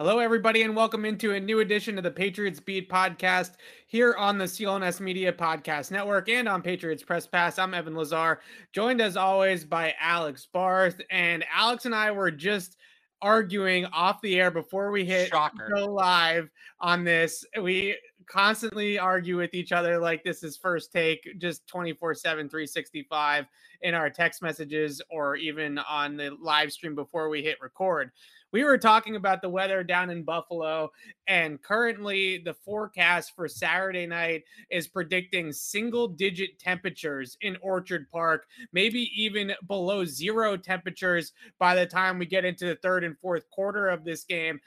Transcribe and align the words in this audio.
Hello, 0.00 0.18
everybody, 0.18 0.62
and 0.62 0.74
welcome 0.74 1.04
into 1.04 1.32
a 1.32 1.40
new 1.40 1.60
edition 1.60 1.98
of 1.98 2.04
the 2.04 2.10
Patriots 2.10 2.58
Beat 2.58 2.88
podcast 2.88 3.56
here 3.86 4.14
on 4.14 4.38
the 4.38 4.46
CLNS 4.46 4.98
Media 4.98 5.30
Podcast 5.30 5.90
Network 5.90 6.30
and 6.30 6.48
on 6.48 6.62
Patriots 6.62 7.02
Press 7.02 7.26
Pass. 7.26 7.58
I'm 7.58 7.74
Evan 7.74 7.94
Lazar, 7.94 8.40
joined 8.72 9.02
as 9.02 9.18
always 9.18 9.62
by 9.62 9.94
Alex 10.00 10.48
Barth. 10.50 11.02
And 11.10 11.44
Alex 11.54 11.84
and 11.84 11.94
I 11.94 12.12
were 12.12 12.30
just 12.30 12.78
arguing 13.20 13.84
off 13.92 14.22
the 14.22 14.40
air 14.40 14.50
before 14.50 14.90
we 14.90 15.04
hit 15.04 15.28
Shocker. 15.28 15.68
go 15.68 15.84
live 15.84 16.48
on 16.80 17.04
this. 17.04 17.44
We 17.60 17.94
constantly 18.26 18.98
argue 18.98 19.36
with 19.36 19.52
each 19.52 19.70
other 19.70 19.98
like 19.98 20.24
this 20.24 20.42
is 20.42 20.56
first 20.56 20.92
take, 20.92 21.28
just 21.36 21.66
24 21.66 22.14
7, 22.14 22.48
365 22.48 23.44
in 23.82 23.92
our 23.92 24.08
text 24.08 24.40
messages 24.40 25.02
or 25.10 25.36
even 25.36 25.78
on 25.78 26.16
the 26.16 26.30
live 26.40 26.72
stream 26.72 26.94
before 26.94 27.28
we 27.28 27.42
hit 27.42 27.60
record 27.60 28.10
we 28.52 28.64
were 28.64 28.78
talking 28.78 29.16
about 29.16 29.42
the 29.42 29.48
weather 29.48 29.84
down 29.84 30.10
in 30.10 30.24
Buffalo, 30.24 30.90
and 31.26 31.62
currently 31.62 32.38
the 32.38 32.54
forecast 32.54 33.32
for 33.36 33.48
Saturday 33.48 34.06
night 34.06 34.44
is 34.70 34.88
predicting 34.88 35.52
single 35.52 36.08
digit 36.08 36.58
temperatures 36.58 37.36
in 37.42 37.56
Orchard 37.62 38.10
Park, 38.10 38.46
maybe 38.72 39.10
even 39.14 39.52
below 39.66 40.04
zero 40.04 40.56
temperatures 40.56 41.32
by 41.58 41.74
the 41.74 41.86
time 41.86 42.18
we 42.18 42.26
get 42.26 42.44
into 42.44 42.66
the 42.66 42.76
third 42.76 43.04
and 43.04 43.18
fourth 43.18 43.48
quarter 43.50 43.88
of 43.88 44.04
this 44.04 44.24
game. 44.24 44.60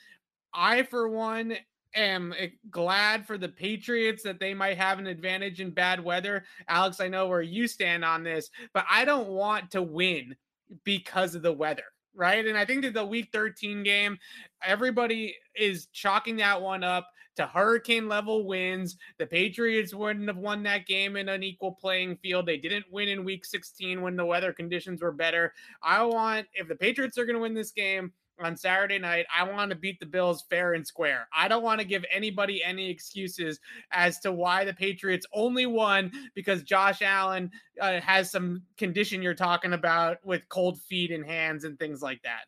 I, 0.54 0.84
for 0.84 1.10
one, 1.10 1.58
am 1.96 2.34
eh, 2.38 2.50
glad 2.70 3.26
for 3.26 3.38
the 3.38 3.50
Patriots 3.50 4.24
that 4.24 4.40
they 4.40 4.54
might 4.54 4.78
have 4.78 5.00
an 5.00 5.08
advantage 5.08 5.62
in 5.62 5.72
bad 5.72 6.04
weather. 6.04 6.46
Alex, 6.68 7.00
I 7.00 7.08
know 7.08 7.28
where 7.28 7.42
you 7.42 7.68
stand 7.68 8.06
on 8.06 8.24
this, 8.24 8.50
but 8.74 8.86
I 8.90 9.06
don't 9.06 9.30
want 9.30 9.72
to 9.72 9.82
win 9.82 10.36
because 10.84 11.36
of 11.36 11.42
the 11.42 11.54
weather 11.54 11.84
right? 12.16 12.46
And 12.46 12.58
I 12.58 12.66
think 12.66 12.84
that 12.84 12.94
the 12.94 13.06
week 13.06 13.30
13 13.34 13.84
game, 13.84 14.18
everybody 14.64 15.36
is 15.56 15.88
chalking 15.88 16.38
that 16.38 16.62
one 16.62 16.84
up 16.84 17.08
to 17.36 17.46
hurricane 17.48 18.08
level 18.08 18.46
wins. 18.46 18.98
The 19.18 19.26
Patriots 19.26 19.94
wouldn't 19.94 20.28
have 20.28 20.38
won 20.38 20.64
that 20.64 20.86
game 20.86 21.16
in 21.16 21.30
an 21.30 21.44
equal 21.44 21.72
playing 21.72 22.18
field. 22.18 22.46
They 22.46 22.58
didn't 22.58 22.86
win 22.92 23.10
in 23.10 23.24
week 23.24 23.46
16 23.46 24.02
when 24.02 24.16
the 24.16 24.26
weather 24.26 24.54
conditions 24.54 25.02
were 25.02 25.12
better. 25.12 25.54
I 25.82 26.04
want, 26.04 26.48
if 26.54 26.68
the 26.68 26.76
Patriots 26.76 27.18
are 27.18 27.26
going 27.26 27.36
to 27.36 27.42
win 27.42 27.54
this 27.54 27.72
game, 27.72 28.12
on 28.46 28.58
Saturday 28.58 29.00
night. 29.00 29.26
I 29.36 29.44
want 29.44 29.70
to 29.72 29.76
beat 29.76 30.00
the 30.00 30.06
Bills 30.06 30.44
fair 30.50 30.74
and 30.74 30.86
square. 30.86 31.28
I 31.34 31.48
don't 31.48 31.64
want 31.64 31.80
to 31.80 31.86
give 31.86 32.06
anybody 32.12 32.64
any 32.64 32.90
excuses 32.90 33.60
as 33.92 34.20
to 34.20 34.32
why 34.32 34.66
the 34.66 34.74
Patriots 34.74 35.26
only 35.34 35.66
won 35.66 36.12
because 36.36 36.64
Josh 36.64 37.02
Allen 37.02 37.52
uh, 37.80 38.00
has 38.02 38.32
some 38.32 38.64
condition 38.78 39.22
you're 39.22 39.34
talking 39.34 39.74
about 39.74 40.18
with 40.26 40.48
cold 40.50 40.80
feet 40.80 41.12
and 41.12 41.26
hands 41.26 41.64
and 41.64 41.78
things 41.80 42.02
like 42.02 42.22
that. 42.24 42.46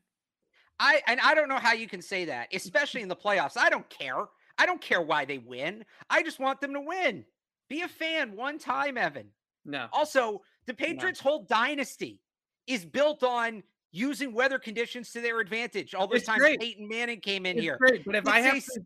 I 0.80 1.02
and 1.08 1.20
I 1.22 1.34
don't 1.34 1.50
know 1.50 1.58
how 1.58 1.74
you 1.74 1.88
can 1.88 2.02
say 2.02 2.26
that, 2.26 2.50
especially 2.54 3.02
in 3.02 3.08
the 3.08 3.16
playoffs. 3.16 3.58
I 3.58 3.70
don't 3.70 3.90
care. 3.90 4.26
I 4.58 4.66
don't 4.66 4.82
care 4.82 5.02
why 5.02 5.26
they 5.26 5.38
win. 5.38 5.86
I 6.10 6.24
just 6.24 6.40
want 6.40 6.62
them 6.62 6.74
to 6.74 6.82
win. 6.82 7.26
Be 7.70 7.82
a 7.82 7.88
fan 7.88 8.36
one 8.36 8.60
time, 8.60 8.98
Evan. 8.98 9.28
No. 9.66 9.88
Also, 9.92 10.42
the 10.68 10.74
Patriots' 10.74 11.24
no. 11.24 11.32
whole 11.32 11.44
dynasty 11.44 12.20
is 12.68 12.86
built 12.86 13.24
on 13.24 13.64
using 13.96 14.34
weather 14.34 14.60
conditions 14.60 15.12
to 15.12 15.22
their 15.22 15.40
advantage. 15.40 15.96
All 15.96 16.08
those 16.08 16.20
it's 16.20 16.28
times 16.28 16.40
great. 16.40 16.60
Peyton 16.60 16.88
Manning 16.88 17.22
came 17.22 17.46
in 17.46 17.58
it's 17.58 17.64
here. 17.64 17.78
Great. 17.78 18.04
But 18.06 18.16
if 18.16 18.28
I 18.28 18.42
have 18.42 18.64
to, 18.64 18.82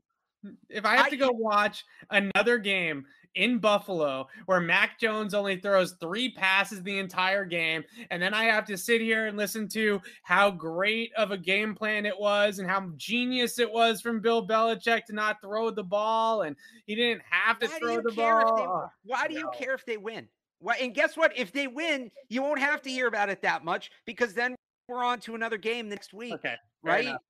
if 0.70 0.86
I 0.86 0.96
have 0.96 1.08
I, 1.08 1.10
to 1.10 1.18
go 1.18 1.32
watch 1.32 1.84
another 2.12 2.60
game 2.60 3.06
in 3.36 3.58
Buffalo 3.60 4.28
where 4.46 4.60
Mac 4.60 5.00
Jones 5.00 5.34
only 5.34 5.58
throws 5.58 5.94
three 6.00 6.32
passes 6.32 6.84
the 6.84 7.00
entire 7.00 7.44
game, 7.44 7.84
and 8.12 8.22
then 8.22 8.34
I 8.36 8.46
have 8.46 8.66
to 8.66 8.78
sit 8.78 9.02
here 9.02 9.26
and 9.26 9.36
listen 9.36 9.68
to 9.70 10.00
how 10.22 10.52
great 10.52 11.12
of 11.16 11.32
a 11.32 11.38
game 11.38 11.74
plan 11.74 12.06
it 12.06 12.18
was 12.18 12.60
and 12.60 12.70
how 12.70 12.92
genius 12.96 13.58
it 13.58 13.72
was 13.72 14.02
from 14.02 14.20
Bill 14.20 14.48
Belichick 14.48 15.06
to 15.06 15.14
not 15.14 15.42
throw 15.42 15.72
the 15.72 15.84
ball, 15.84 16.44
and 16.44 16.56
he 16.86 16.94
didn't 16.94 17.24
have 17.30 17.58
to 17.60 17.68
throw 17.68 18.02
the 18.02 18.12
ball. 18.12 18.92
They, 19.04 19.12
why 19.12 19.28
do 19.28 19.34
you 19.34 19.50
care 19.58 19.74
if 19.74 19.86
they 19.86 19.98
win? 19.98 20.28
Well, 20.62 20.76
and 20.80 20.94
guess 20.94 21.18
what? 21.18 21.36
If 21.38 21.52
they 21.52 21.68
win, 21.68 22.12
you 22.28 22.44
won't 22.44 22.60
have 22.60 22.82
to 22.84 22.92
hear 22.92 23.08
about 23.08 23.30
it 23.30 23.42
that 23.42 23.64
much 23.64 23.92
because 24.06 24.34
then 24.34 24.56
we're 24.90 25.04
on 25.04 25.20
to 25.22 25.36
another 25.36 25.58
game 25.58 25.88
next 25.88 26.14
week. 26.14 26.34
Okay. 26.34 26.56
Right? 26.84 27.06
Enough. 27.06 27.22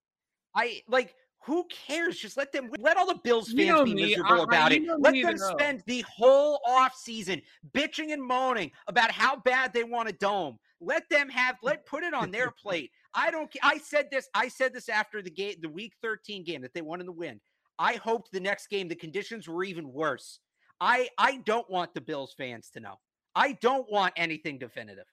I 0.56 0.82
like 0.88 1.14
who 1.46 1.66
cares? 1.70 2.18
Just 2.18 2.38
let 2.38 2.52
them 2.52 2.70
let 2.80 2.98
all 2.98 3.06
the 3.06 3.20
Bills 3.24 3.48
fans 3.48 3.60
you 3.60 3.66
know 3.68 3.86
be 3.86 3.94
me. 3.94 4.02
miserable 4.08 4.42
I, 4.42 4.44
about 4.44 4.72
I, 4.72 4.76
it. 4.76 4.84
Let 5.00 5.14
them 5.14 5.38
spend 5.38 5.84
the 5.86 6.04
whole 6.08 6.60
off 6.68 6.96
season 6.96 7.42
bitching 7.74 8.12
and 8.12 8.22
moaning 8.22 8.72
about 8.88 9.12
how 9.12 9.38
bad 9.38 9.74
they 9.74 9.84
want 9.84 10.10
a 10.10 10.14
dome. 10.14 10.58
Let 10.82 11.10
them 11.10 11.30
have 11.30 11.58
let 11.64 11.86
put 11.86 12.04
it 12.04 12.14
on 12.14 12.32
their 12.32 12.52
plate. 12.52 12.92
I 13.14 13.32
don't 13.32 13.50
I 13.64 13.78
said 13.78 14.08
this 14.12 14.28
I 14.34 14.48
said 14.48 14.74
this 14.74 14.90
after 14.90 15.22
the 15.22 15.32
game 15.32 15.56
the 15.62 15.70
week 15.70 15.94
13 16.02 16.44
game 16.44 16.62
that 16.62 16.74
they 16.74 16.82
won 16.82 17.00
in 17.00 17.06
the 17.06 17.12
win. 17.12 17.40
I 17.78 17.94
hoped 17.94 18.32
the 18.32 18.40
next 18.40 18.68
game 18.68 18.88
the 18.88 18.96
conditions 18.96 19.48
were 19.48 19.64
even 19.64 19.92
worse. 19.92 20.40
I 20.82 21.10
I 21.18 21.38
don't 21.46 21.70
want 21.70 21.94
the 21.94 22.02
Bills 22.02 22.34
fans 22.38 22.70
to 22.72 22.80
know. 22.80 22.96
I 23.36 23.54
don't 23.62 23.90
want 23.90 24.14
anything 24.18 24.58
definitive. 24.58 25.06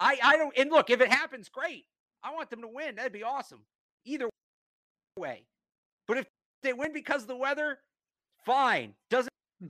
I 0.00 0.18
I 0.22 0.36
don't 0.36 0.56
and 0.56 0.70
look, 0.70 0.90
if 0.90 1.00
it 1.00 1.10
happens, 1.10 1.48
great. 1.48 1.86
I 2.22 2.32
want 2.32 2.50
them 2.50 2.62
to 2.62 2.68
win. 2.68 2.96
That'd 2.96 3.12
be 3.12 3.22
awesome. 3.22 3.60
Either 4.04 4.28
way. 5.16 5.44
But 6.06 6.18
if 6.18 6.26
they 6.62 6.72
win 6.72 6.92
because 6.92 7.22
of 7.22 7.28
the 7.28 7.36
weather, 7.36 7.78
fine. 8.44 8.94
Doesn't 9.10 9.32
hmm. 9.60 9.68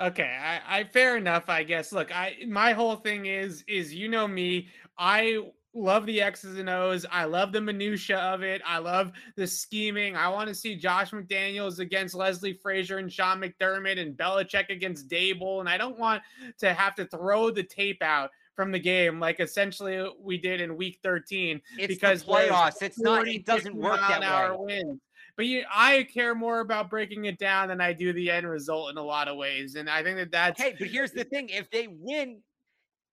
Okay, 0.00 0.36
I, 0.40 0.80
I 0.80 0.84
fair 0.84 1.16
enough, 1.16 1.48
I 1.48 1.62
guess. 1.62 1.92
Look, 1.92 2.14
I 2.14 2.36
my 2.46 2.72
whole 2.72 2.96
thing 2.96 3.26
is 3.26 3.64
is 3.68 3.94
you 3.94 4.08
know 4.08 4.26
me, 4.28 4.68
I 4.98 5.38
love 5.74 6.06
the 6.06 6.20
X's 6.20 6.58
and 6.58 6.68
O's. 6.68 7.06
I 7.10 7.24
love 7.24 7.52
the 7.52 7.60
minutia 7.60 8.18
of 8.18 8.42
it. 8.42 8.62
I 8.66 8.78
love 8.78 9.12
the 9.36 9.46
scheming. 9.46 10.16
I 10.16 10.28
want 10.28 10.48
to 10.48 10.54
see 10.54 10.76
Josh 10.76 11.10
McDaniels 11.10 11.78
against 11.78 12.14
Leslie 12.14 12.54
Frazier 12.54 12.98
and 12.98 13.12
Sean 13.12 13.40
McDermott 13.40 14.00
and 14.00 14.16
Belichick 14.16 14.70
against 14.70 15.08
Daboll 15.08 15.60
And 15.60 15.68
I 15.68 15.78
don't 15.78 15.98
want 15.98 16.22
to 16.58 16.72
have 16.72 16.94
to 16.96 17.06
throw 17.06 17.50
the 17.50 17.62
tape 17.62 18.02
out 18.02 18.30
from 18.58 18.72
the 18.72 18.78
game, 18.80 19.20
like 19.20 19.38
essentially 19.38 19.98
uh, 19.98 20.08
we 20.20 20.36
did 20.36 20.60
in 20.60 20.76
Week 20.76 20.98
13. 21.04 21.62
It's 21.78 21.94
because 21.94 22.24
playoffs. 22.24 22.82
It's 22.82 22.98
not. 22.98 23.28
It 23.28 23.46
doesn't 23.46 23.76
work 23.76 24.00
that 24.00 24.20
way. 24.20 24.80
Wins. 24.80 25.00
But 25.36 25.46
you, 25.46 25.62
I 25.72 26.08
care 26.12 26.34
more 26.34 26.58
about 26.58 26.90
breaking 26.90 27.26
it 27.26 27.38
down 27.38 27.68
than 27.68 27.80
I 27.80 27.92
do 27.92 28.12
the 28.12 28.28
end 28.28 28.48
result 28.48 28.90
in 28.90 28.96
a 28.96 29.02
lot 29.02 29.28
of 29.28 29.36
ways, 29.36 29.76
and 29.76 29.88
I 29.88 30.02
think 30.02 30.16
that 30.16 30.32
that's. 30.32 30.60
Hey, 30.60 30.74
but 30.76 30.88
here's 30.88 31.12
the 31.12 31.22
thing: 31.22 31.50
if 31.50 31.70
they 31.70 31.86
win, 31.86 32.40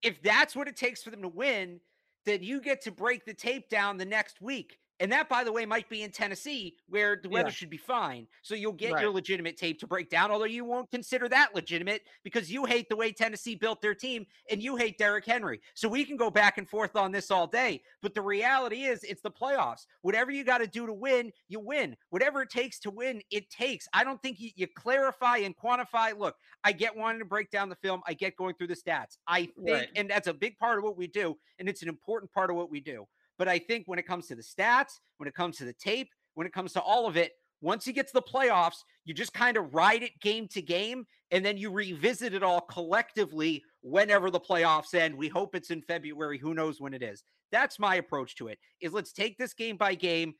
if 0.01 0.19
that's 0.23 0.55
what 0.55 0.67
it 0.67 0.75
takes 0.75 1.03
for 1.03 1.11
them 1.11 1.21
to 1.21 1.27
win, 1.27 1.79
then 2.25 2.41
you 2.41 2.59
get 2.59 2.81
to 2.81 2.91
break 2.91 3.23
the 3.23 3.33
tape 3.35 3.69
down 3.69 3.97
the 3.97 4.05
next 4.05 4.41
week. 4.41 4.79
And 4.99 5.11
that, 5.11 5.27
by 5.27 5.43
the 5.43 5.51
way, 5.51 5.65
might 5.65 5.89
be 5.89 6.03
in 6.03 6.11
Tennessee 6.11 6.77
where 6.87 7.19
the 7.21 7.27
weather 7.27 7.49
yeah. 7.49 7.53
should 7.53 7.69
be 7.69 7.77
fine. 7.77 8.27
So 8.41 8.55
you'll 8.55 8.71
get 8.71 8.93
right. 8.93 9.01
your 9.01 9.11
legitimate 9.11 9.57
tape 9.57 9.79
to 9.79 9.87
break 9.87 10.09
down, 10.09 10.31
although 10.31 10.45
you 10.45 10.63
won't 10.63 10.89
consider 10.89 11.27
that 11.29 11.53
legitimate 11.53 12.03
because 12.23 12.51
you 12.51 12.63
hate 12.63 12.87
the 12.87 12.95
way 12.95 13.11
Tennessee 13.11 13.55
built 13.55 13.81
their 13.81 13.93
team 13.93 14.25
and 14.49 14.63
you 14.63 14.77
hate 14.77 14.97
Derrick 14.97 15.25
Henry. 15.25 15.59
So 15.73 15.89
we 15.89 16.05
can 16.05 16.15
go 16.15 16.31
back 16.31 16.57
and 16.57 16.69
forth 16.69 16.95
on 16.95 17.11
this 17.11 17.29
all 17.29 17.45
day. 17.45 17.81
But 18.01 18.15
the 18.15 18.21
reality 18.21 18.83
is, 18.83 19.03
it's 19.03 19.21
the 19.21 19.31
playoffs. 19.31 19.85
Whatever 20.01 20.31
you 20.31 20.45
got 20.45 20.59
to 20.59 20.67
do 20.67 20.85
to 20.85 20.93
win, 20.93 21.31
you 21.49 21.59
win. 21.59 21.97
Whatever 22.09 22.41
it 22.41 22.49
takes 22.49 22.79
to 22.79 22.91
win, 22.91 23.21
it 23.31 23.49
takes. 23.49 23.87
I 23.93 24.03
don't 24.05 24.21
think 24.21 24.39
you, 24.39 24.51
you, 24.55 24.67
clarify 24.75 25.37
and 25.37 25.55
quantify. 25.57 26.17
Look, 26.17 26.35
I 26.63 26.71
get 26.71 26.95
wanting 26.95 27.19
to 27.19 27.25
break 27.25 27.51
down 27.51 27.69
the 27.69 27.75
film, 27.75 28.01
I 28.07 28.13
get 28.13 28.35
going 28.37 28.55
through 28.55 28.67
the 28.67 28.75
stats. 28.75 29.17
I 29.27 29.49
think, 29.63 29.69
right. 29.69 29.89
and 29.95 30.09
that's 30.09 30.27
a 30.27 30.33
big 30.33 30.57
part 30.57 30.77
of 30.77 30.83
what 30.83 30.97
we 30.97 31.07
do, 31.07 31.37
and 31.59 31.67
it's 31.67 31.81
an 31.81 31.89
important 31.89 32.31
part 32.31 32.49
of 32.49 32.55
what 32.55 32.71
we 32.71 32.79
do. 32.79 33.05
But 33.37 33.47
I 33.47 33.59
think 33.59 33.87
when 33.87 33.99
it 33.99 34.07
comes 34.07 34.27
to 34.27 34.35
the 34.35 34.41
stats, 34.41 34.99
when 35.17 35.27
it 35.27 35.35
comes 35.35 35.57
to 35.57 35.65
the 35.65 35.73
tape, 35.73 36.09
when 36.35 36.47
it 36.47 36.53
comes 36.53 36.73
to 36.73 36.81
all 36.81 37.07
of 37.07 37.17
it, 37.17 37.33
once 37.61 37.87
you 37.87 37.93
get 37.93 38.07
to 38.07 38.13
the 38.13 38.21
playoffs, 38.21 38.83
you 39.05 39.13
just 39.13 39.33
kind 39.33 39.57
of 39.57 39.73
ride 39.73 40.03
it 40.03 40.19
game 40.21 40.47
to 40.49 40.61
game 40.61 41.05
and 41.31 41.43
then 41.43 41.57
you 41.57 41.71
revisit 41.71 42.33
it 42.33 42.43
all 42.43 42.61
collectively 42.61 43.63
whenever 43.81 44.29
the 44.29 44.39
playoffs 44.39 44.93
end. 44.93 45.15
We 45.15 45.27
hope 45.27 45.55
it's 45.55 45.71
in 45.71 45.81
February. 45.81 46.37
Who 46.37 46.53
knows 46.53 46.79
when 46.79 46.93
it 46.93 47.01
is? 47.01 47.23
That's 47.51 47.79
my 47.79 47.95
approach 47.95 48.35
to 48.35 48.49
it. 48.49 48.59
Is 48.81 48.93
let's 48.93 49.13
take 49.13 49.37
this 49.37 49.53
game 49.53 49.77
by 49.77 49.95
game. 49.95 50.35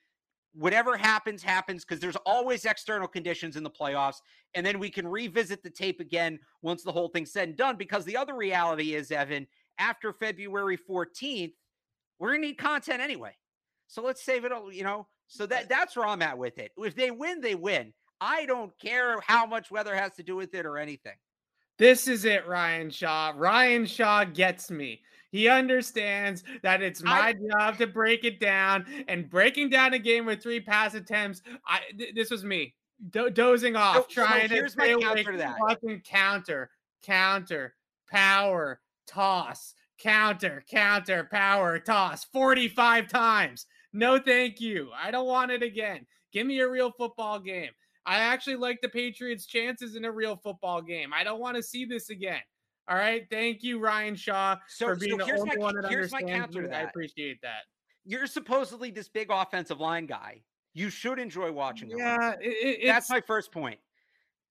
Whatever 0.53 0.95
happens, 0.95 1.44
happens 1.44 1.83
because 1.83 2.00
there's 2.00 2.15
always 2.25 2.63
external 2.63 3.07
conditions 3.07 3.56
in 3.56 3.63
the 3.63 3.69
playoffs. 3.69 4.18
And 4.53 4.65
then 4.65 4.80
we 4.80 4.89
can 4.89 5.07
revisit 5.07 5.63
the 5.63 5.69
tape 5.69 6.00
again 6.00 6.39
once 6.62 6.83
the 6.83 6.91
whole 6.91 7.09
thing's 7.09 7.33
said 7.33 7.50
and 7.50 7.57
done. 7.57 7.75
Because 7.75 8.06
the 8.06 8.18
other 8.18 8.36
reality 8.36 8.94
is, 8.94 9.12
Evan, 9.12 9.48
after 9.80 10.13
February 10.13 10.77
14th, 10.77 11.53
we're 12.19 12.31
gonna 12.31 12.47
need 12.47 12.57
content 12.57 13.01
anyway. 13.01 13.35
So 13.88 14.01
let's 14.01 14.23
save 14.23 14.45
it 14.45 14.51
all, 14.51 14.71
you 14.71 14.83
know. 14.83 15.07
So 15.27 15.45
that 15.47 15.69
that's 15.69 15.95
where 15.95 16.07
I'm 16.07 16.21
at 16.21 16.38
with 16.38 16.57
it. 16.57 16.71
If 16.77 16.95
they 16.95 17.12
win, 17.12 17.41
they 17.41 17.56
win. 17.56 17.94
I 18.21 18.45
don't 18.45 18.77
care 18.79 19.19
how 19.21 19.45
much 19.45 19.71
weather 19.71 19.95
has 19.95 20.15
to 20.15 20.23
do 20.23 20.35
with 20.35 20.53
it 20.53 20.65
or 20.65 20.77
anything. 20.77 21.15
This 21.77 22.07
is 22.07 22.23
it, 22.23 22.47
Ryan 22.47 22.89
Shaw. 22.89 23.33
Ryan 23.35 23.85
Shaw 23.85 24.23
gets 24.23 24.71
me. 24.71 25.01
He 25.31 25.50
understands 25.50 26.44
that 26.63 26.81
it's 26.81 27.03
my 27.03 27.19
I, 27.19 27.33
job 27.33 27.77
to 27.79 27.88
break 27.88 28.23
it 28.23 28.39
down. 28.39 28.85
And 29.09 29.29
breaking 29.29 29.69
down 29.69 29.94
a 29.94 30.00
game 30.00 30.25
with 30.25 30.41
three 30.41 30.62
pass 30.62 30.94
attempts, 30.94 31.41
I 31.67 31.81
th- 31.97 32.15
this 32.15 32.31
was 32.31 32.45
me 32.45 32.73
do- 33.09 33.29
dozing 33.29 33.75
off, 33.75 33.95
so, 33.95 34.06
trying 34.09 34.47
so 34.47 34.62
to 34.62 34.69
stay 34.69 34.91
awake. 34.94 35.27
To 35.27 35.38
that. 35.38 35.57
Fucking 35.67 36.01
counter, 36.06 36.69
counter, 37.03 37.75
power, 38.09 38.79
toss, 39.07 39.75
counter, 40.00 40.63
counter, 40.69 41.27
power, 41.31 41.80
toss 41.80 42.25
45 42.25 43.07
times. 43.07 43.65
No, 43.94 44.19
thank 44.19 44.59
you. 44.59 44.89
I 44.95 45.12
don't 45.12 45.27
want 45.27 45.51
it 45.51 45.63
again. 45.63 46.06
Give 46.31 46.45
me 46.45 46.59
a 46.59 46.69
real 46.69 46.92
football 46.92 47.39
game. 47.39 47.71
I 48.06 48.18
actually 48.18 48.57
like 48.57 48.81
the 48.81 48.89
Patriots' 48.89 49.45
chances 49.45 49.95
in 49.95 50.06
a 50.06 50.12
real 50.12 50.36
football 50.36 50.81
game. 50.81 51.12
I 51.13 51.24
don't 51.24 51.39
want 51.39 51.56
to 51.56 51.63
see 51.63 51.86
this 51.86 52.09
again. 52.09 52.42
All 52.88 52.97
right. 52.97 53.25
Thank 53.31 53.63
you, 53.63 53.80
Ryan 53.80 54.15
Shaw, 54.15 54.57
so, 54.68 54.88
for 54.88 54.95
being 54.95 55.19
so 55.19 55.25
the 55.25 55.39
only 55.39 55.56
my, 55.56 55.63
one 55.63 55.81
that 55.81 55.89
here's 55.89 56.12
my 56.12 56.19
understands 56.19 56.56
counter 56.56 56.68
that. 56.68 56.86
I 56.86 56.89
appreciate 56.89 57.41
that. 57.41 57.63
You're 58.06 58.27
supposedly 58.27 58.91
this 58.91 59.09
big 59.09 59.31
offensive 59.31 59.80
line 59.80 60.06
guy. 60.06 60.41
You 60.74 60.89
should 60.89 61.18
enjoy 61.18 61.51
watching. 61.51 61.89
Yeah, 61.89 62.36
it, 62.39 62.86
that's 62.86 63.09
my 63.09 63.21
first 63.21 63.51
point. 63.51 63.80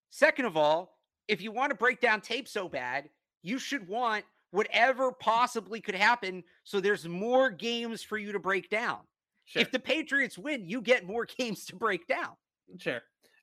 Second 0.09 0.45
of 0.45 0.57
all, 0.57 0.97
if 1.27 1.41
you 1.41 1.51
want 1.51 1.69
to 1.69 1.75
break 1.75 2.01
down 2.01 2.19
tape 2.19 2.47
so 2.47 2.67
bad, 2.67 3.09
you 3.43 3.59
should 3.59 3.87
want 3.87 4.25
whatever 4.51 5.11
possibly 5.11 5.81
could 5.81 5.95
happen 5.95 6.43
so 6.63 6.79
there's 6.79 7.07
more 7.07 7.49
games 7.49 8.01
for 8.01 8.17
you 8.17 8.31
to 8.31 8.39
break 8.39 8.69
down. 8.69 8.99
Sure. 9.45 9.61
If 9.61 9.71
the 9.71 9.79
Patriots 9.79 10.37
win, 10.37 10.65
you 10.65 10.81
get 10.81 11.05
more 11.05 11.25
games 11.37 11.65
to 11.65 11.75
break 11.75 12.07
down. 12.07 12.35
Mm, 12.73 12.81
sure. 12.81 13.01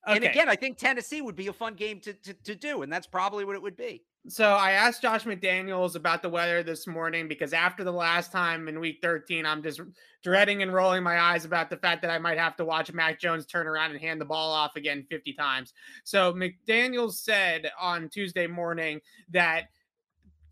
Okay. 0.09 0.17
And 0.17 0.25
again, 0.25 0.49
I 0.49 0.57
think 0.57 0.79
Tennessee 0.79 1.21
would 1.21 1.37
be 1.37 1.47
a 1.47 1.53
fun 1.53 1.75
game 1.75 2.01
to, 2.01 2.13
to, 2.13 2.35
to 2.35 2.55
do, 2.57 2.83
and 2.83 2.93
that's 2.93 3.07
probably 3.07 3.45
what 3.45 3.55
it 3.55 3.63
would 3.63 3.77
be. 3.77 4.03
So 4.29 4.51
I 4.51 4.73
asked 4.73 5.03
Josh 5.03 5.25
McDaniels 5.25 5.95
about 5.95 6.23
the 6.23 6.29
weather 6.29 6.63
this 6.63 6.87
morning 6.87 7.29
because 7.29 7.53
after 7.53 7.83
the 7.83 7.93
last 7.93 8.31
time 8.31 8.69
in 8.69 8.81
week 8.81 8.99
13, 9.03 9.47
I'm 9.47 9.63
just 9.63 9.81
dreading 10.23 10.63
and 10.63 10.73
rolling 10.73 11.03
my 11.03 11.21
eyes 11.21 11.45
about 11.45 11.71
the 11.71 11.77
fact 11.77 12.03
that 12.03 12.11
I 12.11 12.19
might 12.19 12.39
have 12.39 12.57
to 12.57 12.65
watch 12.65 12.93
Mac 12.93 13.21
Jones 13.21 13.47
turn 13.47 13.67
around 13.67 13.93
and 13.93 14.01
hand 14.01 14.21
the 14.21 14.25
ball 14.25 14.53
off 14.53 14.77
again 14.77 15.07
50 15.11 15.33
times. 15.35 15.73
So 16.05 16.33
McDaniels 16.33 17.15
said 17.15 17.71
on 17.81 18.09
Tuesday 18.09 18.49
morning 18.49 19.01
that– 19.31 19.69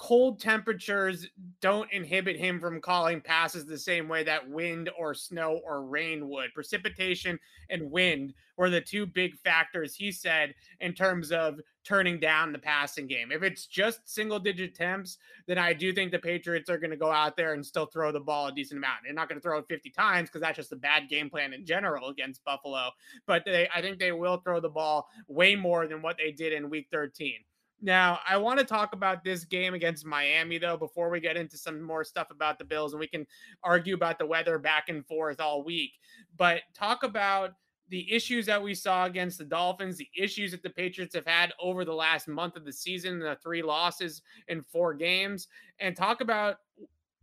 cold 0.00 0.40
temperatures 0.40 1.26
don't 1.60 1.92
inhibit 1.92 2.34
him 2.34 2.58
from 2.58 2.80
calling 2.80 3.20
passes 3.20 3.66
the 3.66 3.78
same 3.78 4.08
way 4.08 4.24
that 4.24 4.48
wind 4.48 4.88
or 4.98 5.12
snow 5.12 5.60
or 5.62 5.84
rain 5.84 6.26
would. 6.26 6.54
Precipitation 6.54 7.38
and 7.68 7.90
wind 7.90 8.32
were 8.56 8.70
the 8.70 8.80
two 8.80 9.04
big 9.04 9.36
factors, 9.36 9.94
he 9.94 10.10
said, 10.10 10.54
in 10.80 10.94
terms 10.94 11.30
of 11.30 11.60
turning 11.84 12.18
down 12.18 12.50
the 12.50 12.58
passing 12.58 13.06
game. 13.06 13.30
If 13.30 13.42
it's 13.42 13.66
just 13.66 14.00
single 14.08 14.38
digit 14.38 14.74
temps, 14.74 15.18
then 15.46 15.58
I 15.58 15.74
do 15.74 15.92
think 15.92 16.12
the 16.12 16.18
Patriots 16.18 16.70
are 16.70 16.78
going 16.78 16.90
to 16.90 16.96
go 16.96 17.10
out 17.10 17.36
there 17.36 17.52
and 17.52 17.64
still 17.64 17.86
throw 17.86 18.10
the 18.10 18.20
ball 18.20 18.48
a 18.48 18.52
decent 18.52 18.78
amount. 18.78 19.00
They're 19.04 19.12
not 19.12 19.28
going 19.28 19.38
to 19.38 19.42
throw 19.42 19.58
it 19.58 19.66
50 19.68 19.90
times 19.90 20.30
because 20.30 20.40
that's 20.40 20.56
just 20.56 20.72
a 20.72 20.76
bad 20.76 21.10
game 21.10 21.28
plan 21.28 21.52
in 21.52 21.66
general 21.66 22.08
against 22.08 22.42
Buffalo. 22.44 22.88
But 23.26 23.44
they, 23.44 23.68
I 23.74 23.82
think 23.82 23.98
they 23.98 24.12
will 24.12 24.38
throw 24.38 24.60
the 24.60 24.70
ball 24.70 25.08
way 25.28 25.56
more 25.56 25.86
than 25.86 26.00
what 26.00 26.16
they 26.16 26.32
did 26.32 26.54
in 26.54 26.70
week 26.70 26.88
13. 26.90 27.34
Now, 27.82 28.20
I 28.28 28.36
want 28.36 28.58
to 28.58 28.64
talk 28.64 28.92
about 28.92 29.24
this 29.24 29.44
game 29.44 29.74
against 29.74 30.04
Miami, 30.04 30.58
though, 30.58 30.76
before 30.76 31.08
we 31.08 31.20
get 31.20 31.36
into 31.36 31.56
some 31.56 31.80
more 31.80 32.04
stuff 32.04 32.30
about 32.30 32.58
the 32.58 32.64
Bills, 32.64 32.92
and 32.92 33.00
we 33.00 33.06
can 33.06 33.26
argue 33.62 33.94
about 33.94 34.18
the 34.18 34.26
weather 34.26 34.58
back 34.58 34.88
and 34.88 35.06
forth 35.06 35.40
all 35.40 35.64
week. 35.64 35.92
But 36.36 36.62
talk 36.74 37.02
about 37.02 37.52
the 37.88 38.10
issues 38.12 38.46
that 38.46 38.62
we 38.62 38.74
saw 38.74 39.06
against 39.06 39.38
the 39.38 39.44
Dolphins, 39.44 39.96
the 39.96 40.08
issues 40.16 40.52
that 40.52 40.62
the 40.62 40.70
Patriots 40.70 41.14
have 41.14 41.26
had 41.26 41.52
over 41.60 41.84
the 41.84 41.94
last 41.94 42.28
month 42.28 42.56
of 42.56 42.64
the 42.64 42.72
season, 42.72 43.18
the 43.18 43.36
three 43.42 43.62
losses 43.62 44.22
in 44.48 44.62
four 44.62 44.94
games, 44.94 45.48
and 45.80 45.96
talk 45.96 46.20
about 46.20 46.58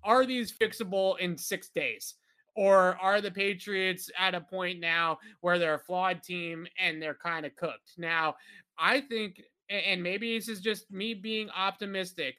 are 0.03 0.25
these 0.25 0.51
fixable 0.51 1.19
in 1.19 1.37
six 1.37 1.69
days? 1.69 2.15
Or 2.55 2.97
are 2.99 3.21
the 3.21 3.29
Patriots 3.29 4.09
at 4.17 4.33
a 4.33 4.41
point 4.41 4.79
now 4.79 5.19
where 5.41 5.59
they're 5.59 5.75
a 5.75 5.79
flawed 5.79 6.23
team 6.23 6.65
and 6.79 7.01
they're 7.01 7.13
kind 7.13 7.45
of 7.45 7.55
cooked? 7.55 7.91
Now, 7.97 8.35
I 8.79 9.01
think 9.01 9.41
and 9.69 10.01
maybe 10.01 10.37
this 10.37 10.47
is 10.47 10.61
just 10.61 10.91
me 10.91 11.13
being 11.13 11.49
optimistic. 11.49 12.35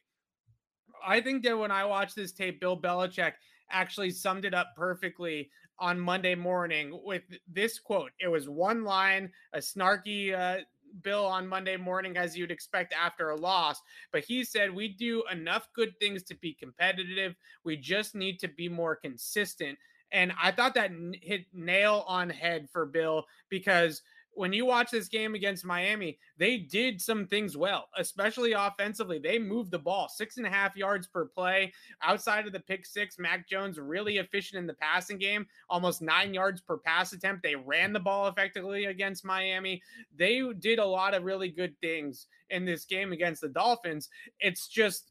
I 1.07 1.21
think 1.21 1.45
that 1.45 1.59
when 1.59 1.71
I 1.71 1.85
watched 1.85 2.17
this 2.17 2.33
tape, 2.33 2.61
Bill 2.61 2.81
Belichick 2.81 3.35
actually 3.71 4.11
summed 4.11 4.45
it 4.45 4.55
up 4.55 4.69
perfectly 4.77 5.51
on 5.79 6.01
Monday 6.01 6.35
morning 6.35 6.99
with 7.05 7.23
this 7.47 7.79
quote. 7.79 8.11
It 8.21 8.29
was 8.29 8.49
one 8.49 8.83
line, 8.83 9.31
a 9.53 9.59
snarky 9.59 10.35
uh, 10.35 10.63
Bill 11.03 11.25
on 11.25 11.47
Monday 11.47 11.77
morning, 11.77 12.17
as 12.17 12.37
you'd 12.37 12.51
expect 12.51 12.95
after 12.95 13.31
a 13.31 13.37
loss. 13.37 13.81
But 14.11 14.25
he 14.25 14.43
said, 14.43 14.75
We 14.75 14.89
do 14.89 15.23
enough 15.31 15.69
good 15.75 15.99
things 16.01 16.23
to 16.25 16.35
be 16.35 16.55
competitive. 16.55 17.37
We 17.63 17.77
just 17.77 18.15
need 18.15 18.39
to 18.41 18.49
be 18.49 18.69
more 18.69 18.97
consistent. 18.97 19.79
And 20.11 20.33
I 20.43 20.51
thought 20.51 20.75
that 20.75 20.91
hit 21.21 21.45
nail 21.53 22.05
on 22.09 22.31
head 22.31 22.69
for 22.73 22.87
Bill 22.87 23.25
because– 23.51 24.03
when 24.39 24.53
you 24.53 24.65
watch 24.65 24.91
this 24.91 25.09
game 25.09 25.35
against 25.35 25.65
Miami, 25.65 26.17
they 26.37 26.59
did 26.59 27.01
some 27.01 27.27
things 27.27 27.57
well, 27.57 27.89
especially 27.97 28.53
offensively. 28.53 29.19
They 29.19 29.39
moved 29.39 29.73
the 29.73 29.79
ball 29.81 30.09
six 30.09 30.37
and 30.37 30.47
a 30.47 30.51
half 30.51 30.77
yards 30.77 31.09
per 31.09 31.25
play. 31.25 31.73
Outside 32.03 32.47
of 32.47 32.53
the 32.53 32.61
pick 32.61 32.87
six, 32.87 33.19
Mac 33.19 33.49
Jones 33.49 33.79
really 33.81 34.19
efficient 34.19 34.61
in 34.61 34.67
the 34.67 34.75
passing 34.75 35.19
game, 35.19 35.47
almost 35.69 36.03
nine 36.03 36.33
yards 36.33 36.61
per 36.61 36.79
pass 36.79 37.13
attempt. 37.13 37.43
They 37.43 37.57
ran 37.57 37.93
the 37.93 37.99
ball 37.99 38.29
effectively 38.29 38.85
against 38.85 39.25
Miami. 39.25 39.83
They 40.17 40.41
did 40.61 40.79
a 40.79 40.87
lot 40.87 41.15
of 41.15 41.25
really 41.25 41.49
good 41.49 41.75
things 41.81 42.27
in 42.51 42.65
this 42.65 42.85
game 42.85 43.13
against 43.13 43.41
the 43.41 43.49
Dolphins. 43.49 44.09
It's 44.39 44.69
just 44.69 45.11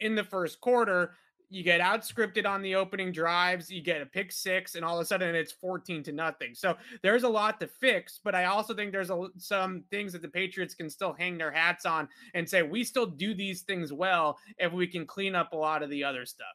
in 0.00 0.14
the 0.14 0.24
first 0.24 0.60
quarter, 0.60 1.14
you 1.52 1.62
get 1.62 1.82
outscripted 1.82 2.46
on 2.46 2.62
the 2.62 2.74
opening 2.74 3.12
drives, 3.12 3.70
you 3.70 3.82
get 3.82 4.00
a 4.00 4.06
pick 4.06 4.32
six, 4.32 4.74
and 4.74 4.84
all 4.84 4.96
of 4.96 5.02
a 5.02 5.04
sudden 5.04 5.34
it's 5.34 5.52
14 5.52 6.02
to 6.04 6.12
nothing. 6.12 6.54
So 6.54 6.76
there's 7.02 7.24
a 7.24 7.28
lot 7.28 7.60
to 7.60 7.66
fix, 7.66 8.18
but 8.24 8.34
I 8.34 8.46
also 8.46 8.74
think 8.74 8.90
there's 8.90 9.10
a, 9.10 9.26
some 9.36 9.84
things 9.90 10.14
that 10.14 10.22
the 10.22 10.28
Patriots 10.28 10.74
can 10.74 10.88
still 10.88 11.12
hang 11.12 11.36
their 11.36 11.52
hats 11.52 11.84
on 11.84 12.08
and 12.32 12.48
say, 12.48 12.62
we 12.62 12.82
still 12.82 13.04
do 13.04 13.34
these 13.34 13.62
things 13.62 13.92
well 13.92 14.38
if 14.56 14.72
we 14.72 14.86
can 14.86 15.06
clean 15.06 15.34
up 15.34 15.52
a 15.52 15.56
lot 15.56 15.82
of 15.82 15.90
the 15.90 16.02
other 16.02 16.24
stuff. 16.24 16.46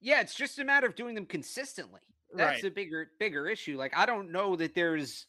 Yeah, 0.00 0.20
it's 0.20 0.34
just 0.34 0.60
a 0.60 0.64
matter 0.64 0.86
of 0.86 0.94
doing 0.94 1.16
them 1.16 1.26
consistently. 1.26 2.02
That's 2.32 2.62
right. 2.62 2.70
a 2.70 2.74
bigger, 2.74 3.10
bigger 3.18 3.48
issue. 3.48 3.76
Like, 3.76 3.96
I 3.96 4.06
don't 4.06 4.30
know 4.30 4.54
that 4.56 4.74
there's 4.74 5.26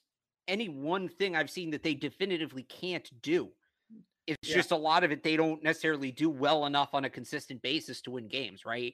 any 0.47 0.69
one 0.69 1.09
thing 1.09 1.35
I've 1.35 1.49
seen 1.49 1.71
that 1.71 1.81
they 1.81 1.95
definitively 1.95 2.63
can't 2.63 3.09
do. 3.23 3.49
It's 4.27 4.49
yeah. 4.49 4.55
just 4.55 4.71
a 4.71 4.75
lot 4.75 5.03
of 5.03 5.11
it 5.11 5.23
they 5.23 5.35
don't 5.35 5.63
necessarily 5.63 6.11
do 6.11 6.29
well 6.29 6.65
enough 6.65 6.93
on 6.93 7.05
a 7.05 7.09
consistent 7.09 7.61
basis 7.61 8.01
to 8.01 8.11
win 8.11 8.27
games, 8.27 8.65
right? 8.65 8.93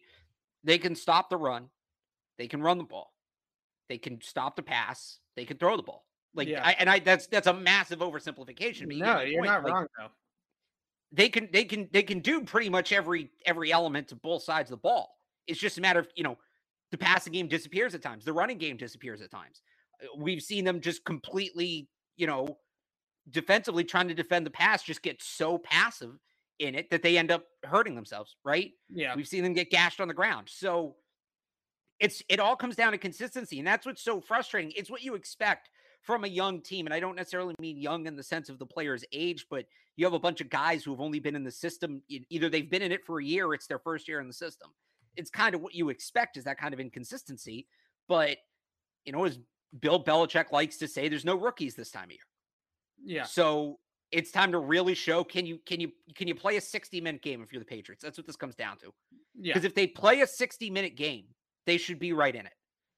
They 0.63 0.77
can 0.77 0.95
stop 0.95 1.29
the 1.29 1.37
run, 1.37 1.69
they 2.37 2.47
can 2.47 2.61
run 2.61 2.77
the 2.77 2.83
ball, 2.83 3.13
they 3.89 3.97
can 3.97 4.21
stop 4.21 4.55
the 4.55 4.61
pass, 4.61 5.19
they 5.35 5.45
can 5.45 5.57
throw 5.57 5.77
the 5.77 5.83
ball. 5.83 6.05
Like, 6.33 6.47
yeah. 6.47 6.61
I, 6.63 6.75
and 6.79 6.89
I 6.89 6.99
that's 6.99 7.27
that's 7.27 7.47
a 7.47 7.53
massive 7.53 7.99
oversimplification. 7.99 8.87
But 8.87 8.95
you 8.95 9.03
no, 9.03 9.21
you're 9.21 9.43
not 9.43 9.63
like, 9.63 9.73
wrong 9.73 9.87
though. 9.97 10.07
They 11.11 11.29
can 11.29 11.49
they 11.51 11.65
can 11.65 11.89
they 11.91 12.03
can 12.03 12.19
do 12.19 12.43
pretty 12.43 12.69
much 12.69 12.93
every 12.93 13.29
every 13.45 13.71
element 13.71 14.07
to 14.09 14.15
both 14.15 14.43
sides 14.43 14.71
of 14.71 14.77
the 14.77 14.81
ball. 14.81 15.15
It's 15.47 15.59
just 15.59 15.77
a 15.77 15.81
matter 15.81 15.99
of 15.99 16.07
you 16.15 16.23
know 16.23 16.37
the 16.91 16.97
passing 16.97 17.33
game 17.33 17.47
disappears 17.47 17.95
at 17.95 18.01
times, 18.01 18.23
the 18.23 18.33
running 18.33 18.57
game 18.57 18.77
disappears 18.77 19.21
at 19.21 19.31
times. 19.31 19.61
Uh, 20.01 20.07
we've 20.17 20.41
seen 20.41 20.63
them 20.63 20.79
just 20.79 21.03
completely 21.03 21.89
you 22.15 22.27
know 22.27 22.57
defensively 23.29 23.83
trying 23.83 24.07
to 24.07 24.13
defend 24.13 24.45
the 24.45 24.51
pass 24.51 24.83
just 24.83 25.01
get 25.01 25.21
so 25.21 25.57
passive 25.57 26.17
in 26.59 26.75
it 26.75 26.89
that 26.89 27.01
they 27.01 27.17
end 27.17 27.31
up 27.31 27.45
hurting 27.63 27.95
themselves, 27.95 28.35
right? 28.43 28.71
Yeah. 28.89 29.15
We've 29.15 29.27
seen 29.27 29.43
them 29.43 29.53
get 29.53 29.69
gashed 29.69 29.99
on 29.99 30.07
the 30.07 30.13
ground. 30.13 30.47
So 30.49 30.95
it's 31.99 32.23
it 32.29 32.39
all 32.39 32.55
comes 32.55 32.75
down 32.75 32.91
to 32.93 32.97
consistency. 32.97 33.59
And 33.59 33.67
that's 33.67 33.85
what's 33.85 34.03
so 34.03 34.21
frustrating. 34.21 34.71
It's 34.75 34.89
what 34.89 35.03
you 35.03 35.15
expect 35.15 35.69
from 36.01 36.23
a 36.23 36.27
young 36.27 36.61
team. 36.61 36.87
And 36.87 36.93
I 36.93 36.99
don't 36.99 37.15
necessarily 37.15 37.55
mean 37.59 37.77
young 37.77 38.07
in 38.07 38.15
the 38.15 38.23
sense 38.23 38.49
of 38.49 38.57
the 38.59 38.65
player's 38.65 39.05
age, 39.11 39.45
but 39.49 39.65
you 39.95 40.05
have 40.05 40.13
a 40.13 40.19
bunch 40.19 40.41
of 40.41 40.49
guys 40.49 40.83
who 40.83 40.91
have 40.91 40.99
only 40.99 41.19
been 41.19 41.35
in 41.35 41.43
the 41.43 41.51
system. 41.51 42.01
Either 42.07 42.49
they've 42.49 42.69
been 42.69 42.81
in 42.81 42.91
it 42.91 43.05
for 43.05 43.19
a 43.19 43.23
year, 43.23 43.47
or 43.47 43.53
it's 43.53 43.67
their 43.67 43.79
first 43.79 44.07
year 44.07 44.19
in 44.19 44.27
the 44.27 44.33
system. 44.33 44.71
It's 45.15 45.29
kind 45.29 45.53
of 45.53 45.61
what 45.61 45.75
you 45.75 45.89
expect 45.89 46.37
is 46.37 46.45
that 46.45 46.57
kind 46.57 46.73
of 46.73 46.79
inconsistency. 46.79 47.67
But, 48.07 48.37
you 49.05 49.11
know, 49.11 49.25
as 49.25 49.37
Bill 49.79 50.03
Belichick 50.03 50.51
likes 50.51 50.77
to 50.77 50.87
say, 50.87 51.07
there's 51.07 51.25
no 51.25 51.35
rookies 51.35 51.75
this 51.75 51.91
time 51.91 52.05
of 52.05 52.11
year. 52.11 52.19
Yeah. 53.03 53.23
So 53.23 53.79
it's 54.11 54.31
time 54.31 54.51
to 54.51 54.59
really 54.59 54.93
show 54.93 55.23
can 55.23 55.45
you 55.45 55.59
can 55.65 55.79
you 55.79 55.91
can 56.15 56.27
you 56.27 56.35
play 56.35 56.57
a 56.57 56.61
60 56.61 57.01
minute 57.01 57.21
game 57.21 57.41
if 57.41 57.51
you're 57.51 57.61
the 57.61 57.65
Patriots? 57.65 58.03
That's 58.03 58.17
what 58.17 58.27
this 58.27 58.35
comes 58.35 58.55
down 58.55 58.77
to. 58.79 58.93
Yeah. 59.35 59.53
Because 59.53 59.65
if 59.65 59.75
they 59.75 59.87
play 59.87 60.21
a 60.21 60.27
60 60.27 60.69
minute 60.69 60.95
game, 60.95 61.25
they 61.65 61.77
should 61.77 61.99
be 61.99 62.13
right 62.13 62.35
in 62.35 62.45
it. 62.45 62.53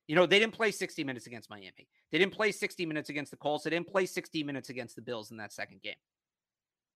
You 0.08 0.16
know, 0.16 0.26
they 0.26 0.40
didn't 0.40 0.54
play 0.54 0.72
60 0.72 1.04
minutes 1.04 1.28
against 1.28 1.50
Miami. 1.50 1.88
They 2.12 2.18
didn't 2.18 2.34
play 2.34 2.52
60 2.52 2.86
minutes 2.86 3.10
against 3.10 3.32
the 3.32 3.38
Colts. 3.38 3.64
They 3.64 3.70
didn't 3.70 3.88
play 3.88 4.06
60 4.06 4.44
minutes 4.44 4.70
against 4.70 4.96
the 4.96 5.02
Bills 5.02 5.32
in 5.32 5.38
that 5.38 5.54
second 5.54 5.82
game. 5.82 5.96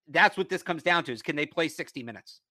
That's 0.10 0.38
what 0.38 0.50
this 0.50 0.64
comes 0.64 0.84
down 0.84 1.04
to 1.06 1.14
is 1.14 1.22
can 1.22 1.36
they 1.36 1.46
play 1.46 1.68
60 1.70 2.04
minutes? 2.04 2.42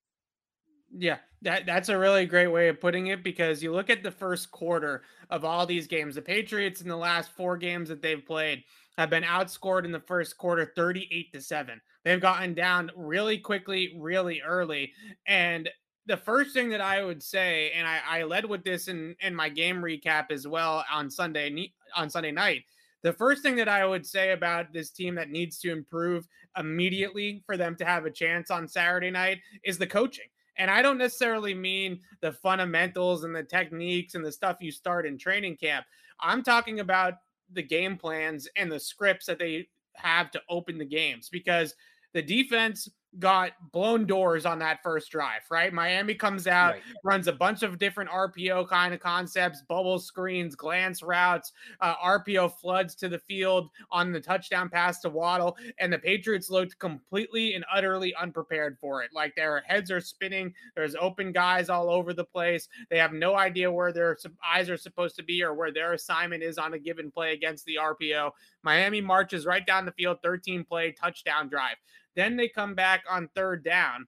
Yeah, 0.96 1.18
that 1.42 1.66
that's 1.66 1.88
a 1.88 1.98
really 1.98 2.26
great 2.26 2.46
way 2.46 2.68
of 2.68 2.80
putting 2.80 3.08
it 3.08 3.24
because 3.24 3.62
you 3.62 3.72
look 3.72 3.90
at 3.90 4.02
the 4.04 4.10
first 4.10 4.50
quarter 4.52 5.02
of 5.30 5.44
all 5.44 5.66
these 5.66 5.88
games. 5.88 6.14
The 6.14 6.22
Patriots 6.22 6.80
in 6.80 6.88
the 6.88 6.96
last 6.96 7.32
four 7.32 7.56
games 7.56 7.88
that 7.88 8.02
they've 8.02 8.24
played 8.24 8.62
have 8.98 9.10
been 9.10 9.22
outscored 9.22 9.84
in 9.84 9.92
the 9.92 10.00
first 10.00 10.38
quarter 10.38 10.72
38 10.74 11.32
to 11.32 11.40
7. 11.40 11.80
They've 12.04 12.20
gotten 12.20 12.54
down 12.54 12.90
really 12.96 13.38
quickly, 13.38 13.96
really 13.98 14.40
early. 14.40 14.92
And 15.26 15.68
the 16.06 16.16
first 16.16 16.52
thing 16.52 16.68
that 16.70 16.80
I 16.80 17.04
would 17.04 17.22
say, 17.22 17.72
and 17.72 17.86
I, 17.86 18.00
I 18.08 18.22
led 18.22 18.44
with 18.44 18.64
this 18.64 18.88
in, 18.88 19.16
in 19.20 19.34
my 19.34 19.48
game 19.48 19.78
recap 19.78 20.30
as 20.30 20.46
well 20.46 20.84
on 20.90 21.10
Sunday 21.10 21.72
on 21.96 22.08
Sunday 22.08 22.30
night. 22.30 22.62
The 23.02 23.12
first 23.12 23.42
thing 23.42 23.56
that 23.56 23.68
I 23.68 23.84
would 23.84 24.06
say 24.06 24.32
about 24.32 24.72
this 24.72 24.90
team 24.90 25.14
that 25.16 25.30
needs 25.30 25.58
to 25.60 25.72
improve 25.72 26.26
immediately 26.56 27.42
for 27.44 27.56
them 27.56 27.76
to 27.76 27.84
have 27.84 28.06
a 28.06 28.10
chance 28.10 28.50
on 28.50 28.66
Saturday 28.66 29.10
night 29.10 29.38
is 29.64 29.78
the 29.78 29.86
coaching. 29.86 30.26
And 30.58 30.70
I 30.70 30.80
don't 30.80 30.98
necessarily 30.98 31.54
mean 31.54 32.00
the 32.20 32.32
fundamentals 32.32 33.24
and 33.24 33.34
the 33.34 33.42
techniques 33.42 34.14
and 34.14 34.24
the 34.24 34.32
stuff 34.32 34.56
you 34.60 34.72
start 34.72 35.06
in 35.06 35.18
training 35.18 35.56
camp. 35.56 35.84
I'm 36.20 36.42
talking 36.42 36.80
about 36.80 37.14
the 37.52 37.62
game 37.62 37.96
plans 37.96 38.48
and 38.56 38.70
the 38.70 38.80
scripts 38.80 39.26
that 39.26 39.38
they 39.38 39.68
have 39.94 40.30
to 40.30 40.42
open 40.48 40.78
the 40.78 40.84
games 40.84 41.28
because 41.28 41.74
the 42.12 42.22
defense 42.22 42.88
got 43.18 43.52
blown 43.72 44.06
doors 44.06 44.46
on 44.46 44.58
that 44.58 44.82
first 44.82 45.10
drive, 45.10 45.42
right? 45.50 45.72
Miami 45.72 46.14
comes 46.14 46.46
out, 46.46 46.74
right. 46.74 46.82
runs 47.04 47.28
a 47.28 47.32
bunch 47.32 47.62
of 47.62 47.78
different 47.78 48.10
RPO 48.10 48.68
kind 48.68 48.92
of 48.94 49.00
concepts, 49.00 49.62
bubble 49.68 49.98
screens, 49.98 50.54
glance 50.54 51.02
routes, 51.02 51.52
uh, 51.80 51.94
RPO 51.96 52.52
floods 52.60 52.94
to 52.96 53.08
the 53.08 53.18
field 53.18 53.70
on 53.90 54.12
the 54.12 54.20
touchdown 54.20 54.68
pass 54.68 55.00
to 55.00 55.10
Waddle, 55.10 55.56
and 55.78 55.92
the 55.92 55.98
Patriots 55.98 56.50
looked 56.50 56.78
completely 56.78 57.54
and 57.54 57.64
utterly 57.72 58.14
unprepared 58.14 58.76
for 58.80 59.02
it. 59.02 59.10
Like 59.14 59.34
their 59.34 59.62
heads 59.66 59.90
are 59.90 60.00
spinning, 60.00 60.52
there's 60.74 60.94
open 60.96 61.32
guys 61.32 61.68
all 61.68 61.90
over 61.90 62.12
the 62.12 62.24
place. 62.24 62.68
They 62.90 62.98
have 62.98 63.12
no 63.12 63.36
idea 63.36 63.70
where 63.70 63.92
their 63.92 64.16
eyes 64.46 64.68
are 64.70 64.76
supposed 64.76 65.16
to 65.16 65.22
be 65.22 65.42
or 65.42 65.54
where 65.54 65.72
their 65.72 65.92
assignment 65.94 66.42
is 66.42 66.58
on 66.58 66.74
a 66.74 66.78
given 66.78 67.10
play 67.10 67.32
against 67.32 67.64
the 67.64 67.78
RPO. 67.80 68.30
Miami 68.62 69.00
marches 69.00 69.46
right 69.46 69.66
down 69.66 69.86
the 69.86 69.92
field, 69.92 70.18
13 70.22 70.64
play 70.64 70.92
touchdown 70.92 71.48
drive. 71.48 71.76
Then 72.16 72.36
they 72.36 72.48
come 72.48 72.74
back 72.74 73.04
on 73.08 73.28
third 73.34 73.62
down 73.62 74.06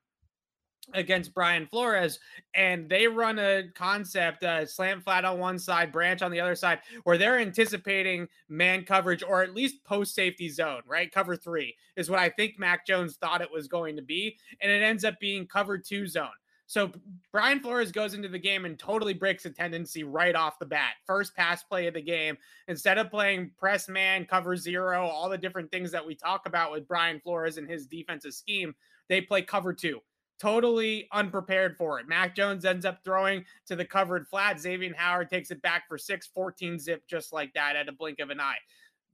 against 0.95 1.35
Brian 1.35 1.67
Flores, 1.67 2.19
and 2.55 2.89
they 2.89 3.07
run 3.07 3.39
a 3.39 3.65
concept, 3.75 4.43
uh, 4.43 4.65
slant 4.65 5.05
flat 5.05 5.25
on 5.25 5.39
one 5.39 5.59
side, 5.59 5.93
branch 5.93 6.23
on 6.23 6.31
the 6.31 6.41
other 6.41 6.55
side, 6.55 6.81
where 7.05 7.19
they're 7.19 7.39
anticipating 7.39 8.27
man 8.49 8.85
coverage 8.85 9.23
or 9.23 9.43
at 9.43 9.55
least 9.55 9.85
post 9.85 10.15
safety 10.15 10.49
zone, 10.49 10.83
right? 10.87 11.13
Cover 11.13 11.37
three 11.37 11.77
is 11.97 12.11
what 12.11 12.19
I 12.19 12.31
think 12.31 12.59
Mac 12.59 12.87
Jones 12.87 13.17
thought 13.17 13.43
it 13.43 13.53
was 13.53 13.69
going 13.69 13.97
to 13.97 14.03
be, 14.03 14.39
and 14.61 14.73
it 14.73 14.83
ends 14.83 15.05
up 15.05 15.21
being 15.21 15.47
cover 15.47 15.79
two 15.79 16.07
zone. 16.07 16.29
So 16.69 16.93
Brian 17.33 17.61
Flores 17.61 17.91
goes 17.91 18.13
into 18.13 18.29
the 18.29 18.39
game 18.39 18.67
and 18.67 18.79
totally 18.79 19.15
breaks 19.15 19.47
a 19.47 19.51
tendency 19.51 20.05
right 20.05 20.37
off 20.37 20.59
the 20.59 20.67
bat. 20.67 20.93
First 21.07 21.35
pass 21.35 21.63
play 21.63 21.87
of 21.87 21.95
the 21.95 22.03
game. 22.03 22.37
Instead 22.69 22.99
of 22.99 23.11
playing 23.11 23.53
press 23.59 23.89
man, 23.89 24.27
cover 24.27 24.55
zero, 24.55 25.07
all 25.07 25.31
the 25.31 25.39
different 25.39 25.71
things 25.73 25.91
that 25.91 26.07
we 26.07 26.15
talk 26.15 26.47
about 26.47 26.71
with 26.71 26.87
Brian 26.87 27.21
Flores 27.21 27.57
and 27.57 27.69
his 27.69 27.87
defensive 27.87 28.35
scheme, 28.35 28.75
they 29.09 29.23
play 29.23 29.41
cover 29.41 29.73
two. 29.73 30.01
Totally 30.39 31.09
unprepared 31.11 31.75
for 31.79 31.99
it. 31.99 32.07
Mac 32.07 32.37
Jones 32.37 32.67
ends 32.67 32.85
up 32.85 33.03
throwing 33.03 33.47
to 33.67 33.75
the 33.75 33.85
covered 33.85 34.29
flat. 34.29 34.61
Xavier 34.61 34.95
Howard 34.95 35.31
takes 35.31 35.51
it 35.51 35.63
back 35.63 35.89
for 35.89 35.97
6 35.97 36.29
14 36.29 36.79
zip, 36.79 37.03
just 37.09 37.33
like 37.33 37.53
that 37.55 37.77
at 37.77 37.89
a 37.89 37.93
blink 37.93 38.21
of 38.21 38.29
an 38.29 38.41
eye 38.41 38.59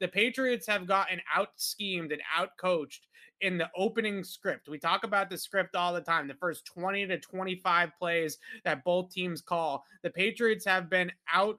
the 0.01 0.09
Patriots 0.09 0.67
have 0.67 0.87
gotten 0.87 1.21
out 1.35 1.51
schemed 1.57 2.13
and 2.13 2.23
out 2.37 2.51
coached 2.59 3.07
in 3.41 3.59
the 3.59 3.71
opening 3.77 4.25
script. 4.25 4.69
We 4.69 4.79
talk 4.79 5.05
about 5.05 5.31
the 5.31 5.39
script 5.39 5.77
all 5.77 5.93
the 5.93 6.01
time. 6.01 6.29
The 6.29 6.35
first 6.35 6.65
20 6.67 7.07
to 7.07 7.19
25 7.19 7.91
plays 7.99 8.39
that 8.65 8.85
both 8.85 9.11
teams 9.11 9.41
call. 9.41 9.85
The 10.03 10.11
Patriots 10.11 10.65
have 10.65 10.89
been 10.89 11.13
out 11.33 11.59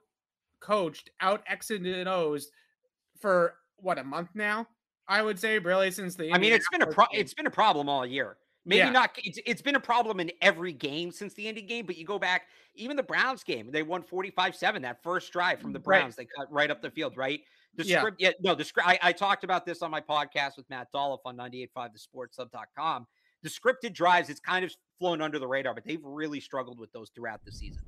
coached, 0.60 1.10
out 1.20 1.42
X'd 1.48 1.86
and 1.86 2.08
O's 2.08 2.50
for 3.20 3.54
what 3.76 3.98
a 3.98 4.04
month 4.04 4.30
now. 4.34 4.66
I 5.08 5.22
would 5.22 5.38
say 5.38 5.58
really 5.58 5.90
since 5.92 6.16
the 6.16 6.32
I 6.32 6.38
mean 6.38 6.52
it's 6.52 6.68
been 6.68 6.82
a 6.82 6.86
pro- 6.86 7.06
it's 7.12 7.34
been 7.34 7.46
a 7.46 7.50
problem 7.50 7.88
all 7.88 8.04
year. 8.04 8.36
Maybe 8.64 8.78
yeah. 8.78 8.90
not 8.90 9.16
it's, 9.22 9.38
it's 9.46 9.62
been 9.62 9.76
a 9.76 9.80
problem 9.80 10.18
in 10.18 10.32
every 10.42 10.72
game 10.72 11.12
since 11.12 11.34
the 11.34 11.46
Indy 11.46 11.62
game, 11.62 11.86
but 11.86 11.96
you 11.96 12.04
go 12.04 12.18
back 12.18 12.48
even 12.74 12.96
the 12.96 13.02
Browns 13.02 13.44
game, 13.44 13.70
they 13.70 13.84
won 13.84 14.02
45-7 14.02 14.82
that 14.82 15.02
first 15.02 15.32
drive 15.32 15.60
from 15.60 15.72
the 15.72 15.78
Browns. 15.78 16.16
Right. 16.18 16.26
They 16.28 16.42
cut 16.42 16.52
right 16.52 16.70
up 16.70 16.82
the 16.82 16.90
field, 16.90 17.16
right? 17.16 17.40
The 17.76 17.84
yeah. 17.84 18.00
script, 18.00 18.16
yeah, 18.20 18.30
no, 18.40 18.54
the 18.54 18.64
script. 18.64 18.88
I, 18.88 18.98
I, 19.02 19.12
talked 19.12 19.44
about 19.44 19.66
this 19.66 19.82
on 19.82 19.90
my 19.90 20.00
podcast 20.00 20.56
with 20.56 20.68
Matt 20.70 20.88
Dolloff 20.94 21.18
on 21.24 21.36
98.5 21.36 21.90
thesportshub.com. 21.92 23.06
The 23.42 23.50
scripted 23.50 23.92
drives, 23.92 24.30
it's 24.30 24.40
kind 24.40 24.64
of 24.64 24.72
flown 24.98 25.20
under 25.20 25.38
the 25.38 25.46
radar, 25.46 25.74
but 25.74 25.84
they've 25.84 26.02
really 26.02 26.40
struggled 26.40 26.80
with 26.80 26.90
those 26.92 27.10
throughout 27.14 27.44
the 27.44 27.52
season. 27.52 27.82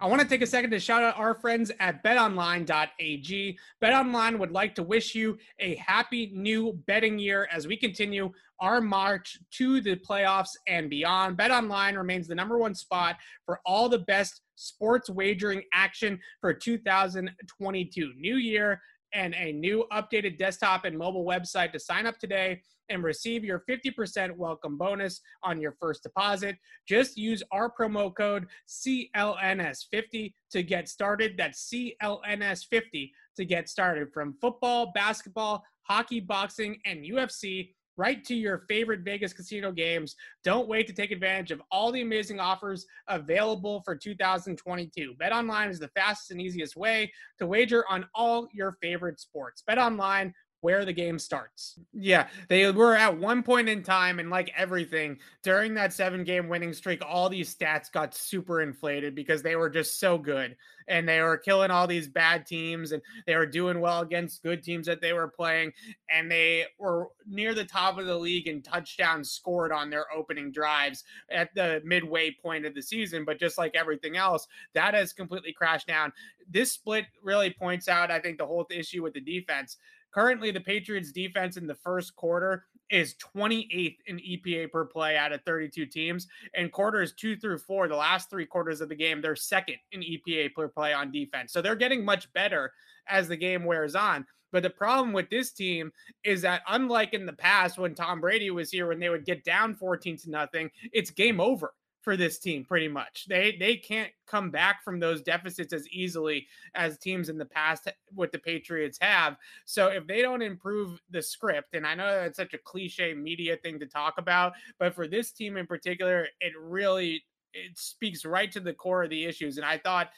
I 0.00 0.06
want 0.06 0.22
to 0.22 0.28
take 0.28 0.42
a 0.42 0.46
second 0.46 0.70
to 0.70 0.78
shout 0.78 1.02
out 1.02 1.18
our 1.18 1.34
friends 1.34 1.72
at 1.80 2.04
betonline.ag. 2.04 3.58
BetOnline 3.82 4.38
would 4.38 4.52
like 4.52 4.76
to 4.76 4.84
wish 4.84 5.12
you 5.16 5.36
a 5.58 5.74
happy 5.74 6.30
new 6.32 6.72
betting 6.86 7.18
year 7.18 7.48
as 7.50 7.66
we 7.66 7.76
continue 7.76 8.30
our 8.60 8.80
march 8.80 9.38
to 9.52 9.80
the 9.80 9.96
playoffs 9.96 10.50
and 10.68 10.88
beyond. 10.88 11.36
BetOnline 11.36 11.96
remains 11.96 12.28
the 12.28 12.34
number 12.34 12.58
one 12.58 12.76
spot 12.76 13.16
for 13.44 13.60
all 13.66 13.88
the 13.88 13.98
best 13.98 14.42
sports 14.54 15.10
wagering 15.10 15.62
action 15.72 16.20
for 16.40 16.54
2022. 16.54 18.12
New 18.16 18.36
year, 18.36 18.80
and 19.12 19.34
a 19.34 19.52
new 19.52 19.84
updated 19.92 20.38
desktop 20.38 20.84
and 20.84 20.96
mobile 20.96 21.24
website 21.24 21.72
to 21.72 21.80
sign 21.80 22.06
up 22.06 22.18
today 22.18 22.60
and 22.88 23.02
receive 23.02 23.44
your 23.44 23.64
50% 23.68 24.36
welcome 24.36 24.78
bonus 24.78 25.20
on 25.42 25.60
your 25.60 25.72
first 25.72 26.02
deposit. 26.02 26.56
Just 26.86 27.16
use 27.16 27.42
our 27.52 27.70
promo 27.70 28.14
code 28.14 28.46
CLNS50 28.68 30.32
to 30.50 30.62
get 30.62 30.88
started. 30.88 31.34
That's 31.36 31.70
CLNS50 31.72 33.10
to 33.36 33.44
get 33.44 33.68
started 33.68 34.12
from 34.12 34.34
football, 34.40 34.92
basketball, 34.94 35.64
hockey, 35.82 36.20
boxing, 36.20 36.78
and 36.84 37.04
UFC 37.04 37.74
right 37.98 38.24
to 38.24 38.34
your 38.34 38.64
favorite 38.68 39.00
Vegas 39.00 39.32
casino 39.34 39.70
games. 39.70 40.16
Don't 40.44 40.68
wait 40.68 40.86
to 40.86 40.94
take 40.94 41.10
advantage 41.10 41.50
of 41.50 41.60
all 41.70 41.92
the 41.92 42.00
amazing 42.00 42.40
offers 42.40 42.86
available 43.08 43.82
for 43.84 43.94
2022. 43.94 45.14
Bet 45.18 45.32
online 45.32 45.68
is 45.68 45.80
the 45.80 45.88
fastest 45.88 46.30
and 46.30 46.40
easiest 46.40 46.76
way 46.76 47.12
to 47.38 47.46
wager 47.46 47.84
on 47.90 48.06
all 48.14 48.48
your 48.52 48.78
favorite 48.80 49.20
sports. 49.20 49.62
Bet 49.66 49.78
online 49.78 50.32
where 50.60 50.84
the 50.84 50.92
game 50.92 51.18
starts. 51.18 51.78
Yeah, 51.92 52.28
they 52.48 52.70
were 52.70 52.96
at 52.96 53.18
one 53.18 53.42
point 53.42 53.68
in 53.68 53.82
time, 53.82 54.18
and 54.18 54.30
like 54.30 54.52
everything 54.56 55.18
during 55.42 55.74
that 55.74 55.92
seven 55.92 56.24
game 56.24 56.48
winning 56.48 56.72
streak, 56.72 57.02
all 57.04 57.28
these 57.28 57.54
stats 57.54 57.90
got 57.90 58.14
super 58.14 58.60
inflated 58.60 59.14
because 59.14 59.42
they 59.42 59.56
were 59.56 59.70
just 59.70 60.00
so 60.00 60.18
good 60.18 60.56
and 60.88 61.08
they 61.08 61.20
were 61.20 61.36
killing 61.36 61.70
all 61.70 61.86
these 61.86 62.08
bad 62.08 62.46
teams 62.46 62.92
and 62.92 63.02
they 63.26 63.36
were 63.36 63.46
doing 63.46 63.80
well 63.80 64.00
against 64.00 64.42
good 64.42 64.62
teams 64.62 64.86
that 64.86 65.00
they 65.00 65.12
were 65.12 65.28
playing. 65.28 65.72
And 66.10 66.30
they 66.30 66.64
were 66.78 67.08
near 67.26 67.54
the 67.54 67.64
top 67.64 67.98
of 67.98 68.06
the 68.06 68.18
league 68.18 68.48
and 68.48 68.64
touchdowns 68.64 69.30
scored 69.30 69.70
on 69.70 69.90
their 69.90 70.06
opening 70.12 70.50
drives 70.50 71.04
at 71.30 71.54
the 71.54 71.82
midway 71.84 72.30
point 72.30 72.66
of 72.66 72.74
the 72.74 72.82
season. 72.82 73.24
But 73.24 73.38
just 73.38 73.58
like 73.58 73.76
everything 73.76 74.16
else, 74.16 74.48
that 74.74 74.94
has 74.94 75.12
completely 75.12 75.52
crashed 75.52 75.86
down. 75.86 76.12
This 76.50 76.72
split 76.72 77.04
really 77.22 77.50
points 77.50 77.88
out, 77.88 78.10
I 78.10 78.18
think, 78.18 78.38
the 78.38 78.46
whole 78.46 78.66
issue 78.70 79.02
with 79.02 79.12
the 79.12 79.20
defense 79.20 79.76
Currently, 80.12 80.50
the 80.50 80.60
Patriots 80.60 81.12
defense 81.12 81.56
in 81.56 81.66
the 81.66 81.74
first 81.74 82.16
quarter 82.16 82.64
is 82.90 83.14
28th 83.36 83.96
in 84.06 84.16
EPA 84.18 84.70
per 84.70 84.84
play 84.84 85.16
out 85.16 85.32
of 85.32 85.42
32 85.42 85.86
teams. 85.86 86.26
And 86.54 86.72
quarters 86.72 87.12
two 87.12 87.36
through 87.36 87.58
four, 87.58 87.88
the 87.88 87.96
last 87.96 88.30
three 88.30 88.46
quarters 88.46 88.80
of 88.80 88.88
the 88.88 88.94
game, 88.94 89.20
they're 89.20 89.36
second 89.36 89.76
in 89.92 90.00
EPA 90.00 90.54
per 90.54 90.68
play 90.68 90.92
on 90.92 91.12
defense. 91.12 91.52
So 91.52 91.60
they're 91.60 91.76
getting 91.76 92.04
much 92.04 92.32
better 92.32 92.72
as 93.08 93.28
the 93.28 93.36
game 93.36 93.64
wears 93.64 93.94
on. 93.94 94.26
But 94.50 94.62
the 94.62 94.70
problem 94.70 95.12
with 95.12 95.28
this 95.28 95.52
team 95.52 95.92
is 96.24 96.40
that 96.42 96.62
unlike 96.68 97.12
in 97.12 97.26
the 97.26 97.34
past 97.34 97.78
when 97.78 97.94
Tom 97.94 98.20
Brady 98.20 98.50
was 98.50 98.70
here, 98.70 98.86
when 98.88 98.98
they 98.98 99.10
would 99.10 99.26
get 99.26 99.44
down 99.44 99.74
14 99.74 100.16
to 100.18 100.30
nothing, 100.30 100.70
it's 100.92 101.10
game 101.10 101.38
over 101.38 101.74
for 102.08 102.16
this 102.16 102.38
team 102.38 102.64
pretty 102.64 102.88
much. 102.88 103.26
They 103.28 103.54
they 103.60 103.76
can't 103.76 104.10
come 104.26 104.50
back 104.50 104.82
from 104.82 104.98
those 104.98 105.20
deficits 105.20 105.74
as 105.74 105.86
easily 105.88 106.46
as 106.74 106.96
teams 106.96 107.28
in 107.28 107.36
the 107.36 107.44
past 107.44 107.86
what 108.14 108.32
the 108.32 108.38
Patriots 108.38 108.96
have. 109.02 109.36
So 109.66 109.88
if 109.88 110.06
they 110.06 110.22
don't 110.22 110.40
improve 110.40 111.02
the 111.10 111.20
script, 111.20 111.74
and 111.74 111.86
I 111.86 111.94
know 111.94 112.06
that's 112.06 112.38
such 112.38 112.54
a 112.54 112.58
cliche 112.64 113.12
media 113.12 113.58
thing 113.58 113.78
to 113.80 113.84
talk 113.84 114.14
about, 114.16 114.54
but 114.78 114.94
for 114.94 115.06
this 115.06 115.32
team 115.32 115.58
in 115.58 115.66
particular, 115.66 116.28
it 116.40 116.54
really 116.58 117.24
it 117.52 117.76
speaks 117.78 118.24
right 118.24 118.50
to 118.52 118.60
the 118.60 118.72
core 118.72 119.04
of 119.04 119.10
the 119.10 119.26
issues. 119.26 119.58
And 119.58 119.66
I 119.66 119.76
thought 119.76 120.08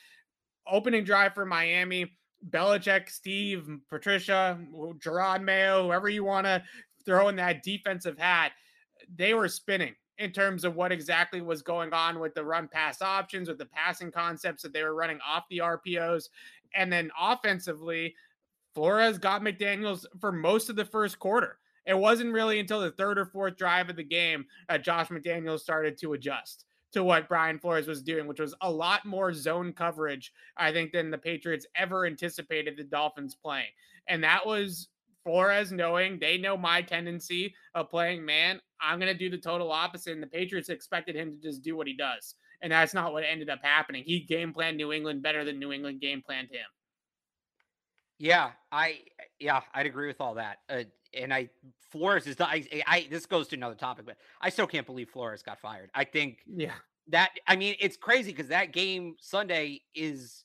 opening 0.69 1.03
drive 1.03 1.35
for 1.35 1.45
Miami, 1.45 2.17
Belichick, 2.51 3.11
Steve, 3.11 3.69
Patricia, 3.89 4.61
Jerod 5.05 5.43
Mayo, 5.43 5.87
whoever 5.87 6.09
you 6.09 6.23
want 6.23 6.47
to 6.47 6.63
throw 7.05 7.27
in 7.27 7.35
that 7.35 7.65
defensive 7.65 8.17
hat, 8.17 8.53
they 9.13 9.35
were 9.35 9.49
spinning 9.49 9.97
in 10.21 10.31
terms 10.31 10.65
of 10.65 10.77
what 10.77 10.93
exactly 10.93 11.41
was 11.41 11.63
going 11.63 11.93
on 11.95 12.21
with 12.21 12.35
the 12.35 12.45
run 12.45 12.69
pass 12.69 13.01
options, 13.01 13.49
with 13.49 13.59
the 13.59 13.67
passing 13.67 14.13
concepts 14.13 14.63
that 14.63 14.73
they 14.73 14.83
were 14.83 14.95
running 14.95 15.19
off 15.27 15.45
the 15.49 15.59
RPOs. 15.59 16.29
And 16.75 16.93
then 16.93 17.11
offensively, 17.19 18.15
Flores 18.75 19.19
got 19.19 19.41
McDaniels 19.41 20.05
for 20.21 20.31
most 20.31 20.69
of 20.69 20.77
the 20.77 20.85
first 20.85 21.19
quarter. 21.19 21.59
It 21.87 21.95
wasn't 21.95 22.35
really 22.35 22.61
until 22.61 22.81
the 22.81 22.91
third 22.91 23.19
or 23.19 23.25
fourth 23.25 23.57
drive 23.57 23.89
of 23.89 23.97
the 23.97 24.05
game 24.05 24.45
that 24.69 24.85
Josh 24.85 25.09
McDaniels 25.09 25.61
started 25.61 25.97
to 25.99 26.13
adjust 26.13 26.67
to 26.93 27.03
what 27.03 27.29
Brian 27.29 27.59
Flores 27.59 27.89
was 27.89 28.03
doing, 28.03 28.27
which 28.27 28.41
was 28.41 28.55
a 28.61 28.71
lot 28.71 29.07
more 29.07 29.33
zone 29.33 29.73
coverage, 29.73 30.35
I 30.59 30.71
think, 30.71 30.93
than 30.93 31.11
the 31.11 31.17
Patriots 31.17 31.67
ever 31.75 32.05
anticipated 32.05 32.77
the 32.77 32.85
Dolphins 32.85 33.35
playing. 33.35 33.71
And 34.07 34.23
that 34.23 34.45
was 34.45 34.89
Flores 35.25 35.73
knowing 35.73 36.19
they 36.19 36.39
know 36.39 36.57
my 36.57 36.83
tendency 36.83 37.55
of 37.75 37.91
playing 37.91 38.25
man. 38.25 38.61
I'm 38.81 38.99
going 38.99 39.13
to 39.13 39.19
do 39.19 39.31
the 39.31 39.39
total 39.39 39.71
opposite. 39.73 40.15
And 40.15 40.23
the 40.23 40.27
Patriots 40.27 40.69
expected 40.69 41.15
him 41.15 41.33
to 41.33 41.49
just 41.49 41.63
do 41.63 41.77
what 41.77 41.87
he 41.87 41.97
does. 41.97 42.35
And 42.63 42.73
that's 42.73 42.95
not 42.95 43.13
what 43.13 43.25
ended 43.25 43.51
up 43.51 43.61
happening. 43.63 44.05
He 44.05 44.21
game 44.21 44.53
planned 44.53 44.77
New 44.77 44.93
England 44.93 45.23
better 45.23 45.45
than 45.45 45.59
New 45.59 45.73
England 45.73 46.01
game 46.01 46.23
planned 46.25 46.49
him. 46.51 46.67
Yeah, 48.19 48.51
I 48.71 48.99
yeah, 49.39 49.61
I'd 49.73 49.87
agree 49.87 50.07
with 50.07 50.21
all 50.21 50.35
that. 50.35 50.59
Uh, 50.69 50.83
and 51.15 51.33
I 51.33 51.49
Flores 51.91 52.27
is 52.27 52.37
I, 52.39 52.67
I 52.87 53.07
this 53.11 53.25
goes 53.25 53.49
to 53.49 53.57
another 53.57 53.75
topic, 53.75 54.05
but 54.05 54.19
I 54.43 54.51
still 54.51 54.67
can't 54.67 54.85
believe 54.85 55.09
Flores 55.09 55.43
got 55.43 55.59
fired. 55.59 55.91
I 55.95 56.05
think 56.05 56.41
yeah 56.47 56.75
that 57.09 57.31
I 57.47 57.57
mean 57.57 57.77
it's 57.81 57.97
crazy 57.97 58.31
because 58.31 58.49
that 58.49 58.73
game 58.73 59.17
Sunday 59.21 59.81
is 59.95 60.45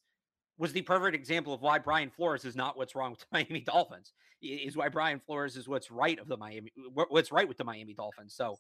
was 0.58 0.74
the 0.74 0.82
perfect 0.82 1.16
example 1.16 1.54
of 1.54 1.62
why 1.62 1.80
Brian 1.80 2.10
Flores 2.10 2.46
is 2.46 2.56
not 2.56 2.78
what's 2.78 2.96
wrong 2.96 3.12
with 3.12 3.20
the 3.20 3.26
Miami 3.34 3.62
Dolphins. 3.62 4.14
Is 4.42 4.78
why 4.78 4.90
Brian 4.90 5.20
Flores 5.20 5.56
is 5.58 5.68
what's 5.68 5.90
right 5.90 6.20
of 6.20 6.28
the 6.28 6.38
Miami 6.38 6.72
what's 6.94 7.32
right 7.32 7.48
with 7.48 7.58
the 7.58 7.64
Miami 7.64 7.94
Dolphins. 7.94 8.36
So 8.36 8.58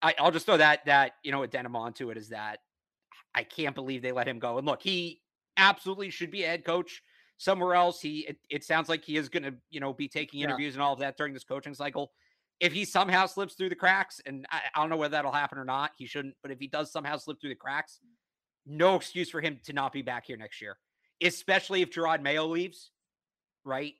I, 0.00 0.14
will 0.20 0.30
just 0.30 0.46
throw 0.46 0.56
that 0.56 0.86
that 0.86 1.12
you 1.22 1.32
know 1.32 1.42
addendum 1.42 1.76
onto 1.76 2.10
it 2.10 2.16
is 2.16 2.30
that 2.30 2.60
I 3.34 3.42
can't 3.42 3.74
believe 3.74 4.00
they 4.00 4.12
let 4.12 4.28
him 4.28 4.38
go. 4.38 4.58
And 4.58 4.66
look, 4.66 4.82
he 4.82 5.20
absolutely 5.56 6.10
should 6.10 6.30
be 6.30 6.44
a 6.44 6.46
head 6.46 6.64
coach 6.64 7.02
somewhere 7.36 7.74
else. 7.74 8.00
He 8.00 8.26
it, 8.28 8.36
it 8.48 8.64
sounds 8.64 8.88
like 8.88 9.04
he 9.04 9.16
is 9.16 9.28
going 9.28 9.42
to 9.42 9.54
you 9.70 9.80
know 9.80 9.92
be 9.92 10.08
taking 10.08 10.40
interviews 10.40 10.74
yeah. 10.74 10.78
and 10.78 10.82
all 10.82 10.94
of 10.94 11.00
that 11.00 11.16
during 11.16 11.34
this 11.34 11.44
coaching 11.44 11.74
cycle. 11.74 12.12
If 12.60 12.72
he 12.72 12.84
somehow 12.84 13.26
slips 13.26 13.54
through 13.54 13.68
the 13.68 13.76
cracks, 13.76 14.20
and 14.26 14.46
I, 14.50 14.60
I 14.74 14.80
don't 14.80 14.90
know 14.90 14.96
whether 14.96 15.12
that'll 15.12 15.30
happen 15.30 15.58
or 15.58 15.64
not, 15.64 15.92
he 15.96 16.06
shouldn't. 16.06 16.34
But 16.42 16.50
if 16.50 16.58
he 16.58 16.66
does 16.66 16.90
somehow 16.90 17.16
slip 17.16 17.40
through 17.40 17.50
the 17.50 17.56
cracks, 17.56 18.00
no 18.66 18.96
excuse 18.96 19.30
for 19.30 19.40
him 19.40 19.60
to 19.64 19.72
not 19.72 19.92
be 19.92 20.02
back 20.02 20.26
here 20.26 20.36
next 20.36 20.60
year, 20.60 20.76
especially 21.22 21.82
if 21.82 21.90
Jerod 21.90 22.22
Mayo 22.22 22.46
leaves. 22.46 22.90
Right, 23.64 23.94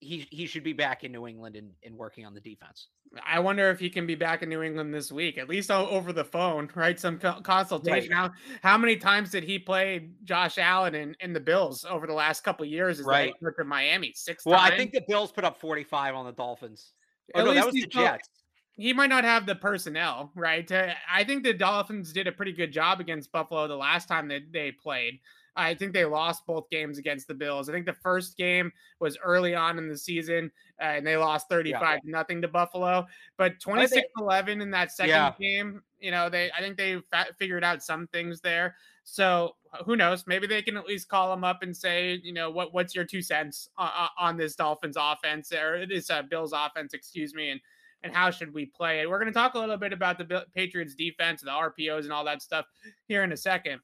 he 0.00 0.26
he 0.30 0.46
should 0.46 0.64
be 0.64 0.72
back 0.72 1.04
in 1.04 1.12
New 1.12 1.26
England 1.26 1.56
and, 1.56 1.72
and 1.84 1.96
working 1.96 2.24
on 2.24 2.34
the 2.34 2.40
defense. 2.40 2.88
I 3.24 3.38
wonder 3.40 3.70
if 3.70 3.78
he 3.78 3.88
can 3.88 4.06
be 4.06 4.14
back 4.14 4.42
in 4.42 4.48
New 4.48 4.62
England 4.62 4.92
this 4.92 5.10
week, 5.10 5.38
at 5.38 5.48
least 5.48 5.70
over 5.70 6.12
the 6.12 6.24
phone, 6.24 6.68
right? 6.74 6.98
Some 6.98 7.18
co- 7.18 7.40
consultation. 7.40 8.12
Right. 8.12 8.30
How, 8.30 8.32
how 8.62 8.78
many 8.78 8.96
times 8.96 9.30
did 9.30 9.44
he 9.44 9.58
play 9.58 10.10
Josh 10.24 10.58
Allen 10.58 10.94
in, 10.94 11.16
in 11.20 11.32
the 11.32 11.40
Bills 11.40 11.84
over 11.88 12.06
the 12.06 12.12
last 12.12 12.42
couple 12.42 12.66
years? 12.66 13.00
Is 13.00 13.06
right. 13.06 13.32
to 13.40 13.64
Miami 13.64 14.12
six. 14.14 14.44
Well, 14.44 14.58
times? 14.58 14.72
I 14.72 14.76
think 14.76 14.92
the 14.92 15.04
Bills 15.08 15.32
put 15.32 15.44
up 15.44 15.60
forty 15.60 15.84
five 15.84 16.14
on 16.14 16.26
the 16.26 16.32
Dolphins. 16.32 16.92
Oh, 17.34 17.40
at 17.40 17.44
no, 17.46 17.54
that 17.54 17.66
was 17.66 17.74
the 17.74 17.86
Jets. 17.86 18.28
He 18.72 18.92
might 18.92 19.08
not 19.08 19.24
have 19.24 19.46
the 19.46 19.54
personnel, 19.54 20.30
right? 20.34 20.70
I 21.10 21.24
think 21.24 21.44
the 21.44 21.54
Dolphins 21.54 22.12
did 22.12 22.26
a 22.26 22.32
pretty 22.32 22.52
good 22.52 22.72
job 22.72 23.00
against 23.00 23.32
Buffalo 23.32 23.66
the 23.66 23.76
last 23.76 24.06
time 24.06 24.28
that 24.28 24.52
they 24.52 24.70
played. 24.70 25.18
I 25.56 25.74
think 25.74 25.92
they 25.92 26.04
lost 26.04 26.46
both 26.46 26.68
games 26.70 26.98
against 26.98 27.28
the 27.28 27.34
Bills. 27.34 27.68
I 27.68 27.72
think 27.72 27.86
the 27.86 27.94
first 27.94 28.36
game 28.36 28.70
was 29.00 29.16
early 29.24 29.54
on 29.54 29.78
in 29.78 29.88
the 29.88 29.96
season 29.96 30.50
uh, 30.80 30.84
and 30.84 31.06
they 31.06 31.16
lost 31.16 31.48
35 31.48 31.80
yeah. 31.80 31.96
to 31.96 32.10
nothing 32.10 32.42
to 32.42 32.48
Buffalo. 32.48 33.06
But 33.36 33.58
26 33.60 34.06
11 34.18 34.60
in 34.60 34.70
that 34.72 34.92
second 34.92 35.10
yeah. 35.10 35.32
game, 35.40 35.82
you 35.98 36.10
know, 36.10 36.28
they 36.28 36.50
I 36.56 36.60
think 36.60 36.76
they 36.76 37.00
fa- 37.10 37.34
figured 37.38 37.64
out 37.64 37.82
some 37.82 38.06
things 38.08 38.40
there. 38.40 38.76
So 39.04 39.56
who 39.84 39.96
knows? 39.96 40.26
Maybe 40.26 40.46
they 40.46 40.62
can 40.62 40.76
at 40.76 40.86
least 40.86 41.08
call 41.08 41.30
them 41.30 41.44
up 41.44 41.62
and 41.62 41.76
say, 41.76 42.20
you 42.22 42.32
know, 42.32 42.50
what 42.50 42.74
what's 42.74 42.94
your 42.94 43.04
two 43.04 43.22
cents 43.22 43.68
on, 43.78 44.08
on 44.18 44.36
this 44.36 44.56
Dolphins 44.56 44.96
offense 44.98 45.52
or 45.52 45.86
this 45.86 46.10
uh, 46.10 46.22
Bills 46.22 46.52
offense, 46.52 46.92
excuse 46.92 47.34
me, 47.34 47.50
and 47.50 47.60
and 48.02 48.14
how 48.14 48.30
should 48.30 48.52
we 48.52 48.66
play 48.66 49.00
it? 49.00 49.10
We're 49.10 49.18
going 49.18 49.32
to 49.32 49.38
talk 49.38 49.54
a 49.54 49.58
little 49.58 49.76
bit 49.78 49.92
about 49.92 50.18
the 50.18 50.46
Patriots 50.54 50.94
defense, 50.94 51.42
the 51.42 51.50
RPOs, 51.50 52.04
and 52.04 52.12
all 52.12 52.24
that 52.24 52.42
stuff 52.42 52.66
here 53.08 53.24
in 53.24 53.32
a 53.32 53.36
second. 53.36 53.80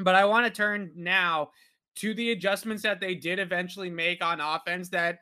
But 0.00 0.14
I 0.14 0.24
want 0.24 0.46
to 0.46 0.52
turn 0.52 0.92
now 0.94 1.50
to 1.96 2.14
the 2.14 2.32
adjustments 2.32 2.82
that 2.82 3.00
they 3.00 3.14
did 3.14 3.38
eventually 3.38 3.90
make 3.90 4.24
on 4.24 4.40
offense 4.40 4.88
that 4.90 5.18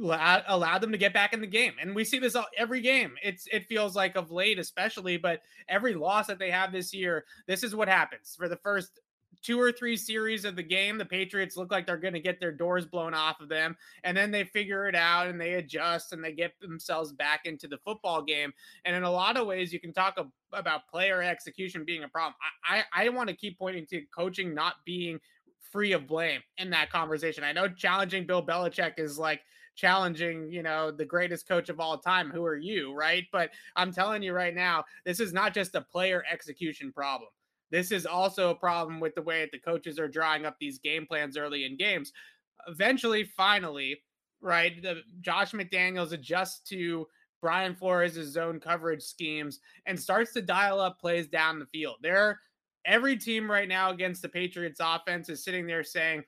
allowed 0.00 0.80
them 0.80 0.92
to 0.92 0.98
get 0.98 1.12
back 1.12 1.32
in 1.32 1.40
the 1.40 1.46
game. 1.46 1.74
And 1.80 1.94
we 1.94 2.04
see 2.04 2.18
this 2.18 2.36
every 2.56 2.80
game. 2.80 3.14
It's 3.22 3.46
it 3.52 3.66
feels 3.66 3.94
like 3.94 4.16
of 4.16 4.30
late 4.30 4.58
especially, 4.58 5.16
but 5.16 5.42
every 5.68 5.94
loss 5.94 6.26
that 6.28 6.38
they 6.38 6.50
have 6.50 6.72
this 6.72 6.94
year, 6.94 7.24
this 7.46 7.62
is 7.62 7.74
what 7.74 7.88
happens. 7.88 8.34
For 8.36 8.48
the 8.48 8.56
first 8.56 9.00
two 9.42 9.60
or 9.60 9.72
three 9.72 9.96
series 9.96 10.44
of 10.44 10.56
the 10.56 10.62
game, 10.62 10.98
the 10.98 11.04
Patriots 11.04 11.56
look 11.56 11.70
like 11.70 11.86
they're 11.86 11.96
going 11.96 12.14
to 12.14 12.20
get 12.20 12.40
their 12.40 12.52
doors 12.52 12.86
blown 12.86 13.14
off 13.14 13.40
of 13.40 13.48
them. 13.48 13.76
And 14.04 14.16
then 14.16 14.30
they 14.30 14.44
figure 14.44 14.86
it 14.86 14.94
out 14.94 15.26
and 15.26 15.40
they 15.40 15.54
adjust 15.54 16.12
and 16.12 16.22
they 16.22 16.32
get 16.32 16.58
themselves 16.60 17.12
back 17.12 17.42
into 17.44 17.66
the 17.66 17.78
football 17.78 18.22
game. 18.22 18.52
And 18.84 18.94
in 18.94 19.02
a 19.02 19.10
lot 19.10 19.36
of 19.36 19.46
ways, 19.46 19.72
you 19.72 19.80
can 19.80 19.92
talk 19.92 20.18
about 20.52 20.88
player 20.88 21.22
execution 21.22 21.84
being 21.84 22.04
a 22.04 22.08
problem. 22.08 22.34
I, 22.68 22.84
I, 22.94 23.06
I 23.06 23.08
want 23.08 23.28
to 23.28 23.36
keep 23.36 23.58
pointing 23.58 23.86
to 23.86 24.02
coaching 24.14 24.54
not 24.54 24.74
being 24.84 25.18
free 25.70 25.92
of 25.92 26.06
blame 26.06 26.40
in 26.58 26.70
that 26.70 26.90
conversation. 26.90 27.44
I 27.44 27.52
know 27.52 27.68
challenging 27.68 28.26
Bill 28.26 28.44
Belichick 28.44 28.98
is 28.98 29.18
like, 29.18 29.40
challenging, 29.74 30.50
you 30.50 30.62
know, 30.62 30.90
the 30.90 31.04
greatest 31.04 31.48
coach 31.48 31.68
of 31.68 31.80
all 31.80 31.96
time. 31.96 32.30
Who 32.30 32.44
are 32.44 32.56
you, 32.56 32.94
right? 32.94 33.24
But 33.32 33.50
I'm 33.74 33.90
telling 33.90 34.22
you 34.22 34.34
right 34.34 34.54
now, 34.54 34.84
this 35.06 35.18
is 35.18 35.32
not 35.32 35.54
just 35.54 35.74
a 35.74 35.80
player 35.80 36.22
execution 36.30 36.92
problem. 36.92 37.30
This 37.72 37.90
is 37.90 38.04
also 38.04 38.50
a 38.50 38.54
problem 38.54 39.00
with 39.00 39.14
the 39.14 39.22
way 39.22 39.40
that 39.40 39.50
the 39.50 39.58
coaches 39.58 39.98
are 39.98 40.06
drawing 40.06 40.44
up 40.44 40.56
these 40.60 40.78
game 40.78 41.06
plans 41.06 41.38
early 41.38 41.64
in 41.64 41.78
games. 41.78 42.12
Eventually, 42.68 43.24
finally, 43.24 44.02
right, 44.42 44.80
the 44.82 45.00
Josh 45.22 45.52
McDaniels 45.52 46.12
adjusts 46.12 46.60
to 46.68 47.08
Brian 47.40 47.74
Flores' 47.74 48.30
zone 48.30 48.60
coverage 48.60 49.02
schemes 49.02 49.58
and 49.86 49.98
starts 49.98 50.34
to 50.34 50.42
dial 50.42 50.80
up 50.80 51.00
plays 51.00 51.26
down 51.28 51.58
the 51.58 51.66
field. 51.66 51.96
There, 52.02 52.40
every 52.84 53.16
team 53.16 53.50
right 53.50 53.68
now 53.68 53.90
against 53.90 54.20
the 54.20 54.28
Patriots 54.28 54.80
offense 54.80 55.30
is 55.30 55.42
sitting 55.42 55.66
there 55.66 55.82
saying, 55.82 56.22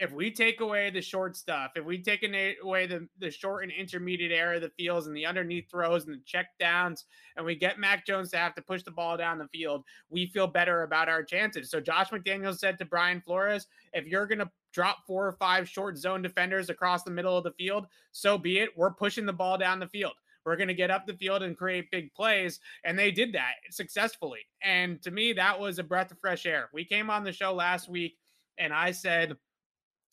if 0.00 0.12
we 0.12 0.30
take 0.30 0.60
away 0.60 0.90
the 0.90 1.00
short 1.00 1.36
stuff, 1.36 1.72
if 1.74 1.84
we 1.84 2.00
take 2.00 2.22
away 2.62 2.86
the, 2.86 3.08
the 3.18 3.30
short 3.30 3.64
and 3.64 3.72
intermediate 3.72 4.30
area 4.30 4.56
of 4.56 4.62
the 4.62 4.70
fields 4.70 5.08
and 5.08 5.16
the 5.16 5.26
underneath 5.26 5.68
throws 5.70 6.06
and 6.06 6.14
the 6.14 6.20
check 6.24 6.46
downs, 6.60 7.04
and 7.36 7.44
we 7.44 7.56
get 7.56 7.80
Mac 7.80 8.06
Jones 8.06 8.30
to 8.30 8.36
have 8.36 8.54
to 8.54 8.62
push 8.62 8.84
the 8.84 8.92
ball 8.92 9.16
down 9.16 9.38
the 9.38 9.48
field, 9.48 9.84
we 10.08 10.26
feel 10.26 10.46
better 10.46 10.84
about 10.84 11.08
our 11.08 11.24
chances. 11.24 11.70
So 11.70 11.80
Josh 11.80 12.10
McDaniels 12.10 12.58
said 12.58 12.78
to 12.78 12.84
Brian 12.84 13.20
Flores, 13.20 13.66
if 13.92 14.06
you're 14.06 14.26
going 14.26 14.38
to 14.38 14.50
drop 14.72 14.98
four 15.06 15.26
or 15.26 15.32
five 15.32 15.68
short 15.68 15.98
zone 15.98 16.22
defenders 16.22 16.70
across 16.70 17.02
the 17.02 17.10
middle 17.10 17.36
of 17.36 17.44
the 17.44 17.52
field, 17.52 17.86
so 18.12 18.38
be 18.38 18.58
it. 18.58 18.70
We're 18.76 18.92
pushing 18.92 19.26
the 19.26 19.32
ball 19.32 19.58
down 19.58 19.80
the 19.80 19.88
field. 19.88 20.14
We're 20.44 20.56
going 20.56 20.68
to 20.68 20.74
get 20.74 20.92
up 20.92 21.06
the 21.06 21.14
field 21.14 21.42
and 21.42 21.58
create 21.58 21.90
big 21.90 22.14
plays. 22.14 22.60
And 22.84 22.96
they 22.96 23.10
did 23.10 23.32
that 23.34 23.54
successfully. 23.70 24.40
And 24.62 25.02
to 25.02 25.10
me, 25.10 25.32
that 25.32 25.58
was 25.58 25.78
a 25.78 25.82
breath 25.82 26.12
of 26.12 26.20
fresh 26.20 26.46
air. 26.46 26.70
We 26.72 26.84
came 26.84 27.10
on 27.10 27.24
the 27.24 27.32
show 27.32 27.52
last 27.52 27.90
week 27.90 28.16
and 28.56 28.72
I 28.72 28.92
said, 28.92 29.36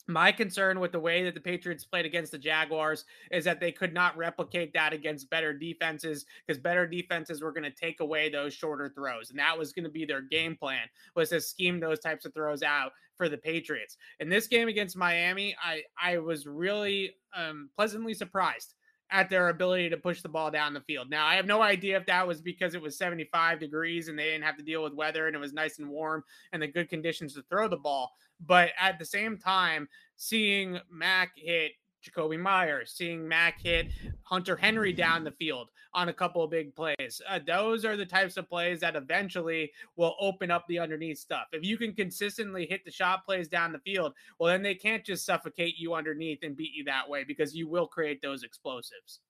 my 0.08 0.30
concern 0.30 0.78
with 0.80 0.92
the 0.92 1.00
way 1.00 1.24
that 1.24 1.34
the 1.34 1.40
Patriots 1.40 1.84
played 1.84 2.06
against 2.06 2.32
the 2.32 2.38
Jaguars 2.38 3.04
is 3.30 3.44
that 3.44 3.60
they 3.60 3.72
could 3.72 3.92
not 3.92 4.16
replicate 4.16 4.72
that 4.72 4.92
against 4.92 5.30
better 5.30 5.52
defenses 5.52 6.26
because 6.46 6.60
better 6.60 6.86
defenses 6.86 7.42
were 7.42 7.52
going 7.52 7.64
to 7.64 7.70
take 7.70 8.00
away 8.00 8.28
those 8.28 8.54
shorter 8.54 8.88
throws. 8.88 9.30
And 9.30 9.38
that 9.38 9.58
was 9.58 9.72
going 9.72 9.84
to 9.84 9.90
be 9.90 10.04
their 10.04 10.22
game 10.22 10.56
plan 10.56 10.86
was 11.14 11.30
to 11.30 11.40
scheme 11.40 11.80
those 11.80 11.98
types 11.98 12.24
of 12.24 12.34
throws 12.34 12.62
out 12.62 12.92
for 13.16 13.28
the 13.28 13.38
Patriots. 13.38 13.96
In 14.20 14.28
this 14.28 14.46
game 14.46 14.68
against 14.68 14.96
Miami, 14.96 15.56
I, 15.62 15.82
I 16.00 16.18
was 16.18 16.46
really 16.46 17.14
um, 17.34 17.70
pleasantly 17.76 18.14
surprised 18.14 18.74
at 19.10 19.30
their 19.30 19.48
ability 19.48 19.88
to 19.90 19.96
push 19.96 20.20
the 20.20 20.28
ball 20.28 20.50
down 20.50 20.74
the 20.74 20.80
field. 20.80 21.08
Now, 21.08 21.26
I 21.26 21.34
have 21.36 21.46
no 21.46 21.62
idea 21.62 21.96
if 21.96 22.06
that 22.06 22.26
was 22.26 22.40
because 22.40 22.74
it 22.74 22.82
was 22.82 22.98
75 22.98 23.60
degrees 23.60 24.08
and 24.08 24.18
they 24.18 24.24
didn't 24.24 24.44
have 24.44 24.56
to 24.56 24.64
deal 24.64 24.82
with 24.82 24.94
weather 24.94 25.26
and 25.26 25.36
it 25.36 25.38
was 25.38 25.52
nice 25.52 25.78
and 25.78 25.88
warm 25.88 26.24
and 26.52 26.60
the 26.60 26.66
good 26.66 26.88
conditions 26.88 27.34
to 27.34 27.42
throw 27.48 27.68
the 27.68 27.76
ball. 27.76 28.12
But 28.44 28.70
at 28.78 28.98
the 28.98 29.04
same 29.04 29.38
time, 29.38 29.88
seeing 30.16 30.78
Mac 30.90 31.32
hit 31.36 31.72
Jakobi 32.04 32.38
Meyers, 32.38 32.92
seeing 32.92 33.26
Mac 33.26 33.60
hit 33.60 33.88
Hunter 34.22 34.56
Henry 34.56 34.92
down 34.92 35.24
the 35.24 35.30
field 35.30 35.70
on 35.94 36.08
a 36.08 36.12
couple 36.12 36.42
of 36.42 36.50
big 36.50 36.74
plays. 36.74 37.20
Uh, 37.28 37.40
those 37.44 37.84
are 37.84 37.96
the 37.96 38.06
types 38.06 38.36
of 38.36 38.48
plays 38.48 38.80
that 38.80 38.96
eventually 38.96 39.72
will 39.96 40.14
open 40.20 40.50
up 40.50 40.64
the 40.68 40.78
underneath 40.78 41.18
stuff. 41.18 41.46
If 41.52 41.64
you 41.64 41.76
can 41.76 41.94
consistently 41.94 42.66
hit 42.66 42.84
the 42.84 42.90
shot 42.90 43.24
plays 43.24 43.48
down 43.48 43.72
the 43.72 43.78
field, 43.78 44.12
well, 44.38 44.52
then 44.52 44.62
they 44.62 44.74
can't 44.74 45.04
just 45.04 45.24
suffocate 45.24 45.78
you 45.78 45.94
underneath 45.94 46.40
and 46.42 46.56
beat 46.56 46.72
you 46.74 46.84
that 46.84 47.08
way 47.08 47.24
because 47.24 47.54
you 47.54 47.68
will 47.68 47.86
create 47.86 48.20
those 48.22 48.42
explosives. 48.42 49.20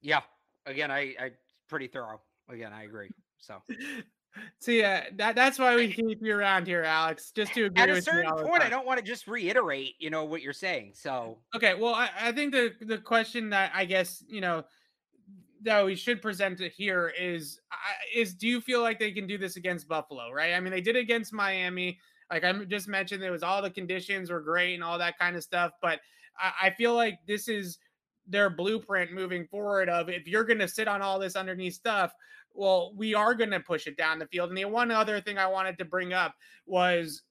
Yeah. 0.00 0.20
Again, 0.66 0.90
I, 0.90 1.14
I 1.18 1.30
pretty 1.68 1.88
thorough. 1.88 2.20
Again, 2.48 2.72
I 2.72 2.84
agree. 2.84 3.10
So 3.38 3.62
So 4.58 4.70
yeah, 4.70 5.04
that, 5.16 5.34
that's 5.34 5.58
why 5.58 5.76
we 5.76 5.92
keep 5.92 6.22
you 6.22 6.34
around 6.34 6.66
here, 6.66 6.82
Alex. 6.82 7.32
Just 7.34 7.52
to 7.54 7.66
agree 7.66 7.82
at 7.82 7.90
a 7.90 8.00
certain 8.00 8.32
point, 8.32 8.62
I 8.62 8.68
don't 8.68 8.86
want 8.86 8.98
to 8.98 9.04
just 9.04 9.26
reiterate, 9.26 9.94
you 9.98 10.10
know, 10.10 10.24
what 10.24 10.42
you're 10.42 10.52
saying. 10.52 10.92
So 10.94 11.38
okay, 11.54 11.74
well, 11.74 11.94
I, 11.94 12.08
I 12.20 12.32
think 12.32 12.52
the 12.52 12.72
the 12.80 12.98
question 12.98 13.50
that 13.50 13.72
I 13.74 13.84
guess 13.84 14.24
you 14.28 14.40
know 14.40 14.64
that 15.62 15.84
we 15.84 15.94
should 15.94 16.22
present 16.22 16.60
it 16.60 16.72
here 16.72 17.12
is 17.18 17.60
is 18.14 18.34
do 18.34 18.48
you 18.48 18.60
feel 18.60 18.80
like 18.80 18.98
they 18.98 19.12
can 19.12 19.26
do 19.26 19.38
this 19.38 19.56
against 19.56 19.88
Buffalo? 19.88 20.30
Right? 20.30 20.54
I 20.54 20.60
mean, 20.60 20.72
they 20.72 20.80
did 20.80 20.96
against 20.96 21.32
Miami. 21.32 21.98
Like 22.30 22.44
I 22.44 22.52
just 22.64 22.88
mentioned, 22.88 23.22
it 23.22 23.30
was 23.30 23.42
all 23.42 23.60
the 23.60 23.70
conditions 23.70 24.30
were 24.30 24.40
great 24.40 24.74
and 24.74 24.82
all 24.82 24.98
that 24.98 25.18
kind 25.18 25.36
of 25.36 25.42
stuff, 25.42 25.72
but 25.82 26.00
I, 26.38 26.68
I 26.68 26.70
feel 26.70 26.94
like 26.94 27.18
this 27.26 27.48
is 27.48 27.78
their 28.32 28.50
blueprint 28.50 29.12
moving 29.12 29.46
forward. 29.46 29.88
Of 29.88 30.08
if 30.08 30.26
you're 30.26 30.44
going 30.44 30.58
to 30.58 30.68
sit 30.68 30.88
on 30.88 31.02
all 31.02 31.18
this 31.18 31.36
underneath 31.36 31.74
stuff 31.74 32.12
well, 32.54 32.92
we 32.96 33.14
are 33.14 33.34
going 33.34 33.50
to 33.50 33.60
push 33.60 33.86
it 33.86 33.96
down 33.96 34.18
the 34.18 34.26
field. 34.26 34.50
And 34.50 34.58
the 34.58 34.64
one 34.64 34.90
other 34.90 35.20
thing 35.20 35.38
I 35.38 35.46
wanted 35.46 35.78
to 35.78 35.84
bring 35.84 36.12
up 36.12 36.34
was 36.66 37.22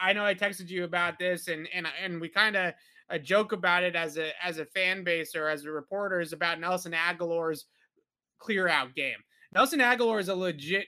I 0.00 0.12
know 0.12 0.24
I 0.24 0.34
texted 0.34 0.68
you 0.68 0.84
about 0.84 1.18
this, 1.18 1.48
and 1.48 1.68
and 1.72 1.86
and 2.02 2.20
we 2.20 2.28
kind 2.28 2.56
of 2.56 2.74
a 3.10 3.14
uh, 3.14 3.18
joke 3.18 3.52
about 3.52 3.84
it 3.84 3.96
as 3.96 4.18
a 4.18 4.32
as 4.44 4.58
a 4.58 4.66
fan 4.66 5.02
base 5.04 5.34
or 5.34 5.48
as 5.48 5.64
a 5.64 5.70
reporters 5.70 6.32
about 6.32 6.60
Nelson 6.60 6.92
Agholor's 6.92 7.66
clear 8.38 8.68
out 8.68 8.94
game. 8.94 9.16
Nelson 9.52 9.78
Agholor 9.78 10.20
is 10.20 10.28
a 10.28 10.34
legit 10.34 10.86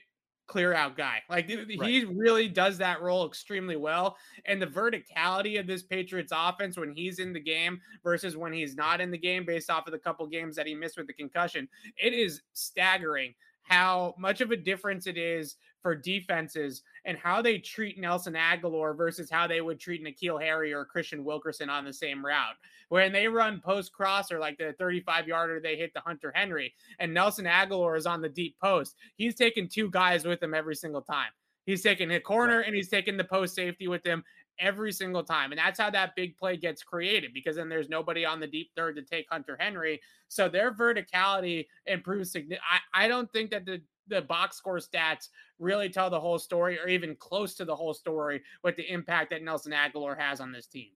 clear 0.51 0.73
out 0.73 0.97
guy. 0.97 1.21
Like 1.29 1.49
right. 1.49 1.89
he 1.89 2.03
really 2.03 2.49
does 2.49 2.77
that 2.79 3.01
role 3.01 3.25
extremely 3.25 3.77
well. 3.77 4.17
And 4.45 4.61
the 4.61 4.67
verticality 4.67 5.57
of 5.57 5.65
this 5.65 5.81
Patriots 5.81 6.33
offense 6.35 6.77
when 6.77 6.91
he's 6.91 7.19
in 7.19 7.31
the 7.31 7.39
game 7.39 7.79
versus 8.03 8.35
when 8.35 8.51
he's 8.51 8.75
not 8.75 8.99
in 8.99 9.11
the 9.11 9.17
game, 9.17 9.45
based 9.45 9.69
off 9.69 9.87
of 9.87 9.93
the 9.93 9.99
couple 9.99 10.27
games 10.27 10.57
that 10.57 10.67
he 10.67 10.75
missed 10.75 10.97
with 10.97 11.07
the 11.07 11.13
concussion, 11.13 11.69
it 11.95 12.11
is 12.11 12.41
staggering 12.51 13.33
how 13.63 14.13
much 14.17 14.41
of 14.41 14.51
a 14.51 14.57
difference 14.57 15.07
it 15.07 15.17
is 15.17 15.55
for 15.81 15.95
defenses 15.95 16.83
and 17.05 17.17
how 17.17 17.41
they 17.41 17.57
treat 17.57 17.97
Nelson 17.97 18.33
Agholor 18.33 18.95
versus 18.97 19.29
how 19.29 19.47
they 19.47 19.61
would 19.61 19.79
treat 19.79 20.03
N'Keal 20.03 20.41
Harry 20.41 20.73
or 20.73 20.85
Kristian 20.85 21.23
Wilkerson 21.23 21.69
on 21.69 21.85
the 21.85 21.93
same 21.93 22.25
route. 22.25 22.55
When 22.91 23.13
they 23.13 23.29
run 23.29 23.61
post 23.61 23.93
cross 23.93 24.33
or 24.33 24.39
like 24.39 24.57
the 24.57 24.75
35 24.77 25.25
yarder, 25.25 25.61
they 25.61 25.77
hit 25.77 25.93
the 25.93 26.01
Hunter 26.01 26.29
Henry, 26.35 26.73
and 26.99 27.13
Nelson 27.13 27.45
Agholor 27.45 27.97
is 27.97 28.05
on 28.05 28.21
the 28.21 28.27
deep 28.27 28.57
post. 28.59 28.97
He's 29.15 29.33
taking 29.33 29.69
two 29.69 29.89
guys 29.89 30.25
with 30.25 30.43
him 30.43 30.53
every 30.53 30.75
single 30.75 31.01
time. 31.01 31.29
He's 31.65 31.81
taking 31.81 32.11
a 32.11 32.19
corner 32.19 32.59
and 32.59 32.75
he's 32.75 32.89
taking 32.89 33.15
the 33.15 33.23
post 33.23 33.55
safety 33.55 33.87
with 33.87 34.05
him 34.05 34.25
every 34.59 34.91
single 34.91 35.23
time. 35.23 35.53
And 35.53 35.59
that's 35.59 35.79
how 35.79 35.89
that 35.89 36.17
big 36.17 36.35
play 36.35 36.57
gets 36.57 36.83
created 36.83 37.33
because 37.33 37.55
then 37.55 37.69
there's 37.69 37.87
nobody 37.87 38.25
on 38.25 38.41
the 38.41 38.47
deep 38.47 38.71
third 38.75 38.97
to 38.97 39.03
take 39.03 39.27
Hunter 39.31 39.55
Henry. 39.57 40.01
So 40.27 40.49
their 40.49 40.73
verticality 40.73 41.67
improves. 41.85 42.35
I, 42.35 43.05
I 43.05 43.07
don't 43.07 43.31
think 43.31 43.51
that 43.51 43.65
the 43.65 43.81
the 44.09 44.21
box 44.21 44.57
score 44.57 44.79
stats 44.79 45.29
really 45.59 45.87
tell 45.87 46.09
the 46.09 46.19
whole 46.19 46.39
story 46.39 46.77
or 46.77 46.89
even 46.89 47.15
close 47.15 47.53
to 47.53 47.63
the 47.63 47.75
whole 47.75 47.93
story 47.93 48.41
with 48.65 48.75
the 48.75 48.91
impact 48.91 49.29
that 49.29 49.43
Nelson 49.43 49.71
Agholor 49.71 50.19
has 50.19 50.41
on 50.41 50.51
this 50.51 50.67
team. 50.67 50.89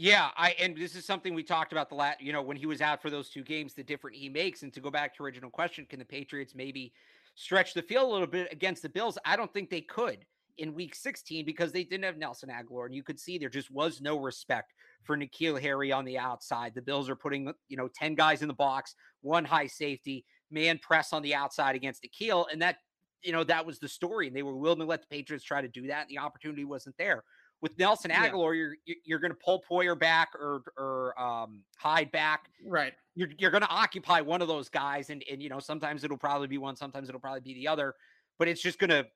Yeah, 0.00 0.28
I 0.36 0.50
and 0.60 0.76
this 0.76 0.94
is 0.94 1.04
something 1.04 1.34
we 1.34 1.42
talked 1.42 1.72
about 1.72 1.88
the 1.88 1.96
last, 1.96 2.20
you 2.20 2.32
know, 2.32 2.40
when 2.40 2.56
he 2.56 2.66
was 2.66 2.80
out 2.80 3.02
for 3.02 3.10
those 3.10 3.30
two 3.30 3.42
games, 3.42 3.74
the 3.74 3.82
different 3.82 4.16
he 4.16 4.28
makes. 4.28 4.62
And 4.62 4.72
to 4.74 4.80
go 4.80 4.92
back 4.92 5.12
to 5.16 5.24
original 5.24 5.50
question, 5.50 5.86
can 5.90 5.98
the 5.98 6.04
Patriots 6.04 6.54
maybe 6.54 6.92
stretch 7.34 7.74
the 7.74 7.82
field 7.82 8.08
a 8.08 8.12
little 8.12 8.28
bit 8.28 8.52
against 8.52 8.82
the 8.82 8.88
Bills? 8.88 9.18
I 9.24 9.34
don't 9.34 9.52
think 9.52 9.70
they 9.70 9.80
could 9.80 10.24
in 10.56 10.72
week 10.72 10.94
16 10.94 11.44
because 11.44 11.72
they 11.72 11.82
didn't 11.82 12.04
have 12.04 12.16
Nelson 12.16 12.48
Agholor. 12.48 12.86
And 12.86 12.94
you 12.94 13.02
could 13.02 13.18
see 13.18 13.38
there 13.38 13.48
just 13.48 13.72
was 13.72 14.00
no 14.00 14.20
respect 14.20 14.72
for 15.02 15.16
N'Keal 15.16 15.60
Harry 15.60 15.90
on 15.90 16.04
the 16.04 16.16
outside. 16.16 16.76
The 16.76 16.82
Bills 16.82 17.08
are 17.08 17.16
putting, 17.16 17.52
you 17.68 17.76
know, 17.76 17.88
10 17.92 18.14
guys 18.14 18.40
in 18.40 18.46
the 18.46 18.54
box, 18.54 18.94
one 19.22 19.44
high 19.44 19.66
safety, 19.66 20.24
man 20.48 20.78
press 20.78 21.12
on 21.12 21.22
the 21.22 21.34
outside 21.34 21.74
against 21.74 22.04
N'Keal. 22.04 22.46
And 22.52 22.62
that, 22.62 22.76
you 23.24 23.32
know, 23.32 23.42
that 23.42 23.66
was 23.66 23.80
the 23.80 23.88
story. 23.88 24.28
And 24.28 24.36
they 24.36 24.44
were 24.44 24.56
willing 24.56 24.78
to 24.78 24.84
let 24.84 25.00
the 25.02 25.08
Patriots 25.08 25.44
try 25.44 25.60
to 25.60 25.66
do 25.66 25.88
that. 25.88 26.02
And 26.02 26.10
the 26.10 26.22
opportunity 26.22 26.64
wasn't 26.64 26.96
there. 26.98 27.24
With 27.60 27.76
Nelson 27.76 28.12
Agholor, 28.12 28.54
yeah. 28.54 28.74
you're 28.86 28.96
you're 29.04 29.18
going 29.18 29.32
to 29.32 29.38
pull 29.44 29.62
Poyer 29.68 29.98
back 29.98 30.28
or 30.34 30.62
or 30.76 31.20
um, 31.20 31.62
Hyde 31.76 32.12
back. 32.12 32.50
Right. 32.64 32.92
You're 33.16 33.30
you're 33.36 33.50
going 33.50 33.62
to 33.62 33.68
occupy 33.68 34.20
one 34.20 34.42
of 34.42 34.48
those 34.48 34.68
guys, 34.68 35.10
and 35.10 35.24
and 35.30 35.42
you 35.42 35.48
know 35.48 35.58
sometimes 35.58 36.04
it'll 36.04 36.18
probably 36.18 36.46
be 36.46 36.58
one, 36.58 36.76
sometimes 36.76 37.08
it'll 37.08 37.20
probably 37.20 37.40
be 37.40 37.54
the 37.54 37.66
other, 37.66 37.94
but 38.38 38.46
it's 38.46 38.62
just 38.62 38.78
going 38.78 38.90
to 38.90 39.06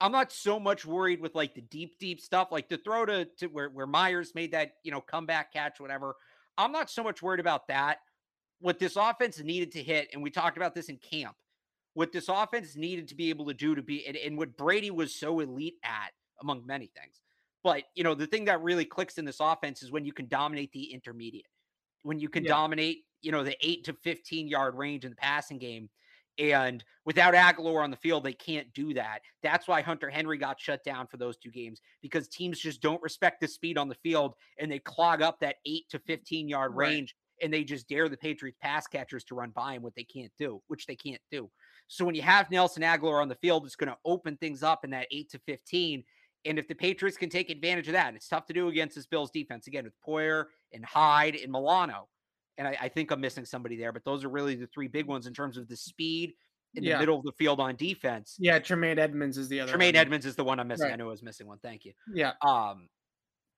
I'm 0.00 0.12
not 0.12 0.32
so 0.32 0.60
much 0.60 0.86
worried 0.86 1.20
with 1.20 1.34
like 1.34 1.54
the 1.54 1.60
deep, 1.60 1.98
deep 1.98 2.20
stuff, 2.20 2.48
like 2.52 2.68
the 2.68 2.78
throw 2.78 3.04
to, 3.06 3.24
to 3.38 3.46
where, 3.46 3.68
where 3.68 3.86
Meyers 3.86 4.34
made 4.34 4.52
that, 4.52 4.74
you 4.84 4.92
know, 4.92 5.00
comeback 5.00 5.52
catch, 5.52 5.80
whatever. 5.80 6.14
I'm 6.56 6.72
not 6.72 6.90
so 6.90 7.02
much 7.02 7.20
worried 7.20 7.40
about 7.40 7.66
that. 7.68 7.98
What 8.60 8.78
this 8.78 8.96
offense 8.96 9.40
needed 9.40 9.72
to 9.72 9.82
hit, 9.82 10.08
and 10.12 10.22
we 10.22 10.30
talked 10.30 10.56
about 10.56 10.74
this 10.74 10.88
in 10.88 10.98
camp, 10.98 11.36
what 11.94 12.12
this 12.12 12.28
offense 12.28 12.76
needed 12.76 13.08
to 13.08 13.14
be 13.14 13.30
able 13.30 13.46
to 13.46 13.54
do 13.54 13.74
to 13.74 13.82
be, 13.82 14.06
and, 14.06 14.16
and 14.16 14.36
what 14.36 14.56
Brady 14.56 14.90
was 14.90 15.14
so 15.14 15.40
elite 15.40 15.76
at, 15.84 16.10
among 16.40 16.66
many 16.66 16.86
things. 16.86 17.20
But, 17.64 17.84
you 17.94 18.04
know, 18.04 18.14
the 18.14 18.26
thing 18.26 18.44
that 18.46 18.62
really 18.62 18.84
clicks 18.84 19.18
in 19.18 19.24
this 19.24 19.40
offense 19.40 19.82
is 19.82 19.90
when 19.90 20.04
you 20.04 20.12
can 20.12 20.28
dominate 20.28 20.72
the 20.72 20.92
intermediate, 20.92 21.46
when 22.02 22.18
you 22.20 22.28
can 22.28 22.44
yeah. 22.44 22.50
dominate, 22.50 23.04
you 23.20 23.32
know, 23.32 23.42
the 23.42 23.56
eight 23.60 23.84
to 23.84 23.92
15 23.92 24.48
yard 24.48 24.74
range 24.76 25.04
in 25.04 25.10
the 25.10 25.16
passing 25.16 25.58
game 25.58 25.88
and 26.38 26.84
without 27.04 27.34
Agholor 27.34 27.82
on 27.82 27.90
the 27.90 27.96
field, 27.96 28.22
they 28.22 28.32
can't 28.32 28.72
do 28.72 28.94
that. 28.94 29.20
That's 29.42 29.66
why 29.66 29.82
Hunter 29.82 30.08
Henry 30.08 30.38
got 30.38 30.60
shut 30.60 30.84
down 30.84 31.08
for 31.08 31.16
those 31.16 31.36
two 31.36 31.50
games 31.50 31.80
because 32.00 32.28
teams 32.28 32.60
just 32.60 32.80
don't 32.80 33.02
respect 33.02 33.40
the 33.40 33.48
speed 33.48 33.76
on 33.76 33.88
the 33.88 33.96
field 33.96 34.34
and 34.58 34.70
they 34.70 34.78
clog 34.78 35.20
up 35.20 35.40
that 35.40 35.56
eight 35.66 35.88
to 35.90 35.98
mm, 35.98 36.06
15 36.06 36.48
yard 36.48 36.74
right. 36.74 36.88
range 36.88 37.16
and 37.42 37.52
they 37.52 37.64
just 37.64 37.88
dare 37.88 38.08
the 38.08 38.16
Patriots 38.16 38.58
pass 38.60 38.86
catchers 38.86 39.24
to 39.24 39.34
run 39.34 39.50
by 39.50 39.74
him, 39.74 39.82
what 39.82 39.94
they 39.94 40.04
can't 40.04 40.32
do, 40.38 40.60
which 40.68 40.86
they 40.86 40.96
can't 40.96 41.20
do. 41.30 41.50
So 41.88 42.04
when 42.04 42.14
you 42.14 42.22
have 42.22 42.50
Nelson 42.50 42.82
Agholor 42.82 43.22
on 43.22 43.28
the 43.28 43.36
field, 43.36 43.64
it's 43.64 43.76
going 43.76 43.90
to 43.90 43.98
open 44.04 44.36
things 44.36 44.62
up 44.62 44.84
in 44.84 44.90
that 44.90 45.06
eight 45.10 45.30
to 45.30 45.38
15. 45.46 46.04
And 46.44 46.58
if 46.58 46.68
the 46.68 46.74
Patriots 46.74 47.16
can 47.16 47.28
take 47.28 47.50
advantage 47.50 47.88
of 47.88 47.94
that, 47.94 48.14
it's 48.14 48.28
tough 48.28 48.46
to 48.46 48.52
do 48.52 48.68
against 48.68 48.94
this 48.94 49.06
Bills 49.06 49.30
defense, 49.30 49.66
again, 49.66 49.84
with 49.84 49.94
Poyer 50.06 50.44
and 50.72 50.84
Hyde 50.84 51.36
and 51.36 51.50
Milano, 51.52 52.08
and 52.56 52.68
I, 52.68 52.76
I, 52.82 52.88
think 52.88 53.10
I'm 53.10 53.20
missing 53.20 53.44
somebody 53.44 53.76
there, 53.76 53.92
but 53.92 54.04
those 54.04 54.24
are 54.24 54.28
really 54.28 54.54
the 54.54 54.66
three 54.66 54.88
big 54.88 55.06
ones 55.06 55.26
in 55.26 55.34
terms 55.34 55.56
of 55.56 55.68
the 55.68 55.76
speed 55.76 56.34
in 56.74 56.84
yeah. 56.84 56.94
the 56.94 57.00
middle 57.00 57.18
of 57.18 57.24
the 57.24 57.32
field 57.32 57.60
on 57.60 57.76
defense. 57.76 58.36
Yeah, 58.38 58.58
Tremaine 58.58 58.98
Edmunds 58.98 59.38
is 59.38 59.48
the 59.48 59.60
other. 59.60 59.72
Tremaine 59.72 59.94
one. 59.94 60.00
Edmunds 60.00 60.26
is 60.26 60.36
the 60.36 60.44
one 60.44 60.60
I'm 60.60 60.68
missing. 60.68 60.86
Right. 60.86 60.92
I 60.92 60.96
knew 60.96 61.06
I 61.06 61.10
was 61.10 61.22
missing 61.22 61.46
one. 61.46 61.58
Thank 61.62 61.84
you. 61.84 61.92
Yeah. 62.12 62.32
Um, 62.42 62.88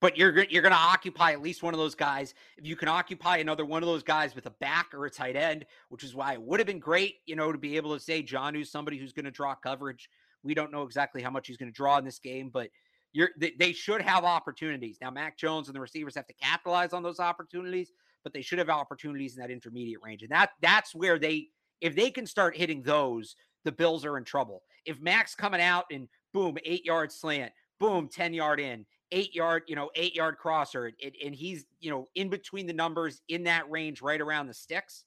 but 0.01 0.17
you're 0.17 0.45
you're 0.45 0.63
going 0.63 0.73
to 0.73 0.79
occupy 0.79 1.33
at 1.33 1.43
least 1.43 1.63
one 1.63 1.75
of 1.75 1.79
those 1.79 1.95
guys. 1.95 2.35
If 2.57 2.67
you 2.67 2.77
can 2.77 2.89
occupy 2.89 3.39
another 3.39 3.65
one 3.65 3.83
of 3.83 3.87
those 3.87 4.03
guys 4.03 4.35
with 4.35 4.47
a 4.47 4.51
back 4.53 4.95
or 4.95 5.05
a 5.07 5.11
tight 5.11 5.37
end, 5.37 5.67
which 5.89 6.05
is 6.05 6.15
why 6.15 6.33
it 6.33 6.43
would 6.43 6.61
have 6.61 6.67
been 6.67 6.79
great, 6.79 7.17
you 7.27 7.37
know, 7.37 7.53
to 7.53 7.59
be 7.59 7.77
able 7.77 7.95
to 7.95 8.01
say 8.01 8.23
Jonnu's 8.23 8.71
somebody 8.71 8.99
who's 8.99 9.13
going 9.13 9.27
to 9.27 9.31
draw 9.31 9.55
coverage. 9.55 10.09
We 10.43 10.55
don't 10.55 10.73
know 10.73 10.83
exactly 10.83 11.23
how 11.23 11.31
much 11.31 11.47
he's 11.47 11.57
going 11.57 11.71
to 11.71 11.77
draw 11.77 11.99
in 11.99 12.05
this 12.05 12.19
game, 12.19 12.51
but 12.53 12.71
you're 13.13 13.31
they, 13.39 13.73
should 13.73 14.01
have 14.03 14.25
opportunities. 14.25 14.99
Now, 15.01 15.11
Mac 15.11 15.37
Jones 15.37 15.69
and 15.69 15.75
the 15.75 15.81
receivers 15.81 16.15
have 16.15 16.27
to 16.29 16.35
capitalize 16.35 16.93
on 16.93 17.03
those 17.03 17.19
opportunities 17.19 17.93
but 18.23 18.33
they 18.33 18.43
should 18.43 18.59
have 18.59 18.69
opportunities 18.69 19.37
in 19.37 19.41
that 19.41 19.51
intermediate 19.51 20.01
range. 20.03 20.23
And 20.23 20.31
that 20.31 20.51
that's 20.61 20.95
where 20.95 21.19
they 21.19 21.49
if 21.81 21.97
they 21.97 22.11
can 22.11 22.27
start 22.27 22.57
hitting 22.57 22.83
those, 22.83 23.37
the 23.65 23.73
Bills 23.73 24.05
are 24.05 24.19
in 24.19 24.25
trouble. 24.25 24.63
If 24.85 25.01
Mac's 25.01 25.35
coming 25.35 25.61
out 25.61 25.87
and 25.91 26.09
boom, 26.33 26.59
eight 26.65 26.85
yard 26.85 27.11
slant, 27.11 27.53
boom, 27.79 28.09
10 28.09 28.35
yard 28.35 28.61
in, 28.61 28.85
eight 29.13 29.35
yard, 29.35 29.63
you 29.67 29.77
know, 29.77 29.91
eight 29.95 30.15
yard 30.15 30.37
crosser, 30.37 30.93
and, 31.03 31.15
and 31.25 31.35
he's, 31.35 31.65
you 31.81 31.91
know, 31.91 32.07
in 32.15 32.29
between 32.29 32.67
the 32.67 32.73
numbers 32.73 33.23
in 33.29 33.45
that 33.45 33.71
range 33.71 34.03
right 34.03 34.21
around 34.21 34.47
the 34.47 34.55
sticks, 34.55 35.05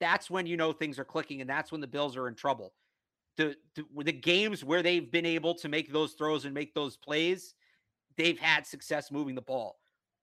that's 0.00 0.30
when 0.30 0.46
you 0.46 0.56
know 0.56 0.72
things 0.72 0.98
are 0.98 1.04
clicking 1.04 1.40
and 1.40 1.50
that's 1.50 1.70
when 1.70 1.80
the 1.80 1.86
Bills 1.86 2.16
are 2.16 2.28
in 2.28 2.34
trouble. 2.34 2.72
The, 3.38 3.56
the, 4.04 4.12
games 4.12 4.64
where 4.64 4.82
they've 4.82 5.10
been 5.10 5.24
able 5.24 5.54
to 5.54 5.68
make 5.68 5.92
those 5.92 6.12
throws 6.12 6.44
and 6.44 6.52
make 6.52 6.74
those 6.74 6.96
plays, 6.96 7.54
they've 8.16 8.38
had 8.38 8.66
success 8.66 9.10
moving 9.10 9.34
the 9.34 9.42
ball 9.42 9.78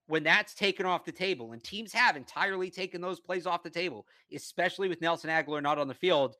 when 0.08 0.22
that's 0.22 0.54
taken 0.54 0.86
off 0.86 1.04
the 1.04 1.12
table, 1.12 1.52
and 1.52 1.62
teams 1.62 1.92
have 1.92 2.16
entirely 2.16 2.70
taken 2.70 3.00
those 3.00 3.20
plays 3.20 3.46
off 3.46 3.62
the 3.62 3.70
table, 3.70 4.06
especially 4.32 4.88
with 4.88 5.00
Nelson 5.00 5.30
Agholor 5.30 5.62
not 5.62 5.78
on 5.78 5.88
the 5.88 5.94
field, 5.94 6.36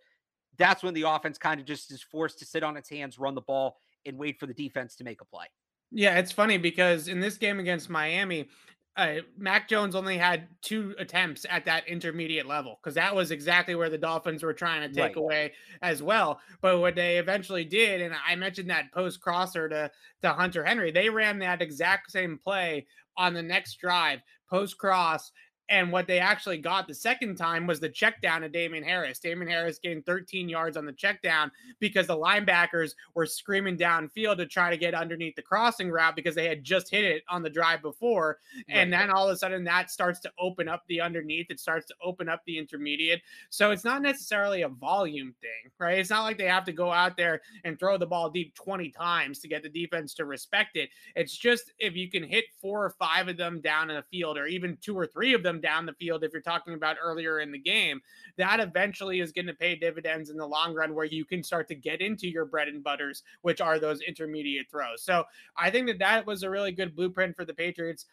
that's 0.57 0.83
when 0.83 0.95
the 0.95 1.03
offense 1.03 1.37
kind 1.37 1.61
of 1.61 1.67
just 1.67 1.91
is 1.91 2.03
forced 2.03 2.39
to 2.39 2.47
sit 2.47 2.63
on 2.63 2.77
its 2.77 2.89
hands, 2.89 3.19
run 3.19 3.35
the 3.35 3.41
ball, 3.41 3.77
and 4.07 4.17
wait 4.17 4.39
for 4.39 4.47
the 4.47 4.55
defense 4.55 4.95
to 4.97 5.05
make 5.05 5.21
a 5.21 5.25
play. 5.25 5.47
Yeah, 5.91 6.19
it's 6.19 6.33
funny 6.33 6.59
because 6.59 7.09
in 7.09 7.21
this 7.21 7.37
game 7.37 7.59
against 7.59 7.91
Miami, 7.91 8.49
uh, 8.97 9.17
Mac 9.37 9.69
Jones 9.69 9.95
only 9.95 10.17
had 10.17 10.49
two 10.63 10.95
attempts 10.99 11.45
at 11.51 11.67
that 11.67 11.87
intermediate 11.87 12.47
level 12.47 12.79
because 12.83 12.95
that 12.95 13.15
was 13.15 13.31
exactly 13.31 13.75
where 13.75 13.91
the 13.91 13.99
Dolphins 13.99 14.43
were 14.43 14.55
trying 14.55 14.81
to 14.89 14.95
take 14.95 15.17
right. 15.17 15.17
away 15.17 15.53
as 15.83 16.03
well. 16.03 16.41
But 16.63 16.81
what 16.81 16.95
they 16.95 17.19
eventually 17.19 17.65
did, 17.65 18.01
and 18.01 18.15
I 18.27 18.35
mentioned 18.37 18.71
that 18.71 18.93
post 18.93 19.21
crosser 19.21 19.69
to 19.69 19.91
to 20.23 20.33
Hunter 20.33 20.65
Henry, 20.65 20.91
they 20.91 21.11
ran 21.11 21.39
that 21.41 21.61
exact 21.61 22.11
same 22.11 22.39
play 22.39 22.87
on 23.19 23.35
the 23.35 23.43
next 23.43 23.77
drive, 23.77 24.21
post 24.49 24.79
cross, 24.79 25.31
and 25.69 25.91
what 25.91 26.07
they 26.07 26.19
actually 26.19 26.59
got 26.59 26.87
the 26.87 26.95
second 26.95 27.37
time 27.37 27.67
was 27.67 27.81
the 27.81 27.89
check 27.89 28.21
down 28.23 28.43
to 28.43 28.49
Damien 28.49 28.85
Harris. 28.85 29.19
Damien 29.19 29.51
Harris 29.51 29.79
gained 29.79 30.07
13 30.07 30.49
yards 30.49 30.77
on 30.77 30.87
the 30.87 30.93
check 30.93 31.23
down 31.23 31.51
because 31.81 32.07
the 32.07 32.17
linebackers 32.17 32.93
were 33.15 33.27
screaming 33.27 33.77
downfield 33.77 34.37
to 34.37 34.47
try 34.47 34.71
to 34.71 34.77
get 34.77 34.95
underneath 34.95 35.35
the 35.35 35.43
crossing 35.43 35.91
route 35.91 36.15
because 36.15 36.35
they 36.35 36.47
had 36.47 36.63
just 36.63 36.91
hit 36.91 37.05
it 37.05 37.25
on 37.29 37.43
the 37.43 37.51
drive 37.51 37.83
before. 37.83 38.39
Right. 38.69 38.77
And 38.77 38.93
then 38.93 39.11
all 39.11 39.29
of 39.29 39.35
a 39.35 39.39
sudden 39.39 39.65
that 39.65 39.91
starts 39.91 40.21
to 40.21 40.33
open 40.39 40.69
up 40.69 40.85
the 40.89 41.01
underneath. 41.01 41.51
It 41.51 41.59
starts 41.59 41.87
to 41.87 41.95
open 42.03 42.29
up 42.29 42.43
the 42.47 42.59
intermediate. 42.59 43.23
So 43.51 43.73
it's 43.73 43.85
not 43.85 44.03
necessarily 44.03 44.63
a 44.63 44.69
volume 44.69 45.35
thing, 45.41 45.73
right? 45.79 45.99
It's 45.99 46.11
not 46.11 46.23
like 46.23 46.39
they 46.39 46.45
have 46.45 46.65
to 46.65 46.73
go 46.73 46.93
out 46.93 47.17
there 47.17 47.41
and 47.65 47.79
throw 47.79 47.99
the 47.99 48.07
ball 48.07 48.31
deep 48.31 48.55
20 48.55 48.91
times 48.91 49.41
to 49.41 49.49
get 49.49 49.63
the 49.63 49.69
defense 49.69 50.15
to 50.15 50.25
respect 50.27 50.77
it. 50.77 50.91
It's 51.17 51.37
just 51.37 51.73
if 51.79 51.97
you 51.97 52.09
can 52.09 52.23
hit 52.23 52.45
four 52.61 52.85
or 52.85 52.91
five 52.91 53.29
of 53.29 53.37
them 53.37 53.61
down 53.61 53.91
in 53.91 53.97
the 53.97 54.03
field 54.03 54.39
or 54.39 54.47
even 54.47 54.79
two 54.81 54.97
or 54.97 55.07
three 55.07 55.35
of 55.35 55.43
them 55.43 55.56
them 55.57 55.61
down 55.61 55.87
the 55.87 55.93
field, 55.95 56.25
if 56.25 56.33
you're 56.33 56.43
talking 56.43 56.75
about 56.75 56.97
earlier 57.03 57.41
in 57.41 57.53
the 57.53 57.59
game, 57.59 58.01
that 58.37 58.61
eventually 58.61 59.21
is 59.21 59.33
going 59.33 59.47
to 59.47 59.55
pay 59.55 59.75
dividends 59.75 60.31
in 60.31 60.37
the 60.37 60.47
long 60.47 60.75
run 60.75 60.95
where 60.95 61.05
you 61.05 61.25
can 61.25 61.43
start 61.43 61.69
to 61.69 61.75
get 61.75 62.01
into 62.01 62.29
your 62.29 62.45
bread 62.45 62.69
and 62.69 62.83
butters, 62.83 63.23
which 63.43 63.61
are 63.61 63.79
those 63.79 64.01
intermediate 64.03 64.71
throws. 64.71 65.03
So 65.03 65.25
I 65.57 65.71
think 65.71 65.87
that 65.89 65.99
that 65.99 66.27
was 66.27 66.43
a 66.43 66.51
really 66.51 66.73
good 66.73 66.95
blueprint 66.95 67.37
for 67.37 67.45
the 67.45 67.55
Patriots. 67.55 68.07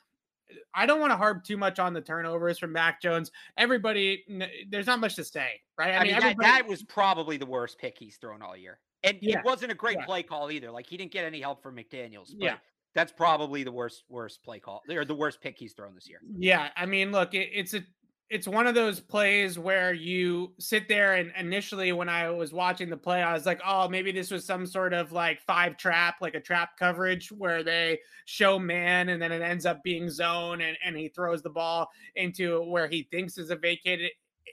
I 0.73 0.85
don't 0.85 0.99
want 0.99 1.11
to 1.11 1.17
harp 1.17 1.43
too 1.43 1.57
much 1.57 1.79
on 1.79 1.93
the 1.93 2.01
turnovers 2.01 2.59
from 2.59 2.73
Mac 2.73 3.01
Jones. 3.01 3.31
Everybody, 3.57 4.23
there's 4.69 4.87
not 4.87 4.99
much 4.99 5.15
to 5.15 5.23
say, 5.23 5.61
right? 5.77 5.93
I, 5.93 5.97
I 5.97 6.03
mean, 6.03 6.19
that, 6.19 6.35
that, 6.39 6.67
was 6.67 6.83
probably 6.83 7.37
the 7.37 7.45
worst 7.45 7.79
pick 7.79 7.97
he's 7.97 8.17
thrown 8.17 8.41
all 8.41 8.55
year. 8.55 8.79
And 9.03 9.17
yeah. 9.21 9.39
it 9.39 9.45
wasn't 9.45 9.71
a 9.71 9.75
great 9.75 9.97
yeah. 9.99 10.05
play 10.05 10.23
call 10.23 10.51
either. 10.51 10.69
Like 10.69 10.87
he 10.87 10.95
didn't 10.95 11.11
get 11.11 11.25
any 11.25 11.41
help 11.41 11.63
from 11.63 11.75
McDaniels. 11.75 12.33
yeah 12.37 12.57
that's 12.95 13.11
probably 13.11 13.63
the 13.63 13.71
worst 13.71 14.03
worst 14.09 14.43
play 14.43 14.59
call 14.59 14.81
or 14.89 15.05
the 15.05 15.15
worst 15.15 15.41
pick 15.41 15.57
he's 15.57 15.73
thrown 15.73 15.95
this 15.95 16.07
year. 16.07 16.19
Yeah, 16.37 16.69
I 16.75 16.85
mean, 16.85 17.11
look, 17.11 17.33
it, 17.33 17.49
it's 17.53 17.73
a 17.73 17.83
it's 18.29 18.47
one 18.47 18.65
of 18.65 18.73
those 18.73 18.99
plays 18.99 19.59
where 19.59 19.93
you 19.93 20.53
sit 20.57 20.87
there 20.87 21.13
and 21.13 21.31
initially 21.37 21.91
when 21.91 22.09
I 22.09 22.31
was 22.31 22.51
watching 22.51 22.89
the 22.89 22.97
play, 22.97 23.21
I 23.21 23.31
was 23.33 23.45
like, 23.45 23.61
oh, 23.63 23.87
maybe 23.87 24.11
this 24.11 24.31
was 24.31 24.43
some 24.43 24.65
sort 24.65 24.91
of 24.91 25.11
like 25.11 25.39
five 25.41 25.77
trap, 25.77 26.15
like 26.19 26.33
a 26.33 26.39
trap 26.39 26.71
coverage 26.79 27.31
where 27.31 27.61
they 27.61 27.99
show 28.25 28.57
man 28.57 29.09
and 29.09 29.21
then 29.21 29.31
it 29.31 29.43
ends 29.43 29.67
up 29.67 29.83
being 29.83 30.09
zone 30.09 30.61
and, 30.61 30.75
and 30.83 30.97
he 30.97 31.09
throws 31.09 31.43
the 31.43 31.49
ball 31.51 31.87
into 32.15 32.63
where 32.63 32.87
he 32.87 33.07
thinks 33.11 33.37
is 33.37 33.51
a 33.51 33.55
vacated 33.55 34.09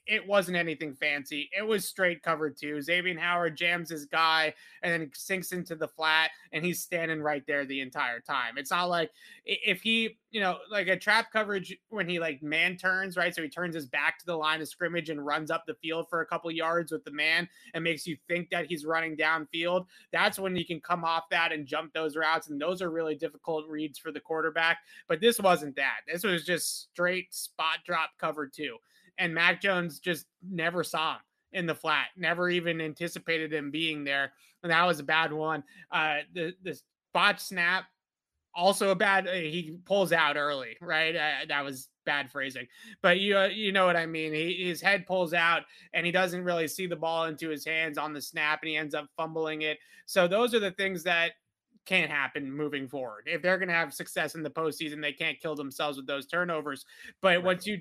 it 0.06 0.26
wasn't 0.26 0.56
anything 0.56 0.94
fancy. 0.94 1.50
It 1.56 1.62
was 1.62 1.84
straight 1.84 2.22
cover 2.22 2.50
two. 2.50 2.80
Xavier 2.80 3.18
Howard 3.18 3.56
jams 3.56 3.90
his 3.90 4.06
guy 4.06 4.54
and 4.82 4.92
then 4.92 5.10
sinks 5.14 5.52
into 5.52 5.74
the 5.74 5.88
flat, 5.88 6.30
and 6.52 6.64
he's 6.64 6.80
standing 6.80 7.22
right 7.22 7.44
there 7.46 7.64
the 7.64 7.80
entire 7.80 8.20
time. 8.20 8.56
It's 8.56 8.70
not 8.70 8.88
like 8.88 9.10
if 9.44 9.82
he, 9.82 10.18
you 10.30 10.40
know, 10.40 10.58
like 10.70 10.88
a 10.88 10.96
trap 10.96 11.32
coverage 11.32 11.76
when 11.88 12.08
he 12.08 12.18
like 12.18 12.42
man 12.42 12.76
turns, 12.76 13.16
right? 13.16 13.34
So 13.34 13.42
he 13.42 13.48
turns 13.48 13.74
his 13.74 13.86
back 13.86 14.18
to 14.18 14.26
the 14.26 14.36
line 14.36 14.60
of 14.60 14.68
scrimmage 14.68 15.10
and 15.10 15.24
runs 15.24 15.50
up 15.50 15.64
the 15.66 15.74
field 15.74 16.06
for 16.08 16.20
a 16.20 16.26
couple 16.26 16.50
yards 16.50 16.92
with 16.92 17.04
the 17.04 17.12
man 17.12 17.48
and 17.74 17.84
makes 17.84 18.06
you 18.06 18.16
think 18.28 18.50
that 18.50 18.66
he's 18.66 18.84
running 18.84 19.16
downfield. 19.16 19.86
That's 20.12 20.38
when 20.38 20.56
you 20.56 20.64
can 20.64 20.80
come 20.80 21.04
off 21.04 21.24
that 21.30 21.52
and 21.52 21.66
jump 21.66 21.92
those 21.92 22.16
routes. 22.16 22.48
And 22.48 22.60
those 22.60 22.80
are 22.82 22.90
really 22.90 23.14
difficult 23.14 23.68
reads 23.68 23.98
for 23.98 24.12
the 24.12 24.20
quarterback. 24.20 24.78
But 25.08 25.20
this 25.20 25.40
wasn't 25.40 25.76
that. 25.76 26.00
This 26.06 26.24
was 26.24 26.44
just 26.44 26.90
straight 26.90 27.34
spot 27.34 27.78
drop 27.84 28.10
cover 28.18 28.46
two 28.46 28.76
and 29.18 29.34
Mac 29.34 29.60
Jones 29.60 29.98
just 29.98 30.26
never 30.42 30.84
saw 30.84 31.14
him 31.14 31.20
in 31.52 31.66
the 31.66 31.74
flat, 31.74 32.08
never 32.16 32.48
even 32.48 32.80
anticipated 32.80 33.52
him 33.52 33.70
being 33.70 34.04
there. 34.04 34.32
And 34.62 34.70
that 34.70 34.86
was 34.86 35.00
a 35.00 35.04
bad 35.04 35.32
one. 35.32 35.64
Uh, 35.90 36.18
the, 36.32 36.54
the 36.62 36.78
spot 37.10 37.40
snap, 37.40 37.84
also 38.54 38.90
a 38.90 38.94
bad, 38.94 39.26
uh, 39.26 39.32
he 39.32 39.76
pulls 39.84 40.12
out 40.12 40.36
early, 40.36 40.76
right? 40.80 41.16
Uh, 41.16 41.46
that 41.48 41.64
was 41.64 41.88
bad 42.04 42.30
phrasing, 42.30 42.66
but 43.02 43.20
you, 43.20 43.36
uh, 43.36 43.46
you 43.46 43.72
know 43.72 43.86
what 43.86 43.96
I 43.96 44.06
mean? 44.06 44.32
He, 44.32 44.68
his 44.68 44.80
head 44.80 45.06
pulls 45.06 45.34
out 45.34 45.62
and 45.92 46.04
he 46.04 46.12
doesn't 46.12 46.44
really 46.44 46.68
see 46.68 46.86
the 46.86 46.96
ball 46.96 47.24
into 47.24 47.48
his 47.48 47.64
hands 47.64 47.98
on 47.98 48.12
the 48.12 48.20
snap 48.20 48.60
and 48.62 48.70
he 48.70 48.76
ends 48.76 48.94
up 48.94 49.06
fumbling 49.16 49.62
it. 49.62 49.78
So 50.06 50.26
those 50.26 50.54
are 50.54 50.60
the 50.60 50.72
things 50.72 51.02
that 51.04 51.32
can't 51.86 52.10
happen 52.10 52.50
moving 52.52 52.88
forward. 52.88 53.24
If 53.26 53.42
they're 53.42 53.58
going 53.58 53.68
to 53.68 53.74
have 53.74 53.92
success 53.92 54.34
in 54.34 54.42
the 54.42 54.50
postseason, 54.50 55.00
they 55.00 55.12
can't 55.12 55.40
kill 55.40 55.56
themselves 55.56 55.96
with 55.96 56.06
those 56.06 56.26
turnovers. 56.26 56.84
But 57.20 57.28
right. 57.28 57.42
once 57.42 57.66
you 57.66 57.80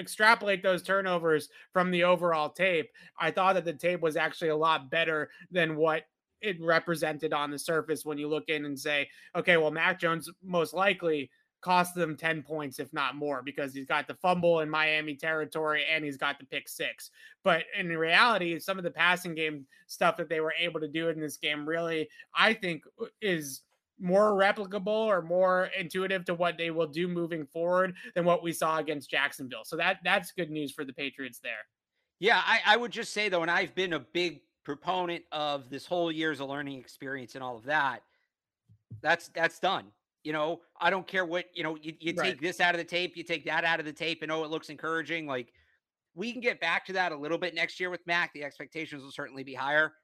extrapolate 0.00 0.62
those 0.62 0.82
turnovers 0.82 1.48
from 1.72 1.90
the 1.90 2.04
overall 2.04 2.50
tape, 2.50 2.90
I 3.18 3.30
thought 3.30 3.54
that 3.54 3.64
the 3.64 3.72
tape 3.72 4.00
was 4.00 4.16
actually 4.16 4.48
a 4.48 4.56
lot 4.56 4.90
better 4.90 5.30
than 5.50 5.76
what 5.76 6.04
it 6.40 6.60
represented 6.60 7.32
on 7.32 7.50
the 7.50 7.58
surface 7.58 8.04
when 8.04 8.18
you 8.18 8.28
look 8.28 8.48
in 8.48 8.64
and 8.64 8.78
say, 8.78 9.08
okay, 9.36 9.56
well, 9.56 9.70
Mac 9.70 10.00
Jones 10.00 10.28
most 10.42 10.72
likely 10.72 11.30
cost 11.60 11.94
them 11.94 12.16
10 12.16 12.42
points, 12.42 12.78
if 12.78 12.92
not 12.92 13.14
more, 13.14 13.42
because 13.42 13.74
he's 13.74 13.86
got 13.86 14.08
the 14.08 14.14
fumble 14.14 14.60
in 14.60 14.70
Miami 14.70 15.14
territory 15.14 15.84
and 15.90 16.04
he's 16.04 16.16
got 16.16 16.38
the 16.38 16.46
pick 16.46 16.68
six. 16.68 17.10
But 17.44 17.64
in 17.78 17.88
reality, 17.88 18.58
some 18.58 18.78
of 18.78 18.84
the 18.84 18.90
passing 18.90 19.34
game 19.34 19.66
stuff 19.86 20.16
that 20.16 20.28
they 20.28 20.40
were 20.40 20.54
able 20.58 20.80
to 20.80 20.88
do 20.88 21.08
in 21.08 21.20
this 21.20 21.36
game 21.36 21.68
really, 21.68 22.08
I 22.34 22.54
think, 22.54 22.84
is 23.20 23.62
more 24.00 24.32
replicable 24.32 24.86
or 24.86 25.22
more 25.22 25.70
intuitive 25.78 26.24
to 26.24 26.34
what 26.34 26.56
they 26.56 26.70
will 26.70 26.86
do 26.86 27.06
moving 27.06 27.46
forward 27.46 27.94
than 28.14 28.24
what 28.24 28.42
we 28.42 28.52
saw 28.52 28.78
against 28.78 29.10
Jacksonville. 29.10 29.64
So 29.64 29.76
that 29.76 29.98
that's 30.04 30.32
good 30.32 30.50
news 30.50 30.72
for 30.72 30.84
the 30.84 30.92
Patriots 30.92 31.40
there. 31.42 31.66
Yeah, 32.18 32.40
I, 32.44 32.60
I 32.66 32.76
would 32.76 32.92
just 32.92 33.12
say 33.12 33.28
though, 33.28 33.42
and 33.42 33.50
I've 33.50 33.74
been 33.74 33.94
a 33.94 34.00
big 34.00 34.40
proponent 34.64 35.24
of 35.32 35.70
this 35.70 35.86
whole 35.86 36.12
year's 36.12 36.40
a 36.40 36.44
learning 36.44 36.78
experience 36.78 37.34
and 37.34 37.42
all 37.42 37.56
of 37.56 37.64
that. 37.64 38.02
That's 39.02 39.28
that's 39.28 39.58
done. 39.58 39.86
You 40.22 40.34
know, 40.34 40.60
I 40.80 40.90
don't 40.90 41.06
care 41.06 41.24
what 41.24 41.46
you 41.54 41.62
know. 41.62 41.76
You, 41.80 41.94
you 41.98 42.14
right. 42.14 42.32
take 42.32 42.40
this 42.40 42.60
out 42.60 42.74
of 42.74 42.78
the 42.78 42.84
tape, 42.84 43.16
you 43.16 43.22
take 43.22 43.44
that 43.46 43.64
out 43.64 43.80
of 43.80 43.86
the 43.86 43.92
tape, 43.92 44.22
and 44.22 44.30
oh, 44.30 44.44
it 44.44 44.50
looks 44.50 44.68
encouraging. 44.68 45.26
Like 45.26 45.52
we 46.14 46.32
can 46.32 46.40
get 46.42 46.60
back 46.60 46.84
to 46.86 46.92
that 46.94 47.12
a 47.12 47.16
little 47.16 47.38
bit 47.38 47.54
next 47.54 47.80
year 47.80 47.88
with 47.88 48.06
Mac. 48.06 48.32
The 48.34 48.44
expectations 48.44 49.02
will 49.02 49.12
certainly 49.12 49.42
be 49.42 49.54
higher. 49.54 49.94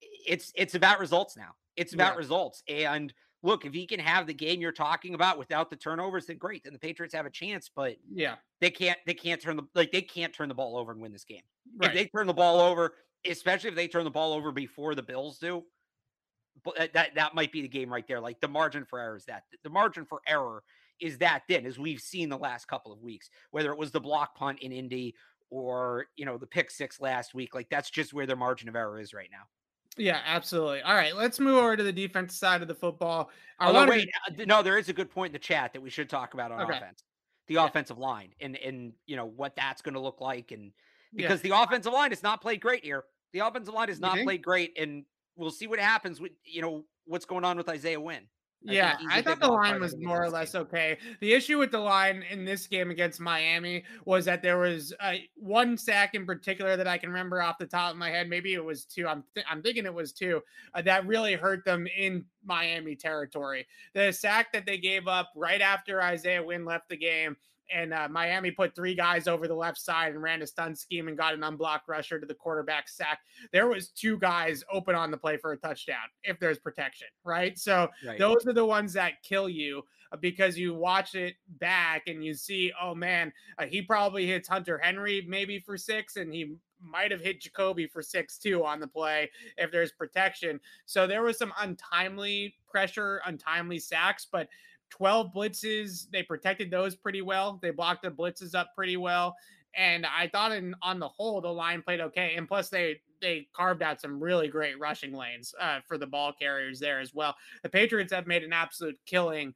It's 0.00 0.52
it's 0.54 0.76
about 0.76 1.00
results 1.00 1.36
now. 1.36 1.54
It's 1.76 1.94
about 1.94 2.14
yeah. 2.14 2.18
results, 2.18 2.62
and 2.68 3.12
look, 3.42 3.64
if 3.64 3.72
he 3.72 3.86
can 3.86 4.00
have 4.00 4.26
the 4.26 4.34
game 4.34 4.60
you're 4.60 4.72
talking 4.72 5.14
about 5.14 5.38
without 5.38 5.70
the 5.70 5.76
turnovers, 5.76 6.26
then 6.26 6.38
great. 6.38 6.64
Then 6.64 6.72
the 6.72 6.78
Patriots 6.78 7.14
have 7.14 7.26
a 7.26 7.30
chance. 7.30 7.70
But 7.74 7.96
yeah, 8.12 8.36
they 8.60 8.70
can't 8.70 8.98
they 9.06 9.14
can't 9.14 9.40
turn 9.40 9.56
the 9.56 9.64
like 9.74 9.92
they 9.92 10.02
can't 10.02 10.32
turn 10.32 10.48
the 10.48 10.54
ball 10.54 10.76
over 10.76 10.92
and 10.92 11.00
win 11.00 11.12
this 11.12 11.24
game. 11.24 11.42
Right. 11.76 11.90
If 11.90 11.94
they 11.94 12.06
turn 12.06 12.26
the 12.26 12.34
ball 12.34 12.60
over, 12.60 12.94
especially 13.26 13.70
if 13.70 13.76
they 13.76 13.88
turn 13.88 14.04
the 14.04 14.10
ball 14.10 14.32
over 14.32 14.52
before 14.52 14.94
the 14.94 15.02
Bills 15.02 15.38
do, 15.38 15.64
but 16.64 16.80
uh, 16.80 16.88
that 16.94 17.14
that 17.14 17.34
might 17.34 17.52
be 17.52 17.62
the 17.62 17.68
game 17.68 17.92
right 17.92 18.06
there. 18.06 18.20
Like 18.20 18.40
the 18.40 18.48
margin 18.48 18.84
for 18.84 19.00
error 19.00 19.16
is 19.16 19.24
that 19.26 19.44
the 19.62 19.70
margin 19.70 20.04
for 20.04 20.20
error 20.26 20.62
is 21.00 21.18
that 21.18 21.42
thin, 21.48 21.64
as 21.66 21.78
we've 21.78 22.00
seen 22.00 22.28
the 22.28 22.38
last 22.38 22.66
couple 22.66 22.92
of 22.92 23.00
weeks. 23.00 23.30
Whether 23.50 23.70
it 23.72 23.78
was 23.78 23.90
the 23.90 24.00
block 24.00 24.34
punt 24.34 24.60
in 24.60 24.72
Indy 24.72 25.14
or 25.50 26.06
you 26.16 26.26
know 26.26 26.38
the 26.38 26.46
pick 26.46 26.70
six 26.70 27.00
last 27.00 27.34
week, 27.34 27.54
like 27.54 27.68
that's 27.70 27.90
just 27.90 28.12
where 28.12 28.26
their 28.26 28.36
margin 28.36 28.68
of 28.68 28.76
error 28.76 29.00
is 29.00 29.14
right 29.14 29.30
now. 29.30 29.44
Yeah, 29.98 30.20
absolutely. 30.24 30.82
All 30.82 30.94
right, 30.94 31.14
let's 31.14 31.40
move 31.40 31.56
over 31.56 31.76
to 31.76 31.82
the 31.82 31.92
defense 31.92 32.36
side 32.36 32.62
of 32.62 32.68
the 32.68 32.74
football. 32.74 33.30
I 33.58 33.70
oh, 33.70 33.86
wait, 33.88 34.08
be... 34.28 34.42
Uh, 34.42 34.44
no, 34.46 34.62
there 34.62 34.78
is 34.78 34.88
a 34.88 34.92
good 34.92 35.10
point 35.10 35.30
in 35.30 35.32
the 35.32 35.38
chat 35.38 35.72
that 35.72 35.80
we 35.80 35.90
should 35.90 36.08
talk 36.08 36.34
about 36.34 36.52
on 36.52 36.62
okay. 36.62 36.76
offense, 36.76 37.02
the 37.48 37.54
yeah. 37.54 37.66
offensive 37.66 37.98
line, 37.98 38.32
and 38.40 38.56
and 38.56 38.92
you 39.06 39.16
know 39.16 39.26
what 39.26 39.56
that's 39.56 39.82
going 39.82 39.94
to 39.94 40.00
look 40.00 40.20
like, 40.20 40.52
and 40.52 40.72
because 41.14 41.42
yeah. 41.44 41.50
the 41.50 41.62
offensive 41.62 41.92
line 41.92 42.10
has 42.10 42.22
not 42.22 42.40
played 42.40 42.60
great 42.60 42.84
here. 42.84 43.04
The 43.32 43.40
offensive 43.40 43.74
line 43.74 43.88
has 43.88 44.00
not 44.00 44.18
played 44.18 44.42
great, 44.42 44.78
and 44.78 45.04
we'll 45.36 45.50
see 45.50 45.66
what 45.66 45.78
happens 45.78 46.20
with 46.20 46.32
you 46.44 46.62
know 46.62 46.84
what's 47.04 47.24
going 47.24 47.44
on 47.44 47.56
with 47.56 47.68
Isaiah 47.68 48.00
Wynn. 48.00 48.28
I 48.66 48.72
yeah, 48.72 48.96
I 49.08 49.22
thought 49.22 49.38
the 49.38 49.48
line 49.48 49.80
was 49.80 49.96
more 49.96 50.22
or 50.22 50.28
less 50.28 50.54
okay. 50.54 50.98
The 51.20 51.32
issue 51.32 51.58
with 51.58 51.70
the 51.70 51.78
line 51.78 52.24
in 52.28 52.44
this 52.44 52.66
game 52.66 52.90
against 52.90 53.20
Miami 53.20 53.84
was 54.04 54.24
that 54.24 54.42
there 54.42 54.58
was 54.58 54.92
uh, 54.98 55.14
one 55.36 55.78
sack 55.78 56.14
in 56.14 56.26
particular 56.26 56.76
that 56.76 56.88
I 56.88 56.98
can 56.98 57.08
remember 57.08 57.40
off 57.40 57.58
the 57.58 57.66
top 57.66 57.92
of 57.92 57.96
my 57.96 58.10
head. 58.10 58.28
Maybe 58.28 58.54
it 58.54 58.64
was 58.64 58.84
two. 58.84 59.06
I'm 59.06 59.22
th- 59.34 59.46
I'm 59.48 59.62
thinking 59.62 59.86
it 59.86 59.94
was 59.94 60.12
two 60.12 60.42
uh, 60.74 60.82
that 60.82 61.06
really 61.06 61.34
hurt 61.34 61.64
them 61.64 61.86
in 61.86 62.24
Miami 62.44 62.96
territory. 62.96 63.66
The 63.94 64.12
sack 64.12 64.52
that 64.52 64.66
they 64.66 64.78
gave 64.78 65.06
up 65.06 65.30
right 65.36 65.60
after 65.60 66.02
Isaiah 66.02 66.42
Wynn 66.42 66.64
left 66.64 66.88
the 66.88 66.96
game 66.96 67.36
and 67.74 67.92
uh, 67.92 68.08
Miami 68.10 68.50
put 68.50 68.74
three 68.74 68.94
guys 68.94 69.26
over 69.28 69.46
the 69.46 69.54
left 69.54 69.78
side 69.78 70.12
and 70.12 70.22
ran 70.22 70.42
a 70.42 70.46
stun 70.46 70.74
scheme 70.74 71.08
and 71.08 71.16
got 71.16 71.34
an 71.34 71.42
unblocked 71.42 71.88
rusher 71.88 72.18
to 72.18 72.26
the 72.26 72.34
quarterback 72.34 72.88
sack. 72.88 73.20
There 73.52 73.68
was 73.68 73.88
two 73.88 74.18
guys 74.18 74.64
open 74.72 74.94
on 74.94 75.10
the 75.10 75.16
play 75.16 75.36
for 75.36 75.52
a 75.52 75.56
touchdown 75.56 75.96
if 76.24 76.38
there's 76.38 76.58
protection, 76.58 77.08
right? 77.24 77.58
So 77.58 77.88
right. 78.06 78.18
those 78.18 78.46
are 78.46 78.52
the 78.52 78.64
ones 78.64 78.92
that 78.94 79.22
kill 79.22 79.48
you 79.48 79.82
uh, 80.12 80.16
because 80.16 80.58
you 80.58 80.74
watch 80.74 81.14
it 81.14 81.34
back 81.60 82.04
and 82.06 82.24
you 82.24 82.34
see, 82.34 82.72
oh 82.80 82.94
man, 82.94 83.32
uh, 83.58 83.66
he 83.66 83.82
probably 83.82 84.26
hits 84.26 84.48
Hunter 84.48 84.78
Henry 84.78 85.24
maybe 85.28 85.58
for 85.58 85.76
six, 85.76 86.16
and 86.16 86.32
he 86.32 86.56
might 86.80 87.10
have 87.10 87.20
hit 87.20 87.42
Jakobi 87.42 87.90
for 87.90 88.02
six 88.02 88.38
too 88.38 88.64
on 88.64 88.80
the 88.80 88.86
play 88.86 89.30
if 89.56 89.70
there's 89.72 89.92
protection. 89.92 90.60
So 90.86 91.06
there 91.06 91.22
was 91.22 91.36
some 91.36 91.52
untimely 91.60 92.54
pressure, 92.70 93.20
untimely 93.26 93.78
sacks, 93.78 94.26
but 94.30 94.48
12 94.90 95.32
blitzes. 95.34 96.10
They 96.10 96.22
protected 96.22 96.70
those 96.70 96.96
pretty 96.96 97.22
well. 97.22 97.58
They 97.60 97.70
blocked 97.70 98.02
the 98.02 98.10
blitzes 98.10 98.54
up 98.54 98.74
pretty 98.74 98.96
well. 98.96 99.36
And 99.74 100.06
I 100.06 100.28
thought 100.28 100.52
in 100.52 100.74
on 100.82 100.98
the 100.98 101.08
whole 101.08 101.40
the 101.40 101.48
line 101.48 101.82
played 101.82 102.00
okay. 102.00 102.34
And 102.36 102.48
plus 102.48 102.68
they 102.68 103.00
they 103.20 103.48
carved 103.52 103.82
out 103.82 104.00
some 104.00 104.22
really 104.22 104.48
great 104.48 104.78
rushing 104.78 105.12
lanes 105.12 105.54
uh, 105.60 105.80
for 105.86 105.98
the 105.98 106.06
ball 106.06 106.32
carriers 106.32 106.78
there 106.78 107.00
as 107.00 107.12
well. 107.14 107.34
The 107.62 107.68
Patriots 107.68 108.12
have 108.12 108.26
made 108.26 108.44
an 108.44 108.52
absolute 108.52 108.98
killing 109.06 109.54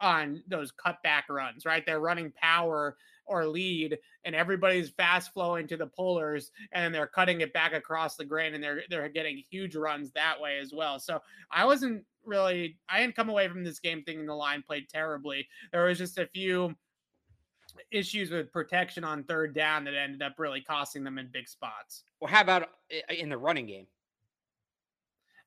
on 0.00 0.42
those 0.48 0.72
cutback 0.72 1.22
runs, 1.30 1.64
right? 1.64 1.84
They're 1.86 2.00
running 2.00 2.32
power 2.32 2.96
or 3.26 3.46
lead 3.46 3.98
and 4.24 4.34
everybody's 4.34 4.90
fast 4.90 5.32
flowing 5.32 5.66
to 5.68 5.76
the 5.76 5.86
pullers 5.86 6.50
and 6.72 6.94
they're 6.94 7.06
cutting 7.06 7.40
it 7.40 7.52
back 7.52 7.72
across 7.72 8.16
the 8.16 8.24
grain 8.24 8.54
and 8.54 8.62
they're 8.62 8.82
they're 8.90 9.08
getting 9.08 9.42
huge 9.50 9.76
runs 9.76 10.10
that 10.12 10.38
way 10.40 10.58
as 10.58 10.72
well. 10.74 10.98
So 10.98 11.22
I 11.50 11.64
wasn't 11.64 12.04
really 12.26 12.76
I 12.88 13.00
didn't 13.00 13.16
come 13.16 13.28
away 13.28 13.48
from 13.48 13.64
this 13.64 13.78
game 13.78 14.02
thinking 14.02 14.26
the 14.26 14.34
line 14.34 14.62
played 14.62 14.88
terribly. 14.88 15.46
There 15.72 15.84
was 15.84 15.98
just 15.98 16.18
a 16.18 16.26
few 16.26 16.74
issues 17.90 18.30
with 18.30 18.52
protection 18.52 19.04
on 19.04 19.24
third 19.24 19.54
down 19.54 19.84
that 19.84 19.94
ended 19.94 20.22
up 20.22 20.34
really 20.38 20.60
costing 20.60 21.04
them 21.04 21.18
in 21.18 21.28
big 21.32 21.48
spots. 21.48 22.04
Well, 22.20 22.30
how 22.30 22.42
about 22.42 22.68
in 23.10 23.28
the 23.28 23.38
running 23.38 23.66
game? 23.66 23.86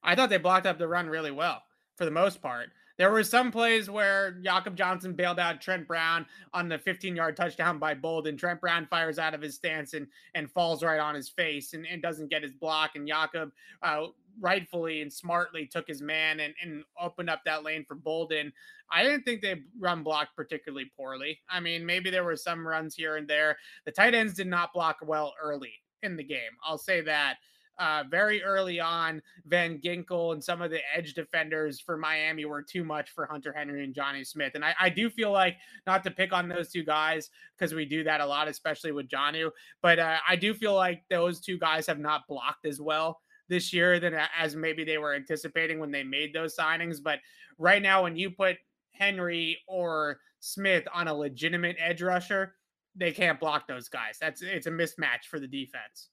I 0.04 0.16
thought 0.16 0.30
they 0.30 0.38
blocked 0.38 0.66
up 0.66 0.78
the 0.78 0.88
run 0.88 1.08
really 1.08 1.32
well 1.32 1.64
for 1.96 2.06
the 2.06 2.12
most 2.12 2.42
part. 2.42 2.70
There 2.98 3.12
were 3.12 3.24
some 3.24 3.52
plays 3.52 3.90
where 3.92 4.32
Jakob 4.32 4.76
Johnson 4.76 5.14
bailed 5.14 5.38
out 5.38 5.62
Trent 5.62 5.88
Brown 5.88 6.26
on 6.54 6.68
the 6.68 6.80
15 6.80 7.16
yard 7.16 7.38
touchdown 7.38 7.78
by 7.78 7.94
Bolden. 7.94 8.38
Trent 8.38 8.60
Brown 8.60 8.88
fires 8.88 9.20
out 9.20 9.36
of 9.36 9.42
his 9.42 9.54
stance 9.54 9.94
and, 9.94 10.08
and 10.34 10.50
falls 10.50 10.84
right 10.84 11.00
on 11.00 11.14
his 11.14 11.30
face 11.30 11.74
and, 11.74 11.86
and 11.86 12.02
doesn't 12.02 12.30
get 12.30 12.42
his 12.42 12.54
block. 12.54 12.96
And 12.96 13.08
Jakob 13.08 13.52
uh, 13.84 14.08
rightfully 14.40 15.02
and 15.02 15.12
smartly 15.12 15.66
took 15.66 15.88
his 15.88 16.02
man 16.02 16.40
and, 16.40 16.54
and 16.62 16.84
opened 17.02 17.30
up 17.30 17.42
that 17.46 17.64
lane 17.64 17.86
for 17.88 17.96
Bolden. 17.96 18.52
I 18.92 19.04
didn't 19.04 19.24
think 19.24 19.42
they 19.42 19.62
run 19.80 20.04
blocked 20.04 20.36
particularly 20.36 20.92
poorly. 20.96 21.40
I 21.50 21.60
mean, 21.60 21.86
maybe 21.86 22.10
there 22.10 22.24
were 22.24 22.36
some 22.36 22.68
runs 22.68 22.96
here 22.96 23.18
and 23.18 23.28
there. 23.28 23.58
The 23.86 23.92
tight 23.92 24.14
ends 24.14 24.34
did 24.34 24.48
not 24.48 24.74
block 24.74 24.98
well 25.02 25.34
early 25.42 25.74
in 26.04 26.16
the 26.16 26.24
game. 26.24 26.52
I'll 26.66 26.78
say 26.78 27.02
that 27.02 27.38
uh, 27.80 28.04
very 28.10 28.44
early 28.44 28.80
on, 28.80 29.22
Van 29.46 29.80
Ginkel 29.80 30.34
and 30.34 30.44
some 30.44 30.62
of 30.62 30.72
the 30.72 30.80
edge 30.96 31.14
defenders 31.14 31.80
for 31.80 31.98
Miami 31.98 32.46
were 32.46 32.64
too 32.64 32.84
much 32.84 33.12
for 33.12 33.26
Hunter 33.26 33.54
Henry 33.54 33.84
and 33.84 33.94
Jonnu 33.94 34.26
Smith. 34.26 34.54
And 34.56 34.66
I, 34.66 34.74
I 34.80 34.90
do 34.90 35.10
feel 35.10 35.32
like 35.32 35.58
not 35.86 36.04
to 36.06 36.12
pick 36.12 36.34
on 36.34 36.48
those 36.48 36.72
two 36.72 36.84
guys 36.84 37.30
because 37.58 37.76
we 37.76 37.86
do 37.86 38.04
that 38.04 38.22
a 38.22 38.26
lot, 38.26 38.48
especially 38.48 38.92
with 38.92 39.08
Jonnu, 39.08 39.52
but 39.82 40.00
uh, 40.00 40.18
I 40.28 40.36
do 40.36 40.54
feel 40.54 40.74
like 40.74 41.04
those 41.10 41.40
two 41.40 41.60
guys 41.60 41.86
have 41.88 42.00
not 42.00 42.28
blocked 42.28 42.66
as 42.66 42.82
well 42.82 43.22
this 43.50 43.74
year 43.74 44.00
than 44.00 44.14
as 44.38 44.56
maybe 44.56 44.84
they 44.84 44.98
were 44.98 45.14
anticipating 45.14 45.80
when 45.80 45.92
they 45.92 46.04
made 46.04 46.34
those 46.34 46.56
signings. 46.56 47.02
But 47.02 47.20
right 47.58 47.82
now, 47.82 48.04
when 48.04 48.16
you 48.16 48.32
put 48.32 48.58
Henry 48.92 49.60
or 49.68 50.20
Smith 50.40 50.88
on 50.94 51.08
a 51.08 51.14
legitimate 51.14 51.78
edge 51.80 52.02
rusher, 52.02 52.56
they 52.96 53.12
can't 53.12 53.40
block 53.40 53.68
those 53.68 53.90
guys. 53.90 54.18
That's 54.20 54.42
it's 54.42 54.68
a 54.68 54.72
mismatch 54.72 55.26
for 55.30 55.40
the 55.40 55.48
defense. 55.48 56.10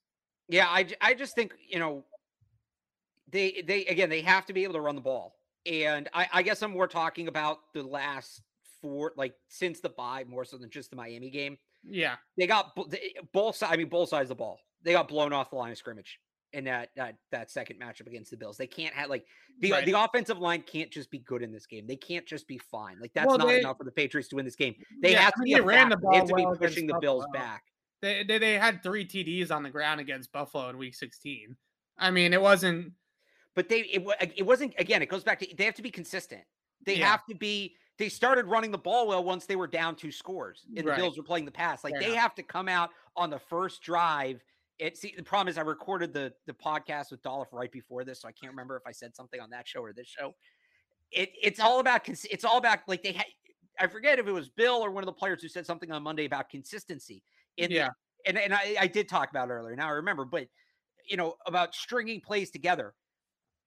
Yeah, 0.48 0.66
I 0.68 0.86
I 1.00 1.14
just 1.14 1.34
think 1.34 1.54
you 1.66 1.78
know 1.78 2.04
they 3.30 3.62
they 3.66 3.86
again 3.86 4.10
they 4.10 4.20
have 4.20 4.46
to 4.46 4.52
be 4.52 4.64
able 4.64 4.74
to 4.74 4.80
run 4.80 4.94
the 4.94 5.00
ball, 5.00 5.36
and 5.66 6.08
I, 6.12 6.28
I 6.32 6.42
guess 6.42 6.62
I'm 6.62 6.72
more 6.72 6.86
talking 6.86 7.28
about 7.28 7.58
the 7.72 7.82
last 7.82 8.42
four 8.82 9.12
like 9.16 9.34
since 9.48 9.80
the 9.80 9.88
bye 9.88 10.24
more 10.28 10.44
so 10.44 10.58
than 10.58 10.70
just 10.70 10.90
the 10.90 10.96
Miami 10.96 11.30
game. 11.30 11.56
Yeah, 11.82 12.16
they 12.36 12.46
got 12.46 12.76
both 13.32 13.56
sides. 13.56 13.72
I 13.72 13.76
mean, 13.76 13.88
both 13.88 14.10
sides 14.10 14.30
of 14.30 14.36
the 14.36 14.40
ball. 14.40 14.60
They 14.82 14.92
got 14.92 15.08
blown 15.08 15.32
off 15.32 15.48
the 15.48 15.56
line 15.56 15.72
of 15.72 15.78
scrimmage 15.78 16.18
in 16.54 16.64
that 16.64 16.90
that, 16.96 17.16
that 17.30 17.50
second 17.50 17.80
matchup 17.80 18.06
against 18.06 18.30
the 18.30 18.36
Bills. 18.36 18.56
They 18.56 18.66
can't 18.66 18.94
have 18.94 19.10
like 19.10 19.26
the 19.60 19.72
uh, 19.72 19.76
right. 19.76 19.86
the 19.86 19.92
offensive 19.92 20.38
line 20.38 20.62
can't 20.62 20.90
just 20.90 21.10
be 21.10 21.18
good 21.18 21.42
in 21.42 21.52
this 21.52 21.66
game. 21.66 21.86
They 21.86 21.96
can't 21.96 22.24
just 22.24 22.48
be 22.48 22.58
fine. 22.58 22.98
Like 23.00 23.12
that's 23.12 23.26
well, 23.26 23.38
not 23.38 23.48
they, 23.48 23.60
enough 23.60 23.78
for 23.78 23.84
the 23.84 23.90
Patriots 23.90 24.28
to 24.28 24.36
win 24.36 24.44
this 24.44 24.56
game. 24.56 24.74
They 25.02 25.12
yeah, 25.12 25.22
have 25.22 25.34
to 25.34 25.42
be 25.42 25.60
ran 25.60 25.90
the 25.90 25.96
ball 25.96 26.12
they 26.12 26.18
have 26.18 26.28
to 26.28 26.34
well 26.34 26.52
be 26.52 26.58
pushing 26.58 26.86
the 26.86 26.98
Bills 27.00 27.26
back. 27.32 27.64
They, 28.00 28.24
they 28.24 28.38
they 28.38 28.54
had 28.54 28.82
three 28.82 29.04
TDs 29.04 29.50
on 29.50 29.62
the 29.62 29.70
ground 29.70 30.00
against 30.00 30.32
Buffalo 30.32 30.68
in 30.68 30.78
Week 30.78 30.94
16. 30.94 31.56
I 31.98 32.10
mean, 32.10 32.32
it 32.32 32.40
wasn't. 32.40 32.92
But 33.54 33.68
they 33.68 33.80
it, 33.80 34.32
it 34.36 34.46
wasn't 34.46 34.74
again. 34.78 35.02
It 35.02 35.08
goes 35.08 35.24
back 35.24 35.40
to 35.40 35.46
they 35.56 35.64
have 35.64 35.74
to 35.74 35.82
be 35.82 35.90
consistent. 35.90 36.42
They 36.86 36.98
yeah. 36.98 37.10
have 37.10 37.24
to 37.26 37.34
be. 37.34 37.74
They 37.96 38.08
started 38.08 38.46
running 38.46 38.72
the 38.72 38.78
ball 38.78 39.06
well 39.06 39.22
once 39.22 39.46
they 39.46 39.54
were 39.54 39.68
down 39.68 39.94
two 39.94 40.10
scores, 40.10 40.64
and 40.76 40.84
right. 40.84 40.96
the 40.96 41.02
Bills 41.02 41.16
were 41.16 41.22
playing 41.22 41.44
the 41.44 41.52
pass. 41.52 41.84
Like 41.84 41.94
Fair 41.94 42.00
they 42.00 42.06
enough. 42.08 42.22
have 42.22 42.34
to 42.34 42.42
come 42.42 42.68
out 42.68 42.90
on 43.16 43.30
the 43.30 43.38
first 43.38 43.82
drive 43.82 44.42
it 44.78 44.98
see 44.98 45.14
the 45.16 45.22
problem 45.22 45.48
is 45.48 45.58
I 45.58 45.62
recorded 45.62 46.12
the 46.12 46.32
the 46.46 46.52
podcast 46.52 47.10
with 47.10 47.22
Dolph 47.22 47.48
right 47.52 47.70
before 47.70 48.04
this, 48.04 48.20
so 48.20 48.28
I 48.28 48.32
can't 48.32 48.52
remember 48.52 48.76
if 48.76 48.82
I 48.86 48.92
said 48.92 49.14
something 49.14 49.40
on 49.40 49.50
that 49.50 49.68
show 49.68 49.80
or 49.80 49.92
this 49.92 50.08
show. 50.08 50.34
It 51.12 51.30
it's 51.40 51.60
all 51.60 51.80
about 51.80 52.08
it's 52.08 52.44
all 52.44 52.58
about 52.58 52.80
like 52.88 53.02
they 53.02 53.12
had 53.12 53.26
I 53.78 53.86
forget 53.86 54.18
if 54.18 54.26
it 54.26 54.32
was 54.32 54.48
Bill 54.48 54.84
or 54.84 54.90
one 54.90 55.02
of 55.02 55.06
the 55.06 55.12
players 55.12 55.42
who 55.42 55.48
said 55.48 55.66
something 55.66 55.90
on 55.90 56.02
Monday 56.02 56.24
about 56.24 56.48
consistency. 56.48 57.22
In 57.56 57.70
yeah, 57.70 57.90
the, 58.24 58.30
and 58.30 58.38
and 58.38 58.54
I, 58.54 58.76
I 58.80 58.86
did 58.86 59.08
talk 59.08 59.30
about 59.30 59.48
it 59.48 59.52
earlier. 59.52 59.76
Now 59.76 59.88
I 59.88 59.92
remember, 59.92 60.24
but 60.24 60.48
you 61.08 61.16
know 61.16 61.34
about 61.46 61.74
stringing 61.74 62.20
plays 62.20 62.50
together. 62.50 62.94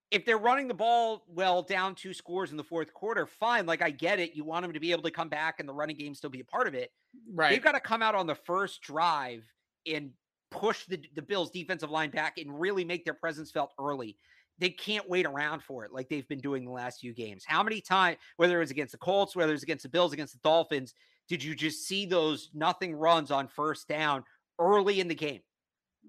If 0.09 0.25
they're 0.25 0.37
running 0.37 0.69
the 0.69 0.73
ball 0.73 1.25
well 1.27 1.61
down 1.61 1.93
two 1.93 2.13
scores 2.13 2.51
in 2.51 2.57
the 2.57 2.63
fourth 2.63 2.93
quarter, 2.93 3.25
fine. 3.25 3.65
Like 3.65 3.81
I 3.81 3.89
get 3.89 4.19
it. 4.19 4.35
You 4.35 4.45
want 4.45 4.63
them 4.63 4.73
to 4.73 4.79
be 4.79 4.91
able 4.91 5.03
to 5.03 5.11
come 5.11 5.27
back 5.27 5.59
and 5.59 5.67
the 5.67 5.73
running 5.73 5.97
game 5.97 6.15
still 6.15 6.29
be 6.29 6.39
a 6.39 6.45
part 6.45 6.67
of 6.67 6.73
it. 6.73 6.91
Right. 7.33 7.49
They've 7.49 7.63
got 7.63 7.73
to 7.73 7.81
come 7.81 8.01
out 8.01 8.15
on 8.15 8.25
the 8.25 8.35
first 8.35 8.81
drive 8.81 9.43
and 9.85 10.11
push 10.51 10.85
the, 10.85 11.01
the 11.15 11.21
Bills 11.21 11.51
defensive 11.51 11.89
line 11.89 12.09
back 12.09 12.37
and 12.37 12.59
really 12.59 12.85
make 12.85 13.05
their 13.05 13.13
presence 13.13 13.51
felt 13.51 13.73
early. 13.79 14.17
They 14.59 14.69
can't 14.69 15.07
wait 15.07 15.25
around 15.25 15.61
for 15.61 15.85
it 15.85 15.91
like 15.91 16.09
they've 16.09 16.27
been 16.27 16.39
doing 16.39 16.65
the 16.65 16.71
last 16.71 16.99
few 17.01 17.13
games. 17.13 17.43
How 17.45 17.61
many 17.61 17.79
times, 17.79 18.17
whether 18.37 18.57
it 18.57 18.61
was 18.61 18.71
against 18.71 18.91
the 18.91 18.97
Colts, 18.97 19.35
whether 19.35 19.51
it 19.51 19.55
was 19.55 19.63
against 19.63 19.83
the 19.83 19.89
Bills, 19.89 20.13
against 20.13 20.33
the 20.33 20.39
Dolphins, 20.43 20.93
did 21.27 21.43
you 21.43 21.55
just 21.55 21.87
see 21.87 22.05
those 22.05 22.49
nothing 22.53 22.95
runs 22.95 23.29
on 23.29 23.47
first 23.47 23.87
down 23.87 24.23
early 24.59 24.99
in 24.99 25.07
the 25.07 25.15
game? 25.15 25.41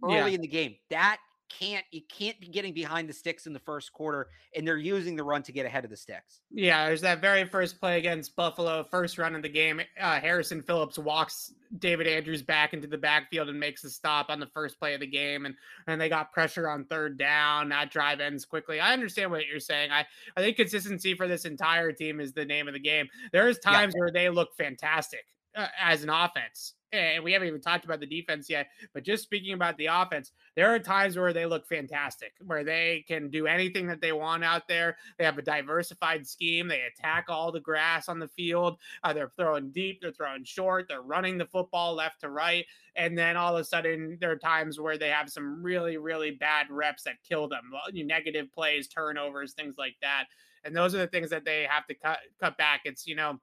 Early 0.02 0.14
yeah. 0.14 0.26
in 0.26 0.40
the 0.40 0.48
game. 0.48 0.76
That 0.90 1.18
can't 1.48 1.84
you 1.90 2.00
can't 2.08 2.38
be 2.40 2.48
getting 2.48 2.72
behind 2.72 3.08
the 3.08 3.12
sticks 3.12 3.46
in 3.46 3.52
the 3.52 3.58
first 3.60 3.92
quarter 3.92 4.28
and 4.54 4.66
they're 4.66 4.76
using 4.76 5.16
the 5.16 5.24
run 5.24 5.42
to 5.42 5.52
get 5.52 5.66
ahead 5.66 5.84
of 5.84 5.90
the 5.90 5.96
sticks. 5.96 6.40
Yeah, 6.50 6.86
there's 6.86 7.00
that 7.02 7.20
very 7.20 7.44
first 7.44 7.80
play 7.80 7.98
against 7.98 8.36
Buffalo, 8.36 8.84
first 8.84 9.18
run 9.18 9.34
of 9.34 9.42
the 9.42 9.48
game. 9.48 9.80
Uh, 10.00 10.20
Harrison 10.20 10.62
Phillips 10.62 10.98
walks 10.98 11.52
David 11.78 12.06
Andrews 12.06 12.42
back 12.42 12.72
into 12.72 12.86
the 12.86 12.98
backfield 12.98 13.48
and 13.48 13.58
makes 13.60 13.84
a 13.84 13.90
stop 13.90 14.30
on 14.30 14.40
the 14.40 14.46
first 14.46 14.78
play 14.78 14.94
of 14.94 15.00
the 15.00 15.06
game 15.06 15.46
and 15.46 15.54
and 15.86 16.00
they 16.00 16.08
got 16.08 16.32
pressure 16.32 16.68
on 16.68 16.84
third 16.84 17.18
down. 17.18 17.68
That 17.68 17.90
drive 17.90 18.20
ends 18.20 18.44
quickly. 18.44 18.80
I 18.80 18.92
understand 18.92 19.30
what 19.30 19.46
you're 19.46 19.60
saying. 19.60 19.90
I 19.90 20.06
I 20.36 20.40
think 20.40 20.56
consistency 20.56 21.14
for 21.14 21.28
this 21.28 21.44
entire 21.44 21.92
team 21.92 22.20
is 22.20 22.32
the 22.32 22.44
name 22.44 22.68
of 22.68 22.74
the 22.74 22.80
game. 22.80 23.08
There's 23.32 23.58
times 23.58 23.94
yeah. 23.94 24.00
where 24.00 24.10
they 24.10 24.28
look 24.28 24.56
fantastic 24.56 25.26
uh, 25.58 25.66
as 25.78 26.02
an 26.02 26.08
offense 26.08 26.74
and 26.92 27.22
we 27.22 27.32
haven't 27.32 27.48
even 27.48 27.60
talked 27.60 27.84
about 27.84 28.00
the 28.00 28.06
defense 28.06 28.48
yet, 28.48 28.68
but 28.94 29.02
just 29.02 29.22
speaking 29.22 29.52
about 29.52 29.76
the 29.76 29.86
offense, 29.86 30.32
there 30.56 30.74
are 30.74 30.78
times 30.78 31.18
where 31.18 31.32
they 31.32 31.44
look 31.44 31.66
fantastic, 31.66 32.32
where 32.46 32.64
they 32.64 33.04
can 33.06 33.28
do 33.28 33.46
anything 33.46 33.86
that 33.88 34.00
they 34.00 34.12
want 34.12 34.42
out 34.42 34.68
there. 34.68 34.96
They 35.18 35.24
have 35.24 35.38
a 35.38 35.42
diversified 35.42 36.26
scheme. 36.26 36.66
They 36.66 36.82
attack 36.82 37.26
all 37.28 37.52
the 37.52 37.60
grass 37.60 38.08
on 38.08 38.18
the 38.18 38.28
field. 38.28 38.78
Uh, 39.02 39.12
they're 39.12 39.32
throwing 39.36 39.70
deep, 39.70 40.00
they're 40.00 40.12
throwing 40.12 40.44
short, 40.44 40.86
they're 40.88 41.02
running 41.02 41.36
the 41.36 41.46
football 41.46 41.94
left 41.94 42.20
to 42.20 42.30
right. 42.30 42.64
And 42.96 43.16
then 43.16 43.36
all 43.36 43.54
of 43.54 43.60
a 43.60 43.64
sudden, 43.64 44.16
there 44.20 44.30
are 44.30 44.36
times 44.36 44.80
where 44.80 44.98
they 44.98 45.10
have 45.10 45.30
some 45.30 45.62
really, 45.62 45.98
really 45.98 46.32
bad 46.32 46.66
reps 46.70 47.04
that 47.04 47.22
kill 47.28 47.48
them, 47.48 47.70
negative 47.92 48.52
plays, 48.52 48.88
turnovers, 48.88 49.52
things 49.52 49.76
like 49.78 49.96
that. 50.00 50.24
And 50.64 50.74
those 50.74 50.94
are 50.94 50.98
the 50.98 51.06
things 51.06 51.30
that 51.30 51.44
they 51.44 51.66
have 51.68 51.86
to 51.86 51.94
cut 51.94 52.18
cut 52.40 52.58
back. 52.58 52.80
It's 52.84 53.06
you 53.06 53.14
know 53.14 53.38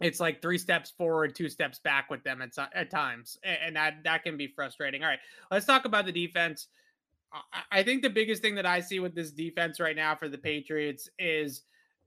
it's 0.00 0.20
like 0.20 0.42
three 0.42 0.58
steps 0.58 0.90
forward, 0.90 1.34
two 1.34 1.48
steps 1.48 1.78
back 1.78 2.10
with 2.10 2.22
them 2.24 2.42
at, 2.42 2.50
at 2.74 2.90
times, 2.90 3.38
and 3.44 3.76
that 3.76 4.02
that 4.04 4.24
can 4.24 4.36
be 4.36 4.48
frustrating. 4.48 5.02
All 5.02 5.08
right, 5.08 5.20
let's 5.50 5.66
talk 5.66 5.84
about 5.84 6.06
the 6.06 6.12
defense. 6.12 6.68
I 7.70 7.82
think 7.82 8.02
the 8.02 8.10
biggest 8.10 8.42
thing 8.42 8.54
that 8.56 8.66
I 8.66 8.80
see 8.80 9.00
with 9.00 9.14
this 9.14 9.32
defense 9.32 9.80
right 9.80 9.96
now 9.96 10.14
for 10.14 10.28
the 10.28 10.38
Patriots 10.38 11.08
is 11.18 11.62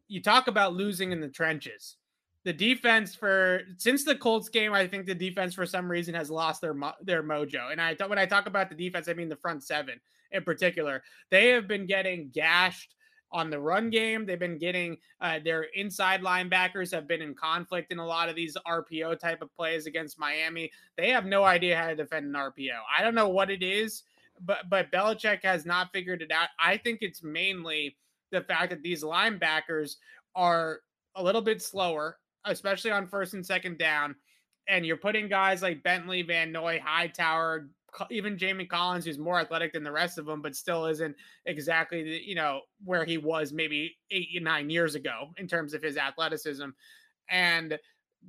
you 0.08 0.22
talk 0.22 0.48
about 0.48 0.74
losing 0.74 1.12
in 1.12 1.20
the 1.20 1.28
trenches. 1.28 1.98
The 2.46 2.54
defense 2.54 3.14
for 3.14 3.62
since 3.78 4.06
the 4.06 4.16
Colts 4.16 4.48
game, 4.48 4.74
I 4.74 4.88
think 4.88 5.06
the 5.06 5.16
defense 5.16 5.54
for 5.54 5.66
some 5.66 5.92
reason 5.92 6.14
has 6.14 6.30
lost 6.30 6.62
their 6.62 6.76
their 7.02 7.24
mojo. 7.24 7.72
And 7.72 7.82
I 7.82 7.96
when 8.08 8.20
I 8.20 8.26
talk 8.26 8.48
about 8.48 8.70
the 8.70 8.76
defense, 8.76 9.10
I 9.10 9.14
mean 9.14 9.28
the 9.28 9.36
front 9.36 9.64
seven 9.64 10.00
in 10.32 10.44
particular. 10.44 11.04
They 11.30 11.50
have 11.50 11.68
been 11.68 11.86
getting 11.86 12.30
gashed 12.30 12.96
on 13.32 13.50
the 13.50 13.60
run 13.60 13.90
game. 13.90 14.26
They've 14.26 14.40
been 14.40 14.58
getting 14.58 14.98
uh, 15.22 15.40
their 15.44 15.64
inside 15.76 16.22
linebackers 16.22 16.92
have 16.92 17.08
been 17.08 17.22
in 17.22 17.34
conflict 17.34 17.92
in 17.92 18.00
a 18.00 18.06
lot 18.06 18.30
of 18.30 18.36
these 18.36 18.58
RPO 18.68 19.20
type 19.20 19.42
of 19.42 19.54
plays 19.56 19.86
against 19.86 20.20
Miami. 20.20 20.72
They 20.98 21.10
have 21.10 21.26
no 21.26 21.44
idea 21.44 21.78
how 21.78 21.88
to 21.88 21.96
defend 21.96 22.26
an 22.28 22.34
RPO. 22.34 22.78
I 22.96 23.04
don't 23.04 23.16
know 23.16 23.30
what 23.30 23.50
it 23.50 23.64
is, 23.64 24.04
but 24.46 24.70
but 24.70 24.92
Belichick 24.92 25.44
has 25.44 25.66
not 25.66 25.92
figured 25.92 26.22
it 26.22 26.32
out. 26.32 26.50
I 26.60 26.78
think 26.78 27.00
it's 27.02 27.24
mainly 27.24 27.98
the 28.32 28.42
fact 28.42 28.70
that 28.70 28.84
these 28.84 29.04
linebackers 29.04 29.96
are 30.36 30.82
a 31.16 31.24
little 31.24 31.42
bit 31.42 31.62
slower, 31.62 32.18
especially 32.46 32.92
on 32.92 33.08
first 33.08 33.34
and 33.34 33.46
second 33.46 33.78
down. 33.78 34.16
And 34.70 34.86
you're 34.86 34.98
putting 34.98 35.30
guys 35.30 35.62
like 35.62 35.82
Bentley, 35.82 36.22
Van 36.24 36.52
Noy, 36.52 36.82
Hightower, 36.84 37.70
even 38.10 38.38
Jamie 38.38 38.66
Collins, 38.66 39.06
who's 39.06 39.18
more 39.18 39.40
athletic 39.40 39.74
than 39.74 39.84
the 39.84 39.92
rest 39.92 40.18
of 40.18 40.26
them, 40.26 40.42
but 40.42 40.56
still 40.56 40.86
isn't 40.86 41.16
exactly 41.46 42.04
the, 42.04 42.22
you 42.24 42.36
know 42.36 42.62
where 42.84 43.06
he 43.06 43.18
was 43.18 43.52
maybe 43.52 43.98
eight 44.12 44.30
nine 44.42 44.70
years 44.70 44.96
ago 44.96 45.30
in 45.38 45.48
terms 45.48 45.74
of 45.74 45.82
his 45.82 45.98
athleticism, 45.98 46.70
and 47.30 47.80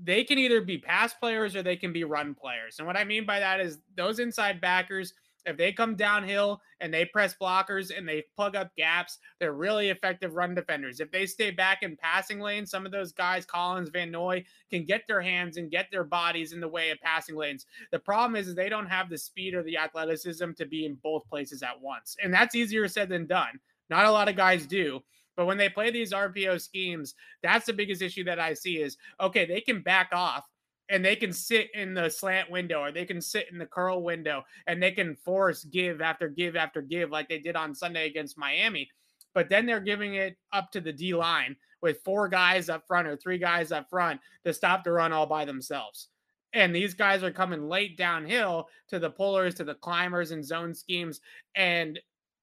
they 0.03 0.25
can 0.25 0.39
either 0.39 0.61
be 0.61 0.79
pass 0.79 1.15
players 1.15 1.57
or 1.57 1.63
they 1.63 1.77
can 1.77 1.93
be 1.93 2.05
run 2.05 2.35
players. 2.35 2.79
And 2.79 2.87
what 2.87 2.97
I 2.97 3.05
mean 3.05 3.27
by 3.27 3.41
that 3.41 3.61
is 3.61 3.79
those 3.97 4.19
inside 4.19 4.61
backers 4.61 5.15
if 5.49 5.57
they 5.57 5.73
come 5.73 5.97
downhill 5.97 6.61
and 6.81 6.93
they 6.93 7.05
press 7.05 7.35
blockers 7.41 7.97
and 7.97 8.09
they 8.09 8.25
plug 8.37 8.55
up 8.55 8.71
gaps, 8.77 9.19
they're 9.41 9.53
really 9.53 9.89
effective 9.89 10.35
run 10.35 10.55
defenders. 10.55 11.01
If 11.01 11.11
they 11.11 11.27
stay 11.27 11.51
back 11.51 11.83
in 11.83 11.97
passing 11.97 12.41
lanes, 12.41 12.71
some 12.71 12.87
of 12.87 12.93
those 12.93 13.13
guys, 13.13 13.47
Collins, 13.47 13.89
Van 13.89 14.11
Noy, 14.11 14.45
can 14.71 14.85
get 14.85 15.03
their 15.09 15.21
hands 15.21 15.57
and 15.57 15.71
get 15.71 15.87
their 15.91 16.05
bodies 16.05 16.53
in 16.53 16.61
the 16.61 16.69
way 16.69 16.91
of 16.91 17.01
passing 17.01 17.37
lanes. 17.37 17.67
The 17.91 17.99
problem 17.99 18.37
is, 18.37 18.49
is 18.49 18.55
they 18.55 18.69
don't 18.69 18.87
have 18.87 19.09
the 19.09 19.19
speed 19.19 19.55
or 19.55 19.63
the 19.63 19.79
athleticism 19.79 20.53
to 20.57 20.67
be 20.67 20.85
in 20.85 20.99
both 21.03 21.29
places 21.29 21.63
at 21.63 21.81
once. 21.81 22.17
And 22.23 22.33
that's 22.33 22.55
easier 22.55 22.87
said 22.89 23.09
than 23.09 23.27
done. 23.27 23.59
Not 23.91 24.05
a 24.05 24.13
lot 24.13 24.29
of 24.29 24.37
guys 24.37 24.67
do. 24.67 25.01
But 25.37 25.47
when 25.47 25.57
they 25.57 25.69
play 25.69 25.91
these 25.93 26.13
RPO 26.13 26.61
schemes, 26.61 27.15
that's 27.45 27.67
the 27.67 27.73
biggest 27.73 28.03
issue 28.03 28.25
that 28.25 28.41
I 28.41 28.55
see 28.55 28.79
is 28.79 28.97
okay, 29.21 29.47
they 29.47 29.61
can 29.61 29.83
back 29.83 30.11
off 30.13 30.45
and 30.89 31.05
they 31.05 31.17
can 31.17 31.33
sit 31.33 31.69
in 31.75 31.95
the 31.95 32.09
slant 32.09 32.51
window 32.51 32.81
or 32.81 32.93
they 32.93 33.05
can 33.05 33.21
sit 33.21 33.51
in 33.51 33.59
the 33.59 33.67
curl 33.67 34.03
window 34.03 34.45
and 34.67 34.83
they 34.83 34.91
can 34.91 35.15
force 35.17 35.65
give 35.65 36.01
after 36.01 36.29
give 36.29 36.57
after 36.57 36.81
give 36.81 37.11
like 37.11 37.29
they 37.29 37.39
did 37.39 37.57
on 37.57 37.75
Sunday 37.75 38.07
against 38.07 38.39
Miami. 38.39 38.89
But 39.35 39.49
then 39.49 39.67
they're 39.67 39.81
giving 39.81 40.15
it 40.15 40.37
up 40.53 40.71
to 40.73 40.81
the 40.81 40.93
D 40.93 41.15
line 41.15 41.57
with 41.83 42.03
four 42.05 42.29
guys 42.29 42.69
up 42.69 42.87
front 42.87 43.07
or 43.07 43.17
three 43.17 43.39
guys 43.39 43.71
up 43.71 43.89
front 43.91 44.21
to 44.45 44.53
stop 44.53 44.83
the 44.83 44.93
run 44.93 45.13
all 45.13 45.27
by 45.27 45.45
themselves. 45.45 46.09
And 46.55 46.75
these 46.75 46.95
guys 46.95 47.23
are 47.23 47.31
coming 47.31 47.69
late 47.69 47.97
downhill 47.99 48.69
to 48.89 48.99
the 48.99 49.11
pullers, 49.11 49.55
to 49.57 49.65
the 49.65 49.75
climbers 49.75 50.31
and 50.31 50.45
zone 50.45 50.75
schemes. 50.75 51.21
And 51.55 52.01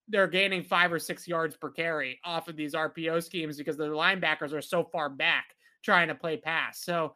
they're 0.08 0.28
gaining 0.28 0.64
five 0.64 0.94
or 0.94 1.00
six 1.00 1.28
yards 1.28 1.58
per 1.58 1.72
carry 1.72 2.20
off 2.24 2.48
of 2.48 2.56
these 2.56 2.76
RPO 2.76 3.24
schemes 3.24 3.58
because 3.58 3.78
the 3.78 3.86
linebackers 3.86 4.54
are 4.54 4.62
so 4.62 4.84
far 4.84 5.10
back 5.10 5.46
trying 5.84 6.08
to 6.10 6.16
play 6.16 6.38
pass. 6.38 6.84
So 6.84 7.16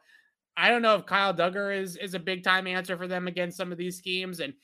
I 0.56 0.68
don't 0.68 0.82
know 0.82 0.96
if 0.96 1.06
Kyle 1.06 1.34
Dugger 1.34 1.76
is 1.76 1.96
is 1.96 2.14
a 2.14 2.18
big 2.18 2.44
time 2.44 2.66
answer 2.66 2.96
for 2.96 3.06
them 3.06 3.28
against 3.28 3.56
some 3.56 3.72
of 3.72 3.78
these 3.78 3.96
schemes 3.96 4.40
and 4.40 4.54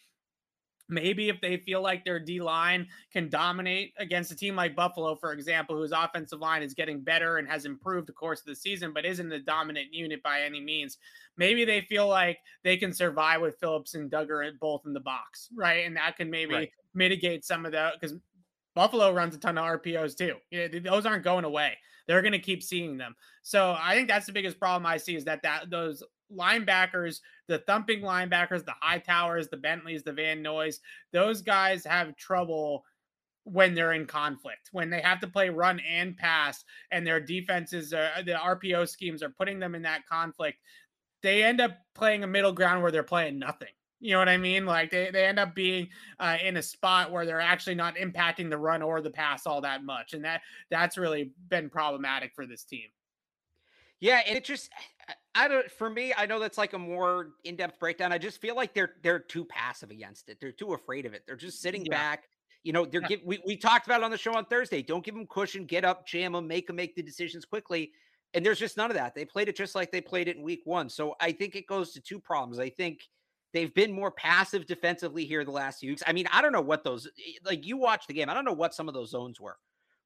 maybe 0.88 1.28
if 1.28 1.40
they 1.40 1.56
feel 1.56 1.82
like 1.82 2.04
their 2.04 2.20
D 2.20 2.40
line 2.40 2.86
can 3.12 3.28
dominate 3.28 3.92
against 3.98 4.30
a 4.30 4.36
team 4.36 4.56
like 4.56 4.76
Buffalo, 4.76 5.16
for 5.16 5.32
example, 5.32 5.76
whose 5.76 5.92
offensive 5.92 6.40
line 6.40 6.62
is 6.62 6.74
getting 6.74 7.00
better 7.00 7.38
and 7.38 7.48
has 7.48 7.64
improved 7.64 8.06
the 8.06 8.12
course 8.12 8.40
of 8.40 8.46
the 8.46 8.54
season, 8.54 8.92
but 8.92 9.04
isn't 9.04 9.28
the 9.28 9.40
dominant 9.40 9.92
unit 9.92 10.22
by 10.22 10.42
any 10.42 10.60
means. 10.60 10.98
Maybe 11.36 11.64
they 11.64 11.80
feel 11.82 12.08
like 12.08 12.38
they 12.62 12.76
can 12.76 12.92
survive 12.92 13.40
with 13.40 13.58
Phillips 13.58 13.94
and 13.94 14.10
Dugger 14.10 14.50
both 14.60 14.82
in 14.86 14.92
the 14.92 15.00
box, 15.00 15.48
right? 15.54 15.86
And 15.86 15.96
that 15.96 16.16
can 16.16 16.30
maybe 16.30 16.54
right. 16.54 16.70
mitigate 16.94 17.44
some 17.44 17.66
of 17.66 17.72
the 17.72 17.92
because 18.00 18.16
Buffalo 18.76 19.10
runs 19.10 19.34
a 19.34 19.38
ton 19.38 19.56
of 19.56 19.64
RPOs 19.64 20.16
too. 20.16 20.36
those 20.84 21.06
aren't 21.06 21.24
going 21.24 21.46
away. 21.46 21.78
They're 22.06 22.22
going 22.22 22.32
to 22.32 22.38
keep 22.38 22.62
seeing 22.62 22.98
them. 22.98 23.16
So 23.42 23.74
I 23.80 23.94
think 23.94 24.06
that's 24.06 24.26
the 24.26 24.32
biggest 24.32 24.60
problem 24.60 24.86
I 24.86 24.98
see 24.98 25.16
is 25.16 25.24
that 25.24 25.42
that 25.42 25.70
those 25.70 26.04
linebackers, 26.30 27.20
the 27.48 27.58
thumping 27.60 28.02
linebackers, 28.02 28.66
the 28.66 28.74
Hightowers, 28.84 29.48
the 29.48 29.56
Bentleys, 29.56 30.04
the 30.04 30.12
Van 30.12 30.42
Noys, 30.42 30.80
those 31.10 31.40
guys 31.40 31.84
have 31.84 32.16
trouble 32.16 32.84
when 33.44 33.74
they're 33.74 33.94
in 33.94 34.06
conflict, 34.06 34.68
when 34.72 34.90
they 34.90 35.00
have 35.00 35.20
to 35.20 35.26
play 35.26 35.48
run 35.48 35.80
and 35.80 36.16
pass, 36.16 36.62
and 36.90 37.06
their 37.06 37.20
defenses, 37.20 37.94
are, 37.94 38.10
the 38.24 38.32
RPO 38.32 38.88
schemes 38.88 39.22
are 39.22 39.30
putting 39.30 39.58
them 39.58 39.74
in 39.74 39.82
that 39.82 40.06
conflict. 40.06 40.58
They 41.22 41.42
end 41.42 41.62
up 41.62 41.78
playing 41.94 42.24
a 42.24 42.26
middle 42.26 42.52
ground 42.52 42.82
where 42.82 42.92
they're 42.92 43.02
playing 43.02 43.38
nothing. 43.38 43.68
You 44.00 44.12
know 44.12 44.18
what 44.18 44.28
I 44.28 44.36
mean? 44.36 44.66
Like 44.66 44.90
they, 44.90 45.10
they 45.10 45.24
end 45.24 45.38
up 45.38 45.54
being 45.54 45.88
uh, 46.20 46.36
in 46.42 46.58
a 46.58 46.62
spot 46.62 47.10
where 47.10 47.24
they're 47.24 47.40
actually 47.40 47.76
not 47.76 47.96
impacting 47.96 48.50
the 48.50 48.58
run 48.58 48.82
or 48.82 49.00
the 49.00 49.10
pass 49.10 49.46
all 49.46 49.60
that 49.62 49.84
much, 49.84 50.12
and 50.12 50.24
that 50.24 50.42
that's 50.70 50.98
really 50.98 51.32
been 51.48 51.70
problematic 51.70 52.34
for 52.34 52.46
this 52.46 52.64
team. 52.64 52.88
Yeah, 54.00 54.20
and 54.26 54.36
it 54.36 54.44
just 54.44 54.70
I 55.34 55.48
don't 55.48 55.70
for 55.70 55.88
me, 55.88 56.12
I 56.16 56.26
know 56.26 56.38
that's 56.38 56.58
like 56.58 56.74
a 56.74 56.78
more 56.78 57.30
in-depth 57.44 57.80
breakdown. 57.80 58.12
I 58.12 58.18
just 58.18 58.40
feel 58.40 58.54
like 58.54 58.74
they're 58.74 58.94
they're 59.02 59.18
too 59.18 59.44
passive 59.46 59.90
against 59.90 60.28
it. 60.28 60.38
They're 60.40 60.52
too 60.52 60.74
afraid 60.74 61.06
of 61.06 61.14
it. 61.14 61.22
They're 61.26 61.36
just 61.36 61.62
sitting 61.62 61.84
yeah. 61.86 61.96
back. 61.96 62.24
You 62.64 62.72
know, 62.72 62.84
they're 62.84 63.00
yeah. 63.02 63.08
give 63.08 63.20
we, 63.24 63.40
we 63.46 63.56
talked 63.56 63.86
about 63.86 64.00
it 64.02 64.04
on 64.04 64.10
the 64.10 64.18
show 64.18 64.34
on 64.34 64.44
Thursday. 64.44 64.82
Don't 64.82 65.04
give 65.04 65.14
them 65.14 65.26
cushion, 65.26 65.64
get 65.64 65.84
up, 65.84 66.06
jam 66.06 66.32
them, 66.32 66.46
make 66.46 66.66
them 66.66 66.76
make 66.76 66.94
the 66.96 67.02
decisions 67.02 67.44
quickly. 67.44 67.92
And 68.34 68.44
there's 68.44 68.58
just 68.58 68.76
none 68.76 68.90
of 68.90 68.96
that. 68.96 69.14
They 69.14 69.24
played 69.24 69.48
it 69.48 69.56
just 69.56 69.74
like 69.74 69.90
they 69.90 70.00
played 70.00 70.28
it 70.28 70.36
in 70.36 70.42
week 70.42 70.62
one. 70.64 70.90
So 70.90 71.14
I 71.20 71.32
think 71.32 71.56
it 71.56 71.66
goes 71.66 71.92
to 71.92 72.00
two 72.00 72.20
problems. 72.20 72.58
I 72.58 72.68
think 72.68 73.00
they've 73.52 73.74
been 73.74 73.92
more 73.92 74.10
passive 74.10 74.66
defensively 74.66 75.24
here 75.24 75.44
the 75.44 75.50
last 75.50 75.80
few 75.80 75.90
weeks. 75.90 76.02
I 76.06 76.12
mean, 76.12 76.26
I 76.32 76.42
don't 76.42 76.52
know 76.52 76.60
what 76.60 76.84
those 76.84 77.06
eh, 77.06 77.38
like 77.44 77.66
you 77.66 77.76
watch 77.76 78.06
the 78.06 78.14
game. 78.14 78.28
I 78.28 78.34
don't 78.34 78.44
know 78.44 78.52
what 78.52 78.74
some 78.74 78.88
of 78.88 78.94
those 78.94 79.10
zones 79.10 79.40
were 79.40 79.56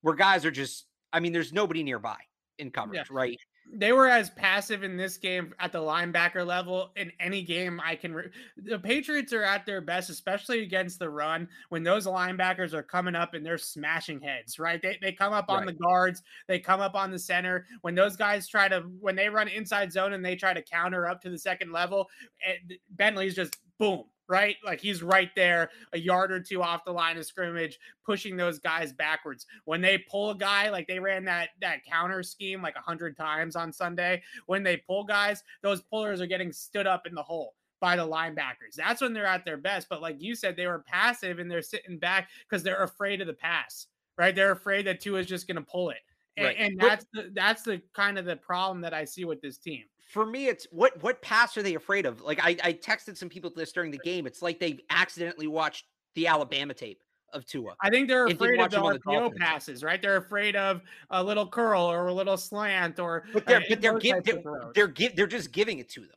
where 0.02 0.14
guys 0.14 0.44
are 0.44 0.50
just 0.50 0.86
I 1.12 1.20
mean, 1.20 1.32
there's 1.32 1.52
nobody 1.52 1.82
nearby 1.82 2.16
in 2.58 2.70
coverage, 2.70 3.08
yeah. 3.10 3.16
right? 3.16 3.38
They 3.72 3.92
were 3.92 4.08
as 4.08 4.30
passive 4.30 4.82
in 4.82 4.96
this 4.96 5.16
game 5.16 5.54
at 5.60 5.72
the 5.72 5.78
linebacker 5.78 6.46
level 6.46 6.90
in 6.96 7.12
any 7.20 7.42
game 7.42 7.80
I 7.84 7.94
can. 7.94 8.14
Re- 8.14 8.30
the 8.56 8.78
Patriots 8.78 9.32
are 9.32 9.42
at 9.42 9.66
their 9.66 9.80
best, 9.80 10.10
especially 10.10 10.62
against 10.62 10.98
the 10.98 11.08
run, 11.08 11.48
when 11.68 11.82
those 11.82 12.06
linebackers 12.06 12.72
are 12.72 12.82
coming 12.82 13.14
up 13.14 13.34
and 13.34 13.44
they're 13.44 13.58
smashing 13.58 14.20
heads, 14.20 14.58
right? 14.58 14.80
They, 14.82 14.98
they 15.00 15.12
come 15.12 15.32
up 15.32 15.48
on 15.48 15.66
the 15.66 15.72
guards, 15.72 16.22
they 16.48 16.58
come 16.58 16.80
up 16.80 16.94
on 16.94 17.10
the 17.10 17.18
center. 17.18 17.66
When 17.82 17.94
those 17.94 18.16
guys 18.16 18.48
try 18.48 18.68
to, 18.68 18.80
when 19.00 19.16
they 19.16 19.28
run 19.28 19.48
inside 19.48 19.92
zone 19.92 20.12
and 20.12 20.24
they 20.24 20.36
try 20.36 20.52
to 20.52 20.62
counter 20.62 21.08
up 21.08 21.20
to 21.22 21.30
the 21.30 21.38
second 21.38 21.72
level, 21.72 22.08
eh, 22.46 22.76
Bentley's 22.90 23.34
just 23.34 23.56
boom, 23.78 24.04
right? 24.30 24.56
Like 24.64 24.80
he's 24.80 25.02
right 25.02 25.30
there, 25.34 25.70
a 25.92 25.98
yard 25.98 26.30
or 26.30 26.40
two 26.40 26.62
off 26.62 26.84
the 26.84 26.92
line 26.92 27.18
of 27.18 27.26
scrimmage, 27.26 27.78
pushing 28.06 28.36
those 28.36 28.60
guys 28.60 28.92
backwards. 28.92 29.44
When 29.64 29.80
they 29.80 29.98
pull 29.98 30.30
a 30.30 30.36
guy, 30.36 30.70
like 30.70 30.86
they 30.86 31.00
ran 31.00 31.24
that 31.24 31.50
that 31.60 31.84
counter 31.84 32.22
scheme 32.22 32.62
like 32.62 32.76
a 32.76 32.80
hundred 32.80 33.16
times 33.16 33.56
on 33.56 33.72
Sunday. 33.72 34.22
When 34.46 34.62
they 34.62 34.76
pull 34.76 35.04
guys, 35.04 35.42
those 35.62 35.82
pullers 35.82 36.20
are 36.20 36.26
getting 36.26 36.52
stood 36.52 36.86
up 36.86 37.06
in 37.06 37.14
the 37.14 37.22
hole 37.22 37.54
by 37.80 37.96
the 37.96 38.06
linebackers. 38.06 38.76
That's 38.76 39.02
when 39.02 39.12
they're 39.12 39.26
at 39.26 39.44
their 39.44 39.56
best. 39.56 39.88
But 39.90 40.00
like 40.00 40.22
you 40.22 40.36
said, 40.36 40.56
they 40.56 40.66
were 40.66 40.84
passive 40.86 41.40
and 41.40 41.50
they're 41.50 41.60
sitting 41.60 41.98
back 41.98 42.28
because 42.48 42.62
they're 42.62 42.84
afraid 42.84 43.20
of 43.20 43.26
the 43.26 43.34
pass, 43.34 43.88
right? 44.16 44.34
They're 44.34 44.52
afraid 44.52 44.86
that 44.86 45.00
Tua 45.00 45.20
is 45.20 45.26
just 45.26 45.48
going 45.48 45.56
to 45.56 45.62
pull 45.62 45.90
it. 45.90 45.98
And, 46.36 46.46
right. 46.46 46.56
and 46.58 46.80
that's 46.80 47.04
the 47.12 47.30
that's 47.34 47.62
the 47.62 47.82
kind 47.92 48.16
of 48.16 48.24
the 48.24 48.36
problem 48.36 48.80
that 48.82 48.94
I 48.94 49.04
see 49.04 49.24
with 49.24 49.42
this 49.42 49.58
team 49.58 49.84
for 50.10 50.26
me, 50.26 50.48
it's 50.48 50.66
what 50.72 51.00
what 51.02 51.22
pass 51.22 51.56
are 51.56 51.62
they 51.62 51.74
afraid 51.74 52.04
of? 52.04 52.20
Like 52.20 52.40
I, 52.42 52.56
I 52.64 52.72
texted 52.72 53.16
some 53.16 53.28
people 53.28 53.50
this 53.54 53.70
during 53.70 53.92
the 53.92 53.98
game. 53.98 54.26
It's 54.26 54.42
like 54.42 54.58
they 54.58 54.80
accidentally 54.90 55.46
watched 55.46 55.84
the 56.16 56.26
Alabama 56.26 56.74
tape 56.74 57.00
of 57.32 57.46
Tua. 57.46 57.76
I 57.80 57.90
think 57.90 58.08
they're 58.08 58.26
afraid 58.26 58.60
of 58.60 58.72
the 58.72 58.78
RPO 58.78 59.36
passes, 59.36 59.84
right? 59.84 60.02
They're 60.02 60.16
afraid 60.16 60.56
of 60.56 60.82
a 61.10 61.22
little 61.22 61.46
curl 61.46 61.82
or 61.82 62.08
a 62.08 62.12
little 62.12 62.36
slant 62.36 62.98
or. 62.98 63.22
But 63.32 63.46
they're 63.46 63.58
uh, 63.58 63.64
but 63.68 63.80
they're 63.80 63.98
give, 64.00 64.24
they're 64.24 64.42
they're, 64.74 64.88
give, 64.88 65.14
they're 65.14 65.28
just 65.28 65.52
giving 65.52 65.78
it 65.78 65.88
to 65.90 66.00
them. 66.00 66.16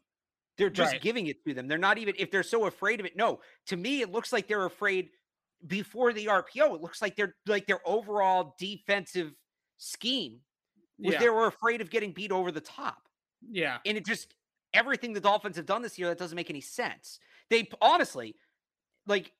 They're 0.57 0.71
just 0.71 0.93
right. 0.93 1.01
giving 1.01 1.27
it 1.27 1.43
to 1.45 1.53
them. 1.53 1.67
They're 1.67 1.77
not 1.77 1.99
even 1.99 2.15
if 2.17 2.31
they're 2.31 2.41
so 2.41 2.65
afraid 2.65 2.99
of 2.99 3.05
it. 3.05 3.15
No, 3.15 3.41
to 3.67 3.77
me, 3.77 4.01
it 4.01 4.11
looks 4.11 4.33
like 4.33 4.47
they're 4.47 4.65
afraid 4.65 5.09
before 5.67 6.13
the 6.13 6.25
RPO. 6.25 6.75
It 6.75 6.81
looks 6.81 6.99
like 6.99 7.15
they're 7.15 7.35
like 7.45 7.67
their 7.67 7.79
overall 7.85 8.55
defensive 8.57 9.33
scheme 9.77 10.39
was 10.97 11.13
yeah. 11.13 11.19
they 11.19 11.29
were 11.29 11.45
afraid 11.45 11.81
of 11.81 11.91
getting 11.91 12.11
beat 12.11 12.31
over 12.31 12.51
the 12.51 12.61
top. 12.61 12.97
Yeah. 13.49 13.77
And 13.85 13.97
it 13.97 14.05
just 14.05 14.33
everything 14.73 15.13
the 15.13 15.19
Dolphins 15.19 15.55
have 15.57 15.65
done 15.65 15.81
this 15.81 15.99
year 15.99 16.09
that 16.09 16.17
doesn't 16.17 16.35
make 16.35 16.49
any 16.49 16.61
sense. 16.61 17.19
They 17.49 17.67
honestly 17.81 18.35
like 19.07 19.31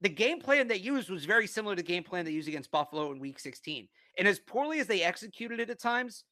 the 0.00 0.08
game 0.08 0.40
plan 0.40 0.68
they 0.68 0.76
used 0.76 1.10
was 1.10 1.24
very 1.24 1.46
similar 1.46 1.76
to 1.76 1.82
the 1.82 1.86
game 1.86 2.02
plan 2.02 2.24
they 2.24 2.32
used 2.32 2.48
against 2.48 2.70
Buffalo 2.70 3.12
in 3.12 3.20
week 3.20 3.38
16. 3.38 3.88
And 4.18 4.28
as 4.28 4.40
poorly 4.40 4.80
as 4.80 4.86
they 4.86 5.02
executed 5.02 5.60
it 5.60 5.70
at 5.70 5.80
times, 5.80 6.24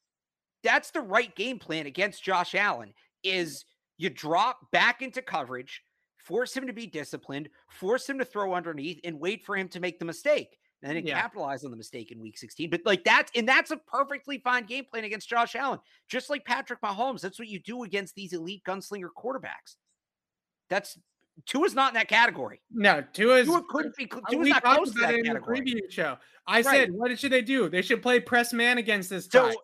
that's 0.62 0.90
the 0.90 1.00
right 1.00 1.34
game 1.34 1.58
plan 1.58 1.86
against 1.86 2.24
Josh 2.24 2.54
Allen 2.54 2.92
is 3.22 3.64
you 3.96 4.10
drop 4.10 4.70
back 4.72 5.02
into 5.02 5.22
coverage, 5.22 5.82
force 6.18 6.54
him 6.54 6.66
to 6.66 6.72
be 6.72 6.86
disciplined, 6.86 7.48
force 7.68 8.08
him 8.08 8.18
to 8.18 8.24
throw 8.24 8.54
underneath 8.54 9.00
and 9.04 9.20
wait 9.20 9.44
for 9.44 9.56
him 9.56 9.68
to 9.68 9.80
make 9.80 9.98
the 9.98 10.04
mistake 10.04 10.58
and 10.82 10.96
then 10.96 11.06
yeah. 11.06 11.20
capitalize 11.20 11.64
on 11.64 11.70
the 11.70 11.76
mistake 11.76 12.10
in 12.10 12.20
week 12.20 12.38
16. 12.38 12.70
But 12.70 12.80
like 12.84 13.04
that's 13.04 13.30
and 13.34 13.48
that's 13.48 13.70
a 13.70 13.76
perfectly 13.76 14.38
fine 14.38 14.64
game 14.64 14.84
plan 14.90 15.04
against 15.04 15.28
Josh 15.28 15.54
Allen. 15.54 15.78
Just 16.08 16.30
like 16.30 16.44
Patrick 16.44 16.80
Mahomes, 16.80 17.20
that's 17.20 17.38
what 17.38 17.48
you 17.48 17.60
do 17.60 17.84
against 17.84 18.14
these 18.14 18.32
elite 18.32 18.62
gunslinger 18.66 19.08
quarterbacks. 19.16 19.76
That's 20.68 20.98
Tua's 21.46 21.74
not 21.74 21.90
in 21.90 21.94
that 21.94 22.08
category. 22.08 22.60
No, 22.70 23.02
Tua's 23.12 23.46
Tua 23.46 23.62
couldn't 23.68 23.96
be. 23.96 24.10
Uh, 24.10 24.20
Tua's 24.30 24.44
we 24.44 24.50
not 24.50 24.62
close 24.62 24.92
to 24.92 25.00
that 25.00 25.14
in 25.14 25.24
category. 25.24 25.60
the 25.60 25.72
preview 25.72 25.90
show. 25.90 26.16
I 26.46 26.56
right. 26.56 26.64
said, 26.64 26.92
what 26.92 27.16
should 27.18 27.32
they 27.32 27.42
do? 27.42 27.68
They 27.68 27.82
should 27.82 28.02
play 28.02 28.20
press 28.20 28.52
man 28.52 28.78
against 28.78 29.10
this 29.10 29.26
guy. 29.26 29.54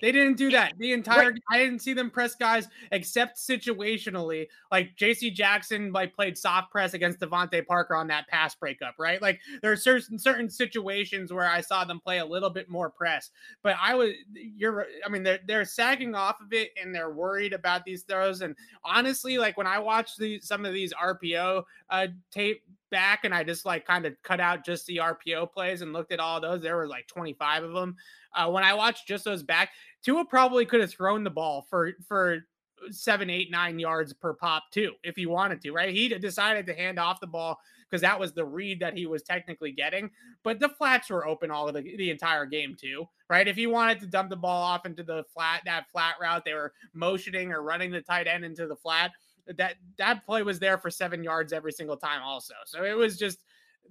They 0.00 0.12
didn't 0.12 0.36
do 0.36 0.50
that. 0.50 0.74
The 0.78 0.92
entire 0.92 1.30
right. 1.30 1.42
I 1.50 1.58
didn't 1.58 1.78
see 1.80 1.94
them 1.94 2.10
press 2.10 2.34
guys 2.34 2.68
except 2.92 3.38
situationally. 3.38 4.46
Like 4.70 4.94
JC 4.96 5.32
Jackson 5.32 5.92
like 5.92 6.14
played 6.14 6.36
soft 6.36 6.70
press 6.70 6.92
against 6.92 7.20
DeVante 7.20 7.66
Parker 7.66 7.94
on 7.94 8.06
that 8.08 8.28
pass 8.28 8.54
breakup, 8.54 8.94
right? 8.98 9.20
Like 9.22 9.40
there 9.62 9.72
are 9.72 9.76
certain 9.76 10.18
certain 10.18 10.50
situations 10.50 11.32
where 11.32 11.48
I 11.48 11.62
saw 11.62 11.84
them 11.84 12.00
play 12.00 12.18
a 12.18 12.26
little 12.26 12.50
bit 12.50 12.68
more 12.68 12.90
press. 12.90 13.30
But 13.62 13.76
I 13.80 13.94
was 13.94 14.10
you're 14.34 14.86
I 15.04 15.08
mean 15.08 15.22
they're 15.22 15.40
they're 15.46 15.64
sagging 15.64 16.14
off 16.14 16.40
of 16.42 16.52
it 16.52 16.70
and 16.80 16.94
they're 16.94 17.12
worried 17.12 17.54
about 17.54 17.84
these 17.84 18.02
throws. 18.02 18.42
And 18.42 18.54
honestly, 18.84 19.38
like 19.38 19.56
when 19.56 19.66
I 19.66 19.78
watch 19.78 20.16
the 20.16 20.40
some 20.40 20.66
of 20.66 20.74
these 20.74 20.92
RPO 20.92 21.62
uh 21.88 22.06
tape 22.30 22.62
back 22.96 23.24
and 23.24 23.34
I 23.34 23.44
just 23.44 23.66
like 23.66 23.86
kind 23.86 24.06
of 24.06 24.14
cut 24.22 24.40
out 24.40 24.64
just 24.64 24.86
the 24.86 24.96
RPO 24.96 25.52
plays 25.52 25.82
and 25.82 25.92
looked 25.92 26.12
at 26.12 26.18
all 26.18 26.40
those, 26.40 26.62
there 26.62 26.76
were 26.76 26.88
like 26.88 27.06
25 27.08 27.64
of 27.64 27.74
them. 27.74 27.94
Uh, 28.34 28.50
when 28.50 28.64
I 28.64 28.72
watched 28.72 29.06
just 29.06 29.26
those 29.26 29.42
back, 29.42 29.68
Tua 30.02 30.24
probably 30.24 30.64
could 30.64 30.80
have 30.80 30.90
thrown 30.90 31.22
the 31.22 31.28
ball 31.28 31.66
for 31.68 31.92
for 32.08 32.46
seven, 32.90 33.28
eight, 33.28 33.50
nine 33.50 33.78
yards 33.78 34.14
per 34.14 34.32
pop 34.32 34.64
too, 34.70 34.92
if 35.02 35.14
he 35.14 35.26
wanted 35.26 35.60
to, 35.60 35.72
right? 35.72 35.94
He 35.94 36.08
decided 36.08 36.64
to 36.66 36.74
hand 36.74 36.98
off 36.98 37.20
the 37.20 37.26
ball 37.26 37.58
because 37.90 38.00
that 38.00 38.18
was 38.18 38.32
the 38.32 38.46
read 38.46 38.80
that 38.80 38.96
he 38.96 39.04
was 39.04 39.22
technically 39.22 39.72
getting. 39.72 40.10
But 40.42 40.58
the 40.58 40.70
flats 40.70 41.10
were 41.10 41.26
open 41.26 41.50
all 41.50 41.68
of 41.68 41.74
the, 41.74 41.82
the 41.82 42.10
entire 42.10 42.46
game 42.46 42.78
too, 42.80 43.04
right? 43.28 43.46
If 43.46 43.56
he 43.56 43.66
wanted 43.66 44.00
to 44.00 44.06
dump 44.06 44.30
the 44.30 44.36
ball 44.36 44.62
off 44.62 44.86
into 44.86 45.02
the 45.02 45.24
flat, 45.34 45.60
that 45.66 45.90
flat 45.92 46.14
route, 46.18 46.46
they 46.46 46.54
were 46.54 46.72
motioning 46.94 47.52
or 47.52 47.62
running 47.62 47.90
the 47.90 48.00
tight 48.00 48.26
end 48.26 48.42
into 48.42 48.66
the 48.66 48.76
flat. 48.76 49.12
That 49.56 49.76
that 49.98 50.24
play 50.24 50.42
was 50.42 50.58
there 50.58 50.78
for 50.78 50.90
seven 50.90 51.22
yards 51.22 51.52
every 51.52 51.72
single 51.72 51.96
time, 51.96 52.22
also. 52.22 52.54
So 52.64 52.84
it 52.84 52.96
was 52.96 53.16
just 53.16 53.44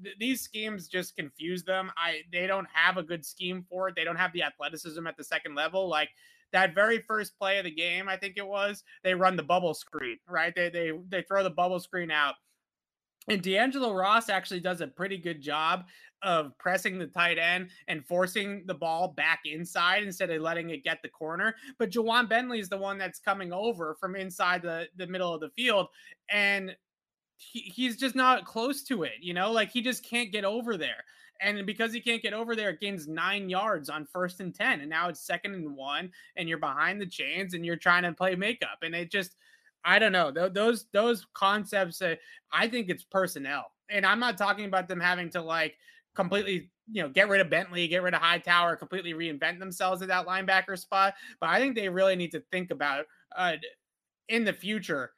th- 0.03 0.17
these 0.19 0.41
schemes 0.41 0.87
just 0.87 1.15
confuse 1.15 1.63
them. 1.63 1.91
I 1.97 2.21
they 2.31 2.47
don't 2.47 2.67
have 2.73 2.97
a 2.97 3.03
good 3.03 3.25
scheme 3.25 3.65
for 3.69 3.87
it. 3.87 3.95
They 3.95 4.03
don't 4.03 4.17
have 4.17 4.33
the 4.33 4.43
athleticism 4.43 5.05
at 5.07 5.17
the 5.17 5.23
second 5.23 5.55
level. 5.55 5.87
Like 5.87 6.09
that 6.51 6.75
very 6.75 6.99
first 6.99 7.37
play 7.37 7.57
of 7.57 7.65
the 7.65 7.71
game, 7.71 8.07
I 8.07 8.17
think 8.17 8.37
it 8.37 8.47
was, 8.47 8.83
they 9.03 9.13
run 9.13 9.35
the 9.35 9.43
bubble 9.43 9.73
screen, 9.73 10.17
right? 10.27 10.53
They 10.55 10.69
they 10.69 10.91
they 11.09 11.21
throw 11.21 11.43
the 11.43 11.49
bubble 11.49 11.79
screen 11.79 12.11
out. 12.11 12.35
And 13.27 13.41
D'Angelo 13.41 13.93
Ross 13.93 14.29
actually 14.29 14.59
does 14.59 14.81
a 14.81 14.87
pretty 14.87 15.17
good 15.17 15.41
job 15.41 15.85
of 16.21 16.57
pressing 16.57 16.97
the 16.97 17.07
tight 17.07 17.37
end 17.37 17.69
and 17.87 18.05
forcing 18.05 18.63
the 18.65 18.73
ball 18.73 19.09
back 19.09 19.41
inside 19.45 20.03
instead 20.03 20.29
of 20.29 20.41
letting 20.41 20.71
it 20.71 20.83
get 20.83 21.01
the 21.01 21.09
corner. 21.09 21.55
But 21.77 21.91
Ja'Whaun 21.91 22.27
Bentley 22.27 22.59
is 22.59 22.69
the 22.69 22.77
one 22.77 22.97
that's 22.97 23.19
coming 23.19 23.53
over 23.53 23.95
from 23.99 24.15
inside 24.15 24.61
the, 24.61 24.87
the 24.95 25.07
middle 25.07 25.33
of 25.33 25.41
the 25.41 25.49
field. 25.49 25.87
And 26.29 26.75
he, 27.37 27.59
he's 27.59 27.97
just 27.97 28.15
not 28.15 28.45
close 28.45 28.83
to 28.83 29.03
it, 29.03 29.13
you 29.21 29.33
know, 29.33 29.51
like 29.51 29.69
he 29.69 29.81
just 29.81 30.03
can't 30.03 30.31
get 30.31 30.45
over 30.45 30.77
there. 30.77 31.03
And 31.41 31.65
because 31.65 31.93
he 31.93 31.99
can't 31.99 32.21
get 32.21 32.33
over 32.33 32.55
there, 32.55 32.69
it 32.69 32.79
gains 32.79 33.07
nine 33.07 33.49
yards 33.49 33.89
on 33.89 34.05
first 34.05 34.39
and 34.39 34.55
10. 34.55 34.79
And 34.79 34.89
now 34.89 35.09
it's 35.09 35.19
second 35.19 35.53
and 35.53 35.75
one, 35.75 36.11
and 36.37 36.47
you're 36.47 36.57
behind 36.57 37.01
the 37.01 37.05
chains 37.05 37.53
and 37.53 37.65
you're 37.65 37.75
trying 37.75 38.03
to 38.03 38.13
play 38.13 38.35
makeup. 38.35 38.79
And 38.83 38.95
it 38.95 39.11
just, 39.11 39.35
I 39.83 39.99
don't 39.99 40.13
know. 40.13 40.31
Those, 40.31 40.85
those 40.93 41.27
concepts, 41.33 42.01
uh, 42.01 42.15
I 42.51 42.67
think 42.67 42.89
it's 42.89 43.03
personnel. 43.03 43.65
And 43.89 44.05
I'm 44.05 44.19
not 44.19 44.37
talking 44.37 44.65
about 44.65 44.87
them 44.87 44.99
having 44.99 45.29
to 45.31 45.41
like 45.41 45.75
completely, 46.15 46.71
you 46.91 47.03
know, 47.03 47.09
get 47.09 47.29
rid 47.29 47.41
of 47.41 47.49
Bentley, 47.49 47.87
get 47.87 48.03
rid 48.03 48.13
of 48.13 48.21
Hightower, 48.21 48.75
completely 48.75 49.13
reinvent 49.13 49.59
themselves 49.59 50.01
at 50.01 50.07
that 50.07 50.25
linebacker 50.25 50.77
spot. 50.77 51.13
But 51.39 51.49
I 51.49 51.59
think 51.59 51.75
they 51.75 51.89
really 51.89 52.15
need 52.15 52.31
to 52.31 52.43
think 52.51 52.71
about 52.71 53.05
uh, 53.35 53.53
in 54.29 54.43
the 54.43 54.53
future 54.53 55.11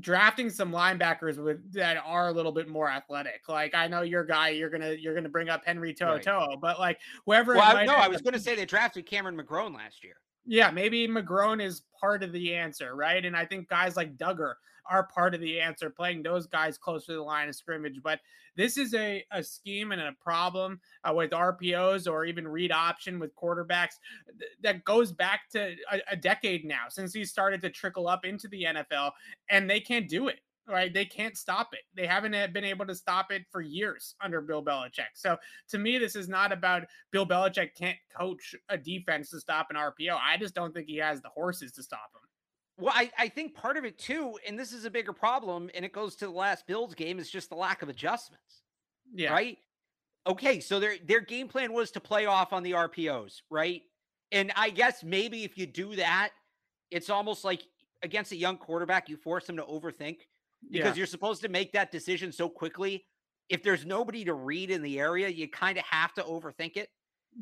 drafting 0.00 0.50
some 0.50 0.72
linebackers 0.72 1.42
with 1.42 1.72
that 1.72 1.96
are 2.04 2.28
a 2.28 2.32
little 2.32 2.52
bit 2.52 2.68
more 2.68 2.90
athletic. 2.90 3.42
Like 3.48 3.74
I 3.74 3.86
know 3.86 4.02
your 4.02 4.24
guy, 4.24 4.50
you're 4.50 4.70
gonna 4.70 4.92
you're 4.92 5.14
gonna 5.14 5.28
bring 5.28 5.48
up 5.48 5.64
Henry 5.64 5.94
To'oTo'o, 5.94 6.48
right. 6.48 6.60
but 6.60 6.78
like 6.78 6.98
whoever. 7.24 7.54
Well, 7.54 7.76
I, 7.76 7.84
no, 7.84 7.94
I 7.94 8.08
was 8.08 8.22
gonna 8.22 8.38
say 8.38 8.54
they 8.54 8.66
drafted 8.66 9.06
Cameron 9.06 9.38
McGrone 9.38 9.74
last 9.74 10.04
year. 10.04 10.16
Yeah, 10.44 10.70
maybe 10.70 11.08
McGrone 11.08 11.62
is 11.62 11.82
part 12.00 12.22
of 12.22 12.32
the 12.32 12.54
answer, 12.54 12.94
right? 12.94 13.24
And 13.24 13.36
I 13.36 13.44
think 13.44 13.68
guys 13.68 13.96
like 13.96 14.16
Dugger 14.16 14.54
are 14.90 15.04
part 15.04 15.34
of 15.34 15.40
the 15.40 15.60
answer, 15.60 15.90
playing 15.90 16.22
those 16.22 16.46
guys 16.46 16.78
close 16.78 17.06
to 17.06 17.12
the 17.12 17.22
line 17.22 17.48
of 17.48 17.54
scrimmage. 17.54 18.00
But 18.02 18.20
this 18.56 18.78
is 18.78 18.94
a, 18.94 19.24
a 19.32 19.42
scheme 19.42 19.92
and 19.92 20.00
a 20.00 20.12
problem 20.20 20.80
uh, 21.04 21.12
with 21.14 21.30
RPOs 21.30 22.10
or 22.10 22.24
even 22.24 22.48
read 22.48 22.72
option 22.72 23.18
with 23.18 23.34
quarterbacks 23.36 23.96
th- 24.38 24.50
that 24.62 24.84
goes 24.84 25.12
back 25.12 25.48
to 25.50 25.74
a, 25.92 26.00
a 26.12 26.16
decade 26.16 26.64
now 26.64 26.84
since 26.88 27.12
he 27.12 27.24
started 27.24 27.60
to 27.62 27.70
trickle 27.70 28.08
up 28.08 28.24
into 28.24 28.48
the 28.48 28.64
NFL, 28.64 29.12
and 29.50 29.68
they 29.68 29.80
can't 29.80 30.08
do 30.08 30.28
it 30.28 30.40
right? 30.68 30.92
They 30.92 31.04
can't 31.04 31.36
stop 31.36 31.68
it. 31.72 31.82
They 31.94 32.06
haven't 32.06 32.52
been 32.52 32.64
able 32.64 32.86
to 32.86 32.94
stop 32.94 33.30
it 33.30 33.44
for 33.50 33.60
years 33.60 34.14
under 34.20 34.40
Bill 34.40 34.64
Belichick. 34.64 35.14
So 35.14 35.36
to 35.68 35.78
me, 35.78 35.98
this 35.98 36.16
is 36.16 36.28
not 36.28 36.52
about 36.52 36.84
Bill 37.12 37.26
Belichick 37.26 37.74
can't 37.76 37.98
coach 38.16 38.54
a 38.68 38.76
defense 38.76 39.30
to 39.30 39.40
stop 39.40 39.68
an 39.70 39.76
RPO. 39.76 40.18
I 40.20 40.36
just 40.36 40.54
don't 40.54 40.74
think 40.74 40.88
he 40.88 40.96
has 40.96 41.22
the 41.22 41.28
horses 41.28 41.72
to 41.72 41.82
stop 41.82 42.10
him. 42.14 42.25
Well, 42.78 42.92
I, 42.94 43.10
I 43.18 43.28
think 43.28 43.54
part 43.54 43.76
of 43.76 43.84
it 43.84 43.98
too, 43.98 44.38
and 44.46 44.58
this 44.58 44.72
is 44.72 44.84
a 44.84 44.90
bigger 44.90 45.12
problem, 45.12 45.70
and 45.74 45.84
it 45.84 45.92
goes 45.92 46.14
to 46.16 46.26
the 46.26 46.32
last 46.32 46.66
Bills 46.66 46.94
game, 46.94 47.18
is 47.18 47.30
just 47.30 47.48
the 47.48 47.54
lack 47.54 47.82
of 47.82 47.88
adjustments. 47.88 48.62
Yeah. 49.14 49.32
Right? 49.32 49.58
Okay, 50.26 50.60
so 50.60 50.80
their 50.80 50.96
their 51.04 51.20
game 51.20 51.48
plan 51.48 51.72
was 51.72 51.90
to 51.92 52.00
play 52.00 52.26
off 52.26 52.52
on 52.52 52.62
the 52.62 52.72
RPOs, 52.72 53.42
right? 53.50 53.82
And 54.32 54.52
I 54.56 54.70
guess 54.70 55.04
maybe 55.04 55.44
if 55.44 55.56
you 55.56 55.66
do 55.66 55.94
that, 55.96 56.30
it's 56.90 57.10
almost 57.10 57.44
like 57.44 57.62
against 58.02 58.32
a 58.32 58.36
young 58.36 58.56
quarterback, 58.56 59.08
you 59.08 59.16
force 59.16 59.48
him 59.48 59.56
to 59.56 59.62
overthink 59.62 60.18
because 60.70 60.88
yeah. 60.88 60.94
you're 60.94 61.06
supposed 61.06 61.42
to 61.42 61.48
make 61.48 61.72
that 61.72 61.92
decision 61.92 62.32
so 62.32 62.48
quickly. 62.48 63.04
If 63.48 63.62
there's 63.62 63.86
nobody 63.86 64.24
to 64.24 64.34
read 64.34 64.70
in 64.70 64.82
the 64.82 64.98
area, 64.98 65.28
you 65.28 65.48
kind 65.48 65.78
of 65.78 65.84
have 65.84 66.12
to 66.14 66.22
overthink 66.22 66.76
it. 66.76 66.88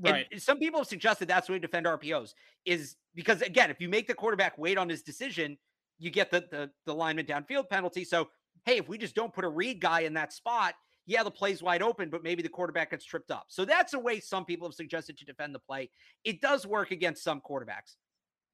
Right. 0.01 0.27
And 0.33 0.43
some 0.43 0.59
people 0.59 0.81
have 0.81 0.89
suggested 0.89 1.29
that's 1.29 1.47
the 1.47 1.53
way 1.53 1.59
to 1.59 1.67
defend 1.67 1.87
RPOs 1.87 2.35
is 2.65 2.97
because 3.15 3.43
again, 3.43 3.71
if 3.71 3.81
you 3.81 3.89
make 3.89 4.07
the 4.07 4.15
quarterback 4.15 4.59
wait 4.59 4.79
on 4.79 4.89
his 4.89 5.03
decision, 5.03 5.57
you 5.99 6.11
get 6.11 6.31
the 6.31 6.45
the, 6.51 6.71
the 6.87 6.95
lineman 6.95 7.27
downfield 7.27 7.69
penalty. 7.69 8.05
So 8.05 8.29
hey, 8.65 8.79
if 8.79 8.89
we 8.89 8.99
just 8.99 9.15
don't 9.15 9.33
put 9.33 9.45
a 9.45 9.49
read 9.49 9.81
guy 9.81 10.01
in 10.01 10.15
that 10.15 10.33
spot, 10.33 10.75
yeah, 11.07 11.23
the 11.23 11.31
play's 11.31 11.63
wide 11.63 11.83
open, 11.83 12.09
but 12.11 12.23
maybe 12.23 12.43
the 12.43 12.49
quarterback 12.49 12.91
gets 12.91 13.05
tripped 13.05 13.31
up. 13.31 13.47
So 13.49 13.65
that's 13.65 13.95
a 13.95 13.99
way 13.99 14.21
some 14.21 14.45
people 14.45 14.67
have 14.67 14.75
suggested 14.75 15.19
to 15.19 15.25
defend 15.25 15.55
the 15.55 15.59
play. 15.59 15.91
It 16.25 16.41
does 16.41 16.67
work 16.67 16.91
against 16.91 17.23
some 17.23 17.41
quarterbacks. 17.41 17.97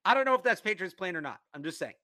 I 0.04 0.14
don't 0.14 0.24
know 0.24 0.34
if 0.34 0.42
that's 0.42 0.60
Patriots 0.60 0.94
plan 0.94 1.16
or 1.16 1.20
not. 1.20 1.38
I'm 1.54 1.62
just 1.62 1.78
saying. 1.78 1.94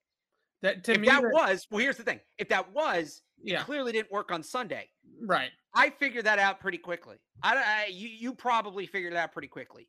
That 0.61 0.83
to 0.85 0.93
if 0.93 0.99
me, 0.99 1.07
that, 1.07 1.21
that 1.21 1.31
was 1.31 1.67
well. 1.69 1.81
Here's 1.81 1.97
the 1.97 2.03
thing: 2.03 2.19
if 2.37 2.49
that 2.49 2.73
was, 2.73 3.21
yeah. 3.43 3.61
it 3.61 3.65
clearly 3.65 3.91
didn't 3.91 4.11
work 4.11 4.31
on 4.31 4.41
Sunday. 4.41 4.89
Right. 5.21 5.51
I 5.75 5.91
figured 5.91 6.25
that 6.25 6.39
out 6.39 6.59
pretty 6.59 6.79
quickly. 6.79 7.17
I, 7.43 7.55
I 7.55 7.85
you 7.91 8.07
you 8.07 8.33
probably 8.33 8.87
figured 8.87 9.13
it 9.13 9.17
out 9.17 9.31
pretty 9.31 9.47
quickly. 9.47 9.87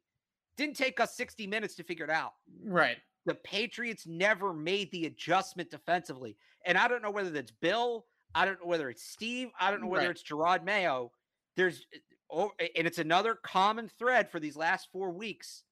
Didn't 0.57 0.77
take 0.77 0.99
us 1.01 1.17
60 1.17 1.47
minutes 1.47 1.77
to 1.77 1.85
figure 1.85 2.05
it 2.05 2.11
out. 2.11 2.33
Right. 2.65 2.97
The 3.27 3.35
Patriots 3.35 4.07
never 4.07 4.53
made 4.53 4.91
the 4.91 5.07
adjustment 5.07 5.71
defensively, 5.71 6.37
and 6.67 6.77
I 6.77 6.89
don't 6.89 7.03
know 7.03 7.11
whether 7.11 7.31
that's 7.31 7.51
Bill. 7.51 8.07
I 8.35 8.45
don't 8.45 8.61
know 8.61 8.69
whether 8.69 8.91
it's 8.91 9.05
Steve. 9.05 9.49
I 9.59 9.71
don't 9.71 9.81
know 9.81 9.87
whether 9.87 10.07
right. 10.07 10.11
it's 10.11 10.23
Jerod 10.23 10.65
Mayo. 10.65 11.13
There's 11.57 11.87
eh, 11.95 11.99
oh, 12.31 12.53
and 12.59 12.87
it's 12.87 12.99
another 12.99 13.35
common 13.35 13.89
thread 13.99 14.31
for 14.31 14.39
these 14.39 14.57
last 14.57 14.89
four 14.93 15.11
weeks. 15.11 15.65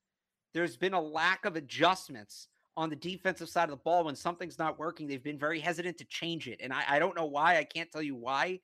There's 0.54 0.76
been 0.76 0.94
a 0.94 1.00
lack 1.00 1.44
of 1.44 1.56
adjustments 1.56 2.48
on 2.76 2.90
the 2.90 2.96
defensive 2.96 3.48
side 3.48 3.64
of 3.64 3.70
the 3.70 3.76
ball 3.76 4.04
when 4.04 4.14
something's 4.14 4.58
not 4.58 4.78
working, 4.78 5.06
they've 5.06 5.22
been 5.22 5.38
very 5.38 5.58
hesitant 5.58 5.96
to 5.98 6.04
change 6.04 6.46
it. 6.46 6.60
And 6.62 6.72
I, 6.72 6.84
I 6.88 6.98
don't 6.98 7.16
know 7.16 7.24
why. 7.24 7.56
I 7.56 7.64
can't 7.64 7.90
tell 7.90 8.02
you 8.02 8.14
why, 8.14 8.60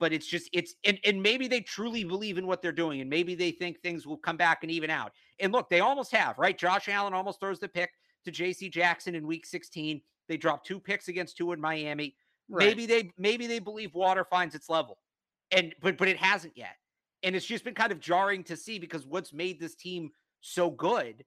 but 0.00 0.12
it's 0.12 0.26
just 0.26 0.50
it's 0.52 0.74
and, 0.84 0.98
and 1.04 1.22
maybe 1.22 1.46
they 1.46 1.60
truly 1.60 2.04
believe 2.04 2.38
in 2.38 2.46
what 2.46 2.60
they're 2.60 2.72
doing, 2.72 3.00
and 3.00 3.08
maybe 3.08 3.34
they 3.34 3.52
think 3.52 3.80
things 3.80 4.06
will 4.06 4.16
come 4.16 4.36
back 4.36 4.58
and 4.62 4.70
even 4.70 4.90
out. 4.90 5.12
And 5.40 5.52
look, 5.52 5.70
they 5.70 5.80
almost 5.80 6.12
have, 6.12 6.38
right? 6.38 6.58
Josh 6.58 6.88
Allen 6.88 7.14
almost 7.14 7.40
throws 7.40 7.60
the 7.60 7.68
pick 7.68 7.90
to 8.24 8.32
JC 8.32 8.70
Jackson 8.70 9.14
in 9.14 9.26
week 9.26 9.46
16. 9.46 10.00
They 10.28 10.36
dropped 10.36 10.66
two 10.66 10.80
picks 10.80 11.08
against 11.08 11.36
Tua 11.36 11.54
in 11.54 11.60
Miami. 11.60 12.16
Right. 12.48 12.66
Maybe 12.66 12.86
they 12.86 13.10
maybe 13.16 13.46
they 13.46 13.60
believe 13.60 13.94
water 13.94 14.24
finds 14.24 14.54
its 14.54 14.68
level. 14.68 14.98
And 15.52 15.74
but 15.80 15.96
but 15.96 16.08
it 16.08 16.16
hasn't 16.16 16.56
yet. 16.56 16.76
And 17.22 17.36
it's 17.36 17.46
just 17.46 17.64
been 17.64 17.74
kind 17.74 17.92
of 17.92 18.00
jarring 18.00 18.44
to 18.44 18.56
see 18.56 18.78
because 18.78 19.06
what's 19.06 19.32
made 19.32 19.60
this 19.60 19.74
team 19.74 20.10
so 20.40 20.70
good 20.70 21.24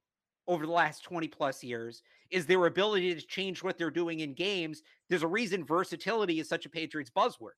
over 0.50 0.66
the 0.66 0.72
last 0.72 1.04
20 1.04 1.28
plus 1.28 1.64
years 1.64 2.02
is 2.32 2.46
their 2.46 2.66
ability 2.66 3.14
to 3.14 3.22
change 3.22 3.64
what 3.64 3.78
they're 3.78 3.92
doing 3.92 4.22
in 4.22 4.34
games. 4.34 4.82
There's 5.08 5.24
a 5.24 5.28
reason 5.28 5.64
versatility 5.64 6.40
is 6.40 6.50
such 6.50 6.66
a 6.66 6.70
Patriots 6.70 7.12
buzzword 7.16 7.52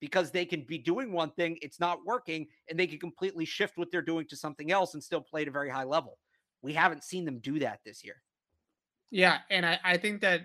because 0.00 0.30
they 0.30 0.46
can 0.46 0.62
be 0.62 0.78
doing 0.78 1.12
one 1.12 1.30
thing, 1.32 1.58
it's 1.60 1.78
not 1.78 1.98
working, 2.06 2.46
and 2.68 2.80
they 2.80 2.86
can 2.86 2.98
completely 2.98 3.44
shift 3.44 3.76
what 3.76 3.92
they're 3.92 4.00
doing 4.00 4.26
to 4.30 4.36
something 4.36 4.72
else 4.72 4.94
and 4.94 5.04
still 5.04 5.20
play 5.20 5.42
at 5.42 5.48
a 5.48 5.52
very 5.52 5.68
high 5.68 5.84
level. 5.84 6.18
We 6.62 6.72
haven't 6.72 7.04
seen 7.04 7.26
them 7.26 7.40
do 7.40 7.58
that 7.58 7.80
this 7.84 8.02
year. 8.02 8.16
Yeah. 9.10 9.38
And 9.50 9.66
I, 9.66 9.78
I 9.84 9.96
think 9.98 10.22
that 10.22 10.42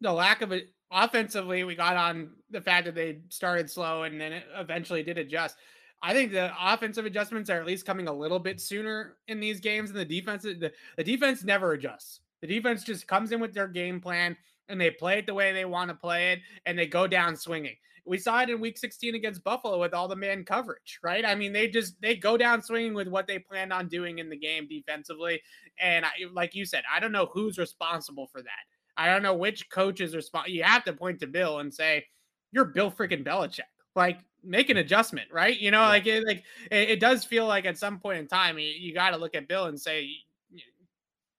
the 0.00 0.12
lack 0.12 0.42
of 0.42 0.50
it 0.50 0.74
offensively, 0.90 1.62
we 1.62 1.76
got 1.76 1.96
on 1.96 2.30
the 2.50 2.60
fact 2.60 2.86
that 2.86 2.96
they 2.96 3.20
started 3.28 3.70
slow 3.70 4.02
and 4.02 4.20
then 4.20 4.42
eventually 4.56 5.04
did 5.04 5.18
adjust. 5.18 5.56
I 6.04 6.12
think 6.12 6.32
the 6.32 6.52
offensive 6.60 7.06
adjustments 7.06 7.48
are 7.48 7.58
at 7.58 7.66
least 7.66 7.86
coming 7.86 8.08
a 8.08 8.12
little 8.12 8.38
bit 8.38 8.60
sooner 8.60 9.16
in 9.26 9.40
these 9.40 9.58
games, 9.58 9.88
and 9.88 9.98
the 9.98 10.04
defense 10.04 10.42
the, 10.42 10.70
the 10.98 11.04
defense 11.04 11.42
never 11.44 11.72
adjusts. 11.72 12.20
The 12.42 12.46
defense 12.46 12.84
just 12.84 13.08
comes 13.08 13.32
in 13.32 13.40
with 13.40 13.54
their 13.54 13.68
game 13.68 14.02
plan 14.02 14.36
and 14.68 14.78
they 14.78 14.90
play 14.90 15.18
it 15.18 15.26
the 15.26 15.34
way 15.34 15.52
they 15.52 15.64
want 15.64 15.88
to 15.88 15.94
play 15.94 16.32
it, 16.32 16.40
and 16.66 16.78
they 16.78 16.86
go 16.86 17.06
down 17.06 17.36
swinging. 17.36 17.76
We 18.06 18.18
saw 18.18 18.42
it 18.42 18.50
in 18.50 18.60
Week 18.60 18.76
16 18.76 19.14
against 19.14 19.44
Buffalo 19.44 19.80
with 19.80 19.94
all 19.94 20.08
the 20.08 20.16
man 20.16 20.44
coverage, 20.44 20.98
right? 21.02 21.24
I 21.24 21.34
mean, 21.34 21.54
they 21.54 21.68
just 21.68 21.98
they 22.02 22.16
go 22.16 22.36
down 22.36 22.60
swinging 22.62 22.92
with 22.92 23.08
what 23.08 23.26
they 23.26 23.38
planned 23.38 23.72
on 23.72 23.88
doing 23.88 24.18
in 24.18 24.28
the 24.28 24.36
game 24.36 24.68
defensively, 24.68 25.40
and 25.80 26.04
I, 26.04 26.10
like 26.32 26.54
you 26.54 26.66
said, 26.66 26.84
I 26.92 27.00
don't 27.00 27.12
know 27.12 27.30
who's 27.32 27.56
responsible 27.56 28.26
for 28.26 28.42
that. 28.42 28.50
I 28.96 29.06
don't 29.06 29.22
know 29.22 29.34
which 29.34 29.70
coach 29.70 30.00
is 30.00 30.14
responsible. 30.14 30.54
You 30.54 30.64
have 30.64 30.84
to 30.84 30.92
point 30.92 31.20
to 31.20 31.26
Bill 31.26 31.60
and 31.60 31.72
say, 31.72 32.04
"You're 32.52 32.66
Bill 32.66 32.90
freaking 32.90 33.24
Belichick." 33.24 33.62
Like 33.96 34.18
make 34.44 34.70
an 34.70 34.76
adjustment, 34.76 35.28
right? 35.32 35.58
You 35.58 35.70
know, 35.70 35.82
yeah. 35.82 35.88
like 35.88 36.06
it, 36.06 36.26
like 36.26 36.44
it, 36.70 36.90
it, 36.90 37.00
does 37.00 37.24
feel 37.24 37.46
like 37.46 37.64
at 37.64 37.78
some 37.78 37.98
point 37.98 38.18
in 38.18 38.26
time 38.26 38.58
you, 38.58 38.66
you 38.66 38.94
got 38.94 39.10
to 39.10 39.16
look 39.16 39.34
at 39.34 39.48
Bill 39.48 39.66
and 39.66 39.80
say 39.80 40.08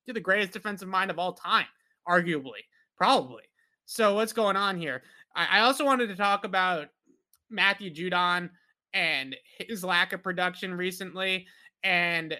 you're 0.06 0.14
the 0.14 0.20
greatest 0.20 0.52
defensive 0.52 0.88
mind 0.88 1.12
of 1.12 1.20
all 1.20 1.34
time, 1.34 1.66
arguably, 2.08 2.64
probably. 2.98 3.44
So 3.86 4.16
what's 4.16 4.34
going 4.34 4.56
on 4.56 4.78
here? 4.78 5.04
I, 5.36 5.60
I 5.60 5.60
also 5.62 5.86
wanted 5.86 6.08
to 6.08 6.16
talk 6.16 6.46
about 6.46 6.88
Matthew 7.50 7.94
Judon 7.94 8.50
and 8.94 9.36
his 9.60 9.84
lack 9.84 10.14
of 10.14 10.24
production 10.24 10.74
recently, 10.74 11.48
and 11.84 12.40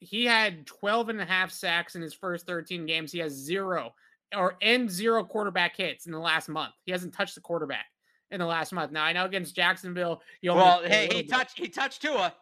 he 0.00 0.24
had 0.24 0.66
12 0.66 1.08
and 1.08 1.20
a 1.20 1.24
half 1.24 1.50
sacks 1.50 1.96
in 1.96 2.02
his 2.02 2.14
first 2.14 2.46
13 2.46 2.86
games. 2.86 3.10
He 3.12 3.18
has 3.18 3.32
zero 3.32 3.94
or 4.36 4.56
and 4.60 4.90
zero 4.90 5.24
quarterback 5.24 5.76
hits 5.76 6.06
in 6.06 6.12
the 6.12 6.18
last 6.18 6.48
month. 6.48 6.74
He 6.84 6.92
hasn't 6.92 7.14
touched 7.14 7.34
the 7.34 7.40
quarterback 7.40 7.86
in 8.30 8.40
the 8.40 8.46
last 8.46 8.72
month. 8.72 8.92
Now 8.92 9.04
I 9.04 9.12
know 9.12 9.24
against 9.24 9.54
Jacksonville, 9.54 10.22
he 10.40 10.48
well, 10.48 10.82
hey, 10.84 11.08
he 11.12 11.22
touched 11.22 11.58
he 11.58 11.68
touched 11.68 12.02
Tua. 12.02 12.34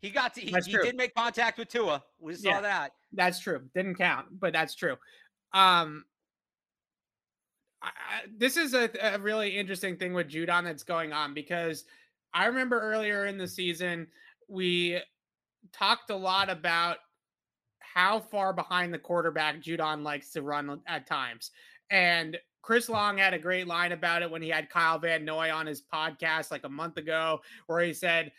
He 0.00 0.10
got 0.10 0.34
to 0.34 0.40
he, 0.40 0.54
he 0.64 0.72
did 0.72 0.96
make 0.96 1.14
contact 1.14 1.58
with 1.58 1.68
Tua. 1.68 2.02
We 2.18 2.34
saw 2.34 2.50
yeah, 2.50 2.60
that. 2.60 2.92
That's 3.12 3.40
true. 3.40 3.62
Didn't 3.74 3.96
count, 3.96 4.26
but 4.38 4.52
that's 4.52 4.74
true. 4.74 4.96
Um, 5.52 6.04
I, 7.82 7.90
this 8.36 8.56
is 8.56 8.74
a, 8.74 8.90
a 9.02 9.18
really 9.18 9.56
interesting 9.56 9.96
thing 9.96 10.14
with 10.14 10.28
Judon 10.28 10.64
that's 10.64 10.82
going 10.82 11.12
on 11.12 11.34
because 11.34 11.84
I 12.32 12.46
remember 12.46 12.80
earlier 12.80 13.26
in 13.26 13.38
the 13.38 13.48
season 13.48 14.06
we 14.48 15.00
talked 15.72 16.10
a 16.10 16.16
lot 16.16 16.50
about 16.50 16.98
how 17.78 18.20
far 18.20 18.52
behind 18.52 18.92
the 18.92 18.98
quarterback 18.98 19.60
Judon 19.62 20.02
likes 20.02 20.30
to 20.32 20.42
run 20.42 20.80
at 20.86 21.06
times. 21.06 21.50
And 21.90 22.38
Chris 22.62 22.88
Long 22.88 23.18
had 23.18 23.34
a 23.34 23.38
great 23.38 23.66
line 23.66 23.92
about 23.92 24.22
it 24.22 24.30
when 24.30 24.42
he 24.42 24.48
had 24.48 24.70
Kyle 24.70 24.98
Van 24.98 25.24
Noy 25.24 25.50
on 25.52 25.66
his 25.66 25.82
podcast 25.82 26.50
like 26.50 26.64
a 26.64 26.68
month 26.68 26.96
ago, 26.96 27.40
where 27.66 27.80
he 27.80 27.92
said, 27.92 28.32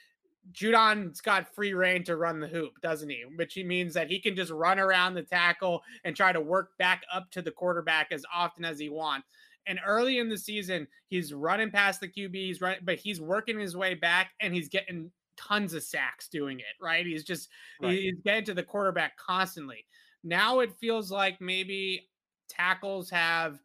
Judon's 0.51 1.21
got 1.21 1.53
free 1.53 1.73
reign 1.73 2.03
to 2.05 2.17
run 2.17 2.39
the 2.39 2.47
hoop, 2.47 2.81
doesn't 2.81 3.09
he? 3.09 3.23
Which 3.35 3.53
he 3.53 3.63
means 3.63 3.93
that 3.93 4.09
he 4.09 4.19
can 4.19 4.35
just 4.35 4.51
run 4.51 4.79
around 4.79 5.13
the 5.13 5.21
tackle 5.21 5.83
and 6.03 6.15
try 6.15 6.31
to 6.31 6.41
work 6.41 6.77
back 6.77 7.03
up 7.13 7.29
to 7.31 7.41
the 7.41 7.51
quarterback 7.51 8.11
as 8.11 8.25
often 8.33 8.65
as 8.65 8.79
he 8.79 8.89
wants. 8.89 9.27
And 9.67 9.79
early 9.85 10.17
in 10.17 10.29
the 10.29 10.37
season, 10.37 10.87
he's 11.07 11.33
running 11.33 11.69
past 11.69 12.01
the 12.01 12.07
QB, 12.07 12.33
he's 12.33 12.61
running, 12.61 12.79
but 12.83 12.97
he's 12.97 13.21
working 13.21 13.59
his 13.59 13.77
way 13.77 13.93
back 13.93 14.31
and 14.39 14.53
he's 14.53 14.69
getting 14.69 15.11
tons 15.37 15.73
of 15.73 15.83
sacks 15.83 16.27
doing 16.27 16.59
it, 16.59 16.65
right? 16.81 17.05
He's 17.05 17.23
just 17.23 17.49
right. 17.79 17.91
he's 17.97 18.19
getting 18.23 18.45
to 18.45 18.53
the 18.53 18.63
quarterback 18.63 19.17
constantly. 19.17 19.85
Now 20.23 20.59
it 20.59 20.73
feels 20.79 21.11
like 21.11 21.39
maybe 21.39 22.09
tackles 22.49 23.09
have 23.11 23.59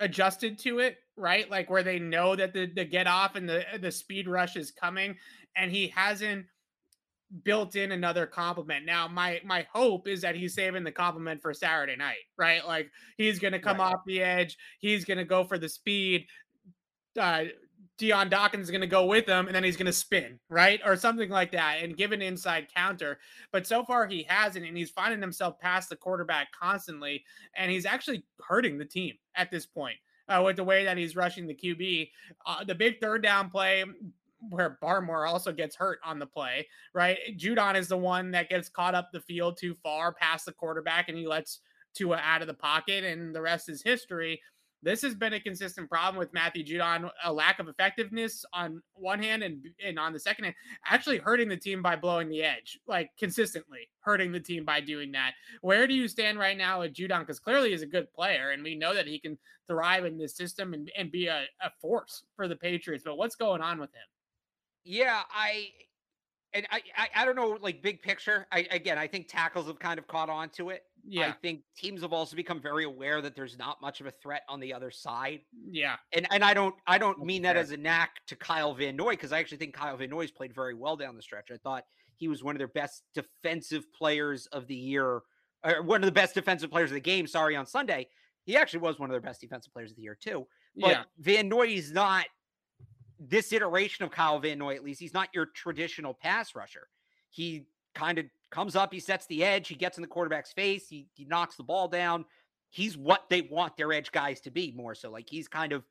adjusted 0.00 0.58
to 0.60 0.80
it, 0.80 0.98
right? 1.16 1.48
Like 1.50 1.70
where 1.70 1.82
they 1.82 1.98
know 1.98 2.34
that 2.34 2.52
the, 2.52 2.66
the 2.66 2.84
get 2.84 3.06
off 3.06 3.36
and 3.36 3.48
the 3.48 3.64
the 3.80 3.92
speed 3.92 4.26
rush 4.26 4.56
is 4.56 4.70
coming, 4.70 5.16
and 5.56 5.70
he 5.70 5.88
hasn't 5.88 6.46
built 7.44 7.76
in 7.76 7.92
another 7.92 8.26
compliment. 8.26 8.84
Now, 8.84 9.06
my 9.06 9.40
my 9.44 9.66
hope 9.72 10.08
is 10.08 10.22
that 10.22 10.34
he's 10.34 10.54
saving 10.54 10.84
the 10.84 10.92
compliment 10.92 11.42
for 11.42 11.54
Saturday 11.54 11.96
night, 11.96 12.24
right? 12.36 12.66
Like 12.66 12.90
he's 13.16 13.38
gonna 13.38 13.60
come 13.60 13.78
right. 13.78 13.94
off 13.94 14.00
the 14.06 14.22
edge, 14.22 14.56
he's 14.80 15.04
gonna 15.04 15.24
go 15.24 15.44
for 15.44 15.58
the 15.58 15.68
speed, 15.68 16.26
uh, 17.18 17.44
Dion 18.00 18.30
Dawkins 18.30 18.64
is 18.64 18.70
going 18.70 18.80
to 18.80 18.86
go 18.86 19.04
with 19.04 19.26
him 19.26 19.46
and 19.46 19.54
then 19.54 19.62
he's 19.62 19.76
going 19.76 19.84
to 19.86 19.92
spin, 19.92 20.40
right? 20.48 20.80
Or 20.84 20.96
something 20.96 21.28
like 21.28 21.52
that 21.52 21.82
and 21.82 21.96
give 21.96 22.12
an 22.12 22.22
inside 22.22 22.68
counter. 22.74 23.18
But 23.52 23.66
so 23.66 23.84
far 23.84 24.06
he 24.06 24.24
hasn't 24.26 24.66
and 24.66 24.74
he's 24.74 24.90
finding 24.90 25.20
himself 25.20 25.58
past 25.60 25.90
the 25.90 25.96
quarterback 25.96 26.48
constantly 26.58 27.22
and 27.54 27.70
he's 27.70 27.84
actually 27.84 28.24
hurting 28.48 28.78
the 28.78 28.86
team 28.86 29.16
at 29.34 29.50
this 29.50 29.66
point. 29.66 29.96
Uh, 30.28 30.42
with 30.44 30.56
the 30.56 30.64
way 30.64 30.84
that 30.84 30.96
he's 30.96 31.16
rushing 31.16 31.46
the 31.46 31.54
QB, 31.54 32.08
uh, 32.46 32.64
the 32.64 32.74
big 32.74 33.00
third 33.00 33.20
down 33.20 33.50
play, 33.50 33.84
where 34.48 34.78
Barmore 34.80 35.28
also 35.28 35.52
gets 35.52 35.74
hurt 35.74 35.98
on 36.04 36.20
the 36.20 36.26
play, 36.26 36.68
right? 36.94 37.18
Judon 37.36 37.74
is 37.76 37.88
the 37.88 37.96
one 37.96 38.30
that 38.30 38.48
gets 38.48 38.68
caught 38.68 38.94
up 38.94 39.10
the 39.12 39.20
field 39.20 39.58
too 39.58 39.74
far 39.82 40.14
past 40.14 40.46
the 40.46 40.52
quarterback 40.52 41.08
and 41.08 41.18
he 41.18 41.26
lets 41.26 41.58
Tua 41.94 42.20
out 42.22 42.40
of 42.40 42.46
the 42.46 42.54
pocket, 42.54 43.04
and 43.04 43.34
the 43.34 43.40
rest 43.40 43.68
is 43.68 43.82
history. 43.82 44.40
This 44.82 45.02
has 45.02 45.14
been 45.14 45.34
a 45.34 45.40
consistent 45.40 45.90
problem 45.90 46.18
with 46.18 46.32
Matthew 46.32 46.64
Judon, 46.64 47.10
a 47.24 47.32
lack 47.32 47.58
of 47.58 47.68
effectiveness 47.68 48.44
on 48.54 48.82
one 48.94 49.22
hand 49.22 49.42
and, 49.42 49.66
and 49.84 49.98
on 49.98 50.12
the 50.12 50.18
second 50.18 50.44
hand, 50.44 50.56
actually 50.86 51.18
hurting 51.18 51.48
the 51.48 51.56
team 51.56 51.82
by 51.82 51.96
blowing 51.96 52.30
the 52.30 52.42
edge, 52.42 52.78
like 52.86 53.10
consistently 53.18 53.90
hurting 54.00 54.32
the 54.32 54.40
team 54.40 54.64
by 54.64 54.80
doing 54.80 55.12
that. 55.12 55.32
Where 55.60 55.86
do 55.86 55.92
you 55.92 56.08
stand 56.08 56.38
right 56.38 56.56
now 56.56 56.80
with 56.80 56.94
Judon? 56.94 57.20
Because 57.20 57.38
clearly 57.38 57.70
he's 57.70 57.82
a 57.82 57.86
good 57.86 58.10
player, 58.12 58.50
and 58.50 58.62
we 58.62 58.74
know 58.74 58.94
that 58.94 59.06
he 59.06 59.18
can 59.18 59.36
thrive 59.68 60.06
in 60.06 60.16
this 60.16 60.34
system 60.34 60.72
and, 60.72 60.90
and 60.96 61.12
be 61.12 61.26
a, 61.26 61.44
a 61.62 61.70
force 61.80 62.24
for 62.34 62.48
the 62.48 62.56
Patriots. 62.56 63.04
But 63.04 63.18
what's 63.18 63.36
going 63.36 63.60
on 63.60 63.78
with 63.78 63.90
him? 63.90 64.08
Yeah, 64.84 65.20
I 65.30 65.68
and 66.52 66.66
I, 66.70 66.82
I, 66.96 67.08
I 67.16 67.24
don't 67.24 67.36
know, 67.36 67.58
like 67.60 67.82
big 67.82 68.02
picture. 68.02 68.46
I 68.50 68.66
again, 68.70 68.98
I 68.98 69.06
think 69.06 69.28
tackles 69.28 69.66
have 69.66 69.78
kind 69.78 69.98
of 69.98 70.06
caught 70.06 70.30
on 70.30 70.48
to 70.50 70.70
it. 70.70 70.84
Yeah. 71.06 71.28
I 71.28 71.32
think 71.32 71.62
teams 71.76 72.02
have 72.02 72.12
also 72.12 72.36
become 72.36 72.60
very 72.60 72.84
aware 72.84 73.20
that 73.20 73.34
there's 73.34 73.58
not 73.58 73.80
much 73.80 74.00
of 74.00 74.06
a 74.06 74.10
threat 74.10 74.42
on 74.48 74.60
the 74.60 74.72
other 74.72 74.90
side. 74.90 75.40
Mm, 75.56 75.70
yeah. 75.72 75.96
And 76.12 76.26
and 76.30 76.44
I 76.44 76.54
don't 76.54 76.74
I 76.86 76.98
don't 76.98 77.24
mean 77.24 77.42
that 77.42 77.56
as 77.56 77.70
a 77.70 77.76
knack 77.76 78.12
to 78.28 78.36
Kyle 78.36 78.74
Van 78.74 78.96
Noy 78.96 79.12
because 79.12 79.32
I 79.32 79.38
actually 79.38 79.58
think 79.58 79.74
Kyle 79.74 79.96
Van 79.96 80.10
Noy's 80.10 80.30
played 80.30 80.54
very 80.54 80.74
well 80.74 80.96
down 80.96 81.16
the 81.16 81.22
stretch. 81.22 81.50
I 81.52 81.56
thought 81.56 81.84
he 82.16 82.28
was 82.28 82.44
one 82.44 82.54
of 82.54 82.58
their 82.58 82.68
best 82.68 83.02
defensive 83.14 83.84
players 83.92 84.46
of 84.46 84.66
the 84.66 84.74
year, 84.74 85.22
or 85.64 85.82
one 85.82 86.02
of 86.02 86.06
the 86.06 86.12
best 86.12 86.34
defensive 86.34 86.70
players 86.70 86.90
of 86.90 86.94
the 86.94 87.00
game. 87.00 87.26
Sorry, 87.26 87.56
on 87.56 87.66
Sunday, 87.66 88.08
he 88.44 88.56
actually 88.56 88.80
was 88.80 88.98
one 88.98 89.08
of 89.08 89.12
their 89.12 89.20
best 89.20 89.40
defensive 89.40 89.72
players 89.72 89.90
of 89.90 89.96
the 89.96 90.02
year 90.02 90.18
too. 90.20 90.46
But 90.76 90.90
yeah. 90.90 91.02
Van 91.18 91.48
Noy 91.48 91.68
is 91.68 91.92
not 91.92 92.26
this 93.18 93.52
iteration 93.52 94.04
of 94.04 94.10
Kyle 94.10 94.38
Van 94.38 94.58
Noy. 94.58 94.74
At 94.74 94.84
least 94.84 95.00
he's 95.00 95.14
not 95.14 95.28
your 95.34 95.46
traditional 95.54 96.14
pass 96.14 96.54
rusher. 96.54 96.88
He 97.30 97.66
kind 97.94 98.18
of 98.18 98.26
comes 98.50 98.76
up, 98.76 98.92
he 98.92 99.00
sets 99.00 99.26
the 99.26 99.44
edge, 99.44 99.68
he 99.68 99.74
gets 99.74 99.98
in 99.98 100.02
the 100.02 100.08
quarterback's 100.08 100.52
face, 100.52 100.88
he, 100.88 101.06
he 101.14 101.24
knocks 101.24 101.56
the 101.56 101.62
ball 101.62 101.88
down. 101.88 102.24
He's 102.70 102.96
what 102.96 103.28
they 103.28 103.42
want 103.42 103.76
their 103.76 103.92
edge 103.92 104.12
guys 104.12 104.40
to 104.42 104.50
be 104.50 104.72
more 104.76 104.94
so. 104.94 105.10
Like 105.10 105.28
he's 105.28 105.48
kind 105.48 105.72
of 105.72 105.84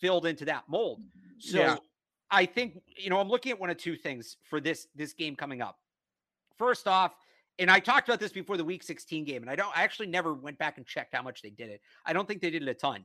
filled 0.00 0.26
into 0.26 0.44
that 0.46 0.64
mold. 0.68 1.02
So 1.38 1.58
Yeah. 1.58 1.76
I 2.30 2.44
think, 2.44 2.82
you 2.96 3.08
know, 3.08 3.20
I'm 3.20 3.28
looking 3.28 3.52
at 3.52 3.60
one 3.60 3.70
of 3.70 3.76
two 3.76 3.96
things 3.96 4.36
for 4.50 4.60
this 4.60 4.86
this 4.94 5.12
game 5.12 5.36
coming 5.36 5.62
up. 5.62 5.78
First 6.58 6.88
off, 6.88 7.14
and 7.58 7.70
I 7.70 7.78
talked 7.78 8.08
about 8.08 8.20
this 8.20 8.32
before 8.32 8.56
the 8.56 8.64
week 8.64 8.82
16 8.82 9.24
game, 9.24 9.42
and 9.42 9.50
I 9.50 9.56
don't 9.56 9.76
I 9.76 9.82
actually 9.82 10.08
never 10.08 10.34
went 10.34 10.58
back 10.58 10.76
and 10.76 10.86
checked 10.86 11.14
how 11.14 11.22
much 11.22 11.40
they 11.40 11.50
did 11.50 11.70
it. 11.70 11.80
I 12.04 12.12
don't 12.12 12.26
think 12.26 12.42
they 12.42 12.50
did 12.50 12.62
it 12.62 12.68
a 12.68 12.74
ton. 12.74 13.04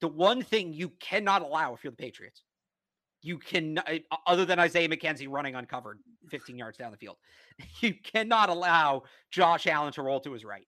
The 0.00 0.08
one 0.08 0.42
thing 0.42 0.72
you 0.72 0.90
cannot 1.00 1.42
allow 1.42 1.74
if 1.74 1.82
you're 1.82 1.90
the 1.90 1.96
Patriots, 1.96 2.42
you 3.22 3.38
can 3.38 3.78
other 4.26 4.44
than 4.44 4.58
Isaiah 4.58 4.88
McKenzie 4.88 5.26
running 5.28 5.54
uncovered 5.54 5.98
15 6.30 6.56
yards 6.58 6.78
down 6.78 6.90
the 6.92 6.96
field, 6.96 7.16
you 7.80 7.94
cannot 7.94 8.48
allow 8.48 9.02
Josh 9.30 9.66
Allen 9.66 9.92
to 9.94 10.02
roll 10.02 10.20
to 10.20 10.32
his 10.32 10.44
right. 10.44 10.66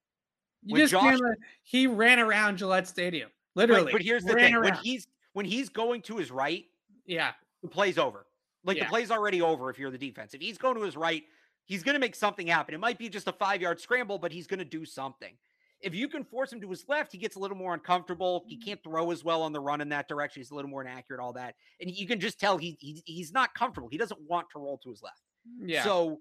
You 0.65 0.73
When 0.75 0.81
just 0.83 0.93
Josh- 0.93 1.19
let- 1.21 1.39
he 1.63 1.87
ran 1.87 2.19
around 2.19 2.59
Gillette 2.59 2.89
Stadium, 2.89 3.31
Right, 3.55 3.69
literally. 3.69 3.93
but 3.93 4.03
here's 4.03 4.25
the 4.25 4.35
thing: 4.35 4.59
when 4.61 4.75
he's 4.75 5.07
when 5.33 5.47
he's 5.47 5.69
going 5.69 6.03
to 6.03 6.17
his 6.17 6.31
right, 6.31 6.65
yeah, 7.07 7.33
the 7.63 7.69
play's 7.69 7.99
over. 7.99 8.27
Like 8.65 8.77
Yeah. 8.77 8.85
the 8.85 8.89
play's 8.91 9.11
already 9.11 9.41
over 9.41 9.71
if 9.71 9.79
you're 9.79 9.91
the 9.93 9.99
defense. 9.99 10.35
If 10.35 10.41
he's 10.41 10.59
going 10.59 10.75
to 10.75 10.83
his 10.83 10.97
right, 10.97 11.23
he's 11.67 11.83
going 11.85 11.95
to 11.95 12.01
make 12.01 12.17
something 12.17 12.47
happen. 12.49 12.75
It 12.75 12.79
might 12.81 12.99
be 12.99 13.09
just 13.09 13.29
a 13.29 13.33
five 13.33 13.63
yard 13.63 13.81
scramble, 13.81 14.19
but 14.19 14.33
he's 14.33 14.47
going 14.49 14.59
to 14.59 14.65
do 14.65 14.85
something. 14.85 15.35
If 15.81 15.95
you 15.95 16.09
can 16.09 16.25
force 16.25 16.53
him 16.53 16.61
to 16.61 16.71
his 16.71 16.85
left, 16.89 17.13
he 17.13 17.19
gets 17.19 17.37
a 17.37 17.39
little 17.39 17.57
more 17.57 17.73
uncomfortable. 17.75 18.45
He 18.47 18.57
mm-hmm. 18.57 18.65
can't 18.65 18.83
throw 18.83 19.11
as 19.11 19.23
well 19.23 19.43
on 19.43 19.53
the 19.53 19.61
run 19.61 19.81
in 19.81 19.89
that 19.91 20.09
direction. 20.09 20.41
He's 20.41 20.51
a 20.51 20.55
little 20.55 20.71
more 20.71 20.83
inaccurate, 20.83 21.23
all 21.23 21.33
that. 21.35 21.55
And 21.81 21.91
you 21.91 22.07
can 22.07 22.19
just 22.19 22.41
tell 22.41 22.59
he, 22.59 22.77
he 22.81 23.03
he's 23.05 23.33
not 23.33 23.55
comfortable. 23.55 23.89
He 23.89 23.99
doesn't 23.99 24.21
want 24.29 24.49
to 24.53 24.59
roll 24.59 24.79
to 24.79 24.91
his 24.91 25.03
left. 25.03 25.23
Mm, 25.49 25.71
yeah. 25.71 25.85
So 25.85 26.19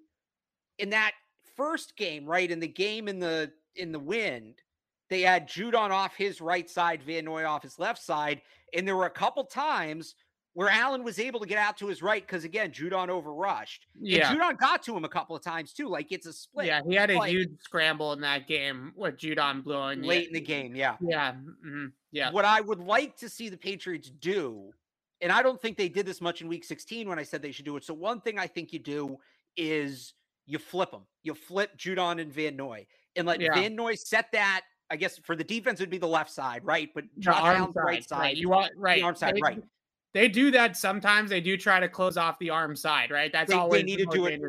in 0.78 0.92
that 0.92 1.14
first 1.56 1.98
game, 1.98 2.26
right, 2.26 2.50
in 2.50 2.60
the 2.60 2.68
game 2.68 3.08
in 3.08 3.20
the 3.20 3.52
in 3.76 3.92
the 3.92 4.00
wind, 4.00 4.56
they 5.10 5.22
had 5.22 5.50
Judon 5.50 5.90
off 5.90 6.16
his 6.16 6.42
right 6.42 6.70
side, 6.70 7.02
Van 7.02 7.26
Noy 7.26 7.46
off 7.46 7.64
his 7.64 7.80
left 7.80 8.02
side, 8.02 8.42
and 8.74 8.88
there 8.88 8.96
were 8.96 9.06
a 9.06 9.10
couple 9.10 9.44
times 9.46 10.16
where 10.58 10.70
Allen 10.70 11.04
was 11.04 11.20
able 11.20 11.40
to 11.40 11.46
get 11.46 11.60
out 11.60 11.78
to 11.78 11.86
his 11.86 12.02
right 12.02 12.26
because 12.26 12.44
again, 12.44 12.72
Judon 12.72 13.10
overrushed. 13.10 13.82
yeah. 14.02 14.32
And 14.32 14.42
Judon 14.42 14.58
got 14.58 14.82
to 14.86 14.98
him 14.98 15.06
a 15.06 15.08
couple 15.08 15.36
of 15.36 15.44
times 15.44 15.72
too. 15.72 15.88
Like 15.88 16.12
it's 16.12 16.26
a 16.26 16.34
split 16.34 16.66
Yeah, 16.66 16.82
he 16.84 16.96
had 16.96 17.12
a 17.12 17.24
huge 17.28 17.52
scramble 17.62 18.12
in 18.14 18.22
that 18.22 18.48
game 18.48 18.92
with 18.96 19.18
Judon 19.18 19.64
blowing 19.64 20.02
late 20.02 20.26
in 20.30 20.34
the 20.34 20.42
game. 20.42 20.76
Yeah. 20.76 20.96
Yeah, 21.00 21.34
mhm, 21.64 21.92
yeah, 22.12 22.32
What 22.32 22.44
I 22.44 22.60
would 22.62 22.80
like 22.80 23.16
to 23.18 23.30
see 23.30 23.50
the 23.50 23.58
Patriots 23.58 24.10
do, 24.10 24.72
and 25.22 25.32
I 25.32 25.44
don't 25.44 25.62
think 25.62 25.78
they 25.78 25.90
did 25.90 26.08
this 26.08 26.22
much 26.22 26.42
in 26.42 26.48
week 26.48 26.64
16 26.64 27.08
when 27.08 27.20
I 27.20 27.24
said 27.24 27.44
they 27.44 27.52
should 27.52 27.66
do 27.66 27.78
it. 27.78 27.84
So, 27.84 27.94
one 27.94 28.20
thing 28.20 28.40
I 28.40 28.48
think 28.48 28.74
you 28.74 28.80
do 28.80 29.18
is 29.58 30.16
you 30.48 30.58
flip 30.58 30.90
them. 30.90 31.04
You 31.22 31.36
flip 31.36 31.78
Judon 31.78 32.20
and 32.20 32.34
Van 32.34 32.56
Noy 32.56 32.88
and 33.16 33.28
let 33.28 33.40
Yeah. 33.40 33.54
Van 33.54 33.76
Noy 33.76 33.94
set 33.94 34.32
that. 34.32 34.62
I 34.90 34.96
guess 34.96 35.20
for 35.20 35.36
the 35.36 35.44
defense, 35.44 35.80
it'd 35.82 35.92
be 35.92 36.00
the 36.00 36.08
left 36.08 36.32
side, 36.32 36.66
right? 36.66 36.90
But 36.96 37.04
The 37.16 37.22
Josh 37.22 37.36
Allen's 37.44 37.76
the 37.76 37.82
right 37.82 38.04
side, 38.04 38.18
right? 38.18 38.28
side. 38.30 38.38
You 38.38 38.50
want 38.50 38.72
right? 38.76 39.04
arm 39.04 39.16
side, 39.16 39.36
they, 39.36 39.42
right. 39.42 39.62
They 40.14 40.28
do 40.30 40.52
that 40.52 40.76
sometimes. 40.78 41.30
They 41.30 41.42
do 41.42 41.58
try 41.58 41.80
to 41.80 41.88
close 41.90 42.18
off 42.18 42.40
the 42.40 42.50
arm 42.50 42.76
side, 42.76 43.12
right? 43.12 43.32
That's 43.32 43.52
They- 43.52 43.68
they 43.70 43.84
need 43.84 43.98
to 43.98 44.06
do 44.06 44.26
it-. 44.26 44.42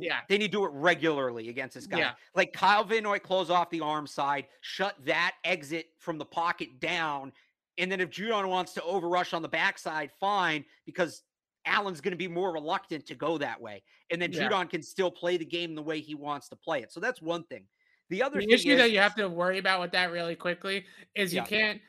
Yeah. 0.00 0.20
They 0.28 0.38
need 0.38 0.46
to 0.52 0.58
do 0.58 0.64
it 0.64 0.70
regularly 0.72 1.48
against 1.48 1.74
this 1.74 1.86
guy. 1.86 1.98
Yeah. 1.98 2.14
Like 2.34 2.52
Kyle 2.52 2.82
Van 2.82 3.02
Noy 3.02 3.18
close 3.18 3.50
off 3.50 3.70
the 3.70 3.80
arm 3.80 4.06
side, 4.06 4.48
shut 4.62 4.96
that 5.04 5.34
exit 5.44 5.90
from 5.98 6.18
the 6.18 6.24
pocket 6.24 6.80
down. 6.80 7.32
And 7.78 7.92
then 7.92 8.00
if 8.00 8.10
Judon 8.10 8.48
wants 8.48 8.72
to 8.74 8.80
overrush 8.80 9.34
on 9.34 9.42
the 9.42 9.48
backside, 9.48 10.10
fine, 10.18 10.64
because 10.86 11.22
Allen's 11.66 12.00
going 12.00 12.12
to 12.12 12.16
be 12.16 12.28
more 12.28 12.52
reluctant 12.52 13.06
to 13.06 13.14
go 13.14 13.38
that 13.38 13.60
way. 13.60 13.82
And 14.10 14.20
then 14.20 14.32
Yeah. 14.32 14.48
Judon 14.48 14.70
can 14.70 14.82
still 14.82 15.10
play 15.10 15.36
the 15.36 15.44
game 15.44 15.74
the 15.74 15.82
way 15.82 16.00
he 16.00 16.14
wants 16.14 16.48
to 16.48 16.56
play 16.56 16.80
it. 16.80 16.90
So 16.90 17.00
that's 17.00 17.20
one 17.20 17.44
thing. 17.44 17.66
The 18.08 18.22
other 18.22 18.40
The 18.40 18.46
thing 18.46 18.54
issue 18.54 18.70
is, 18.70 18.78
that 18.78 18.92
you 18.92 18.98
have 19.00 19.14
to 19.16 19.28
worry 19.28 19.58
about 19.58 19.80
with 19.80 19.90
that 19.92 20.10
really 20.12 20.36
quickly 20.36 20.86
is 21.14 21.34
you 21.34 21.42
can't 21.42 21.82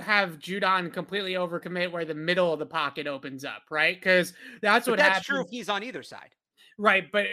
have 0.00 0.38
Judon 0.38 0.92
completely 0.92 1.34
overcommit 1.34 1.90
where 1.92 2.04
the 2.04 2.14
middle 2.14 2.52
of 2.52 2.58
the 2.58 2.66
pocket 2.66 3.06
opens 3.06 3.44
up, 3.44 3.62
right? 3.70 3.96
Because 3.96 4.32
that's 4.60 4.86
but 4.86 4.92
what 4.92 4.96
that's 4.98 5.08
happens. 5.08 5.26
true 5.26 5.40
if 5.40 5.48
he's 5.50 5.68
on 5.68 5.82
either 5.82 6.02
side. 6.02 6.34
Right, 6.76 7.04
but 7.12 7.26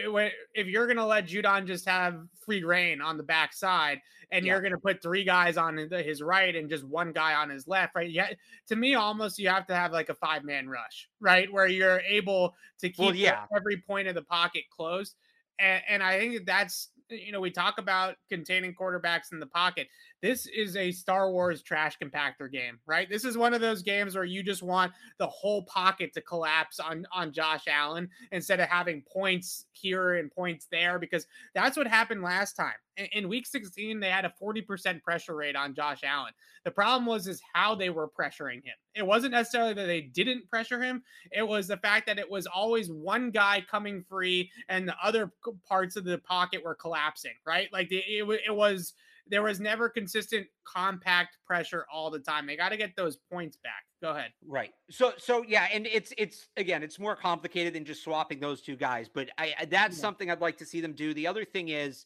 if 0.53 0.67
you're 0.67 0.85
to 0.97 1.05
let 1.05 1.25
Judon 1.25 1.65
just 1.65 1.85
have 1.87 2.27
free 2.45 2.63
reign 2.63 3.01
on 3.01 3.17
the 3.17 3.23
backside, 3.23 3.99
and 4.31 4.45
Yeah. 4.45 4.53
you're 4.53 4.61
to 4.73 4.77
put 4.79 5.01
three 5.01 5.23
guys 5.23 5.57
on 5.57 5.75
his 5.77 6.21
right 6.21 6.55
and 6.55 6.69
just 6.69 6.83
one 6.83 7.11
guy 7.11 7.33
on 7.33 7.49
his 7.49 7.67
left, 7.67 7.95
right? 7.95 8.09
Yeah, 8.09 8.29
to 8.67 8.75
me, 8.75 8.93
almost 8.93 9.39
you 9.39 9.49
have 9.49 9.65
to 9.67 9.75
have 9.75 9.91
like 9.91 10.09
a 10.09 10.15
five 10.15 10.43
man 10.43 10.69
rush, 10.69 11.09
right, 11.19 11.51
where 11.51 11.65
you're 11.67 12.01
able 12.01 12.55
to 12.81 12.89
keep 12.89 12.99
Well, 12.99 13.15
yeah. 13.15 13.45
every 13.55 13.77
point 13.77 14.07
of 14.07 14.13
the 14.13 14.21
pocket 14.21 14.65
closed. 14.69 15.15
And, 15.57 15.81
and 15.87 16.03
I 16.03 16.19
think 16.19 16.45
that's 16.45 16.89
you 17.09 17.31
know 17.31 17.41
we 17.41 17.51
talk 17.51 17.77
about 17.77 18.15
containing 18.29 18.73
quarterbacks 18.75 19.31
in 19.31 19.39
the 19.39 19.47
pocket. 19.47 19.87
This 20.21 20.45
is 20.45 20.77
a 20.77 20.91
Star 20.91 21.31
Wars 21.31 21.63
trash 21.63 21.97
compactor 21.97 22.51
game, 22.51 22.79
right? 22.85 23.09
This 23.09 23.25
is 23.25 23.37
one 23.37 23.55
of 23.55 23.61
those 23.61 23.81
games 23.81 24.15
where 24.15 24.23
you 24.23 24.43
just 24.43 24.61
want 24.61 24.93
the 25.17 25.27
whole 25.27 25.63
pocket 25.63 26.13
to 26.13 26.21
collapse 26.21 26.79
on 26.79 27.07
on 27.11 27.33
Josh 27.33 27.63
Allen 27.67 28.07
instead 28.31 28.59
of 28.59 28.69
having 28.69 29.01
points 29.01 29.65
here 29.71 30.15
and 30.15 30.31
points 30.31 30.67
there 30.71 30.99
because 30.99 31.25
that's 31.55 31.75
what 31.75 31.87
happened 31.87 32.21
last 32.21 32.55
time. 32.55 32.73
In, 32.97 33.05
in 33.13 33.29
week 33.29 33.47
16 33.47 33.99
they 33.99 34.09
had 34.09 34.25
a 34.25 34.33
40% 34.41 35.01
pressure 35.01 35.35
rate 35.35 35.55
on 35.55 35.73
Josh 35.73 36.01
Allen. 36.03 36.33
The 36.65 36.71
problem 36.71 37.07
was 37.07 37.27
is 37.27 37.41
how 37.53 37.73
they 37.73 37.89
were 37.89 38.07
pressuring 38.07 38.63
him. 38.63 38.75
It 38.93 39.05
wasn't 39.05 39.31
necessarily 39.31 39.73
that 39.73 39.87
they 39.87 40.01
didn't 40.01 40.47
pressure 40.49 40.81
him, 40.81 41.01
it 41.31 41.47
was 41.47 41.67
the 41.67 41.77
fact 41.77 42.05
that 42.05 42.19
it 42.19 42.29
was 42.29 42.45
always 42.45 42.91
one 42.91 43.31
guy 43.31 43.65
coming 43.69 44.03
free 44.07 44.51
and 44.69 44.87
the 44.87 44.95
other 45.03 45.31
parts 45.67 45.95
of 45.95 46.03
the 46.03 46.19
pocket 46.19 46.63
were 46.63 46.75
collapsing, 46.75 47.33
right? 47.43 47.69
Like 47.73 47.91
it, 47.91 48.05
it 48.45 48.55
was 48.55 48.93
there 49.27 49.43
was 49.43 49.59
never 49.59 49.89
consistent 49.89 50.47
compact 50.65 51.37
pressure 51.45 51.85
all 51.91 52.09
the 52.09 52.19
time. 52.19 52.45
They 52.47 52.55
got 52.57 52.69
to 52.69 52.77
get 52.77 52.95
those 52.95 53.17
points 53.31 53.57
back. 53.63 53.83
Go 54.01 54.11
ahead. 54.11 54.31
Right. 54.45 54.71
So 54.89 55.13
so 55.17 55.43
yeah, 55.43 55.67
and 55.71 55.85
it's 55.87 56.13
it's 56.17 56.49
again, 56.57 56.83
it's 56.83 56.99
more 56.99 57.15
complicated 57.15 57.73
than 57.73 57.85
just 57.85 58.03
swapping 58.03 58.39
those 58.39 58.61
two 58.61 58.75
guys, 58.75 59.07
but 59.13 59.29
I 59.37 59.53
that's 59.69 59.95
Yeah. 59.97 60.01
something 60.01 60.31
I'd 60.31 60.41
like 60.41 60.57
to 60.57 60.65
see 60.65 60.81
them 60.81 60.93
do. 60.93 61.13
The 61.13 61.27
other 61.27 61.45
thing 61.45 61.69
is 61.69 62.05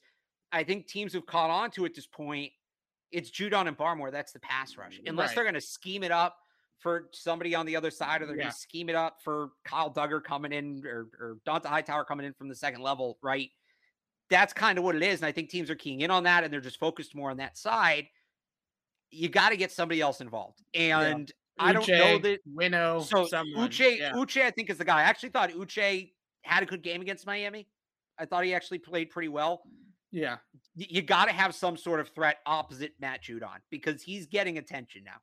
I 0.51 0.63
think 0.63 0.87
teams 0.87 1.13
have 1.13 1.25
caught 1.25 1.49
on 1.49 1.71
to 1.71 1.85
at 1.85 1.93
this 1.95 2.07
point. 2.07 2.51
It's 3.11 3.31
Judon 3.31 3.67
and 3.67 3.77
Barmore. 3.77 4.11
That's 4.11 4.31
the 4.33 4.39
pass 4.39 4.77
rush. 4.77 4.99
Unless 5.05 5.29
Right. 5.29 5.35
they're 5.35 5.43
going 5.45 5.53
to 5.55 5.61
scheme 5.61 6.03
it 6.03 6.11
up 6.11 6.37
for 6.79 7.09
somebody 7.13 7.55
on 7.55 7.65
the 7.65 7.75
other 7.75 7.89
side, 7.91 8.21
or 8.21 8.25
they're 8.25 8.35
Yeah. 8.35 8.43
going 8.43 8.51
to 8.53 8.57
scheme 8.59 8.89
it 8.89 8.95
up 8.95 9.21
for 9.23 9.49
Kyle 9.63 9.91
Dugger 9.93 10.21
coming 10.23 10.51
in 10.51 10.85
or, 10.85 11.07
or 11.19 11.37
Dont'a 11.47 11.67
Hightower 11.67 12.03
coming 12.03 12.25
in 12.25 12.33
from 12.33 12.49
the 12.49 12.55
second 12.55 12.81
level, 12.81 13.17
right? 13.23 13.49
That's 14.29 14.53
kind 14.53 14.77
of 14.77 14.83
what 14.83 14.95
it 14.95 15.03
is. 15.03 15.19
And 15.19 15.27
I 15.27 15.31
think 15.31 15.49
teams 15.49 15.69
are 15.69 15.75
keying 15.75 16.01
in 16.01 16.11
on 16.11 16.23
that 16.23 16.43
and 16.43 16.51
they're 16.51 16.61
just 16.61 16.79
focused 16.79 17.15
more 17.15 17.29
on 17.31 17.37
that 17.37 17.57
side. 17.57 18.07
You 19.11 19.29
got 19.29 19.49
to 19.49 19.57
get 19.57 19.71
somebody 19.71 20.01
else 20.01 20.19
involved. 20.21 20.61
And 20.73 21.31
I 21.59 21.73
don't 21.73 21.87
know 21.87 22.17
that 22.19 22.39
Winnow. 22.45 23.01
So 23.01 23.25
someone. 23.25 23.69
Uche, 23.69 23.99
yeah. 23.99 24.11
Uche, 24.13 24.41
I 24.41 24.51
think 24.51 24.69
is 24.69 24.77
the 24.77 24.85
guy. 24.85 24.99
I 24.99 25.03
actually 25.03 25.29
thought 25.29 25.51
Uche 25.51 26.11
had 26.41 26.63
a 26.63 26.65
good 26.65 26.81
game 26.81 27.01
against 27.01 27.25
Miami. 27.25 27.67
I 28.17 28.25
thought 28.25 28.43
he 28.45 28.53
actually 28.53 28.79
played 28.79 29.09
pretty 29.09 29.29
well. 29.29 29.63
Yeah. 30.11 30.37
You 30.75 31.01
got 31.01 31.25
to 31.25 31.33
have 31.33 31.53
some 31.53 31.77
sort 31.77 31.99
of 31.99 32.09
threat 32.09 32.37
opposite 32.45 32.93
Matt 32.99 33.23
Judon 33.23 33.57
because 33.69 34.01
he's 34.01 34.25
getting 34.25 34.57
attention 34.57 35.03
now. 35.03 35.17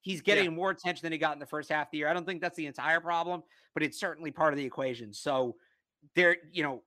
He's 0.00 0.20
getting 0.20 0.44
yeah. 0.44 0.50
more 0.50 0.70
attention 0.70 1.02
than 1.02 1.10
he 1.10 1.18
got 1.18 1.32
in 1.32 1.40
the 1.40 1.46
first 1.46 1.68
half 1.68 1.88
of 1.88 1.90
the 1.90 1.98
year. 1.98 2.08
I 2.08 2.14
don't 2.14 2.24
think 2.24 2.40
that's 2.40 2.56
the 2.56 2.66
entire 2.66 3.00
problem, 3.00 3.42
but 3.74 3.82
it's 3.82 3.98
certainly 3.98 4.30
part 4.30 4.52
of 4.52 4.56
the 4.56 4.64
equation. 4.64 5.12
So 5.12 5.56
there, 6.14 6.36
you 6.52 6.62
know, 6.62 6.82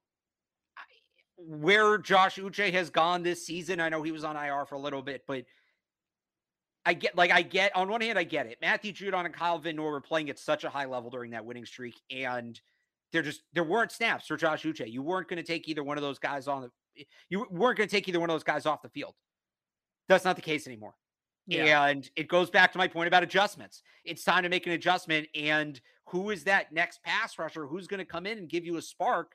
where 1.40 1.98
Josh 1.98 2.38
Uche 2.38 2.72
has 2.74 2.90
gone 2.90 3.24
this 3.24 3.46
season, 3.46 3.80
I 3.80 3.90
know 3.90 4.04
he 4.04 4.12
was 4.12 4.24
on 4.24 4.36
IR 4.36 4.66
for 4.66 4.76
a 4.76 4.80
little 4.80 5.02
bit, 5.02 5.24
but 5.28 5.46
I 6.86 6.94
get 6.94 7.16
like 7.16 7.32
I 7.32 7.42
get 7.42 7.76
on 7.76 7.90
one 7.90 8.02
hand, 8.02 8.18
I 8.18 8.24
get 8.24 8.48
it. 8.48 8.58
Matthew 8.62 8.94
Judon 8.94 9.26
and 9.26 9.34
Kyle 9.34 9.60
Van 9.60 9.76
Noy 9.76 9.86
were 9.86 10.02
playing 10.02 10.30
at 10.30 10.40
such 10.40 10.64
a 10.64 10.70
high 10.70 10.86
level 10.86 11.10
during 11.10 11.32
that 11.32 11.46
winning 11.46 11.66
streak, 11.66 11.96
and 12.10 12.60
there 13.12 13.22
just 13.22 13.42
there 13.54 13.64
weren't 13.64 13.92
snaps 13.92 14.28
for 14.28 14.38
Josh 14.38 14.64
Uche. 14.64 14.92
You 14.92 15.02
weren't 15.02 15.28
going 15.28 15.38
to 15.38 15.44
take 15.44 15.68
either 15.68 15.84
one 15.84 15.98
of 15.98 16.02
those 16.02 16.20
guys 16.20 16.48
on 16.48 16.62
the 16.62 16.72
eh, 17.02 17.04
you 17.30 17.46
weren't 17.50 17.78
going 17.78 17.90
to 17.90 17.96
take 17.96 18.08
either 18.08 18.20
one 18.20 18.30
of 18.30 18.34
those 18.34 18.44
guys 18.44 18.66
off 18.66 18.82
the 18.82 18.90
field. 18.90 19.16
That's 20.08 20.26
not 20.26 20.36
the 20.36 20.42
case 20.42 20.68
anymore. 20.68 20.96
Yeah. 21.50 21.86
And 21.86 22.10
it 22.16 22.28
goes 22.28 22.50
back 22.50 22.72
to 22.74 22.78
my 22.78 22.88
point 22.88 23.08
about 23.08 23.24
adjustments. 23.24 23.82
It's 24.06 24.24
time 24.24 24.44
to 24.44 24.50
make 24.50 24.68
an 24.68 24.74
adjustment. 24.74 25.28
And 25.36 25.80
who 26.06 26.30
is 26.30 26.44
that 26.44 26.72
next 26.72 27.02
pass 27.04 27.38
rusher 27.40 27.66
who's 27.66 27.88
going 27.88 28.00
to 28.00 28.06
come 28.06 28.26
in 28.26 28.38
and 28.38 28.50
give 28.50 28.66
you 28.66 28.78
a 28.78 28.82
spark 28.82 29.34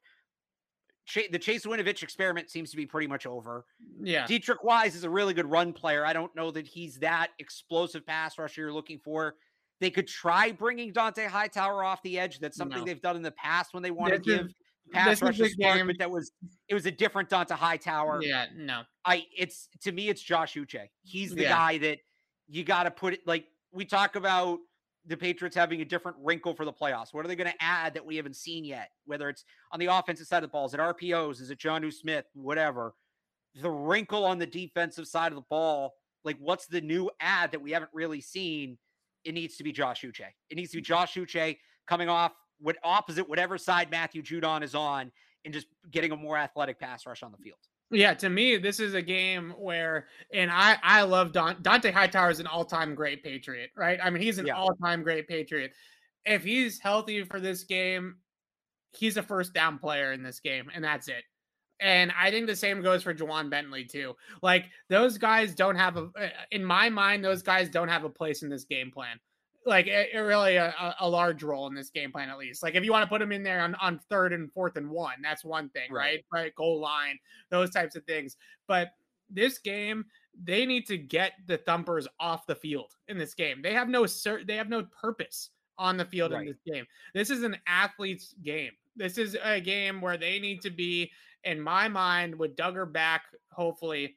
Ch- 1.07 1.31
the 1.31 1.39
Chase 1.39 1.67
Winovich 1.67 2.03
experiment 2.03 2.51
seems 2.51 2.71
to 2.71 2.77
be 2.77 2.87
pretty 2.87 3.07
much 3.07 3.27
over. 3.27 3.65
Yeah. 4.01 4.27
Deatrich 4.27 4.65
Wise 4.65 4.95
is 4.95 5.05
a 5.05 5.11
really 5.11 5.35
good 5.35 5.47
run 5.47 5.73
player. 5.73 6.05
I 6.05 6.13
don't 6.13 6.35
know 6.35 6.51
that 6.51 6.67
he's 6.67 6.99
that 7.01 7.31
explosive 7.39 8.07
pass 8.07 8.39
rusher 8.39 8.63
you're 8.63 8.73
looking 8.73 8.99
for. 8.99 9.37
They 9.81 9.91
could 9.91 10.07
try 10.07 10.53
bringing 10.53 10.93
Dont'a 10.93 11.27
Hightower 11.27 11.85
off 11.85 12.03
the 12.03 12.19
edge. 12.19 12.39
That's 12.39 12.57
something 12.57 12.79
no. 12.79 12.85
they've 12.85 13.03
done 13.03 13.17
in 13.17 13.23
the 13.23 13.33
past 13.33 13.75
when 13.75 13.83
they 13.83 13.91
want 13.91 14.13
to 14.15 14.19
give 14.19 14.55
pass 14.93 15.21
rusher 15.21 15.49
spark, 15.49 15.87
but 15.87 15.99
that 15.99 16.11
was 16.11 16.33
it 16.69 16.75
was 16.75 16.87
a 16.87 16.91
different 16.91 17.29
Dont'a 17.29 17.53
Hightower. 17.53 18.23
Yeah, 18.23 18.47
no. 18.55 18.83
I 19.05 19.25
it's 19.37 19.69
to 19.83 19.93
me 19.93 20.09
it's 20.09 20.23
Josh 20.23 20.55
Uche. 20.55 20.89
He's 21.03 21.35
the 21.35 21.43
yeah. 21.43 21.51
guy 21.51 21.79
that 21.79 21.99
you 22.49 22.65
got 22.65 22.85
to 22.85 22.91
put 22.91 23.15
it 23.15 23.21
like 23.27 23.47
we 23.73 23.85
talk 23.85 24.17
about 24.17 24.59
the 25.07 25.17
Patriots 25.17 25.57
having 25.57 25.81
a 25.81 25.85
different 25.85 26.17
wrinkle 26.21 26.55
for 26.55 26.65
the 26.65 26.73
playoffs? 26.73 27.13
What 27.13 27.25
are 27.25 27.29
they 27.29 27.37
going 27.37 27.51
to 27.51 27.63
add 27.63 27.95
that 27.95 28.05
we 28.05 28.17
haven't 28.17 28.37
seen 28.37 28.65
yet? 28.65 28.91
Whether 29.05 29.29
it's 29.29 29.45
on 29.73 29.79
the 29.79 29.87
offensive 29.87 30.27
side 30.27 30.39
of 30.43 30.49
the 30.49 30.53
ball, 30.53 30.67
is 30.67 30.75
it 30.75 30.81
RPOs? 30.81 31.41
Is 31.41 31.51
it 31.51 31.59
Jonnu 31.59 31.93
Smith? 31.93 32.25
Whatever. 32.35 32.95
The 33.61 33.71
wrinkle 33.71 34.25
on 34.25 34.39
the 34.39 34.47
defensive 34.47 35.07
side 35.07 35.33
of 35.33 35.37
the 35.37 35.45
ball, 35.49 35.95
like 36.25 36.37
what's 36.41 36.67
the 36.67 36.81
new 36.81 37.11
ad 37.21 37.53
that 37.53 37.63
we 37.63 37.73
haven't 37.73 37.91
really 37.93 38.21
seen? 38.21 38.79
It 39.25 39.33
needs 39.33 39.57
to 39.57 39.65
be 39.65 39.73
Josh 39.73 40.03
Uche. 40.03 40.27
It 40.51 40.57
needs 40.57 40.71
to 40.71 40.79
be 40.79 40.83
mm-hmm. 40.83 40.93
Josh 40.93 41.15
Uche 41.15 41.59
coming 41.87 42.09
off 42.09 42.33
what 42.61 42.77
opposite 42.83 43.29
whatever 43.29 43.59
side 43.59 43.91
Matthew 43.91 44.23
Judon 44.23 44.63
is 44.63 44.75
on 44.75 45.13
and 45.45 45.53
just 45.53 45.67
getting 45.91 46.13
a 46.13 46.17
more 46.17 46.37
athletic 46.37 46.81
pass 46.81 47.07
rush 47.07 47.23
on 47.23 47.31
the 47.31 47.39
field. 47.39 47.59
Yeah, 47.91 48.15
to 48.15 48.29
me, 48.29 48.57
this 48.57 48.81
is 48.81 48.95
a 48.95 49.03
game 49.03 49.55
where, 49.59 50.07
and 50.33 50.51
I 50.51 50.79
I 50.83 51.03
love 51.03 51.33
Don, 51.33 51.57
Dont'a 51.63 51.93
Hightower 51.93 52.31
is 52.31 52.41
an 52.41 52.47
all 52.47 52.65
time 52.65 52.95
great 52.95 53.23
Patriot, 53.23 53.71
right? 53.77 53.99
I 54.03 54.11
mean, 54.11 54.23
he's 54.23 54.39
an 54.39 54.47
yeah. 54.47 54.57
all 54.57 54.75
time 54.75 55.03
great 55.03 55.29
Patriot. 55.29 55.73
If 56.25 56.43
he's 56.43 56.81
healthy 56.81 57.25
for 57.25 57.39
this 57.41 57.65
game, 57.65 58.17
he's 58.93 59.17
a 59.17 59.23
first 59.23 59.53
down 59.53 59.79
player 59.79 60.13
in 60.13 60.23
this 60.23 60.41
game, 60.41 60.71
and 60.75 60.83
that's 60.83 61.09
it. 61.09 61.23
And 61.81 62.13
I 62.19 62.31
think 62.31 62.47
the 62.47 62.57
same 62.57 62.83
goes 62.83 63.03
for 63.03 63.13
Ja'Whaun 63.13 63.51
Bentley 63.51 63.85
too. 63.85 64.15
Like 64.43 64.67
those 64.89 65.19
guys 65.19 65.55
don't 65.55 65.77
have 65.77 65.97
a, 65.97 66.09
eh, 66.19 66.31
in 66.53 66.65
my 66.65 66.89
mind, 66.89 67.25
those 67.25 67.43
guys 67.43 67.69
don't 67.69 67.89
have 67.89 68.05
a 68.05 68.09
place 68.09 68.43
in 68.43 68.49
this 68.49 68.65
game 68.65 68.91
plan 68.91 69.19
like 69.67 69.87
a, 69.87 70.15
a 70.15 70.25
really 70.25 70.57
a, 70.57 70.95
a, 71.01 71.09
large 71.09 71.43
role 71.43 71.67
in 71.67 71.75
this 71.75 71.91
game 71.91 72.13
plan 72.13 72.29
at 72.29 72.39
least. 72.39 72.63
Like 72.63 72.75
if 72.75 72.85
you 72.85 72.93
want 72.93 73.03
to 73.03 73.09
put 73.09 73.23
him 73.23 73.33
in 73.33 73.43
there 73.43 73.61
on, 73.61 73.75
on 73.77 74.01
third 74.11 74.33
and 74.33 74.53
fourth 74.53 74.77
and 74.77 74.91
one, 74.91 75.17
that's 75.23 75.45
one 75.45 75.69
thing, 75.71 75.91
right? 75.91 76.25
right? 76.33 76.43
Right, 76.45 76.55
goal 76.55 76.81
line, 76.81 77.19
those 77.51 77.71
types 77.71 77.97
of 77.97 78.05
things. 78.05 78.37
But 78.67 78.91
this 79.31 79.59
game, 79.59 80.05
they 80.43 80.67
need 80.67 80.87
to 80.87 80.99
get 80.99 81.33
the 81.47 81.59
thumpers 81.59 82.09
off 82.21 82.47
the 82.47 82.55
field 82.55 82.93
in 83.09 83.19
this 83.19 83.35
game. 83.35 83.63
They 83.63 83.73
have 83.73 83.89
no 83.89 84.03
cert, 84.03 84.47
they 84.47 84.57
have 84.57 84.69
no 84.69 84.87
purpose 85.01 85.51
on 85.79 85.97
the 85.97 86.05
field 86.05 86.33
right. 86.33 86.43
in 86.43 86.47
this 86.47 86.61
game. 86.67 86.85
This 87.15 87.31
is 87.31 87.43
an 87.43 87.57
athlete's 87.67 88.35
game. 88.43 88.73
This 88.97 89.19
is 89.19 89.37
a 89.43 89.61
game 89.61 90.01
where 90.01 90.17
they 90.17 90.39
need 90.39 90.61
to 90.63 90.71
be, 90.71 91.11
in 91.43 91.61
my 91.61 91.89
mind, 91.89 92.35
with 92.35 92.57
Dugger 92.57 92.91
back, 92.91 93.23
hopefully. 93.51 94.17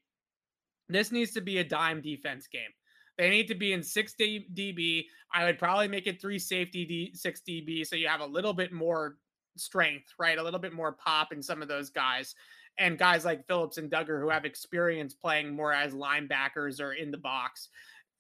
This 0.90 1.12
needs 1.12 1.32
to 1.32 1.42
be 1.42 1.58
a 1.58 1.64
dime 1.64 2.02
defense 2.02 2.48
game. 2.48 2.70
They 3.18 3.30
need 3.30 3.48
to 3.48 3.56
be 3.56 3.74
in 3.74 3.82
6 3.82 4.16
DB. 4.20 5.06
I 5.34 5.46
would 5.46 5.58
probably 5.58 5.88
make 5.88 6.08
it 6.08 6.22
3 6.22 6.38
safety 6.40 6.86
D, 6.86 7.12
6 7.14 7.42
DB 7.48 7.86
so 7.86 7.96
you 7.96 8.08
have 8.08 8.22
a 8.22 8.26
little 8.26 8.54
bit 8.54 8.72
more 8.72 9.18
strength, 9.56 10.14
right? 10.20 10.38
A 10.38 10.44
little 10.44 10.60
bit 10.60 10.74
more 10.74 10.94
pop 10.94 11.34
in 11.34 11.42
some 11.42 11.62
of 11.62 11.68
those 11.68 11.90
guys. 11.90 12.36
And 12.80 12.98
guys 12.98 13.26
like 13.26 13.48
Phillips 13.48 13.80
and 13.80 13.90
Dugger 13.90 14.22
who 14.22 14.30
have 14.30 14.46
experience 14.46 15.14
playing 15.14 15.56
more 15.56 15.74
as 15.74 15.94
linebackers 15.94 16.80
or 16.80 16.94
in 16.94 17.10
the 17.10 17.18
box. 17.18 17.70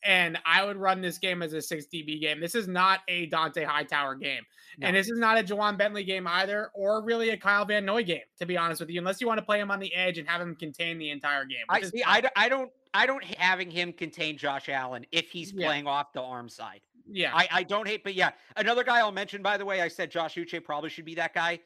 And 0.04 0.38
I 0.45 0.64
would 0.64 0.78
run 0.78 1.02
this 1.02 1.18
game 1.18 1.41
as 1.41 1.54
a 1.54 1.62
6 1.62 1.86
DB 1.93 2.22
game. 2.22 2.39
This 2.39 2.56
is 2.56 2.68
not 2.68 3.02
a 3.08 3.30
Dont'a 3.30 3.66
Hightower 3.66 4.16
game. 4.16 4.41
No. 4.78 4.88
And 4.88 4.95
this 4.95 5.10
is 5.10 5.18
not 5.18 5.39
a 5.39 5.43
Ja'Whaun 5.43 5.78
Bentley 5.78 6.04
game 6.04 6.28
either, 6.28 6.70
or 6.76 7.04
really 7.04 7.32
a 7.32 7.38
Kyle 7.38 7.66
Van 7.66 7.84
Noy 7.84 8.04
game, 8.04 8.22
to 8.38 8.45
be 8.45 8.58
honest 8.58 8.80
with 8.80 8.89
you, 8.89 9.00
unless 9.00 9.20
you 9.20 9.28
want 9.28 9.39
to 9.39 9.45
play 9.45 9.60
him 9.60 9.72
on 9.72 9.80
the 9.80 9.93
edge 9.95 10.20
and 10.20 10.28
have 10.28 10.39
him 10.39 10.56
contain 10.56 11.00
the 11.00 11.10
entire 11.10 11.45
game. 11.45 11.66
I 11.70 11.82
see. 11.82 12.04
I, 12.06 12.22
I 12.36 12.48
don't 12.48 12.72
I 12.98 13.06
don't 13.06 13.24
having 13.24 13.70
him 13.70 13.93
contain 13.93 14.39
Josh 14.39 14.70
Allen 14.70 15.06
if 15.12 15.30
he's 15.30 15.54
yeah. 15.54 15.68
playing 15.68 15.86
off 15.86 16.14
the 16.14 16.22
arm 16.22 16.50
side. 16.50 16.82
Yeah. 17.08 17.32
I, 17.32 17.48
I 17.52 17.64
don't 17.64 17.88
hate, 17.88 18.04
but 18.04 18.16
yeah. 18.16 18.32
Another 18.56 18.84
guy 18.84 18.98
I'll 18.98 19.12
mention, 19.12 19.43
by 19.43 19.56
the 19.56 19.66
way, 19.66 19.82
I 19.82 19.88
said 19.88 20.10
Josh 20.10 20.34
Uche 20.34 20.64
probably 20.64 20.89
should 20.89 21.06
be 21.06 21.14
that 21.14 21.36
guy. 21.36 21.60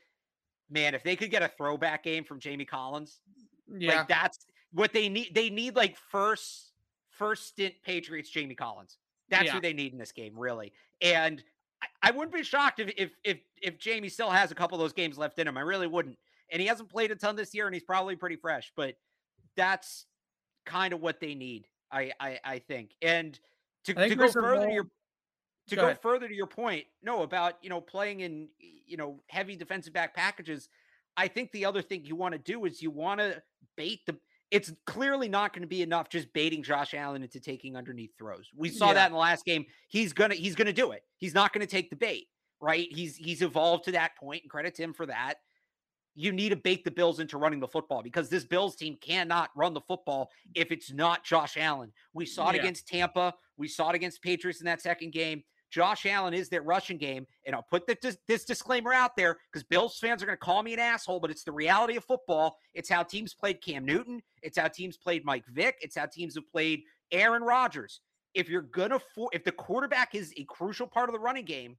Man, 0.70 0.94
if 0.94 1.04
they 1.04 1.16
could 1.16 1.32
get 1.32 1.42
a 1.42 1.48
throwback 1.48 2.04
game 2.04 2.26
from 2.26 2.42
Jamie 2.42 2.66
Collins, 2.66 3.22
yeah, 3.74 4.00
like 4.00 4.10
that's 4.10 4.40
what 4.74 4.92
they 4.92 5.08
need. 5.08 5.34
They 5.34 5.50
need 5.50 5.78
like 5.78 5.98
first 5.98 6.74
first 7.10 7.48
stint 7.48 7.76
Patriots 7.82 8.30
Jamie 8.30 8.56
Collins. 8.56 8.98
That's 9.30 9.46
yeah. 9.46 9.54
who 9.54 9.62
they 9.62 9.74
need 9.74 9.94
in 9.94 10.00
this 10.00 10.12
game, 10.12 10.38
really. 10.38 10.74
And 11.02 11.42
I, 11.82 12.10
I 12.10 12.12
wouldn't 12.12 12.34
be 12.34 12.44
shocked 12.44 12.80
if 12.82 12.92
if 12.98 13.12
if 13.24 13.40
if 13.62 13.80
Jamie 13.80 14.10
still 14.10 14.30
has 14.30 14.52
a 14.52 14.56
couple 14.56 14.76
of 14.76 14.82
those 14.82 14.94
games 14.94 15.18
left 15.18 15.40
in 15.40 15.48
him. 15.48 15.58
I 15.58 15.62
really 15.62 15.88
wouldn't. 15.88 16.18
And 16.52 16.62
he 16.62 16.68
hasn't 16.68 16.90
played 16.90 17.12
a 17.12 17.16
ton 17.16 17.38
this 17.38 17.54
year, 17.54 17.68
and 17.68 17.74
he's 17.74 17.84
probably 17.84 18.18
pretty 18.18 18.36
fresh. 18.36 18.72
But 18.76 18.96
that's 19.56 20.06
kind 20.66 20.94
of 20.94 21.02
what 21.02 21.20
they 21.20 21.36
need. 21.36 21.68
I 21.92 22.12
I, 22.20 22.40
I 22.44 22.60
think. 22.60 22.92
And 23.02 23.40
to, 23.86 23.94
to 23.94 24.16
go 24.16 24.32
further 24.32 24.68
to 24.68 24.74
your 24.74 24.88
to 25.68 25.76
go, 25.76 25.88
go 25.90 25.96
further 25.96 26.28
to 26.28 26.34
your 26.34 26.48
point, 26.48 26.86
no, 27.04 27.24
about 27.24 27.56
you 27.62 27.70
know 27.70 27.82
playing 27.82 28.22
in 28.22 28.48
you 28.60 28.98
know 28.98 29.20
heavy 29.28 29.56
defensive 29.56 29.94
back 29.94 30.16
packages. 30.16 30.70
I 31.18 31.28
think 31.28 31.52
the 31.52 31.66
other 31.66 31.82
thing 31.82 32.06
you 32.06 32.16
want 32.16 32.34
to 32.34 32.40
do 32.40 32.66
is 32.66 32.82
you 32.82 32.92
want 32.92 33.20
to 33.20 33.42
bait 33.76 34.00
the. 34.06 34.16
It's 34.50 34.72
clearly 34.86 35.30
not 35.30 35.54
going 35.54 35.62
to 35.62 35.68
be 35.68 35.82
enough 35.82 36.10
just 36.10 36.34
baiting 36.34 36.62
Josh 36.62 36.94
Allen 36.94 37.24
into 37.24 37.40
taking 37.40 37.78
underneath 37.78 38.12
throws. 38.18 38.50
We 38.56 38.68
saw 38.68 38.88
yeah. 38.88 38.96
that 38.96 39.06
in 39.08 39.14
the 39.14 39.18
last 39.18 39.46
game. 39.46 39.66
He's 39.88 40.14
gonna 40.14 40.36
he's 40.36 40.56
gonna 40.56 40.74
do 40.74 40.92
it. 40.92 41.04
He's 41.18 41.34
not 41.34 41.54
going 41.54 41.66
to 41.66 41.72
take 41.72 41.90
the 41.90 41.96
bait, 41.96 42.28
right? 42.60 42.88
He's 42.92 43.16
he's 43.16 43.42
evolved 43.42 43.86
to 43.86 43.94
that 43.94 44.18
point, 44.18 44.44
and 44.44 44.52
credit 44.52 44.76
to 44.76 44.84
him 44.84 44.94
for 44.94 45.06
that 45.06 45.36
you 46.16 46.32
need 46.32 46.50
to 46.50 46.56
bake 46.56 46.84
the 46.84 46.92
Bills 46.92 47.20
into 47.20 47.38
running 47.38 47.60
the 47.60 47.68
football 47.68 48.02
because 48.02 48.30
this 48.30 48.44
Bills 48.44 48.76
team 48.76 48.98
cannot 49.02 49.50
run 49.56 49.74
the 49.74 49.82
football 49.82 50.30
if 50.56 50.72
it's 50.72 50.92
not 50.92 51.24
Josh 51.24 51.58
Allen. 51.58 51.92
We 52.14 52.26
saw 52.26 52.50
it 52.50 52.56
yeah. 52.56 52.62
against 52.62 52.88
Tampa. 52.88 53.34
We 53.58 53.68
saw 53.68 53.90
it 53.90 53.96
against 53.96 54.22
Patriots 54.22 54.60
in 54.60 54.66
that 54.66 54.82
second 54.82 55.12
game. 55.14 55.44
Josh 55.72 56.06
Allen 56.06 56.34
is 56.34 56.50
their 56.50 56.62
rushing 56.62 56.98
game. 56.98 57.26
And 57.46 57.56
I'll 57.56 57.66
put 57.70 57.88
this, 57.88 58.18
this 58.28 58.44
disclaimer 58.44 58.94
out 58.94 59.16
there 59.16 59.38
because 59.52 59.64
Bills 59.64 59.98
fans 59.98 60.22
are 60.22 60.26
going 60.26 60.38
to 60.38 60.46
call 60.46 60.62
me 60.64 60.74
an 60.74 60.80
asshole, 60.80 61.22
but 61.22 61.32
it's 61.32 61.46
the 61.46 61.52
reality 61.52 61.96
of 61.96 62.04
football. 62.04 62.58
It's 62.74 62.90
how 62.90 63.04
teams 63.04 63.34
played 63.34 63.62
Cam 63.62 63.86
Newton. 63.86 64.22
It's 64.44 64.58
how 64.58 64.68
teams 64.68 64.98
played 64.98 65.24
Mike 65.24 65.46
Vick. 65.48 65.78
It's 65.82 65.96
how 65.96 66.08
teams 66.08 66.36
have 66.36 66.50
played 66.52 66.84
Aaron 67.12 67.42
Rodgers. 67.42 68.02
If 68.34 68.50
you're 68.50 68.62
going 68.62 68.92
to, 68.92 69.00
for- 69.00 69.30
if 69.32 69.46
the 69.46 69.52
quarterback 69.54 70.14
is 70.14 70.34
a 70.36 70.44
crucial 70.44 70.88
part 70.88 71.10
of 71.10 71.14
the 71.14 71.20
running 71.20 71.46
game, 71.46 71.78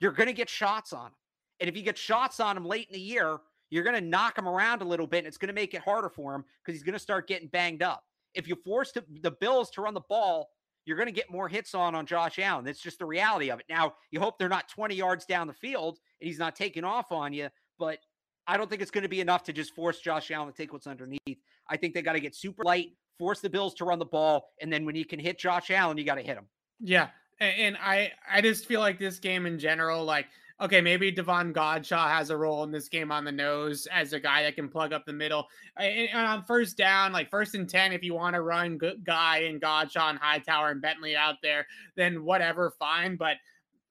you're 0.00 0.12
going 0.12 0.28
to 0.28 0.34
get 0.34 0.48
shots 0.48 0.92
on 0.92 1.06
him. 1.06 1.12
And 1.60 1.68
if 1.68 1.76
you 1.76 1.82
get 1.82 1.98
shots 1.98 2.40
on 2.40 2.56
him 2.56 2.64
late 2.64 2.88
in 2.88 2.94
the 2.94 3.00
year, 3.00 3.38
you're 3.70 3.84
going 3.84 3.94
to 3.94 4.06
knock 4.06 4.36
him 4.36 4.48
around 4.48 4.82
a 4.82 4.84
little 4.84 5.06
bit 5.06 5.18
and 5.18 5.26
it's 5.26 5.38
going 5.38 5.48
to 5.48 5.54
make 5.54 5.74
it 5.74 5.80
harder 5.80 6.08
for 6.08 6.34
him 6.34 6.44
because 6.62 6.76
he's 6.76 6.84
going 6.84 6.94
to 6.94 6.98
start 6.98 7.26
getting 7.28 7.48
banged 7.48 7.82
up. 7.82 8.04
If 8.34 8.46
you 8.46 8.56
force 8.56 8.92
the 8.92 9.30
Bills 9.30 9.70
to 9.70 9.82
run 9.82 9.94
the 9.94 10.02
ball, 10.08 10.48
you're 10.84 10.96
going 10.96 11.06
to 11.06 11.12
get 11.12 11.30
more 11.30 11.48
hits 11.48 11.74
on 11.74 11.94
on 11.94 12.06
Josh 12.06 12.38
Allen. 12.38 12.64
That's 12.64 12.80
just 12.80 12.98
the 12.98 13.06
reality 13.06 13.50
of 13.50 13.60
it. 13.60 13.66
Now, 13.68 13.94
you 14.10 14.20
hope 14.20 14.38
they're 14.38 14.48
not 14.48 14.68
20 14.68 14.94
yards 14.94 15.24
down 15.24 15.46
the 15.46 15.54
field 15.54 15.98
and 16.20 16.28
he's 16.28 16.38
not 16.38 16.56
taking 16.56 16.84
off 16.84 17.12
on 17.12 17.32
you, 17.32 17.48
but 17.78 17.98
I 18.46 18.56
don't 18.56 18.68
think 18.68 18.82
it's 18.82 18.90
going 18.90 19.02
to 19.02 19.08
be 19.08 19.20
enough 19.20 19.44
to 19.44 19.52
just 19.52 19.74
force 19.74 20.00
Josh 20.00 20.30
Allen 20.30 20.48
to 20.48 20.56
take 20.56 20.72
what's 20.72 20.86
underneath. 20.86 21.38
I 21.68 21.76
think 21.76 21.94
they 21.94 22.02
got 22.02 22.14
to 22.14 22.20
get 22.20 22.34
super 22.34 22.64
light, 22.64 22.88
force 23.18 23.40
the 23.40 23.50
Bills 23.50 23.74
to 23.74 23.84
run 23.84 23.98
the 23.98 24.04
ball, 24.04 24.48
and 24.60 24.72
then 24.72 24.84
when 24.84 24.96
you 24.96 25.04
can 25.04 25.20
hit 25.20 25.38
Josh 25.38 25.70
Allen, 25.70 25.96
you 25.98 26.04
got 26.04 26.16
to 26.16 26.22
hit 26.22 26.36
him. 26.36 26.46
Yeah, 26.80 27.08
and 27.38 27.76
I 27.76 28.12
I 28.30 28.40
just 28.40 28.66
feel 28.66 28.80
like 28.80 28.98
this 28.98 29.18
game 29.18 29.46
in 29.46 29.58
general, 29.58 30.04
like 30.04 30.26
okay, 30.60 30.80
maybe 30.80 31.10
Davon 31.10 31.54
Godchaux 31.54 32.08
has 32.08 32.30
a 32.30 32.36
role 32.36 32.64
in 32.64 32.70
this 32.70 32.88
game 32.88 33.10
on 33.10 33.24
the 33.24 33.32
nose 33.32 33.86
as 33.86 34.12
a 34.12 34.20
guy 34.20 34.42
that 34.42 34.56
can 34.56 34.68
plug 34.68 34.92
up 34.92 35.06
the 35.06 35.12
middle. 35.12 35.46
And, 35.76 36.08
on 36.14 36.44
first 36.44 36.76
down, 36.76 37.12
like 37.12 37.30
first 37.30 37.54
and 37.54 37.68
10, 37.68 37.92
if 37.92 38.02
you 38.02 38.14
want 38.14 38.34
to 38.34 38.42
run 38.42 38.78
Guy 39.04 39.38
and 39.38 39.60
Godchaux 39.60 40.10
and 40.10 40.18
Hightower 40.18 40.70
and 40.70 40.82
Bentley 40.82 41.16
out 41.16 41.36
there, 41.42 41.66
then 41.96 42.24
whatever, 42.24 42.74
fine. 42.78 43.16
But 43.16 43.36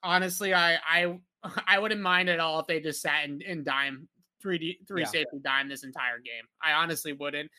honestly, 0.03 0.53
I 0.53 0.75
I 0.75 1.19
I 1.67 1.79
wouldn't 1.79 2.01
mind 2.01 2.29
at 2.29 2.39
all 2.39 2.59
if 2.59 2.67
they 2.67 2.79
just 2.79 3.01
sat 3.01 3.25
in, 3.25 3.41
in 3.41 3.63
dime 3.63 4.07
three 4.41 4.57
D 4.57 4.79
three 4.87 5.01
yeah. 5.01 5.07
safety 5.07 5.39
dime 5.43 5.69
this 5.69 5.83
entire 5.83 6.19
game. 6.19 6.43
I 6.61 6.73
honestly 6.73 7.13
wouldn't. 7.13 7.49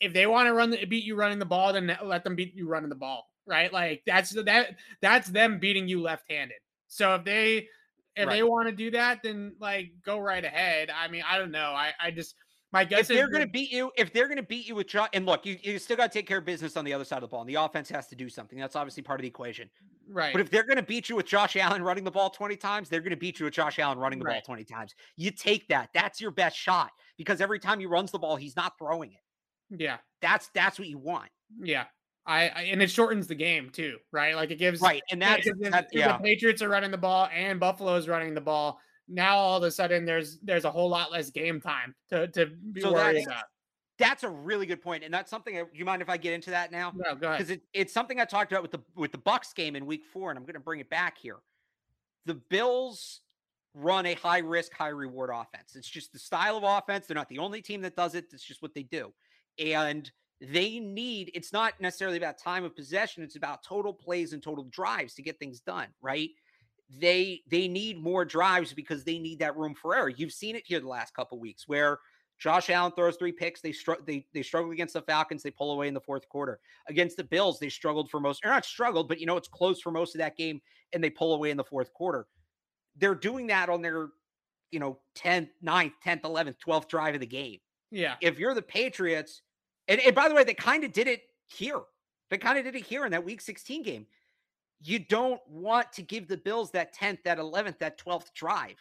If 0.00 0.12
they 0.12 0.26
want 0.26 0.48
to 0.48 0.52
run 0.52 0.70
the, 0.70 0.84
beat 0.84 1.04
you 1.04 1.14
running 1.14 1.38
the 1.38 1.46
ball, 1.46 1.72
then 1.72 1.96
let 2.02 2.24
them 2.24 2.34
beat 2.34 2.54
you 2.54 2.68
running 2.68 2.90
the 2.90 2.94
ball, 2.94 3.30
right? 3.46 3.72
Like 3.72 4.02
that's 4.06 4.30
that 4.44 4.76
that's 5.00 5.28
them 5.28 5.58
beating 5.58 5.88
you 5.88 6.02
left 6.02 6.30
handed. 6.30 6.58
So 6.88 7.14
if 7.14 7.24
they 7.24 7.68
if 8.16 8.26
right. 8.26 8.34
they 8.34 8.42
want 8.42 8.68
to 8.68 8.74
do 8.74 8.90
that, 8.92 9.22
then 9.22 9.54
like 9.60 9.92
go 10.04 10.18
right 10.18 10.44
ahead. 10.44 10.90
I 10.90 11.08
mean, 11.08 11.22
I 11.28 11.38
don't 11.38 11.50
know. 11.50 11.72
I 11.74 11.92
I 12.00 12.10
just 12.10 12.34
my 12.74 12.84
guess 12.84 13.02
if 13.02 13.08
they're 13.08 13.28
going 13.28 13.42
to 13.42 13.48
beat 13.48 13.70
you, 13.70 13.92
if 13.96 14.12
they're 14.12 14.26
going 14.26 14.36
to 14.36 14.42
beat 14.42 14.66
you 14.66 14.74
with 14.74 14.88
Josh, 14.88 15.08
and 15.12 15.24
look, 15.24 15.46
you, 15.46 15.56
you 15.62 15.78
still 15.78 15.96
got 15.96 16.10
to 16.10 16.18
take 16.18 16.26
care 16.26 16.38
of 16.38 16.44
business 16.44 16.76
on 16.76 16.84
the 16.84 16.92
other 16.92 17.04
side 17.04 17.18
of 17.18 17.22
the 17.22 17.28
ball, 17.28 17.40
and 17.40 17.48
the 17.48 17.54
offense 17.54 17.88
has 17.88 18.08
to 18.08 18.16
do 18.16 18.28
something. 18.28 18.58
That's 18.58 18.74
obviously 18.74 19.04
part 19.04 19.20
of 19.20 19.22
the 19.22 19.28
equation, 19.28 19.70
right? 20.08 20.32
But 20.32 20.40
if 20.40 20.50
they're 20.50 20.64
going 20.64 20.78
to 20.78 20.82
beat 20.82 21.08
you 21.08 21.14
with 21.14 21.26
Josh 21.26 21.54
Allen 21.54 21.82
running 21.82 22.02
the 22.02 22.10
ball 22.10 22.30
twenty 22.30 22.56
times, 22.56 22.88
they're 22.88 23.00
going 23.00 23.10
to 23.10 23.16
beat 23.16 23.38
you 23.38 23.44
with 23.44 23.54
Josh 23.54 23.78
Allen 23.78 23.98
running 23.98 24.18
the 24.18 24.24
right. 24.24 24.34
ball 24.34 24.42
twenty 24.42 24.64
times. 24.64 24.92
You 25.16 25.30
take 25.30 25.68
that. 25.68 25.90
That's 25.94 26.20
your 26.20 26.32
best 26.32 26.56
shot 26.56 26.90
because 27.16 27.40
every 27.40 27.60
time 27.60 27.78
he 27.78 27.86
runs 27.86 28.10
the 28.10 28.18
ball, 28.18 28.34
he's 28.34 28.56
not 28.56 28.72
throwing 28.76 29.12
it. 29.12 29.80
Yeah, 29.80 29.98
that's 30.20 30.48
that's 30.52 30.76
what 30.76 30.88
you 30.88 30.98
want. 30.98 31.30
Yeah, 31.62 31.84
I, 32.26 32.48
I, 32.48 32.62
and 32.72 32.82
it 32.82 32.90
shortens 32.90 33.26
the 33.26 33.34
game 33.34 33.70
too, 33.70 33.98
right? 34.10 34.34
Like 34.34 34.50
it 34.50 34.58
gives 34.58 34.80
right, 34.80 35.02
and 35.10 35.20
that's, 35.20 35.46
that's 35.60 35.92
yeah. 35.92 36.16
the 36.16 36.22
Patriots 36.22 36.62
are 36.62 36.68
running 36.68 36.90
the 36.90 36.98
ball 36.98 37.28
and 37.34 37.60
Buffalo's 37.60 38.08
running 38.08 38.34
the 38.34 38.40
ball. 38.40 38.80
Now 39.08 39.36
all 39.36 39.58
of 39.58 39.62
a 39.62 39.70
sudden 39.70 40.06
there's 40.06 40.38
there's 40.40 40.64
a 40.64 40.70
whole 40.70 40.88
lot 40.88 41.12
less 41.12 41.30
game 41.30 41.60
time 41.60 41.94
to 42.10 42.28
to 42.28 42.46
be 42.46 42.80
so 42.80 42.92
worried 42.92 43.26
about. 43.26 43.44
That's 43.98 44.24
a 44.24 44.28
really 44.28 44.66
good 44.66 44.82
point, 44.82 45.04
and 45.04 45.12
that's 45.12 45.30
something. 45.30 45.54
Do 45.54 45.66
you 45.74 45.84
mind 45.84 46.02
if 46.02 46.08
I 46.08 46.16
get 46.16 46.32
into 46.32 46.50
that 46.50 46.72
now? 46.72 46.92
No, 46.96 47.14
go 47.14 47.28
ahead. 47.28 47.38
Because 47.38 47.50
it, 47.50 47.62
it's 47.72 47.92
something 47.92 48.18
I 48.18 48.24
talked 48.24 48.50
about 48.50 48.62
with 48.62 48.72
the 48.72 48.80
with 48.96 49.12
the 49.12 49.18
Bucs 49.18 49.54
game 49.54 49.76
in 49.76 49.86
Week 49.86 50.04
Four, 50.12 50.30
and 50.30 50.38
I'm 50.38 50.44
going 50.44 50.54
to 50.54 50.60
bring 50.60 50.80
it 50.80 50.90
back 50.90 51.18
here. 51.18 51.36
The 52.26 52.34
Bills 52.34 53.20
run 53.74 54.06
a 54.06 54.14
high 54.14 54.38
risk, 54.38 54.72
high 54.72 54.88
reward 54.88 55.30
offense. 55.32 55.76
It's 55.76 55.88
just 55.88 56.12
the 56.12 56.18
style 56.18 56.56
of 56.56 56.64
offense. 56.64 57.06
They're 57.06 57.14
not 57.14 57.28
the 57.28 57.38
only 57.38 57.60
team 57.60 57.82
that 57.82 57.94
does 57.94 58.14
it. 58.14 58.26
It's 58.32 58.42
just 58.42 58.62
what 58.62 58.74
they 58.74 58.82
do, 58.82 59.12
and 59.58 60.10
they 60.52 60.78
need 60.78 61.30
it's 61.34 61.52
not 61.52 61.74
necessarily 61.80 62.16
about 62.16 62.38
time 62.38 62.64
of 62.64 62.74
possession 62.74 63.22
it's 63.22 63.36
about 63.36 63.62
total 63.62 63.92
plays 63.92 64.32
and 64.32 64.42
total 64.42 64.64
drives 64.64 65.14
to 65.14 65.22
get 65.22 65.38
things 65.38 65.60
done 65.60 65.88
right 66.02 66.30
they 67.00 67.40
they 67.50 67.68
need 67.68 68.02
more 68.02 68.24
drives 68.24 68.72
because 68.72 69.04
they 69.04 69.18
need 69.18 69.38
that 69.38 69.56
room 69.56 69.74
for 69.74 69.94
error 69.94 70.08
you've 70.08 70.32
seen 70.32 70.56
it 70.56 70.62
here 70.66 70.80
the 70.80 70.88
last 70.88 71.14
couple 71.14 71.38
weeks 71.38 71.66
where 71.66 71.98
Josh 72.38 72.68
Allen 72.68 72.92
throws 72.92 73.16
three 73.16 73.32
picks. 73.32 73.60
They 73.60 73.72
str- 73.72 74.02
they 74.04 74.26
they 74.34 74.42
struggled 74.42 74.72
against 74.72 74.94
the 74.94 75.02
Falcons. 75.02 75.42
They 75.42 75.50
pull 75.50 75.72
away 75.72 75.88
in 75.88 75.94
the 75.94 76.00
fourth 76.00 76.28
quarter. 76.28 76.58
Against 76.88 77.16
the 77.16 77.24
Bills, 77.24 77.58
they 77.58 77.68
struggled 77.68 78.10
for 78.10 78.20
most, 78.20 78.44
or 78.44 78.48
not 78.48 78.64
struggled, 78.64 79.08
but 79.08 79.20
you 79.20 79.26
know 79.26 79.36
it's 79.36 79.48
close 79.48 79.80
for 79.80 79.90
most 79.90 80.14
of 80.14 80.18
that 80.18 80.36
game, 80.36 80.60
and 80.92 81.02
they 81.02 81.10
pull 81.10 81.34
away 81.34 81.50
in 81.50 81.56
the 81.56 81.64
fourth 81.64 81.92
quarter. 81.92 82.26
They're 82.96 83.14
doing 83.14 83.46
that 83.48 83.68
on 83.68 83.82
their, 83.82 84.08
you 84.70 84.78
know, 84.78 84.98
10th, 85.16 85.48
9th, 85.64 85.92
10th, 86.04 86.22
11th, 86.22 86.56
12th 86.64 86.88
drive 86.88 87.14
of 87.14 87.20
the 87.20 87.26
game. 87.26 87.58
Yeah. 87.90 88.14
If 88.20 88.38
you're 88.38 88.54
the 88.54 88.62
Patriots, 88.62 89.42
and, 89.88 90.00
and 90.00 90.14
by 90.14 90.28
the 90.28 90.34
way, 90.34 90.44
they 90.44 90.54
kind 90.54 90.84
of 90.84 90.92
did 90.92 91.06
it 91.06 91.22
here. 91.46 91.80
They 92.30 92.38
kind 92.38 92.58
of 92.58 92.64
did 92.64 92.74
it 92.74 92.84
here 92.84 93.04
in 93.04 93.12
that 93.12 93.24
week 93.24 93.40
16 93.40 93.82
game. 93.82 94.06
You 94.80 94.98
don't 94.98 95.40
want 95.48 95.92
to 95.92 96.02
give 96.02 96.28
the 96.28 96.36
Bills 96.36 96.70
that 96.72 96.94
10th, 96.94 97.22
that 97.24 97.38
11th, 97.38 97.78
that 97.78 97.98
12th 97.98 98.32
drive. 98.34 98.76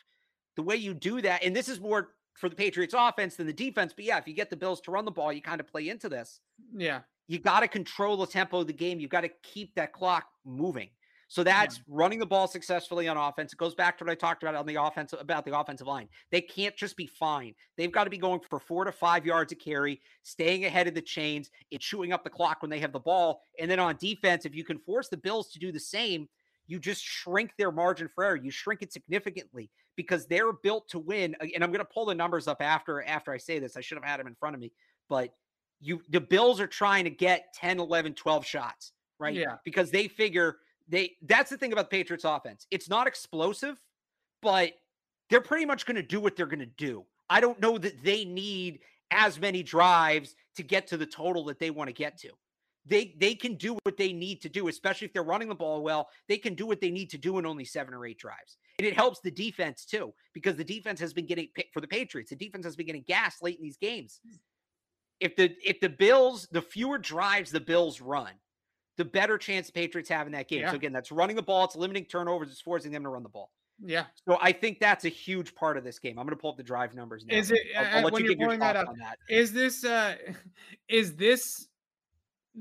The 0.56 0.62
way 0.62 0.76
you 0.76 0.93
do 0.93 1.22
that, 1.22 1.43
and 1.43 1.56
this 1.56 1.70
is 1.70 1.80
more 1.80 2.10
for 2.34 2.49
the 2.49 2.56
Patriots 2.56 2.93
offense 2.97 3.36
than 3.36 3.47
the 3.47 3.54
defense, 3.54 3.93
but 3.95 4.06
yeah, 4.06 4.18
if 4.18 4.28
you 4.28 4.34
get 4.34 4.49
the 4.49 4.56
Bills 4.56 4.82
to 4.82 4.91
run 4.91 5.06
the 5.06 5.12
ball, 5.12 5.32
you 5.32 5.41
kind 5.41 5.60
of 5.60 5.68
play 5.68 5.89
into 5.89 6.10
this. 6.10 6.39
Yeah. 6.76 7.01
You 7.28 7.39
got 7.39 7.62
to 7.62 7.68
control 7.68 8.18
the 8.18 8.28
tempo 8.28 8.60
of 8.60 8.68
the 8.68 8.74
game. 8.74 8.99
You 8.99 9.08
got 9.08 9.22
to 9.22 9.30
keep 9.43 9.76
that 9.76 9.93
clock 9.93 10.26
moving. 10.45 10.89
So 11.34 11.43
that's 11.43 11.77
yeah. 11.77 11.84
running 11.88 12.19
the 12.19 12.27
ball 12.27 12.47
successfully 12.47 13.07
on 13.07 13.17
offense. 13.17 13.53
It 13.53 13.57
goes 13.57 13.73
back 13.73 13.97
to 13.97 14.03
what 14.03 14.11
I 14.11 14.13
talked 14.13 14.43
about 14.43 14.53
on 14.53 14.67
the 14.67 14.75
offense 14.75 15.15
about 15.19 15.45
the 15.45 15.59
offensive 15.59 15.88
line. 15.88 16.07
They 16.29 16.41
can't 16.41 16.77
just 16.77 16.95
be 16.95 17.07
fine. 17.07 17.55
They've 17.75 17.91
got 17.91 18.03
to 18.03 18.11
be 18.11 18.19
going 18.19 18.41
for 18.47 18.59
four 18.59 18.86
to 18.86 18.91
five 18.91 19.25
yards 19.25 19.51
a 19.51 19.55
carry, 19.55 19.99
staying 20.21 20.63
ahead 20.65 20.88
of 20.88 20.93
the 20.93 21.01
chains, 21.01 21.49
and 21.71 21.81
chewing 21.81 22.13
up 22.13 22.23
the 22.23 22.29
clock 22.29 22.61
when 22.61 22.69
they 22.69 22.77
have 22.77 22.91
the 22.91 22.99
ball. 22.99 23.41
And 23.59 23.71
then 23.71 23.79
on 23.79 23.95
defense, 23.95 24.45
if 24.45 24.53
you 24.53 24.63
can 24.63 24.77
force 24.77 25.09
the 25.09 25.17
Bills 25.17 25.51
to 25.53 25.59
do 25.59 25.71
the 25.71 25.79
same, 25.79 26.29
you 26.67 26.77
just 26.77 27.03
shrink 27.03 27.49
their 27.57 27.71
margin 27.71 28.07
for 28.07 28.23
error. 28.23 28.36
You 28.36 28.51
shrink 28.51 28.84
it 28.84 28.93
significantly 28.93 29.71
because 29.95 30.27
they're 30.27 30.53
built 30.53 30.88
to 30.89 30.99
win. 30.99 31.36
And 31.41 31.63
I'm 31.63 31.71
going 31.71 31.79
to 31.79 31.91
pull 31.91 32.05
the 32.05 32.13
numbers 32.13 32.47
up 32.47 32.61
after 32.61 33.01
after 33.01 33.31
I 33.31 33.39
say 33.39 33.57
this. 33.57 33.75
I 33.75 33.81
should 33.81 33.97
have 33.97 34.05
had 34.05 34.19
them 34.19 34.27
in 34.27 34.36
front 34.36 34.53
of 34.53 34.61
me, 34.61 34.71
but 35.09 35.34
you 35.81 35.99
the 36.09 36.21
Bills 36.21 36.61
are 36.61 36.67
trying 36.67 37.05
to 37.05 37.09
get 37.09 37.55
10, 37.55 37.79
11, 37.79 38.13
12 38.13 38.45
shots, 38.45 38.91
right? 39.17 39.34
Yeah. 39.34 39.55
Because 39.65 39.89
they 39.89 40.07
figure 40.07 40.57
they 40.88 41.13
that's 41.23 41.49
the 41.49 41.57
thing 41.57 41.73
about 41.73 41.89
the 41.89 41.97
Patriots 41.97 42.25
offense. 42.25 42.67
It's 42.71 42.89
not 42.89 43.07
explosive, 43.07 43.81
but 44.41 44.73
they're 45.29 45.41
pretty 45.41 45.65
much 45.65 45.86
going 45.86 45.95
to 45.95 46.03
do 46.03 46.19
what 46.19 46.36
they're 46.36 46.45
going 46.45 46.59
to 46.59 46.65
do. 46.65 47.05
I 47.29 47.39
don't 47.39 47.59
know 47.59 47.77
that 47.77 48.03
they 48.03 48.25
need 48.25 48.79
as 49.11 49.39
many 49.39 49.63
drives 49.63 50.36
to 50.55 50.63
get 50.63 50.88
to 50.88 50.97
the 50.97 51.05
total 51.05 51.45
that 51.45 51.59
they 51.59 51.71
want 51.71 51.88
to 51.88 51.93
get 51.93 52.17
to. 52.19 52.29
They 52.86 53.15
they 53.17 53.34
can 53.34 53.55
do 53.55 53.77
what 53.84 53.95
they 53.95 54.11
need 54.11 54.41
to 54.41 54.49
do, 54.49 54.67
especially 54.67 55.05
if 55.05 55.13
they're 55.13 55.23
running 55.23 55.47
the 55.47 55.55
ball 55.55 55.81
well. 55.81 56.09
They 56.27 56.38
can 56.38 56.53
do 56.53 56.65
what 56.65 56.81
they 56.81 56.91
need 56.91 57.09
to 57.11 57.17
do 57.17 57.38
in 57.39 57.45
only 57.45 57.63
seven 57.63 57.93
or 57.93 58.05
eight 58.05 58.19
drives, 58.19 58.57
and 58.77 58.86
it 58.86 58.93
helps 58.93 59.21
the 59.21 59.31
defense 59.31 59.86
too 59.86 60.13
because 60.34 60.57
the 60.57 60.65
defense 60.65 60.99
has 60.99 61.13
been 61.13 61.25
getting 61.25 61.47
picked 61.55 61.73
for 61.73 61.79
the 61.79 61.88
Patriots. 61.88 62.29
The 62.29 62.36
defense 62.36 62.65
has 62.65 62.75
been 62.75 62.86
getting 62.86 63.05
gas 63.07 63.41
late 63.41 63.57
in 63.57 63.63
these 63.63 63.77
games. 63.77 64.19
If 65.21 65.38
the 65.38 65.55
if 65.63 65.79
the 65.79 65.89
Bills, 65.89 66.49
the 66.51 66.61
fewer 66.61 66.97
drives 66.97 67.51
the 67.51 67.61
Bills 67.61 68.01
run, 68.01 68.34
the 68.98 69.06
better 69.06 69.38
chance 69.38 69.68
the 69.68 69.74
Patriots 69.74 70.10
have 70.10 70.28
in 70.28 70.34
that 70.34 70.48
game. 70.48 70.62
Yeah. 70.62 70.70
So 70.70 70.76
again, 70.76 70.94
that's 70.94 71.12
running 71.12 71.36
the 71.36 71.41
ball. 71.41 71.66
It's 71.66 71.76
limiting 71.76 72.06
turnovers. 72.06 72.50
It's 72.52 72.62
forcing 72.62 72.91
them 72.91 73.04
to 73.04 73.10
run 73.10 73.24
the 73.24 73.30
ball. 73.30 73.50
Yeah. 73.82 74.06
So 74.28 74.38
I 74.41 74.52
think 74.52 74.80
that's 74.80 75.06
a 75.06 75.10
huge 75.10 75.56
part 75.56 75.78
of 75.78 75.84
this 75.84 76.00
game. 76.00 76.20
I'm 76.20 76.26
going 76.26 76.36
to 76.38 76.41
pull 76.41 76.52
up 76.52 76.58
the 76.58 76.64
drive 76.64 76.94
numbers 76.94 77.26
now. 77.26 77.36
Is 77.36 77.52
it? 77.52 77.60
I'll, 77.78 77.98
I'll 77.98 78.04
let 78.04 78.22
you 78.22 78.30
give 78.30 78.39
your 78.39 78.58
that 78.58 78.76
on 78.76 78.98
that. 79.00 79.18
Is 79.30 79.52
this? 79.52 79.84
uh 79.84 80.16
Is 80.89 81.16
this 81.16 81.68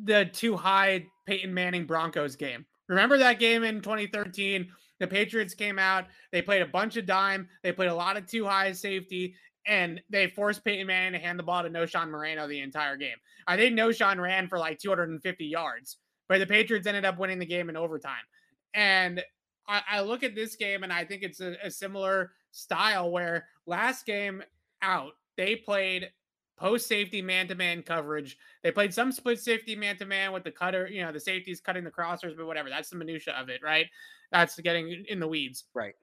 the 0.05 0.25
two 0.33 0.57
high 0.57 1.07
Peyton 1.27 1.53
Manning 1.53 1.87
Broncos 1.87 2.37
game? 2.37 2.65
Remember 2.89 3.19
that 3.19 3.39
game 3.39 3.63
in 3.63 3.81
2013? 3.81 4.69
The 5.01 5.07
Patriots 5.07 5.55
came 5.55 5.79
out. 5.79 6.07
They 6.31 6.43
played 6.43 6.63
a 6.63 6.67
bunch 6.67 6.97
of 6.97 7.07
dime. 7.07 7.49
They 7.63 7.73
played 7.73 7.89
a 7.89 7.95
lot 7.95 8.17
of 8.17 8.27
two 8.27 8.45
high 8.45 8.73
safety, 8.73 9.35
and 9.67 10.01
they 10.11 10.29
forced 10.29 10.65
Peyton 10.65 10.87
Manning 10.87 11.13
to 11.13 11.25
hand 11.25 11.39
the 11.39 11.43
ball 11.43 11.63
to 11.63 11.69
No. 11.69 11.87
Sean 11.87 12.11
Moreno 12.11 12.47
the 12.49 12.61
entire 12.61 12.97
game. 12.97 13.17
I 13.47 13.57
think 13.57 13.75
No. 13.75 13.93
Sean 13.93 14.21
ran 14.21 14.49
for 14.49 14.59
like 14.59 14.79
250 14.79 15.45
yards 15.45 15.99
but 16.33 16.39
the 16.39 16.47
Patriots 16.47 16.87
ended 16.87 17.05
up 17.05 17.19
winning 17.19 17.39
the 17.39 17.45
game 17.45 17.69
in 17.69 17.77
overtime. 17.77 18.25
And 18.73 19.23
I, 19.69 19.83
I 19.87 20.01
look 20.01 20.23
at 20.23 20.35
this 20.35 20.57
game 20.57 20.83
and 20.83 20.91
I 20.91 21.05
think 21.05 21.23
it's 21.23 21.41
a, 21.41 21.57
a 21.63 21.71
similar 21.71 22.33
style 22.53 23.11
where 23.11 23.49
last 23.67 24.07
game 24.07 24.43
out, 24.81 25.13
they 25.37 25.57
played 25.57 26.11
post 26.57 26.87
safety 26.87 27.21
man 27.21 27.49
to 27.49 27.55
man 27.55 27.83
coverage. 27.83 28.39
They 28.63 28.71
played 28.71 28.95
some 28.95 29.13
split 29.13 29.41
safety 29.41 29.77
man 29.77 29.99
to 29.99 30.07
man 30.07 30.33
with 30.33 30.43
the 30.43 30.51
cutter, 30.51 30.89
you 30.91 31.03
know, 31.03 31.13
the 31.13 31.21
safeties 31.21 31.61
cutting 31.61 31.85
the 31.85 31.91
crossers, 31.91 32.35
but 32.35 32.47
whatever. 32.47 32.71
That's 32.71 32.89
the 32.89 32.97
minutia 32.97 33.35
of 33.35 33.51
it, 33.51 33.61
right? 33.63 33.89
That's 34.31 34.59
getting 34.59 35.05
in 35.11 35.21
the 35.21 35.29
weeds. 35.29 35.65
Right. 35.75 35.97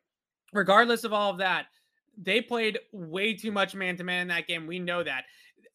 Regardless 0.53 1.05
of 1.05 1.11
all 1.11 1.31
of 1.31 1.39
that, 1.39 1.65
they 2.21 2.39
played 2.39 2.77
way 2.91 3.33
too 3.33 3.51
much 3.51 3.73
man 3.73 3.97
to 3.97 4.03
man 4.03 4.21
in 4.21 4.27
that 4.27 4.45
game. 4.45 4.67
We 4.67 4.77
know 4.77 5.01
that. 5.01 5.23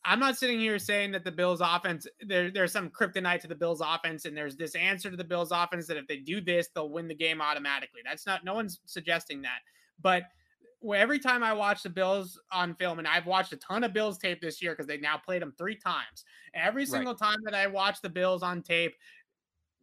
I'm 0.05 0.21
not 0.21 0.37
sitting 0.37 0.59
here 0.61 0.79
saying 0.79 1.13
that 1.13 1.25
the 1.25 1.33
Bills 1.33 1.61
offense 1.63 2.07
there, 2.21 2.51
there's 2.51 2.73
some 2.73 2.91
kryptonite 2.91 3.41
to 3.41 3.49
the 3.49 3.55
Bills 3.55 3.81
offense 3.81 4.25
and 4.25 4.37
there's 4.37 4.57
this 4.57 4.75
answer 4.75 5.11
to 5.11 5.17
the 5.17 5.25
Bills 5.25 5.51
offense 5.51 5.87
that 5.87 5.97
if 5.97 6.07
they 6.07 6.19
do 6.19 6.41
this 6.41 6.69
they'll 6.75 6.91
win 6.91 7.09
the 7.09 7.15
game 7.15 7.41
automatically. 7.41 8.01
That's 8.05 8.27
not 8.27 8.45
no 8.45 8.55
one's 8.55 8.81
suggesting 8.85 9.43
that. 9.43 9.61
But 10.01 10.25
every 10.95 11.19
time 11.19 11.43
I 11.43 11.55
watch 11.55 11.83
the 11.83 11.91
Bills 11.91 12.39
on 12.53 12.75
film 12.75 12.99
and 12.99 13.09
I've 13.09 13.27
watched 13.27 13.53
a 13.53 13.57
ton 13.57 13.85
of 13.85 13.95
Bills 13.95 14.19
tape 14.19 14.43
this 14.43 14.61
year 14.61 14.73
because 14.73 14.87
they 14.87 14.99
now 14.99 15.17
played 15.17 15.41
them 15.41 15.55
3 15.57 15.77
times. 15.77 16.25
Every 16.53 16.85
single 16.85 17.15
right. 17.15 17.31
time 17.31 17.39
that 17.45 17.55
I 17.55 17.67
watch 17.67 18.03
the 18.03 18.11
Bills 18.11 18.43
on 18.43 18.63
tape 18.63 18.95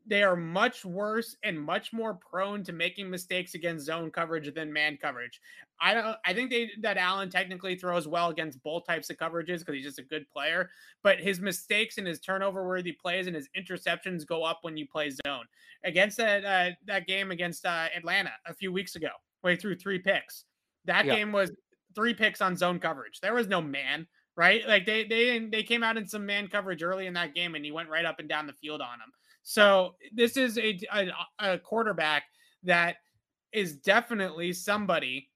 they 0.06 0.24
are 0.24 0.36
much 0.36 0.84
worse 0.84 1.36
and 1.44 1.60
much 1.60 1.94
more 1.94 2.16
prone 2.16 2.64
to 2.64 2.74
making 2.74 3.10
mistakes 3.10 3.54
against 3.54 3.86
zone 3.86 4.10
coverage 4.10 4.54
than 4.54 4.74
man 4.74 4.98
coverage. 4.98 5.40
I 5.80 5.94
don't 5.94 6.18
I 6.26 6.34
think 6.34 6.50
they 6.50 6.72
that 6.82 6.98
Allen 6.98 7.30
technically 7.30 7.76
throws 7.76 8.08
well 8.08 8.30
against 8.30 8.62
both 8.64 8.86
types 8.86 9.10
of 9.10 9.18
coverages 9.18 9.60
because 9.60 9.76
he's 9.76 9.86
just 9.86 10.00
a 10.00 10.04
good 10.04 10.30
player, 10.30 10.70
but 11.04 11.20
his 11.20 11.40
mistakes 11.40 11.98
and 11.98 12.08
his 12.08 12.20
turnover 12.20 12.68
worthy 12.68 12.92
plays 12.92 13.28
and 13.28 13.36
his 13.36 13.50
interceptions 13.58 14.26
go 14.26 14.44
up 14.44 14.60
when 14.62 14.78
you 14.78 14.88
play 14.88 15.12
zone. 15.26 15.46
Against 15.84 16.18
that 16.18 16.46
uh, 16.46 16.76
that 16.86 17.08
game 17.08 17.32
against 17.32 17.66
uh, 17.66 17.88
Atlanta 17.96 18.32
a 18.48 18.54
few 18.54 18.72
weeks 18.72 18.96
ago, 18.96 19.10
he 19.46 19.56
threw 19.56 19.76
three 19.76 20.00
picks. 20.00 20.46
That 20.86 21.06
yeah. 21.06 21.16
game 21.16 21.32
was 21.32 21.52
three 21.96 22.14
picks 22.14 22.42
on 22.42 22.56
zone 22.56 22.80
coverage. 22.80 23.20
There 23.20 23.34
was 23.34 23.48
no 23.48 23.62
man, 23.62 24.08
right? 24.36 24.68
Like 24.68 24.86
they 24.86 25.04
they 25.04 25.48
they 25.52 25.64
came 25.64 25.84
out 25.84 25.98
in 25.98 26.08
some 26.08 26.26
man 26.26 26.48
coverage 26.48 26.84
early 26.84 27.08
in 27.08 27.14
that 27.14 27.36
game 27.36 27.56
and 27.56 27.64
he 27.64 27.72
went 27.72 27.90
right 27.90 28.06
up 28.06 28.20
and 28.20 28.30
down 28.30 28.48
the 28.48 28.54
field 28.54 28.82
on 28.82 29.00
them. 29.00 29.12
So 29.52 29.96
this 30.14 30.38
is 30.38 30.58
a, 30.58 30.80
a, 30.94 31.12
a 31.40 31.60
quarterback 31.60 32.24
that 32.64 32.96
is 33.52 33.76
definitely 33.76 34.54
somebody 34.54 35.28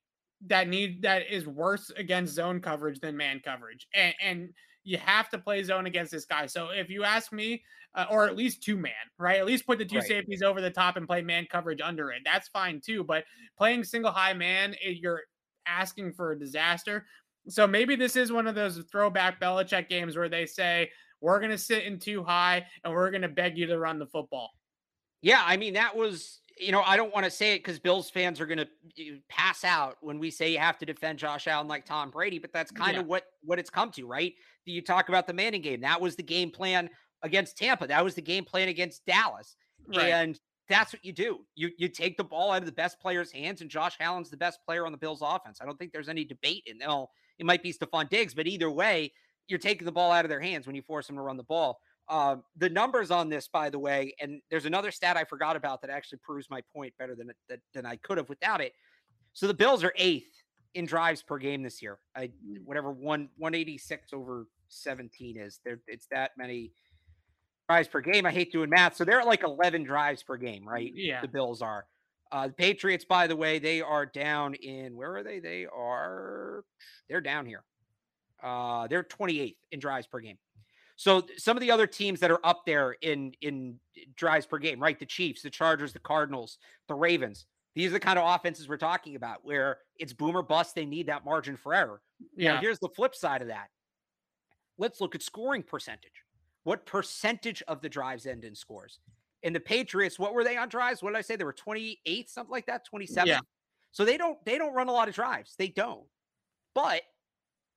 that 0.46 0.68
need 0.68 1.02
that 1.02 1.30
is 1.30 1.46
worse 1.46 1.90
against 1.98 2.32
zone 2.32 2.60
coverage 2.60 2.98
than 3.00 3.14
man 3.14 3.42
coverage, 3.44 3.86
and 3.92 4.14
and 4.22 4.48
you 4.84 4.96
have 4.96 5.28
to 5.30 5.38
play 5.38 5.62
zone 5.62 5.84
against 5.84 6.12
this 6.12 6.24
guy. 6.24 6.46
So 6.46 6.70
if 6.70 6.88
you 6.88 7.04
ask 7.04 7.30
me, 7.30 7.62
uh, 7.94 8.06
or 8.10 8.24
at 8.24 8.36
least 8.36 8.62
two 8.62 8.78
man, 8.78 8.92
right? 9.18 9.38
At 9.38 9.44
least 9.44 9.66
put 9.66 9.76
the 9.76 9.84
two 9.84 9.96
right. 9.98 10.06
safeties 10.06 10.40
over 10.40 10.62
the 10.62 10.70
top 10.70 10.96
and 10.96 11.06
play 11.06 11.20
man 11.20 11.46
coverage 11.50 11.82
under 11.82 12.10
it. 12.10 12.22
That's 12.24 12.48
fine 12.48 12.80
too. 12.82 13.04
But 13.04 13.24
playing 13.58 13.84
single 13.84 14.12
high 14.12 14.32
man, 14.32 14.76
eh, 14.82 14.94
you're 14.98 15.24
asking 15.66 16.14
for 16.14 16.32
a 16.32 16.38
disaster. 16.38 17.04
So 17.48 17.66
maybe 17.66 17.96
this 17.96 18.16
is 18.16 18.32
one 18.32 18.46
of 18.46 18.54
those 18.54 18.82
throwback 18.90 19.40
Belichick 19.42 19.90
games 19.90 20.16
where 20.16 20.30
they 20.30 20.46
say, 20.46 20.90
we're 21.26 21.40
going 21.40 21.50
to 21.50 21.58
sit 21.58 21.82
in 21.82 21.98
two 21.98 22.22
high 22.22 22.64
and 22.84 22.94
we're 22.94 23.10
going 23.10 23.22
to 23.22 23.28
beg 23.28 23.58
you 23.58 23.66
to 23.66 23.76
run 23.76 23.98
the 23.98 24.06
football. 24.06 24.50
Yeah. 25.22 25.42
I 25.44 25.56
mean, 25.56 25.74
that 25.74 25.96
was, 25.96 26.40
you 26.56 26.70
know, 26.70 26.82
I 26.82 26.96
don't 26.96 27.12
want 27.12 27.24
to 27.24 27.32
say 27.32 27.54
it 27.54 27.58
because 27.58 27.80
Bills 27.80 28.08
fans 28.08 28.40
are 28.40 28.46
going 28.46 28.58
to 28.58 29.18
pass 29.28 29.64
out 29.64 29.96
when 30.02 30.20
we 30.20 30.30
say 30.30 30.52
you 30.52 30.60
have 30.60 30.78
to 30.78 30.86
defend 30.86 31.18
Josh 31.18 31.48
Allen 31.48 31.66
like 31.66 31.84
Tom 31.84 32.12
Brady, 32.12 32.38
but 32.38 32.52
that's 32.52 32.70
kind 32.70 32.94
yeah. 32.94 33.00
of 33.00 33.08
what 33.08 33.24
what 33.42 33.58
it's 33.58 33.70
come 33.70 33.90
to, 33.90 34.06
right? 34.06 34.34
You 34.66 34.80
talk 34.82 35.08
about 35.08 35.26
the 35.26 35.32
Manning 35.32 35.62
game. 35.62 35.80
That 35.80 36.00
was 36.00 36.14
the 36.14 36.22
game 36.22 36.52
plan 36.52 36.88
against 37.24 37.58
Tampa. 37.58 37.88
That 37.88 38.04
was 38.04 38.14
the 38.14 38.22
game 38.22 38.44
plan 38.44 38.68
against 38.68 39.04
Dallas. 39.04 39.56
Right. 39.88 40.10
And 40.10 40.38
that's 40.68 40.92
what 40.92 41.04
you 41.04 41.12
do. 41.12 41.40
You 41.56 41.70
you 41.76 41.88
take 41.88 42.16
the 42.16 42.24
ball 42.24 42.52
out 42.52 42.62
of 42.62 42.66
the 42.66 42.72
best 42.72 43.00
player's 43.00 43.32
hands, 43.32 43.62
and 43.62 43.70
Josh 43.70 43.96
Allen's 43.98 44.30
the 44.30 44.36
best 44.36 44.60
player 44.64 44.86
on 44.86 44.92
the 44.92 44.98
Bills 44.98 45.22
offense. 45.24 45.58
I 45.60 45.66
don't 45.66 45.76
think 45.76 45.92
there's 45.92 46.08
any 46.08 46.24
debate 46.24 46.62
in 46.66 46.78
there. 46.78 47.04
It 47.40 47.46
might 47.46 47.64
be 47.64 47.72
Stefon 47.72 48.08
Diggs, 48.10 48.32
but 48.32 48.46
either 48.46 48.70
way, 48.70 49.12
you're 49.48 49.58
taking 49.58 49.84
the 49.84 49.92
ball 49.92 50.12
out 50.12 50.24
of 50.24 50.28
their 50.28 50.40
hands 50.40 50.66
when 50.66 50.76
you 50.76 50.82
force 50.82 51.06
them 51.06 51.16
to 51.16 51.22
run 51.22 51.36
the 51.36 51.42
ball. 51.42 51.78
Uh, 52.08 52.36
the 52.56 52.68
numbers 52.68 53.10
on 53.10 53.28
this, 53.28 53.48
by 53.48 53.68
the 53.68 53.78
way, 53.78 54.14
and 54.20 54.40
there's 54.50 54.64
another 54.64 54.90
stat 54.90 55.16
I 55.16 55.24
forgot 55.24 55.56
about 55.56 55.80
that 55.82 55.90
actually 55.90 56.18
proves 56.18 56.48
my 56.48 56.60
point 56.74 56.94
better 56.98 57.14
than 57.16 57.30
than, 57.48 57.60
than 57.74 57.86
I 57.86 57.96
could 57.96 58.18
have 58.18 58.28
without 58.28 58.60
it. 58.60 58.72
So 59.32 59.46
the 59.46 59.54
Bills 59.54 59.82
are 59.82 59.92
eighth 59.96 60.30
in 60.74 60.84
drives 60.84 61.22
per 61.22 61.38
game 61.38 61.62
this 61.62 61.82
year. 61.82 61.98
I 62.14 62.26
mm. 62.26 62.58
whatever 62.64 62.92
one 62.92 63.28
186 63.38 64.12
over 64.12 64.46
17 64.68 65.36
is. 65.36 65.60
There, 65.64 65.80
it's 65.88 66.06
that 66.12 66.32
many 66.38 66.72
drives 67.68 67.88
per 67.88 68.00
game. 68.00 68.26
I 68.26 68.30
hate 68.30 68.52
doing 68.52 68.70
math. 68.70 68.96
So 68.96 69.04
they're 69.04 69.20
at 69.20 69.26
like 69.26 69.42
11 69.42 69.84
drives 69.84 70.22
per 70.22 70.36
game, 70.36 70.66
right? 70.68 70.92
Yeah. 70.94 71.20
The 71.20 71.28
Bills 71.28 71.62
are. 71.62 71.86
Uh, 72.32 72.48
the 72.48 72.52
Patriots, 72.52 73.04
by 73.04 73.26
the 73.26 73.36
way, 73.36 73.58
they 73.58 73.80
are 73.80 74.04
down 74.04 74.54
in 74.54 74.96
where 74.96 75.16
are 75.16 75.22
they? 75.22 75.38
They 75.38 75.66
are 75.66 76.64
they're 77.08 77.20
down 77.20 77.46
here. 77.46 77.62
Uh, 78.42 78.86
they're 78.88 79.02
28th 79.02 79.56
in 79.72 79.80
drives 79.80 80.06
per 80.06 80.20
game. 80.20 80.38
So 80.96 81.26
some 81.36 81.56
of 81.56 81.60
the 81.60 81.70
other 81.70 81.86
teams 81.86 82.20
that 82.20 82.30
are 82.30 82.44
up 82.44 82.64
there 82.64 82.96
in 83.02 83.32
in 83.42 83.78
drives 84.16 84.46
per 84.46 84.58
game, 84.58 84.80
right? 84.80 84.98
The 84.98 85.06
Chiefs, 85.06 85.42
the 85.42 85.50
Chargers, 85.50 85.92
the 85.92 85.98
Cardinals, 85.98 86.58
the 86.88 86.94
Ravens. 86.94 87.46
These 87.74 87.90
are 87.90 87.94
the 87.94 88.00
kind 88.00 88.18
of 88.18 88.26
offenses 88.26 88.68
we're 88.68 88.78
talking 88.78 89.16
about 89.16 89.44
where 89.44 89.78
it's 89.98 90.14
boomer 90.14 90.40
bust. 90.40 90.74
They 90.74 90.86
need 90.86 91.08
that 91.08 91.26
margin 91.26 91.56
for 91.56 91.74
error. 91.74 92.00
Yeah. 92.34 92.54
Now, 92.54 92.60
here's 92.62 92.78
the 92.78 92.88
flip 92.88 93.14
side 93.14 93.42
of 93.42 93.48
that. 93.48 93.68
Let's 94.78 94.98
look 95.00 95.14
at 95.14 95.22
scoring 95.22 95.62
percentage. 95.62 96.24
What 96.64 96.86
percentage 96.86 97.62
of 97.68 97.82
the 97.82 97.88
drives 97.90 98.26
end 98.26 98.44
in 98.44 98.54
scores? 98.54 98.98
In 99.42 99.52
the 99.52 99.60
Patriots, 99.60 100.18
what 100.18 100.32
were 100.32 100.42
they 100.42 100.56
on 100.56 100.70
drives? 100.70 101.02
What 101.02 101.10
did 101.10 101.18
I 101.18 101.20
say? 101.20 101.36
They 101.36 101.44
were 101.44 101.52
28, 101.52 102.30
something 102.30 102.50
like 102.50 102.66
that, 102.66 102.86
27. 102.86 103.28
Yeah. 103.28 103.40
So 103.92 104.04
they 104.04 104.16
don't 104.16 104.42
they 104.44 104.58
don't 104.58 104.74
run 104.74 104.88
a 104.88 104.92
lot 104.92 105.08
of 105.08 105.14
drives. 105.14 105.54
They 105.58 105.68
don't. 105.68 106.06
But 106.74 107.02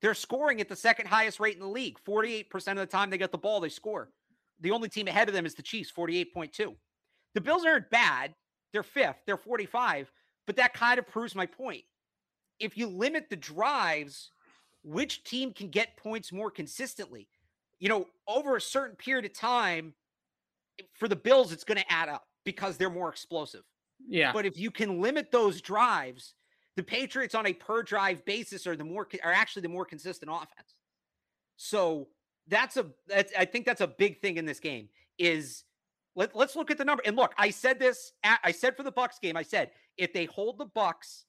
they're 0.01 0.13
scoring 0.13 0.61
at 0.61 0.69
the 0.69 0.75
second 0.75 1.07
highest 1.07 1.39
rate 1.39 1.55
in 1.55 1.61
the 1.61 1.67
league. 1.67 1.97
48% 2.07 2.47
of 2.71 2.77
the 2.77 2.85
time 2.85 3.09
they 3.09 3.17
get 3.17 3.31
the 3.31 3.37
ball, 3.37 3.59
they 3.59 3.69
score. 3.69 4.09
The 4.61 4.71
only 4.71 4.89
team 4.89 5.07
ahead 5.07 5.27
of 5.27 5.33
them 5.33 5.45
is 5.45 5.55
the 5.55 5.61
Chiefs, 5.61 5.91
48.2. 5.91 6.75
The 7.35 7.41
Bills 7.41 7.65
aren't 7.65 7.89
bad. 7.89 8.33
They're 8.71 8.83
fifth, 8.83 9.17
they're 9.25 9.37
45, 9.37 10.11
but 10.45 10.55
that 10.57 10.73
kind 10.73 10.99
of 10.99 11.07
proves 11.07 11.33
my 11.33 11.45
point. 11.45 11.83
If 12.59 12.77
you 12.77 12.87
limit 12.87 13.29
the 13.29 13.35
drives, 13.35 14.31
which 14.83 15.23
team 15.23 15.53
can 15.53 15.69
get 15.69 15.97
points 15.97 16.31
more 16.31 16.51
consistently? 16.51 17.27
You 17.79 17.89
know, 17.89 18.05
over 18.27 18.55
a 18.55 18.61
certain 18.61 18.95
period 18.95 19.25
of 19.25 19.33
time, 19.33 19.93
for 20.93 21.07
the 21.07 21.15
Bills, 21.15 21.51
it's 21.51 21.63
going 21.63 21.79
to 21.79 21.91
add 21.91 22.09
up 22.09 22.25
because 22.45 22.77
they're 22.77 22.89
more 22.89 23.09
explosive. 23.09 23.63
Yeah. 24.07 24.31
But 24.31 24.45
if 24.45 24.57
you 24.57 24.71
can 24.71 25.01
limit 25.01 25.31
those 25.31 25.61
drives, 25.61 26.35
the 26.79 26.83
Patriots 26.83 27.35
on 27.35 27.45
a 27.45 27.51
per 27.51 27.83
drive 27.83 28.23
basis 28.23 28.65
are 28.65 28.77
the 28.77 28.85
more 28.85 29.05
are 29.21 29.33
actually 29.33 29.63
the 29.63 29.67
more 29.67 29.83
consistent 29.83 30.31
offense. 30.31 30.75
So 31.57 32.07
that's 32.47 32.77
a 32.77 32.85
that's 33.05 33.33
I 33.37 33.43
think 33.43 33.65
that's 33.65 33.81
a 33.81 33.87
big 33.87 34.21
thing 34.21 34.37
in 34.37 34.45
this 34.45 34.61
game 34.61 34.87
is 35.17 35.65
let, 36.15 36.33
let's 36.37 36.55
look 36.55 36.71
at 36.71 36.77
the 36.77 36.85
number 36.85 37.03
and 37.05 37.17
look. 37.17 37.33
I 37.37 37.49
said 37.49 37.79
this. 37.79 38.13
At, 38.23 38.39
I 38.45 38.53
said 38.53 38.77
for 38.77 38.83
the 38.83 38.93
Bucs 38.93 39.19
game. 39.21 39.35
I 39.35 39.43
said 39.43 39.71
if 39.97 40.13
they 40.13 40.23
hold 40.23 40.57
the 40.57 40.67
Bucs 40.67 41.25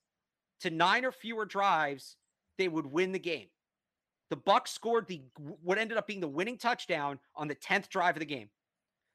to 0.61 0.71
nine 0.71 1.05
or 1.05 1.11
fewer 1.11 1.47
drives, 1.47 2.15
they 2.57 2.69
would 2.69 2.87
win 2.87 3.11
the 3.11 3.19
game. 3.19 3.49
The 4.29 4.37
Bucs 4.37 4.69
scored 4.69 5.09
the 5.09 5.21
what 5.65 5.79
ended 5.79 5.99
up 5.99 6.07
being 6.07 6.21
the 6.21 6.29
winning 6.29 6.59
touchdown 6.59 7.19
on 7.35 7.49
the 7.49 7.57
tenth 7.57 7.89
drive 7.89 8.15
of 8.15 8.21
the 8.21 8.25
game. 8.25 8.51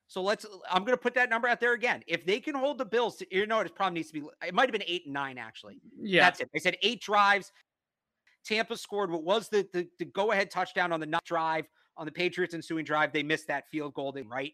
So 0.07 0.21
let's. 0.21 0.45
Uh, 0.45 0.49
I'm 0.69 0.83
going 0.83 0.93
to 0.93 1.01
put 1.01 1.13
that 1.15 1.29
number 1.29 1.47
out 1.47 1.59
there 1.59 1.73
again. 1.73 2.03
If 2.07 2.25
they 2.25 2.39
can 2.39 2.55
hold 2.55 2.77
the 2.77 2.85
Bills, 2.85 3.17
to, 3.17 3.27
you 3.31 3.45
know, 3.45 3.59
it 3.59 3.75
probably 3.75 3.99
needs 3.99 4.11
to 4.11 4.13
be. 4.13 4.27
It 4.45 4.53
might 4.53 4.63
have 4.63 4.71
been 4.71 4.83
eight 4.87 5.05
and 5.05 5.13
nine 5.13 5.37
actually. 5.37 5.79
Yeah, 5.99 6.25
that's 6.25 6.41
it. 6.41 6.49
They 6.53 6.59
said 6.59 6.77
eight 6.81 7.01
drives. 7.01 7.51
Tampa 8.45 8.77
scored 8.77 9.09
what 9.09 9.23
was 9.23 9.49
the 9.49 9.67
the, 9.73 9.87
the 9.99 10.05
go 10.05 10.31
ahead 10.31 10.51
touchdown 10.51 10.91
on 10.91 10.99
the 10.99 11.05
nut 11.05 11.23
drive 11.25 11.67
on 11.97 12.05
the 12.05 12.11
Patriots 12.11 12.53
ensuing 12.53 12.85
drive. 12.85 13.13
They 13.13 13.23
missed 13.23 13.47
that 13.47 13.69
field 13.69 13.93
goal, 13.93 14.15
right? 14.27 14.53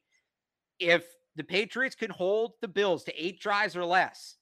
If 0.80 1.06
the 1.36 1.44
Patriots 1.44 1.96
can 1.96 2.10
hold 2.10 2.54
the 2.62 2.68
Bills 2.68 3.04
to 3.06 3.24
eight 3.24 3.40
drives 3.40 3.76
or 3.76 3.86
less, 3.86 4.38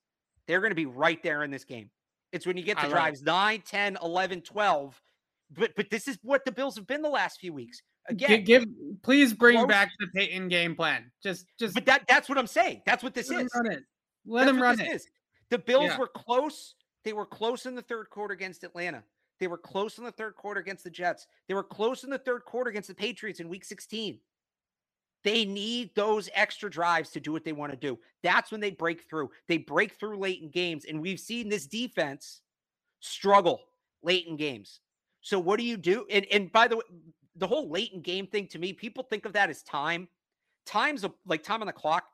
they're 0.47 0.62
going 0.62 0.72
to 0.72 0.76
be 0.76 0.86
right 0.86 1.22
there 1.24 1.43
in 1.43 1.51
this 1.51 1.64
game. 1.64 1.89
It's 2.32 2.45
when 2.45 2.57
you 2.57 2.64
get 2.64 2.78
to 2.80 2.86
I 2.86 2.89
drives 2.89 3.24
9, 3.24 3.64
10, 3.66 3.97
11, 4.03 4.41
12. 4.41 5.01
But 5.51 5.72
but 5.76 5.89
this 5.89 6.07
is 6.07 6.20
what 6.22 6.45
the 6.45 6.51
Bills 6.51 6.76
have 6.76 6.86
been 6.86 7.01
the 7.01 7.10
last 7.10 7.39
few 7.39 7.53
weeks. 7.53 7.82
Again, 8.10 8.43
give, 8.43 8.66
please 9.01 9.34
bring 9.34 9.57
close. 9.57 9.68
back 9.68 9.91
the 9.99 10.07
Payton 10.07 10.47
game 10.47 10.76
plan. 10.76 11.12
Just, 11.22 11.45
just. 11.60 11.76
But 11.76 11.86
that 11.86 12.05
that's 12.07 12.28
what 12.28 12.38
I'm 12.38 12.47
saying. 12.47 12.82
That's 12.86 13.03
what 13.03 13.14
this 13.14 13.30
let 13.30 13.45
is. 13.45 13.53
Him 13.53 13.62
run 13.62 13.72
it. 13.72 13.84
Let 14.26 14.45
that's 14.45 14.55
him 14.55 14.62
run 14.62 14.80
it. 14.80 14.95
Is. 14.95 15.07
The 15.49 15.60
Bills 15.60 15.86
yeah. 15.86 15.97
were 15.97 16.07
close. 16.07 16.76
They 17.03 17.14
were 17.14 17.26
close 17.26 17.66
in 17.66 17.76
the 17.76 17.82
third 17.82 18.10
quarter 18.10 18.34
against 18.34 18.64
Atlanta. 18.64 19.03
They 19.39 19.47
were 19.47 19.57
close 19.57 19.97
in 19.97 20.03
the 20.03 20.12
third 20.12 20.36
quarter 20.36 20.60
against 20.60 20.84
the 20.84 20.89
Jets. 20.89 21.28
They 21.47 21.53
were 21.53 21.64
close 21.64 22.03
in 22.03 22.10
the 22.10 22.18
third 22.18 22.43
quarter 22.45 22.70
against 22.70 22.89
the 22.89 22.95
Patriots 22.95 23.39
in 23.39 23.47
Week 23.47 23.64
16. 23.64 24.20
They 25.24 25.45
need 25.45 25.91
those 25.95 26.30
extra 26.34 26.70
drives 26.70 27.10
to 27.12 27.20
do 27.20 27.32
what 27.32 27.43
they 27.43 27.51
want 27.51 27.72
to 27.72 27.78
do. 27.78 27.99
That's 28.24 28.51
when 28.51 28.62
they 28.62 28.72
break 28.72 29.10
through. 29.10 29.32
They 29.47 29.57
break 29.57 29.93
through 29.93 30.18
late 30.18 30.41
in 30.41 30.49
games, 30.49 30.86
and 30.86 31.01
we've 31.01 31.20
seen 31.20 31.49
this 31.49 31.68
defense 31.68 32.41
struggle 32.99 33.62
late 34.01 34.28
in 34.28 34.38
games. 34.38 34.80
So 35.22 35.39
what 35.39 35.60
do 35.60 35.66
you 35.66 35.78
do? 35.78 36.05
And 36.10 36.26
and 36.32 36.51
by 36.51 36.68
the 36.68 36.78
way, 36.78 36.84
the 37.40 37.48
whole 37.48 37.70
late 37.70 37.94
in 37.94 38.02
game 38.02 38.28
thing 38.28 38.48
to 38.48 38.60
me, 38.60 38.74
people 38.74 39.04
think 39.04 39.26
of 39.26 39.34
that 39.34 39.50
as 39.50 39.64
time. 39.64 40.08
Time's 40.66 41.04
a, 41.04 41.12
like 41.26 41.44
time 41.44 41.62
on 41.62 41.68
the 41.68 41.74
clock. 41.74 42.06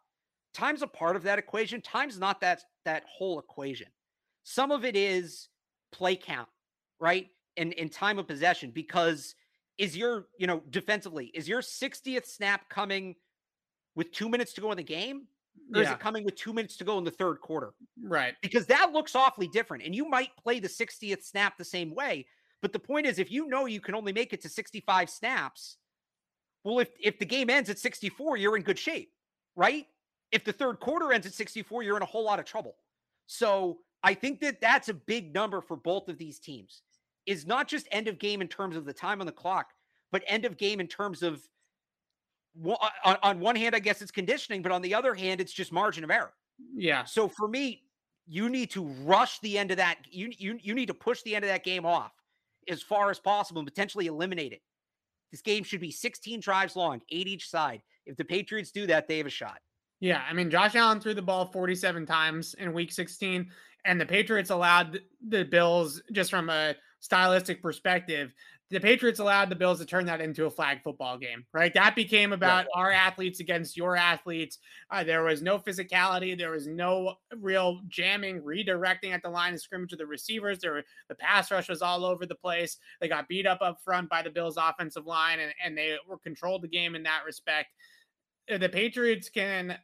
Time's 0.54 0.82
a 0.82 0.88
part 0.88 1.16
of 1.16 1.24
that 1.24 1.38
equation. 1.38 1.82
Time's 1.82 2.18
not 2.18 2.40
that 2.42 2.62
that 2.86 3.04
whole 3.10 3.40
equation. 3.40 3.88
Some 4.44 4.72
of 4.72 4.86
it 4.86 4.96
is 4.96 5.50
play 5.92 6.16
count, 6.16 6.48
right? 7.00 7.28
And 7.58 7.74
in 7.74 7.90
time 7.90 8.20
of 8.20 8.28
possession, 8.28 8.72
because 8.72 9.36
is 9.78 9.98
your, 9.98 10.28
you 10.38 10.48
know, 10.48 10.62
defensively, 10.70 11.32
is 11.34 11.50
your 11.50 11.62
60th 11.62 12.26
snap 12.26 12.70
coming 12.70 13.16
with 13.96 14.12
two 14.12 14.30
minutes 14.30 14.54
to 14.54 14.62
go 14.62 14.72
in 14.72 14.78
the 14.78 14.84
game? 14.84 15.28
Or 15.74 15.82
yeah. 15.82 15.88
is 15.88 15.94
it 15.94 16.00
coming 16.00 16.24
with 16.24 16.36
two 16.36 16.54
minutes 16.54 16.78
to 16.78 16.84
go 16.84 16.98
in 16.98 17.04
the 17.04 17.12
third 17.12 17.42
quarter? 17.42 17.74
Right. 18.02 18.36
Because 18.42 18.66
that 18.68 18.92
looks 18.92 19.16
awfully 19.16 19.48
different. 19.48 19.84
And 19.84 19.96
you 19.96 20.08
might 20.08 20.30
play 20.38 20.60
the 20.60 20.68
60th 20.68 21.24
snap 21.24 21.58
the 21.58 21.66
same 21.66 21.96
way, 21.96 22.28
but 22.66 22.74
the 22.74 22.80
point 22.80 23.06
is, 23.06 23.20
if 23.20 23.32
you 23.32 23.48
know 23.48 23.68
you 23.68 23.80
can 23.80 23.94
only 23.94 24.12
make 24.12 24.34
it 24.34 24.42
to 24.42 24.50
65 24.50 25.08
snaps, 25.08 25.78
well, 26.64 26.80
if, 26.80 26.90
if 27.00 27.20
the 27.20 27.26
game 27.26 27.48
ends 27.48 27.70
at 27.70 27.78
64, 27.78 28.38
you're 28.38 28.58
in 28.58 28.64
good 28.64 28.80
shape, 28.80 29.12
right? 29.56 29.86
If 30.32 30.44
the 30.44 30.52
third 30.52 30.80
quarter 30.80 31.14
ends 31.14 31.28
at 31.28 31.34
64, 31.36 31.84
you're 31.84 31.96
in 31.96 32.02
a 32.02 32.08
whole 32.08 32.24
lot 32.24 32.40
of 32.40 32.46
trouble. 32.46 32.78
So 33.28 33.82
I 34.02 34.16
think 34.16 34.40
that 34.40 34.62
that's 34.62 34.90
a 34.90 34.96
big 34.96 35.32
number 35.32 35.62
for 35.62 35.78
both 35.78 36.10
of 36.10 36.18
these 36.18 36.40
teams 36.40 36.82
is 37.28 37.46
not 37.46 37.68
just 37.68 37.88
end 37.92 38.08
of 38.08 38.18
game 38.18 38.42
in 38.42 38.48
terms 38.48 38.76
of 38.76 38.84
the 38.84 38.94
time 38.94 39.20
on 39.20 39.28
the 39.28 39.32
clock, 39.32 39.68
but 40.12 40.24
end 40.26 40.44
of 40.44 40.58
game 40.58 40.80
in 40.80 40.88
terms 40.88 41.22
of 41.22 41.48
uh, 42.68 42.76
on, 43.04 43.18
on 43.22 43.40
one 43.40 43.56
hand, 43.56 43.76
I 43.76 43.80
guess 43.80 44.02
it's 44.02 44.10
conditioning, 44.10 44.64
but 44.64 44.72
on 44.72 44.82
the 44.82 44.96
other 44.96 45.14
hand, 45.14 45.40
it's 45.40 45.54
just 45.54 45.72
margin 45.72 46.04
of 46.04 46.10
error. 46.10 46.34
Yeah. 46.76 47.04
So 47.04 47.28
for 47.28 47.48
me, 47.48 47.84
you 48.26 48.50
need 48.50 48.72
to 48.72 48.86
rush 49.04 49.38
the 49.42 49.56
end 49.56 49.70
of 49.70 49.78
that. 49.78 49.98
You 50.10 50.32
you 50.36 50.58
you 50.64 50.74
need 50.74 50.88
to 50.88 50.96
push 50.96 51.22
the 51.22 51.36
end 51.36 51.46
of 51.46 51.50
that 51.50 51.64
game 51.64 51.86
off 51.86 52.12
as 52.70 52.82
far 52.82 53.10
as 53.10 53.20
possible 53.20 53.60
and 53.60 53.68
potentially 53.68 54.08
eliminate 54.08 54.54
it. 54.54 54.62
This 55.32 55.42
game 55.42 55.64
should 55.64 55.82
be 55.82 55.92
16 55.92 56.40
drives 56.40 56.76
long, 56.76 57.02
eight 57.10 57.28
each 57.28 57.50
side. 57.50 57.82
If 58.06 58.18
the 58.18 58.24
Patriots 58.24 58.72
do 58.72 58.88
that, 58.88 59.08
they 59.08 59.18
have 59.18 59.28
a 59.28 59.32
shot. 59.32 59.60
Yeah, 60.00 60.22
I 60.30 60.34
mean, 60.34 60.50
Josh 60.50 60.76
Allen 60.76 61.00
threw 61.00 61.14
the 61.14 61.22
ball 61.22 61.46
47 61.48 62.06
times 62.06 62.54
in 62.56 62.74
week 62.74 62.92
16, 62.92 63.50
and 63.86 64.00
the 64.00 64.06
Patriots 64.06 64.50
allowed 64.50 65.00
the 65.28 65.44
Bills, 65.44 66.02
just 66.12 66.30
from 66.30 66.50
a 66.50 66.76
stylistic 67.00 67.62
perspective, 67.62 68.34
the 68.72 68.80
Patriots 68.80 69.20
allowed 69.20 69.50
the 69.50 69.56
Bills 69.56 69.80
to 69.80 69.86
turn 69.86 70.06
that 70.08 70.22
into 70.22 70.46
a 70.46 70.50
flag 70.50 70.82
football 70.84 71.20
game, 71.20 71.46
right? 71.54 71.74
That 71.76 71.96
became 71.96 72.34
about 72.34 72.66
right. 72.66 72.68
our 72.76 72.92
athletes 72.92 73.40
against 73.40 73.78
your 73.78 73.96
athletes. 73.96 74.58
Uh, 74.90 75.04
there 75.04 75.24
was 75.24 75.44
no 75.44 75.60
physicality. 75.60 76.36
There 76.36 76.52
was 76.52 76.66
no 76.66 77.16
real 77.40 77.82
jamming, 77.88 78.42
redirecting 78.42 79.12
at 79.12 79.22
the 79.22 79.30
line 79.30 79.54
of 79.54 79.62
scrimmage 79.62 79.94
of 79.94 80.00
the 80.00 80.08
receivers. 80.08 80.60
There 80.60 80.74
were, 80.74 80.84
the 81.10 81.16
pass 81.16 81.52
rush 81.52 81.70
was 81.70 81.84
all 81.84 82.06
over 82.06 82.26
the 82.26 82.36
place. 82.36 82.78
They 83.00 83.08
got 83.08 83.28
beat 83.28 83.46
up 83.46 83.62
up 83.62 83.78
front 83.84 84.10
by 84.10 84.24
the 84.24 84.32
Bills' 84.32 84.58
offensive 84.58 85.06
line, 85.06 85.40
and, 85.40 85.54
and 85.64 85.78
they 85.78 85.98
were 86.08 86.18
controlled 86.18 86.64
the 86.64 86.68
game 86.68 86.96
in 86.96 87.04
that 87.04 87.22
respect. 87.24 87.70
Uh, 88.52 88.58
the 88.58 88.70
Patriots 88.70 89.30
can 89.30 89.78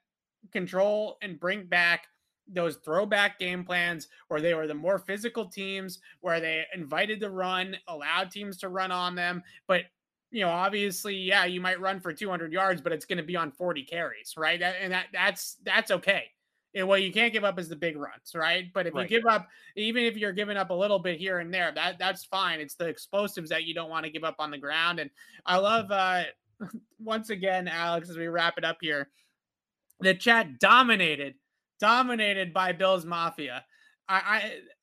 control 0.52 1.18
and 1.22 1.40
bring 1.40 1.68
back 1.68 2.08
those 2.54 2.78
throwback 2.78 3.40
game 3.40 3.64
plans 3.64 4.08
where 4.28 4.42
they 4.42 4.54
were 4.54 4.68
the 4.68 4.74
more 4.74 5.00
physical 5.00 5.46
teams, 5.46 6.00
where 6.22 6.40
they 6.40 6.66
invited 6.74 7.20
the 7.20 7.30
run, 7.30 7.78
allowed 7.88 8.32
teams 8.32 8.58
to 8.58 8.70
run 8.70 8.92
on 8.92 9.16
them. 9.16 9.44
But, 9.68 9.84
you 10.32 10.42
know, 10.42 10.50
obviously, 10.50 11.16
yeah, 11.16 11.46
you 11.46 11.62
might 11.62 11.80
run 11.80 12.00
for 12.00 12.14
200 12.14 12.54
yards, 12.54 12.82
but 12.82 12.94
it's 12.94 13.06
going 13.06 13.18
to 13.18 13.24
be 13.24 13.36
on 13.36 13.52
40 13.52 13.84
carries, 13.84 14.36
right? 14.38 14.60
That, 14.60 14.76
and 14.82 14.92
that 14.94 15.08
that's 15.14 15.58
that's 15.64 15.92
okay. 15.92 16.26
And 16.74 16.88
what 16.88 17.02
you 17.02 17.12
can't 17.12 17.34
give 17.34 17.44
up 17.44 17.60
is 17.60 17.68
the 17.68 17.76
big 17.76 17.98
runs, 17.98 18.34
right? 18.34 18.72
But 18.74 18.88
if 18.88 18.94
right. 18.94 19.10
you 19.10 19.18
give 19.18 19.28
up, 19.28 19.48
even 19.76 20.04
if 20.04 20.16
you're 20.16 20.32
giving 20.32 20.56
up 20.56 20.70
a 20.70 20.74
little 20.74 21.00
bit 21.00 21.20
here 21.20 21.40
and 21.40 21.54
there, 21.54 21.72
that 21.76 22.00
that's 22.00 22.24
fine. 22.24 22.62
It's 22.62 22.76
the 22.76 22.88
explosives 22.88 23.50
that 23.50 23.66
you 23.66 23.74
don't 23.74 23.90
want 23.90 24.06
to 24.06 24.12
give 24.12 24.24
up 24.24 24.36
on 24.40 24.52
the 24.52 24.58
ground. 24.58 25.00
And 25.00 25.10
I 25.46 25.58
love 25.58 25.92
uh 25.92 26.24
once 27.04 27.30
again, 27.30 27.68
Alex, 27.68 28.10
as 28.10 28.18
we 28.18 28.28
wrap 28.28 28.58
it 28.58 28.64
up 28.64 28.78
here, 28.80 29.10
the 30.00 30.14
chat 30.14 30.60
dominated 30.60 31.36
dominated 31.82 32.54
by 32.54 32.72
Bills 32.72 33.06
Mafia. 33.06 33.66
I, 34.08 34.16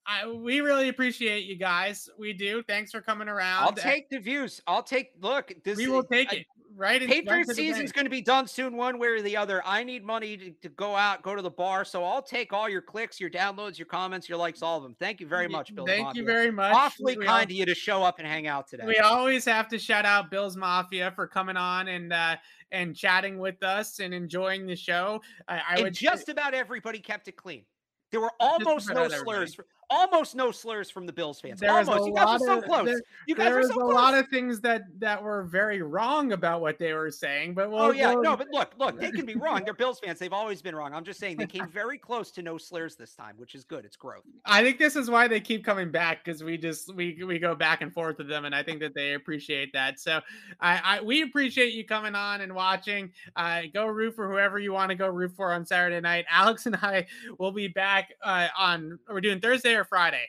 I, 0.07 0.23
I, 0.25 0.33
we 0.33 0.61
really 0.61 0.89
appreciate 0.89 1.45
you 1.45 1.57
guys. 1.57 2.09
We 2.19 2.33
do. 2.35 2.63
Thanks 2.63 2.91
for 2.91 3.01
coming 3.01 3.29
around. 3.29 3.63
I'll 3.63 3.73
take 3.73 4.11
the 4.11 4.19
views. 4.19 4.61
I'll 4.67 4.83
take. 4.83 5.13
Look, 5.21 5.53
this. 5.65 5.79
We 5.79 5.87
will 5.87 6.05
take 6.05 6.33
I, 6.33 6.37
it 6.37 6.47
right? 6.79 7.01
Patriot 7.07 7.49
season's 7.55 7.93
going 7.93 8.07
to 8.07 8.11
be 8.11 8.23
done 8.23 8.47
soon, 8.47 8.77
one 8.77 8.99
way 8.99 9.09
or 9.09 9.21
the 9.21 9.37
other. 9.37 9.61
I 9.67 9.85
need 9.85 10.05
money 10.05 10.37
to, 10.37 10.51
to, 10.63 10.69
go 10.69 10.95
out, 10.95 11.23
go 11.23 11.35
to 11.35 11.43
the 11.43 11.51
bar. 11.51 11.85
So 11.85 12.05
I'll 12.05 12.23
take 12.23 12.53
all 12.53 12.69
your 12.69 12.81
clicks, 12.81 13.21
your 13.21 13.29
downloads, 13.29 13.79
your 13.79 13.87
comments, 13.87 14.29
your 14.29 14.39
likes, 14.39 14.63
all 14.63 14.79
of 14.79 14.85
them. 14.85 14.95
Thank 14.99 15.21
you 15.21 15.27
very 15.27 15.49
much, 15.49 15.75
Bill. 15.75 15.85
Thank 15.85 16.15
you 16.15 16.25
very 16.25 16.53
much. 16.53 16.73
Awfully 16.75 17.19
we 17.19 17.27
kind 17.27 17.39
all, 17.39 17.45
of 17.45 17.51
you 17.51 17.67
to 17.67 17.75
show 17.75 18.03
up 18.03 18.19
and 18.19 18.27
hang 18.27 18.47
out 18.47 18.69
today. 18.69 18.85
We 18.87 18.99
always 18.99 19.45
have 19.45 19.69
to 19.69 19.79
shout 19.79 20.07
out 20.07 20.31
Bills 20.31 20.57
Mafia 20.57 21.13
for 21.15 21.27
coming 21.27 21.57
on 21.57 21.89
and 21.89 22.13
uh, 22.13 22.37
and 22.71 22.95
chatting 22.95 23.39
with 23.39 23.63
us 23.63 23.99
and 23.99 24.15
enjoying 24.15 24.67
the 24.67 24.77
show. 24.77 25.21
I, 25.49 25.61
I 25.71 25.83
would 25.83 25.95
just 25.95 26.29
about 26.29 26.55
everybody 26.55 27.01
kept 27.01 27.29
it 27.29 27.37
clean. 27.37 27.65
There 28.11 28.21
were 28.21 28.33
almost 28.41 28.89
no 28.89 29.09
slurs. 29.09 29.55
For, 29.55 29.67
almost 29.91 30.35
no 30.35 30.51
slurs 30.51 30.91
from 30.91 31.07
the 31.07 31.13
Bills 31.13 31.41
fans. 31.41 31.61
There 31.61 31.71
almost. 31.71 32.07
You 32.07 32.15
guys 32.15 32.41
were 32.41 32.47
so 32.47 32.63
close. 32.63 32.87
There, 32.87 33.03
you 33.27 33.35
guys 33.35 33.53
were 33.53 33.63
so 33.63 33.75
close. 33.75 33.93
a 33.93 33.95
lot 33.95 34.15
of 34.15 34.29
things 34.29 34.61
that 34.61 34.83
that 34.99 35.23
were 35.23 35.45
very 35.45 35.83
wrong 35.83 36.33
about 36.33 36.61
what 36.61 36.79
they 36.79 36.93
were 36.93 37.11
saying. 37.11 37.55
But 37.55 37.71
we'll, 37.71 37.81
oh 37.81 37.91
yeah, 37.91 38.15
we'll... 38.15 38.23
no, 38.23 38.37
but 38.37 38.49
look, 38.51 38.73
look, 38.79 39.01
they 39.01 39.11
can 39.11 39.25
be 39.25 39.35
wrong. 39.35 39.65
They're 39.65 39.75
Bills 39.79 40.01
fans. 40.01 40.19
They've 40.19 40.33
always 40.33 40.63
been 40.63 40.75
wrong. 40.75 40.93
I'm 40.93 41.05
just 41.05 41.21
saying 41.21 41.37
they 41.37 41.47
came 41.47 41.69
very 41.69 41.99
close 41.99 42.31
to 42.33 42.43
no 42.43 42.59
slurs 42.59 42.97
this 42.97 43.15
time, 43.15 43.35
which 43.39 43.55
is 43.55 43.65
good. 43.65 43.85
It's 43.85 43.97
growth. 43.97 44.25
I 44.45 44.63
think 44.63 44.79
this 44.79 44.97
is 44.97 45.11
why 45.11 45.29
they 45.29 45.41
keep 45.41 45.65
coming 45.65 45.91
back 45.91 46.25
because 46.25 46.43
we 46.43 46.59
just 46.59 46.95
we 46.95 47.23
we 47.25 47.39
go 47.39 47.55
back 47.55 47.81
and 47.81 47.93
forth 47.93 48.19
with 48.19 48.29
them, 48.29 48.45
and 48.45 48.55
I 48.55 48.63
think 48.63 48.81
that 48.81 48.95
they 48.95 49.15
appreciate 49.15 49.73
that. 49.73 50.01
So 50.01 50.21
I, 50.61 50.81
I 50.85 51.01
we 51.01 51.23
appreciate 51.23 51.73
you 51.73 51.85
coming 51.85 52.15
on 52.15 52.41
and 52.41 52.55
watching. 52.55 53.13
Uh, 53.37 53.63
go 53.73 53.87
root 53.87 54.15
for 54.15 54.29
whoever 54.29 54.59
you 54.59 54.73
want 54.73 54.91
to 54.91 54.95
go 54.95 55.09
root 55.09 55.33
for 55.35 55.53
on 55.53 55.65
Saturday 55.65 56.01
night. 56.01 56.27
Alex 56.31 56.67
and 56.67 56.77
I 56.77 57.07
will 57.39 57.53
be 57.53 57.69
back 57.69 58.13
uh, 58.23 58.49
on. 58.57 58.99
We're 59.09 59.21
doing 59.21 59.41
Thursday 59.41 59.78
or 59.79 59.85
Friday. 59.85 60.25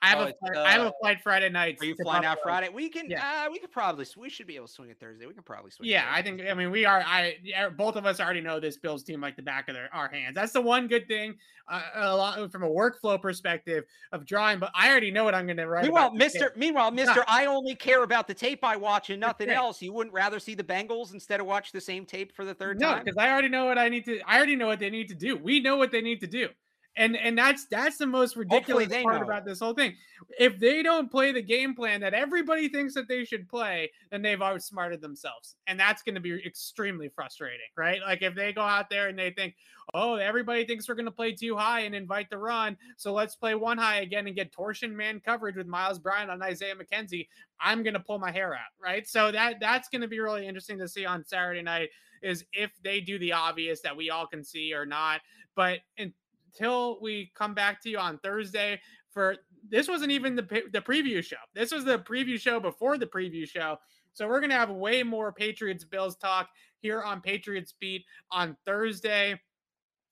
I 0.00 0.10
have, 0.10 0.18
oh, 0.18 0.22
a 0.22 0.32
flight, 0.38 0.56
uh, 0.56 0.62
I 0.62 0.70
have 0.70 0.86
a 0.86 0.92
flight 1.00 1.18
Friday 1.24 1.48
night. 1.48 1.76
Are 1.80 1.84
you 1.84 1.96
flying 2.00 2.24
out 2.24 2.38
Friday? 2.40 2.68
We 2.68 2.88
can. 2.88 3.10
Yeah. 3.10 3.46
Uh, 3.48 3.50
we 3.50 3.58
could 3.58 3.72
probably. 3.72 4.06
We 4.16 4.30
should 4.30 4.46
be 4.46 4.54
able 4.54 4.68
to 4.68 4.72
swing 4.72 4.90
it 4.90 5.00
Thursday. 5.00 5.26
We 5.26 5.34
can 5.34 5.42
probably 5.42 5.72
swing. 5.72 5.88
Yeah, 5.88 6.06
I 6.08 6.22
think. 6.22 6.40
I 6.48 6.54
mean, 6.54 6.70
we 6.70 6.84
are. 6.84 7.02
I 7.04 7.34
both 7.76 7.96
of 7.96 8.06
us 8.06 8.20
already 8.20 8.40
know 8.40 8.60
this 8.60 8.76
Bills 8.76 9.02
team 9.02 9.20
like 9.20 9.34
the 9.34 9.42
back 9.42 9.68
of 9.68 9.74
their 9.74 9.92
our 9.92 10.08
hands. 10.08 10.36
That's 10.36 10.52
the 10.52 10.60
one 10.60 10.86
good 10.86 11.08
thing. 11.08 11.34
Uh, 11.66 11.82
a 11.96 12.16
lot 12.16 12.52
from 12.52 12.62
a 12.62 12.68
workflow 12.68 13.20
perspective 13.20 13.82
of 14.12 14.24
drawing, 14.24 14.60
but 14.60 14.70
I 14.72 14.88
already 14.88 15.10
know 15.10 15.24
what 15.24 15.34
I'm 15.34 15.46
going 15.46 15.56
to 15.56 15.66
write. 15.66 15.82
Meanwhile, 15.82 16.14
Mister. 16.14 16.52
Meanwhile, 16.54 16.92
Mister, 16.92 17.24
I 17.26 17.46
only 17.46 17.74
care 17.74 18.04
about 18.04 18.28
the 18.28 18.34
tape 18.34 18.62
I 18.62 18.76
watch 18.76 19.10
and 19.10 19.20
nothing 19.20 19.50
else. 19.50 19.82
You 19.82 19.92
wouldn't 19.92 20.14
rather 20.14 20.38
see 20.38 20.54
the 20.54 20.62
Bengals 20.62 21.12
instead 21.12 21.40
of 21.40 21.46
watch 21.46 21.72
the 21.72 21.80
same 21.80 22.06
tape 22.06 22.36
for 22.36 22.44
the 22.44 22.54
third 22.54 22.78
no, 22.78 22.86
time? 22.86 22.98
No, 22.98 23.04
because 23.04 23.16
I 23.18 23.32
already 23.32 23.48
know 23.48 23.64
what 23.64 23.78
I 23.78 23.88
need 23.88 24.04
to. 24.04 24.20
I 24.28 24.36
already 24.36 24.54
know 24.54 24.68
what 24.68 24.78
they 24.78 24.90
need 24.90 25.08
to 25.08 25.16
do. 25.16 25.36
We 25.36 25.58
know 25.58 25.76
what 25.76 25.90
they 25.90 26.02
need 26.02 26.20
to 26.20 26.28
do 26.28 26.50
and 26.98 27.16
and 27.16 27.38
that's 27.38 27.66
that's 27.66 27.96
the 27.96 28.06
most 28.06 28.36
ridiculous 28.36 28.88
part 28.88 29.20
know. 29.20 29.22
about 29.22 29.44
this 29.44 29.60
whole 29.60 29.72
thing. 29.72 29.94
If 30.38 30.58
they 30.58 30.82
don't 30.82 31.10
play 31.10 31.32
the 31.32 31.40
game 31.40 31.74
plan 31.74 32.00
that 32.00 32.12
everybody 32.12 32.68
thinks 32.68 32.92
that 32.94 33.08
they 33.08 33.24
should 33.24 33.48
play, 33.48 33.90
then 34.10 34.20
they've 34.20 34.42
outsmarted 34.42 35.00
themselves, 35.00 35.54
and 35.68 35.78
that's 35.78 36.02
going 36.02 36.16
to 36.16 36.20
be 36.20 36.34
extremely 36.44 37.08
frustrating, 37.08 37.68
right? 37.76 38.00
Like 38.04 38.22
if 38.22 38.34
they 38.34 38.52
go 38.52 38.62
out 38.62 38.90
there 38.90 39.08
and 39.08 39.18
they 39.18 39.30
think, 39.30 39.54
oh, 39.94 40.16
everybody 40.16 40.66
thinks 40.66 40.88
we're 40.88 40.96
going 40.96 41.06
to 41.06 41.12
play 41.12 41.32
two 41.32 41.56
high 41.56 41.80
and 41.80 41.94
invite 41.94 42.30
the 42.30 42.38
run, 42.38 42.76
so 42.96 43.12
let's 43.12 43.36
play 43.36 43.54
one 43.54 43.78
high 43.78 44.00
again 44.00 44.26
and 44.26 44.34
get 44.34 44.50
torsion 44.50 44.94
man 44.94 45.20
coverage 45.20 45.56
with 45.56 45.68
Myles 45.68 46.00
Bryant 46.00 46.30
on 46.30 46.42
Isaiah 46.42 46.74
McKenzie. 46.74 47.28
I'm 47.60 47.84
going 47.84 47.94
to 47.94 48.00
pull 48.00 48.18
my 48.18 48.32
hair 48.32 48.54
out, 48.54 48.72
right? 48.82 49.06
So 49.06 49.30
that 49.30 49.60
that's 49.60 49.88
going 49.88 50.02
to 50.02 50.08
be 50.08 50.18
really 50.18 50.48
interesting 50.48 50.78
to 50.78 50.88
see 50.88 51.06
on 51.06 51.24
Saturday 51.24 51.62
night 51.62 51.90
is 52.22 52.44
if 52.52 52.72
they 52.82 53.00
do 53.00 53.20
the 53.20 53.32
obvious 53.32 53.80
that 53.82 53.96
we 53.96 54.10
all 54.10 54.26
can 54.26 54.42
see 54.42 54.74
or 54.74 54.84
not. 54.84 55.20
But 55.54 55.78
in 55.96 56.12
until 56.58 56.98
we 57.00 57.30
come 57.34 57.54
back 57.54 57.82
to 57.82 57.90
you 57.90 57.98
on 57.98 58.18
Thursday 58.18 58.80
for 59.10 59.36
this 59.68 59.88
wasn't 59.88 60.10
even 60.10 60.36
the 60.36 60.62
the 60.72 60.80
preview 60.80 61.22
show. 61.22 61.36
This 61.54 61.72
was 61.72 61.84
the 61.84 61.98
preview 61.98 62.40
show 62.40 62.60
before 62.60 62.98
the 62.98 63.06
preview 63.06 63.48
show. 63.48 63.76
So 64.12 64.26
we're 64.26 64.40
going 64.40 64.50
to 64.50 64.56
have 64.56 64.70
way 64.70 65.02
more 65.02 65.32
Patriots 65.32 65.84
Bills 65.84 66.16
talk 66.16 66.48
here 66.80 67.02
on 67.02 67.20
Patriots 67.20 67.74
Beat 67.78 68.04
on 68.32 68.56
Thursday. 68.66 69.40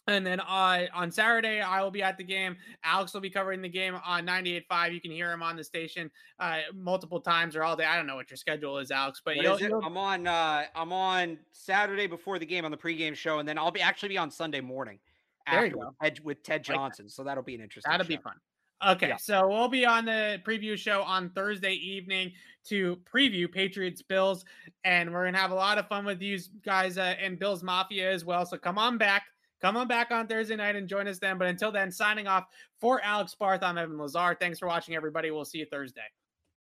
And 0.09 0.25
then 0.25 0.39
uh, 0.39 0.87
on 0.95 1.11
Saturday, 1.11 1.61
I 1.61 1.83
will 1.83 1.91
be 1.91 2.05
at 2.05 2.17
the 2.17 2.23
game. 2.23 2.57
Alex 2.85 3.13
will 3.13 3.21
be 3.21 3.31
covering 3.31 3.61
the 3.61 3.69
game 3.69 3.99
on 4.05 4.25
98.5. 4.25 4.95
You 4.95 5.01
can 5.01 5.11
hear 5.11 5.33
him 5.33 5.43
on 5.43 5.57
the 5.57 5.65
station 5.65 6.09
uh, 6.39 6.59
multiple 6.73 7.21
times 7.21 7.57
or 7.57 7.65
all 7.65 7.75
day. 7.75 7.85
I 7.85 7.97
don't 7.97 8.07
know 8.07 8.15
what 8.15 8.31
your 8.31 8.37
schedule 8.37 8.79
is, 8.79 8.93
Alex, 8.93 9.21
but 9.25 9.35
you'll, 9.35 9.59
you'll... 9.59 9.85
I'm 9.85 9.97
on. 9.97 10.29
Uh, 10.29 10.67
I'm 10.77 10.93
on 10.93 11.39
Saturday 11.51 12.07
before 12.07 12.39
the 12.39 12.47
game 12.47 12.65
on 12.65 12.71
the 12.71 12.77
pregame 12.77 13.17
show, 13.17 13.41
and 13.41 13.49
then 13.49 13.59
I'll 13.59 13.73
be 13.73 13.81
actually 13.81 14.11
be 14.11 14.19
on 14.19 14.31
Sunday 14.31 14.61
morning 14.61 15.01
after 15.47 15.77
with 15.77 15.89
Ted, 16.03 16.21
with 16.21 16.43
Ted, 16.43 16.65
Johnson. 16.65 17.07
Like 17.07 17.13
so 17.13 17.25
that'll 17.25 17.43
be 17.43 17.55
an 17.55 17.61
interesting. 17.61 17.91
That'll 17.91 18.05
show. 18.05 18.17
be 18.17 18.23
fun. 18.23 18.35
Okay, 18.87 19.09
yeah. 19.09 19.17
so 19.17 19.49
we'll 19.49 19.69
be 19.69 19.87
on 19.87 20.05
the 20.05 20.41
preview 20.47 20.77
show 20.77 21.03
on 21.03 21.31
Thursday 21.31 21.73
evening 21.73 22.33
to 22.67 22.99
preview 23.11 23.51
Patriots 23.51 24.03
Bills, 24.03 24.45
and 24.85 25.13
we're 25.13 25.25
gonna 25.25 25.39
have 25.39 25.51
a 25.51 25.55
lot 25.55 25.79
of 25.79 25.89
fun 25.89 26.05
with 26.05 26.21
you 26.21 26.39
guys 26.65 26.99
uh, 26.99 27.15
and 27.21 27.39
Bills 27.39 27.63
Mafia 27.63 28.13
as 28.13 28.25
well. 28.25 28.45
So 28.45 28.59
come 28.59 28.77
on 28.77 28.99
back, 28.99 29.23
come 29.63 29.77
on 29.79 29.89
back 29.89 30.11
on 30.11 30.27
Thursday 30.27 30.57
night 30.57 30.77
and 30.77 30.89
join 30.89 31.09
us 31.09 31.19
then. 31.19 31.39
But 31.39 31.49
until 31.49 31.73
then, 31.73 31.91
signing 31.91 32.27
off 32.27 32.45
for 32.81 33.01
Alex 33.03 33.35
Barth, 33.35 33.63
I'm 33.63 33.79
Evan 33.79 33.97
Lazar. 33.97 34.37
Thanks 34.39 34.59
for 34.59 34.69
watching, 34.69 34.95
everybody. 34.95 35.31
We'll 35.31 35.47
see 35.47 35.59
you 35.59 35.67
Thursday. 35.67 36.03